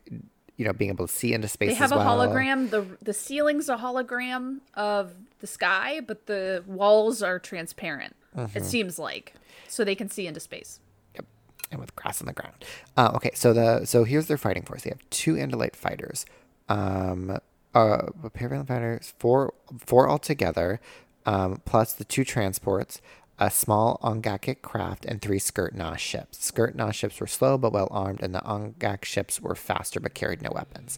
you 0.58 0.66
know, 0.66 0.74
being 0.74 0.90
able 0.90 1.08
to 1.08 1.14
see 1.14 1.34
into 1.34 1.48
space. 1.48 1.70
They 1.70 1.76
have 1.76 1.92
as 1.92 1.92
a 1.94 1.98
well. 1.98 2.18
hologram. 2.18 2.70
The 2.70 2.86
the 3.02 3.14
ceiling's 3.14 3.70
a 3.70 3.78
hologram 3.78 4.60
of 4.74 5.14
the 5.40 5.48
sky, 5.48 6.02
but 6.06 6.26
the 6.26 6.64
walls 6.68 7.22
are 7.22 7.40
transparent. 7.40 8.16
Mm-hmm. 8.36 8.58
It 8.58 8.66
seems 8.66 9.00
like. 9.00 9.34
So 9.68 9.84
they 9.84 9.96
can 9.96 10.10
see 10.10 10.28
into 10.28 10.40
space. 10.40 10.80
Yep. 11.16 11.26
And 11.72 11.80
with 11.80 11.96
grass 11.96 12.22
on 12.22 12.28
the 12.28 12.34
ground. 12.34 12.66
Uh, 12.98 13.12
okay, 13.16 13.32
so 13.34 13.54
the 13.54 13.86
so 13.86 14.04
here's 14.04 14.28
their 14.28 14.38
fighting 14.38 14.64
force. 14.64 14.84
They 14.84 14.90
have 14.90 15.10
two 15.10 15.36
Andalite 15.36 15.76
fighters. 15.76 16.26
Um 16.68 17.38
uh 17.76 18.02
Paravan 18.30 18.68
fighters, 18.68 19.14
four 19.20 19.54
four 19.78 20.10
altogether, 20.10 20.80
um, 21.26 21.62
plus 21.66 21.94
the 21.94 22.04
two 22.04 22.24
transports, 22.24 23.02
a 23.38 23.50
small 23.50 24.00
Ongakic 24.04 24.62
craft, 24.62 25.06
and 25.06 25.22
three 25.22 25.40
Skrit 25.40 25.74
Na 25.74 25.96
ships. 25.96 26.52
Skrit 26.52 26.76
Na 26.76 26.92
ships 26.92 27.20
were 27.20 27.28
slow 27.28 27.58
but 27.58 27.72
well 27.72 27.88
armed, 27.92 28.22
and 28.22 28.34
the 28.34 28.42
Ongak 28.42 29.06
ships 29.06 29.40
were 29.40 29.56
faster 29.56 30.00
but 30.00 30.14
carried 30.14 30.42
no 30.42 30.52
weapons. 30.54 30.98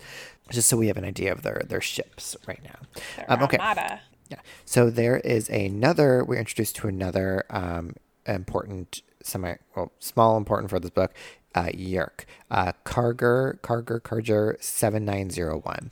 Just 0.49 0.67
so 0.67 0.77
we 0.77 0.87
have 0.87 0.97
an 0.97 1.05
idea 1.05 1.31
of 1.31 1.43
their 1.43 1.63
their 1.67 1.81
ships 1.81 2.35
right 2.47 2.61
now. 2.63 2.79
Um, 3.27 3.43
okay. 3.43 3.57
armada. 3.57 4.01
Yeah. 4.31 4.39
So 4.63 4.89
there 4.89 5.17
is 5.17 5.49
another. 5.49 6.23
We're 6.23 6.39
introduced 6.39 6.77
to 6.77 6.87
another 6.87 7.43
um, 7.49 7.95
important, 8.25 9.01
semi, 9.21 9.55
well, 9.75 9.91
small 9.99 10.37
important 10.37 10.69
for 10.69 10.79
this 10.79 10.89
book. 10.89 11.13
Uh, 11.53 11.65
Yeerk, 11.73 12.23
uh, 12.49 12.71
Karger, 12.85 13.59
Karger, 13.59 13.99
Karger, 13.99 14.63
seven 14.63 15.03
nine 15.03 15.29
zero 15.29 15.59
one. 15.59 15.91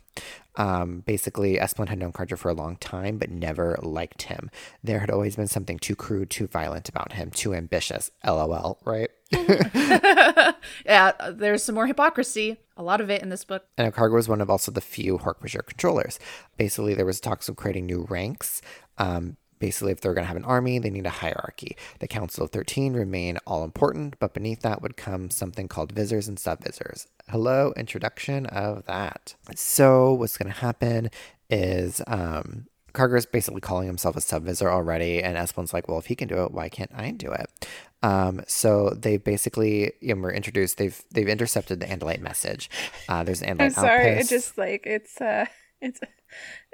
Um, 0.56 1.00
basically, 1.00 1.56
Esplin 1.58 1.88
had 1.90 1.98
known 1.98 2.12
Karger 2.12 2.38
for 2.38 2.48
a 2.48 2.54
long 2.54 2.76
time, 2.76 3.18
but 3.18 3.30
never 3.30 3.78
liked 3.82 4.22
him. 4.22 4.50
There 4.82 5.00
had 5.00 5.10
always 5.10 5.36
been 5.36 5.48
something 5.48 5.78
too 5.78 5.94
crude, 5.94 6.30
too 6.30 6.46
violent 6.46 6.88
about 6.88 7.12
him, 7.12 7.30
too 7.30 7.52
ambitious. 7.52 8.10
LOL. 8.24 8.78
Right. 8.86 9.10
Yeah, 10.84 11.12
uh, 11.20 11.30
there's 11.32 11.62
some 11.62 11.74
more 11.74 11.86
hypocrisy. 11.86 12.58
A 12.80 12.82
lot 12.82 13.02
of 13.02 13.10
it 13.10 13.20
in 13.20 13.28
this 13.28 13.44
book. 13.44 13.66
And 13.76 13.92
Karga 13.92 14.14
was 14.14 14.26
one 14.26 14.40
of 14.40 14.48
also 14.48 14.72
the 14.72 14.80
few 14.80 15.18
Hork-Bajir 15.18 15.66
controllers. 15.66 16.18
Basically, 16.56 16.94
there 16.94 17.04
was 17.04 17.20
talks 17.20 17.46
of 17.46 17.56
creating 17.56 17.84
new 17.84 18.06
ranks. 18.08 18.62
Um, 18.96 19.36
basically, 19.58 19.92
if 19.92 20.00
they're 20.00 20.14
going 20.14 20.24
to 20.24 20.28
have 20.28 20.38
an 20.38 20.46
army, 20.46 20.78
they 20.78 20.88
need 20.88 21.04
a 21.04 21.10
hierarchy. 21.10 21.76
The 21.98 22.08
Council 22.08 22.44
of 22.44 22.52
13 22.52 22.94
remain 22.94 23.36
all 23.46 23.64
important, 23.64 24.18
but 24.18 24.32
beneath 24.32 24.62
that 24.62 24.80
would 24.80 24.96
come 24.96 25.28
something 25.28 25.68
called 25.68 25.94
Vissers 25.94 26.26
and 26.26 26.38
sub-Vissers. 26.38 27.06
Hello, 27.28 27.74
introduction 27.76 28.46
of 28.46 28.86
that. 28.86 29.34
So 29.54 30.14
what's 30.14 30.38
going 30.38 30.50
to 30.50 30.60
happen 30.60 31.10
is 31.50 32.00
um, 32.06 32.66
Karga's 32.92 33.26
basically 33.26 33.60
calling 33.60 33.86
himself 33.86 34.16
a 34.16 34.20
sub-Visser 34.20 34.70
already, 34.70 35.22
and 35.22 35.36
Esplin's 35.36 35.72
like, 35.72 35.88
well, 35.88 35.98
if 35.98 36.06
he 36.06 36.14
can 36.14 36.28
do 36.28 36.44
it, 36.44 36.52
why 36.52 36.68
can't 36.68 36.90
I 36.94 37.10
do 37.10 37.30
it? 37.30 37.68
Um, 38.02 38.42
so 38.46 38.90
they 38.90 39.18
basically, 39.18 39.92
you 40.00 40.14
know, 40.14 40.22
we're 40.22 40.32
introduced. 40.32 40.78
They've 40.78 41.00
they've 41.10 41.28
intercepted 41.28 41.80
the 41.80 41.86
Andalite 41.86 42.20
message. 42.20 42.70
Uh, 43.08 43.22
there's 43.22 43.42
an 43.42 43.58
Andalite 43.58 43.64
I'm 43.64 43.70
sorry. 43.72 44.06
It 44.06 44.28
just 44.28 44.56
like 44.56 44.86
it's 44.86 45.20
uh 45.20 45.46
it's 45.80 46.00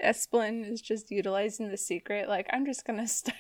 Esplin 0.04 0.70
is 0.70 0.80
just 0.80 1.10
utilizing 1.10 1.70
the 1.70 1.76
secret. 1.76 2.28
Like 2.28 2.46
I'm 2.52 2.66
just 2.66 2.84
gonna 2.84 3.06
start 3.22 3.38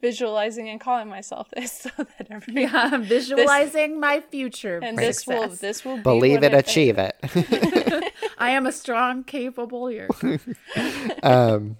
visualizing 0.00 0.68
and 0.68 0.80
calling 0.80 1.08
myself 1.08 1.48
this 1.54 1.72
so 1.72 1.90
that 1.96 2.26
everybody 2.30 2.62
Yeah, 2.62 2.90
I'm 2.92 3.02
visualizing 3.04 4.00
my 4.00 4.20
future. 4.20 4.80
and 4.82 4.98
this 4.98 5.26
will 5.26 5.48
this 5.48 5.84
will 5.84 5.98
believe 5.98 6.42
what 6.42 6.54
it, 6.54 6.54
achieve 6.54 6.98
it. 6.98 7.16
I 8.38 8.50
am 8.50 8.66
a 8.66 8.72
strong, 8.72 9.22
capable 9.24 9.90
year. 9.90 10.08
um, 11.22 11.76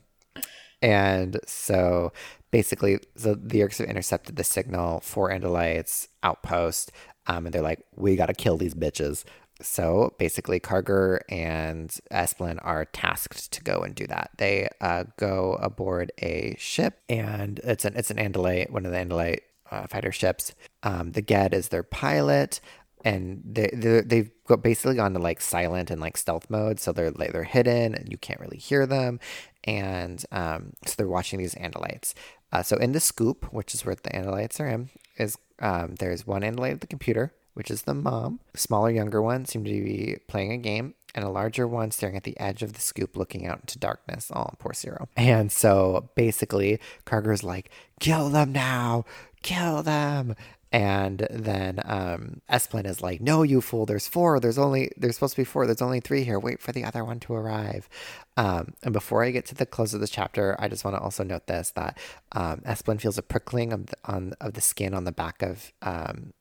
and 0.83 1.39
so 1.47 2.13
basically, 2.51 3.01
so 3.17 3.35
the 3.35 3.61
Yeerks 3.61 3.79
have 3.79 3.89
intercepted 3.89 4.37
the 4.37 4.45
signal 4.45 5.01
for 5.01 5.31
Andalites 5.31 6.09
outpost, 6.23 6.93
um, 7.27 7.47
and 7.47 7.55
they're 7.55 7.63
like, 7.63 7.81
"We 7.97 8.17
got 8.17 8.27
to 8.27 8.35
kill 8.35 8.57
these 8.57 8.75
bitches." 8.75 9.25
So 9.63 10.15
basically, 10.19 10.61
Karger 10.61 11.21
and 11.29 11.91
Esplin 12.11 12.59
are 12.63 12.85
tasked 12.87 13.53
to 13.53 13.63
go 13.63 13.81
and 13.81 13.95
do 13.95 14.07
that. 14.07 14.31
They 14.39 14.69
uh, 14.81 15.05
go 15.17 15.55
aboard 15.55 16.13
a 16.19 16.57
ship, 16.59 17.01
and 17.09 17.61
it's 17.65 17.85
an 17.85 17.95
it's 17.97 18.11
an 18.11 18.17
Andalite, 18.17 18.71
one 18.71 18.87
of 18.87 18.93
the 18.93 18.99
Andalite 18.99 19.41
uh, 19.71 19.87
fighter 19.87 20.13
ships. 20.13 20.55
Um, 20.83 21.13
the 21.13 21.23
Gedd 21.23 21.55
is 21.55 21.69
their 21.69 21.83
pilot, 21.83 22.61
and 23.05 23.43
they 23.45 23.71
they 23.73 24.01
they've 24.01 24.31
got 24.47 24.63
basically 24.63 24.97
gone 24.97 25.15
to 25.15 25.19
like 25.19 25.41
silent 25.41 25.91
and 25.91 26.01
like 26.01 26.17
stealth 26.17 26.49
mode, 26.51 26.81
so 26.81 26.93
they're 26.93 27.11
like 27.11 27.33
they're 27.33 27.45
hidden 27.45 27.95
and 27.95 28.11
you 28.11 28.19
can't 28.19 28.41
really 28.41 28.59
hear 28.59 28.87
them, 28.87 29.21
and 29.65 30.25
um, 30.33 30.73
so 30.87 30.95
they're 30.97 31.09
watching 31.09 31.39
these 31.39 31.55
Andalites. 31.55 32.15
Uh, 32.53 32.63
so 32.63 32.77
in 32.77 32.93
the 32.93 33.01
scoop, 33.01 33.53
which 33.53 33.75
is 33.75 33.85
where 33.85 33.95
the 33.95 34.11
Andalites 34.11 34.59
are 34.59 34.67
in, 34.67 34.91
is 35.19 35.39
um, 35.61 35.95
there's 35.99 36.27
one 36.27 36.43
Andalite 36.43 36.73
at 36.73 36.81
the 36.81 36.87
computer, 36.87 37.33
which 37.55 37.71
is 37.71 37.83
the 37.83 37.95
mom. 37.95 38.41
Smaller, 38.55 38.91
younger 38.91 39.21
one 39.21 39.45
seem 39.45 39.65
to 39.65 39.71
be 39.71 40.19
playing 40.29 40.53
a 40.53 40.59
game, 40.59 40.95
and 41.15 41.25
a 41.25 41.31
larger 41.31 41.67
one 41.67 41.91
staring 41.91 42.17
at 42.17 42.25
the 42.25 42.39
edge 42.39 42.63
of 42.63 42.73
the 42.73 42.81
scoop, 42.81 43.17
looking 43.17 43.47
out 43.47 43.61
into 43.61 43.79
darkness. 43.79 44.31
Oh, 44.35 44.51
poor 44.59 44.75
Zero. 44.75 45.09
And 45.17 45.51
so 45.51 46.11
basically, 46.15 46.81
Karger's 47.05 47.45
like, 47.45 47.71
"Kill 48.01 48.29
them 48.29 48.53
now! 48.53 49.05
Kill 49.43 49.83
them!" 49.83 50.35
And 50.73 51.27
then 51.31 51.81
um, 51.85 52.43
Esplin 52.49 52.87
is 52.87 53.03
like, 53.03 53.21
"No, 53.21 53.43
you 53.43 53.61
fool! 53.61 53.87
There's 53.87 54.07
four. 54.07 54.39
There's 54.39 54.59
only 54.59 54.93
there's 54.97 55.17
supposed 55.17 55.35
to 55.35 55.41
be 55.41 55.45
four. 55.45 55.67
There's 55.67 55.83
only 55.83 56.01
three 56.01 56.23
here. 56.23 56.39
Wait 56.39 56.61
for 56.61 56.71
the 56.71 56.85
other 56.85 57.05
one 57.05 57.19
to 57.21 57.35
arrive." 57.35 57.89
Um, 58.37 58.75
and 58.83 58.93
before 58.93 59.25
I 59.25 59.33
get 59.33 59.47
to 59.47 59.55
the 59.55 59.67
close 59.67 59.95
of 59.95 60.01
this 60.01 60.11
chapter, 60.11 60.57
I 60.61 60.69
just 60.69 60.85
want 60.85 60.97
to 60.97 61.03
also 61.03 61.25
note 61.25 61.47
this 61.49 61.73
that 61.73 61.99
um, 62.33 62.61
Esplin 62.65 63.01
feels 63.01 63.19
a 63.19 63.23
prickling 63.23 63.73
of 63.73 63.87
the, 63.87 63.97
on 64.05 64.35
of 64.41 64.55
the 64.55 64.61
skin 64.61 64.95
on 64.95 65.05
the 65.05 65.13
back 65.13 65.43
of 65.43 65.73
um, 65.83 66.33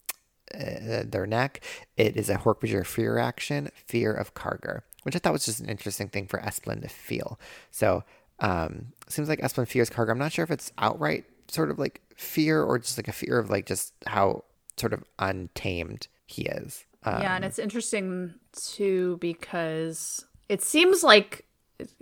uh, 0.53 1.03
their 1.05 1.25
neck. 1.25 1.63
It 1.97 2.17
is 2.17 2.29
a 2.29 2.35
Hork-Bajir 2.35 2.85
fear 2.85 3.17
action, 3.17 3.69
fear 3.87 4.13
of 4.13 4.33
Karger. 4.33 4.81
which 5.03 5.15
I 5.15 5.19
thought 5.19 5.33
was 5.33 5.45
just 5.45 5.59
an 5.59 5.69
interesting 5.69 6.09
thing 6.09 6.27
for 6.27 6.39
Esplin 6.39 6.81
to 6.81 6.89
feel. 6.89 7.39
So 7.71 8.03
um, 8.39 8.93
seems 9.07 9.29
like 9.29 9.39
Esplin 9.39 9.67
fears 9.67 9.89
Karga. 9.89 10.11
I'm 10.11 10.17
not 10.17 10.31
sure 10.31 10.43
if 10.43 10.51
it's 10.51 10.71
outright 10.77 11.25
sort 11.47 11.71
of 11.71 11.79
like 11.79 12.01
fear 12.15 12.61
or 12.61 12.79
just 12.79 12.97
like 12.97 13.07
a 13.07 13.13
fear 13.13 13.39
of 13.39 13.49
like 13.49 13.65
just 13.65 13.93
how 14.05 14.43
sort 14.77 14.93
of 14.93 15.03
untamed 15.17 16.07
he 16.25 16.43
is. 16.43 16.85
Um, 17.03 17.21
yeah, 17.21 17.35
and 17.35 17.45
it's 17.45 17.59
interesting 17.59 18.35
too 18.53 19.17
because 19.19 20.25
it 20.47 20.61
seems 20.61 21.03
like 21.03 21.45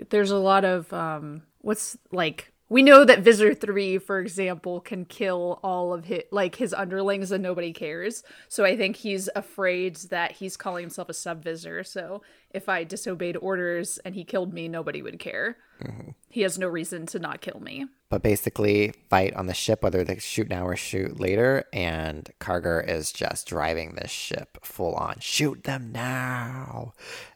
there's 0.09 0.31
a 0.31 0.37
lot 0.37 0.65
of 0.65 0.91
um 0.91 1.43
what's 1.59 1.97
like 2.11 2.51
we 2.69 2.83
know 2.83 3.05
that 3.05 3.19
Visser 3.19 3.53
3 3.53 3.97
for 3.97 4.19
example 4.19 4.81
can 4.81 5.05
kill 5.05 5.59
all 5.63 5.93
of 5.93 6.05
his 6.05 6.23
like 6.31 6.55
his 6.55 6.73
underlings 6.73 7.31
and 7.31 7.41
nobody 7.41 7.71
cares. 7.73 8.23
So 8.49 8.65
I 8.65 8.75
think 8.75 8.97
he's 8.97 9.29
afraid 9.35 9.95
that 10.09 10.33
he's 10.33 10.57
calling 10.57 10.83
himself 10.83 11.09
a 11.09 11.13
sub-Visser. 11.13 11.83
So 11.83 12.21
if 12.51 12.67
I 12.69 12.83
disobeyed 12.83 13.37
orders 13.37 13.97
and 13.99 14.15
he 14.15 14.23
killed 14.23 14.53
me, 14.53 14.67
nobody 14.67 15.01
would 15.01 15.19
care. 15.19 15.57
Mm-hmm. 15.81 16.11
He 16.29 16.41
has 16.41 16.57
no 16.57 16.67
reason 16.67 17.05
to 17.07 17.19
not 17.19 17.41
kill 17.41 17.59
me. 17.59 17.85
but 18.09 18.23
basically 18.23 18.93
fight 19.09 19.33
on 19.33 19.47
the 19.47 19.53
ship, 19.53 19.83
whether 19.83 20.03
they 20.03 20.17
shoot 20.17 20.49
now 20.49 20.65
or 20.65 20.75
shoot 20.75 21.19
later. 21.19 21.65
And 21.73 22.31
Kargar 22.39 22.87
is 22.87 23.11
just 23.11 23.47
driving 23.47 23.95
this 23.95 24.11
ship 24.11 24.57
full 24.63 24.93
on. 24.95 25.17
Shoot 25.19 25.63
them 25.63 25.91
now. 25.91 26.93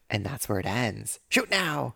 And 0.09 0.25
that's 0.25 0.47
where 0.47 0.59
it 0.59 0.65
ends. 0.65 1.19
Shoot 1.29 1.49
now. 1.51 1.95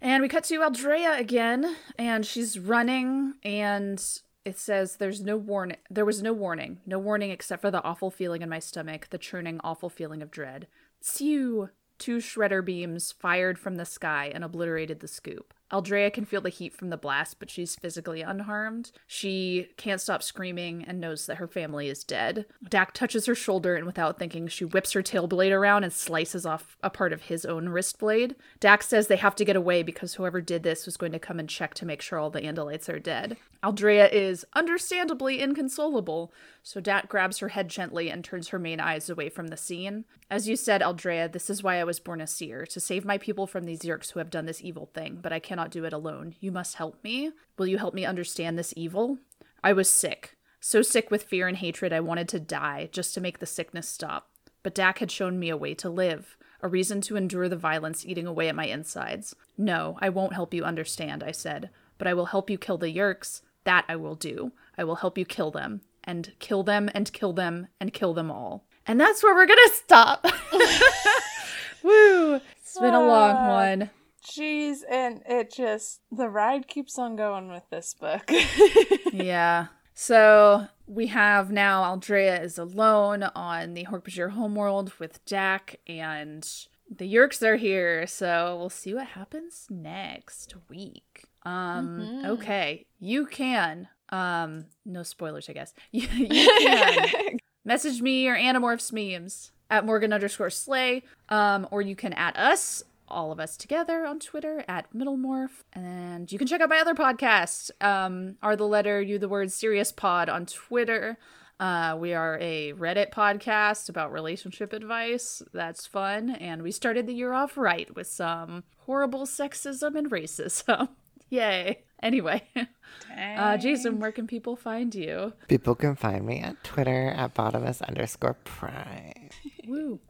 And 0.00 0.22
we 0.22 0.28
cut 0.28 0.44
to 0.44 0.62
Aldrea 0.62 1.18
again, 1.18 1.76
and 1.98 2.26
she's 2.26 2.58
running, 2.58 3.34
and 3.42 4.02
it 4.44 4.58
says 4.58 4.96
there's 4.96 5.22
no 5.22 5.36
warning. 5.36 5.78
There 5.90 6.04
was 6.04 6.22
no 6.22 6.32
warning. 6.32 6.80
No 6.86 6.98
warning 6.98 7.30
except 7.30 7.62
for 7.62 7.70
the 7.70 7.82
awful 7.82 8.10
feeling 8.10 8.42
in 8.42 8.48
my 8.48 8.58
stomach, 8.58 9.08
the 9.10 9.18
churning, 9.18 9.60
awful 9.64 9.88
feeling 9.88 10.22
of 10.22 10.30
dread. 10.30 10.66
Sew! 11.00 11.70
Two 11.98 12.18
shredder 12.18 12.62
beams 12.62 13.10
fired 13.10 13.58
from 13.58 13.76
the 13.76 13.86
sky 13.86 14.30
and 14.34 14.44
obliterated 14.44 15.00
the 15.00 15.08
scoop. 15.08 15.54
Aldrea 15.72 16.10
can 16.12 16.24
feel 16.24 16.40
the 16.40 16.48
heat 16.48 16.72
from 16.72 16.90
the 16.90 16.96
blast, 16.96 17.38
but 17.38 17.50
she's 17.50 17.74
physically 17.74 18.22
unharmed. 18.22 18.92
She 19.06 19.68
can't 19.76 20.00
stop 20.00 20.22
screaming 20.22 20.84
and 20.86 21.00
knows 21.00 21.26
that 21.26 21.38
her 21.38 21.48
family 21.48 21.88
is 21.88 22.04
dead. 22.04 22.46
Dak 22.68 22.92
touches 22.92 23.26
her 23.26 23.34
shoulder, 23.34 23.74
and 23.74 23.84
without 23.84 24.18
thinking, 24.18 24.46
she 24.46 24.64
whips 24.64 24.92
her 24.92 25.02
tail 25.02 25.26
blade 25.26 25.52
around 25.52 25.84
and 25.84 25.92
slices 25.92 26.46
off 26.46 26.76
a 26.82 26.90
part 26.90 27.12
of 27.12 27.22
his 27.22 27.44
own 27.44 27.68
wrist 27.68 27.98
blade. 27.98 28.36
Dak 28.60 28.82
says 28.82 29.08
they 29.08 29.16
have 29.16 29.34
to 29.36 29.44
get 29.44 29.56
away 29.56 29.82
because 29.82 30.14
whoever 30.14 30.40
did 30.40 30.62
this 30.62 30.86
was 30.86 30.96
going 30.96 31.12
to 31.12 31.18
come 31.18 31.40
and 31.40 31.48
check 31.48 31.74
to 31.74 31.86
make 31.86 32.00
sure 32.00 32.18
all 32.18 32.30
the 32.30 32.42
Andalites 32.42 32.88
are 32.88 33.00
dead. 33.00 33.36
Aldrea 33.64 34.08
is 34.12 34.44
understandably 34.54 35.40
inconsolable, 35.40 36.32
so 36.66 36.80
Dak 36.80 37.08
grabs 37.08 37.38
her 37.38 37.50
head 37.50 37.68
gently 37.68 38.10
and 38.10 38.24
turns 38.24 38.48
her 38.48 38.58
main 38.58 38.80
eyes 38.80 39.08
away 39.08 39.28
from 39.28 39.46
the 39.46 39.56
scene. 39.56 40.04
As 40.28 40.48
you 40.48 40.56
said, 40.56 40.82
Aldrea, 40.82 41.28
this 41.28 41.48
is 41.48 41.62
why 41.62 41.76
I 41.78 41.84
was 41.84 42.00
born 42.00 42.20
a 42.20 42.26
seer, 42.26 42.66
to 42.66 42.80
save 42.80 43.04
my 43.04 43.18
people 43.18 43.46
from 43.46 43.62
these 43.62 43.82
Yeerks 43.82 44.10
who 44.10 44.18
have 44.18 44.30
done 44.30 44.46
this 44.46 44.64
evil 44.64 44.90
thing, 44.92 45.20
but 45.22 45.32
I 45.32 45.38
cannot 45.38 45.70
do 45.70 45.84
it 45.84 45.92
alone. 45.92 46.34
You 46.40 46.50
must 46.50 46.74
help 46.74 47.04
me. 47.04 47.30
Will 47.56 47.68
you 47.68 47.78
help 47.78 47.94
me 47.94 48.04
understand 48.04 48.58
this 48.58 48.74
evil? 48.76 49.18
I 49.62 49.72
was 49.72 49.88
sick. 49.88 50.34
So 50.58 50.82
sick 50.82 51.08
with 51.08 51.22
fear 51.22 51.46
and 51.46 51.56
hatred, 51.56 51.92
I 51.92 52.00
wanted 52.00 52.28
to 52.30 52.40
die, 52.40 52.88
just 52.90 53.14
to 53.14 53.20
make 53.20 53.38
the 53.38 53.46
sickness 53.46 53.88
stop. 53.88 54.28
But 54.64 54.74
Dak 54.74 54.98
had 54.98 55.12
shown 55.12 55.38
me 55.38 55.50
a 55.50 55.56
way 55.56 55.72
to 55.74 55.88
live, 55.88 56.36
a 56.62 56.66
reason 56.66 57.00
to 57.02 57.16
endure 57.16 57.48
the 57.48 57.54
violence 57.54 58.04
eating 58.04 58.26
away 58.26 58.48
at 58.48 58.56
my 58.56 58.66
insides. 58.66 59.36
No, 59.56 59.98
I 60.00 60.08
won't 60.08 60.34
help 60.34 60.52
you 60.52 60.64
understand, 60.64 61.22
I 61.22 61.30
said, 61.30 61.70
but 61.96 62.08
I 62.08 62.14
will 62.14 62.26
help 62.26 62.50
you 62.50 62.58
kill 62.58 62.76
the 62.76 62.92
Yeerks. 62.92 63.42
That 63.62 63.84
I 63.88 63.94
will 63.94 64.16
do. 64.16 64.50
I 64.76 64.82
will 64.82 64.96
help 64.96 65.16
you 65.16 65.24
kill 65.24 65.50
them, 65.52 65.82
and 66.06 66.32
kill 66.38 66.62
them, 66.62 66.88
and 66.94 67.12
kill 67.12 67.32
them, 67.32 67.68
and 67.80 67.92
kill 67.92 68.14
them 68.14 68.30
all. 68.30 68.66
And 68.86 69.00
that's 69.00 69.22
where 69.22 69.34
we're 69.34 69.46
gonna 69.46 69.60
stop. 69.74 70.24
Woo! 71.82 72.40
It's 72.60 72.78
been 72.78 72.94
a 72.94 73.00
long 73.06 73.36
Ah. 73.36 73.48
one. 73.48 73.90
Jeez, 74.24 74.78
and 74.90 75.22
it 75.28 75.52
just 75.52 76.00
the 76.10 76.28
ride 76.28 76.66
keeps 76.68 76.98
on 76.98 77.14
going 77.16 77.48
with 77.48 77.62
this 77.70 77.94
book. 77.94 78.30
yeah. 79.12 79.66
So 79.94 80.66
we 80.86 81.06
have 81.08 81.50
now 81.50 81.84
Aldrea 81.84 82.42
is 82.42 82.58
alone 82.58 83.22
on 83.34 83.74
the 83.74 83.84
Hork-Bajir 83.86 84.30
homeworld 84.32 84.92
with 84.98 85.24
Jack, 85.24 85.76
and 85.86 86.46
the 86.90 87.12
Yeerks 87.12 87.42
are 87.42 87.56
here. 87.56 88.06
So 88.06 88.56
we'll 88.58 88.68
see 88.68 88.94
what 88.94 89.06
happens 89.08 89.66
next 89.70 90.54
week. 90.68 91.24
Um. 91.44 92.22
Okay, 92.24 92.86
you 92.98 93.26
can. 93.26 93.88
Um. 94.10 94.66
No 94.84 95.02
spoilers, 95.02 95.48
I 95.48 95.52
guess. 95.52 95.74
You, 95.92 96.06
can 96.08 97.38
message 97.64 98.00
me 98.00 98.28
or 98.28 98.36
Animorphs 98.36 98.92
memes 98.92 99.52
at 99.70 99.84
Morgan 99.84 100.12
underscore 100.12 100.50
Slay. 100.50 101.02
Um. 101.28 101.66
Or 101.70 101.82
you 101.82 101.96
can 101.96 102.12
at 102.12 102.36
us 102.36 102.82
all 103.08 103.32
of 103.32 103.40
us 103.40 103.56
together 103.56 104.04
on 104.04 104.18
Twitter 104.18 104.64
at 104.68 104.92
Middlemorph. 104.92 105.62
And 105.72 106.30
you 106.30 106.38
can 106.38 106.46
check 106.46 106.60
out 106.60 106.68
my 106.68 106.78
other 106.78 106.94
podcast, 106.94 107.70
um, 107.80 108.36
Are 108.42 108.56
the 108.56 108.66
Letter, 108.66 109.00
You 109.00 109.18
the 109.18 109.28
Word, 109.28 109.52
Serious 109.52 109.92
Pod 109.92 110.28
on 110.28 110.46
Twitter. 110.46 111.18
Uh, 111.58 111.96
we 111.98 112.12
are 112.12 112.38
a 112.40 112.72
Reddit 112.74 113.10
podcast 113.10 113.88
about 113.88 114.12
relationship 114.12 114.72
advice. 114.72 115.42
That's 115.54 115.86
fun. 115.86 116.30
And 116.30 116.62
we 116.62 116.70
started 116.70 117.06
the 117.06 117.14
year 117.14 117.32
off 117.32 117.56
right 117.56 117.94
with 117.94 118.06
some 118.06 118.64
horrible 118.78 119.24
sexism 119.24 119.96
and 119.96 120.10
racism. 120.10 120.88
Yay. 121.30 121.85
Anyway, 122.02 122.42
uh, 123.16 123.56
Jason, 123.56 123.98
where 124.00 124.12
can 124.12 124.26
people 124.26 124.54
find 124.56 124.94
you? 124.94 125.32
People 125.48 125.74
can 125.74 125.96
find 125.96 126.26
me 126.26 126.40
at 126.40 126.62
Twitter 126.62 127.08
at 127.16 127.34
bottomless 127.34 127.80
underscore 127.82 128.34
prime. 128.44 129.30
Woo. 129.66 130.00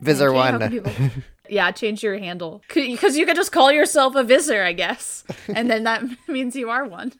Visser 0.00 0.28
Okay, 0.28 0.36
one. 0.36 0.70
people- 0.70 0.92
yeah, 1.48 1.70
change 1.72 2.02
your 2.02 2.16
handle 2.18 2.62
because 2.72 3.16
you 3.16 3.26
could 3.26 3.36
just 3.36 3.52
call 3.52 3.72
yourself 3.72 4.14
a 4.14 4.22
Visser, 4.22 4.62
I 4.62 4.72
guess, 4.72 5.24
and 5.48 5.68
then 5.70 5.84
that 5.84 6.02
means 6.28 6.54
you 6.56 6.70
are 6.70 6.86
one. 6.86 7.12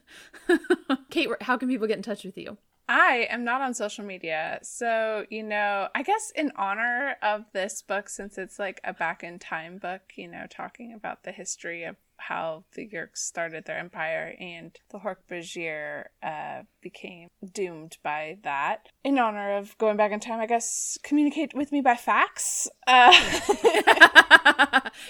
Kate, 1.10 1.28
how 1.42 1.56
can 1.58 1.68
people 1.68 1.86
get 1.86 1.96
in 1.96 2.02
touch 2.02 2.24
with 2.24 2.38
you? 2.38 2.56
I 2.89 3.27
am 3.31 3.44
not 3.44 3.60
on 3.60 3.74
social 3.74 4.05
media. 4.05 4.59
So, 4.62 5.27
you 5.28 5.43
know, 5.43 5.89
I 5.94 6.02
guess 6.02 6.32
in 6.35 6.52
honor 6.56 7.16
of 7.23 7.44
this 7.52 7.82
book, 7.82 8.09
since 8.09 8.39
it's 8.39 8.59
like 8.59 8.81
a 8.82 8.94
back 8.94 9.23
in 9.23 9.39
time 9.39 9.77
book, 9.78 10.01
you 10.16 10.27
know, 10.28 10.47
talking 10.48 10.94
about 10.94 11.23
the 11.24 11.32
history 11.32 11.85
of 11.85 11.97
how 12.20 12.65
the 12.74 12.89
Yeerks 12.89 13.19
started 13.19 13.65
their 13.66 13.78
empire 13.78 14.35
and 14.40 14.77
the 14.90 14.98
Hork-Bajir 14.98 16.05
uh, 16.23 16.62
became 16.82 17.28
doomed 17.52 17.98
by 18.02 18.39
that. 18.43 18.86
In 19.05 19.19
honor 19.19 19.56
of 19.56 19.77
going 19.78 19.97
back 19.97 20.10
in 20.10 20.19
time, 20.19 20.40
I 20.40 20.47
guess 20.47 20.98
communicate 21.05 21.52
with 21.55 21.70
me 21.70 21.81
by 21.81 21.94
fax. 21.94 22.66
Uh, 22.89 23.12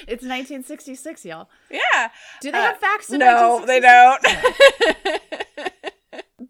it's 0.07 0.25
1966, 0.25 1.25
y'all. 1.25 1.49
yeah. 1.71 2.09
Do 2.43 2.51
they 2.53 2.59
Uh, 2.59 2.63
have 2.63 2.79
facts 2.79 3.11
in 3.11 3.21
no, 3.21 3.65
they 3.65 3.81
don't. 3.81 4.23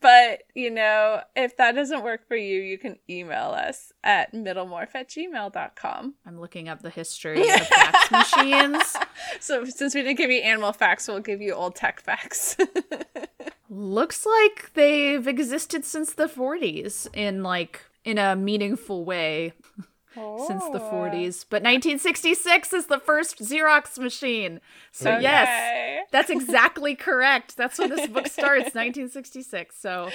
but, 0.00 0.42
you 0.54 0.70
know, 0.70 1.20
if 1.36 1.56
that 1.56 1.74
doesn't 1.74 2.02
work 2.02 2.26
for 2.26 2.36
you, 2.36 2.60
you 2.60 2.78
can 2.78 2.98
email 3.08 3.50
us 3.50 3.92
at 4.02 4.32
middlemorph 4.32 4.94
at 4.94 5.08
gmail.com. 5.08 6.14
I'm 6.26 6.40
looking 6.40 6.68
up 6.68 6.82
the 6.82 6.90
history 6.90 7.48
of 7.54 7.66
fax 7.66 8.10
machines. 8.10 8.96
So 9.40 9.64
since 9.64 9.94
we 9.94 10.02
didn't 10.02 10.18
give 10.18 10.30
you 10.30 10.40
animal 10.40 10.72
facts, 10.72 11.08
we'll 11.08 11.20
give 11.20 11.40
you 11.40 11.54
old 11.54 11.74
tech 11.74 12.00
facts. 12.00 12.56
Looks 13.70 14.24
like 14.24 14.72
they've 14.74 15.26
existed 15.26 15.84
since 15.84 16.14
the 16.14 16.26
40s 16.26 17.08
in 17.14 17.42
like 17.42 17.84
in 18.04 18.18
a 18.18 18.34
meaningful 18.34 19.04
way. 19.04 19.52
Since 20.14 20.64
the 20.70 20.80
Oh. 20.80 20.90
40s. 20.92 21.44
But 21.48 21.62
1966 21.62 22.72
is 22.72 22.86
the 22.86 22.98
first 22.98 23.38
Xerox 23.38 23.98
machine. 23.98 24.60
So, 24.92 25.18
yes, 25.18 26.04
that's 26.10 26.30
exactly 26.30 26.94
correct. 26.94 27.56
That's 27.56 27.78
when 27.78 27.90
this 27.90 28.06
book 28.08 28.26
starts, 28.28 28.74
1966. 28.74 29.76
So, 29.78 30.10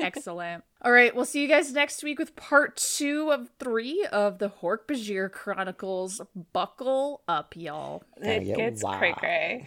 excellent. 0.00 0.64
All 0.82 0.92
right, 0.92 1.14
we'll 1.14 1.24
see 1.24 1.40
you 1.40 1.48
guys 1.48 1.72
next 1.72 2.02
week 2.02 2.18
with 2.18 2.36
part 2.36 2.76
two 2.76 3.30
of 3.32 3.48
three 3.58 4.06
of 4.12 4.38
the 4.38 4.50
Hork 4.50 4.80
Bajir 4.86 5.32
Chronicles. 5.32 6.20
Buckle 6.52 7.22
up, 7.26 7.54
y'all. 7.56 8.02
It 8.18 8.42
yeah, 8.42 8.54
gets 8.56 8.82
wow. 8.82 8.98
cray 8.98 9.14
cray. 9.14 9.66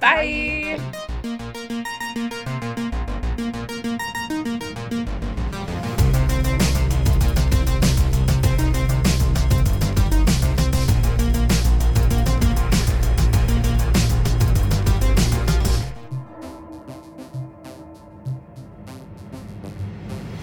Bye. 0.00 1.66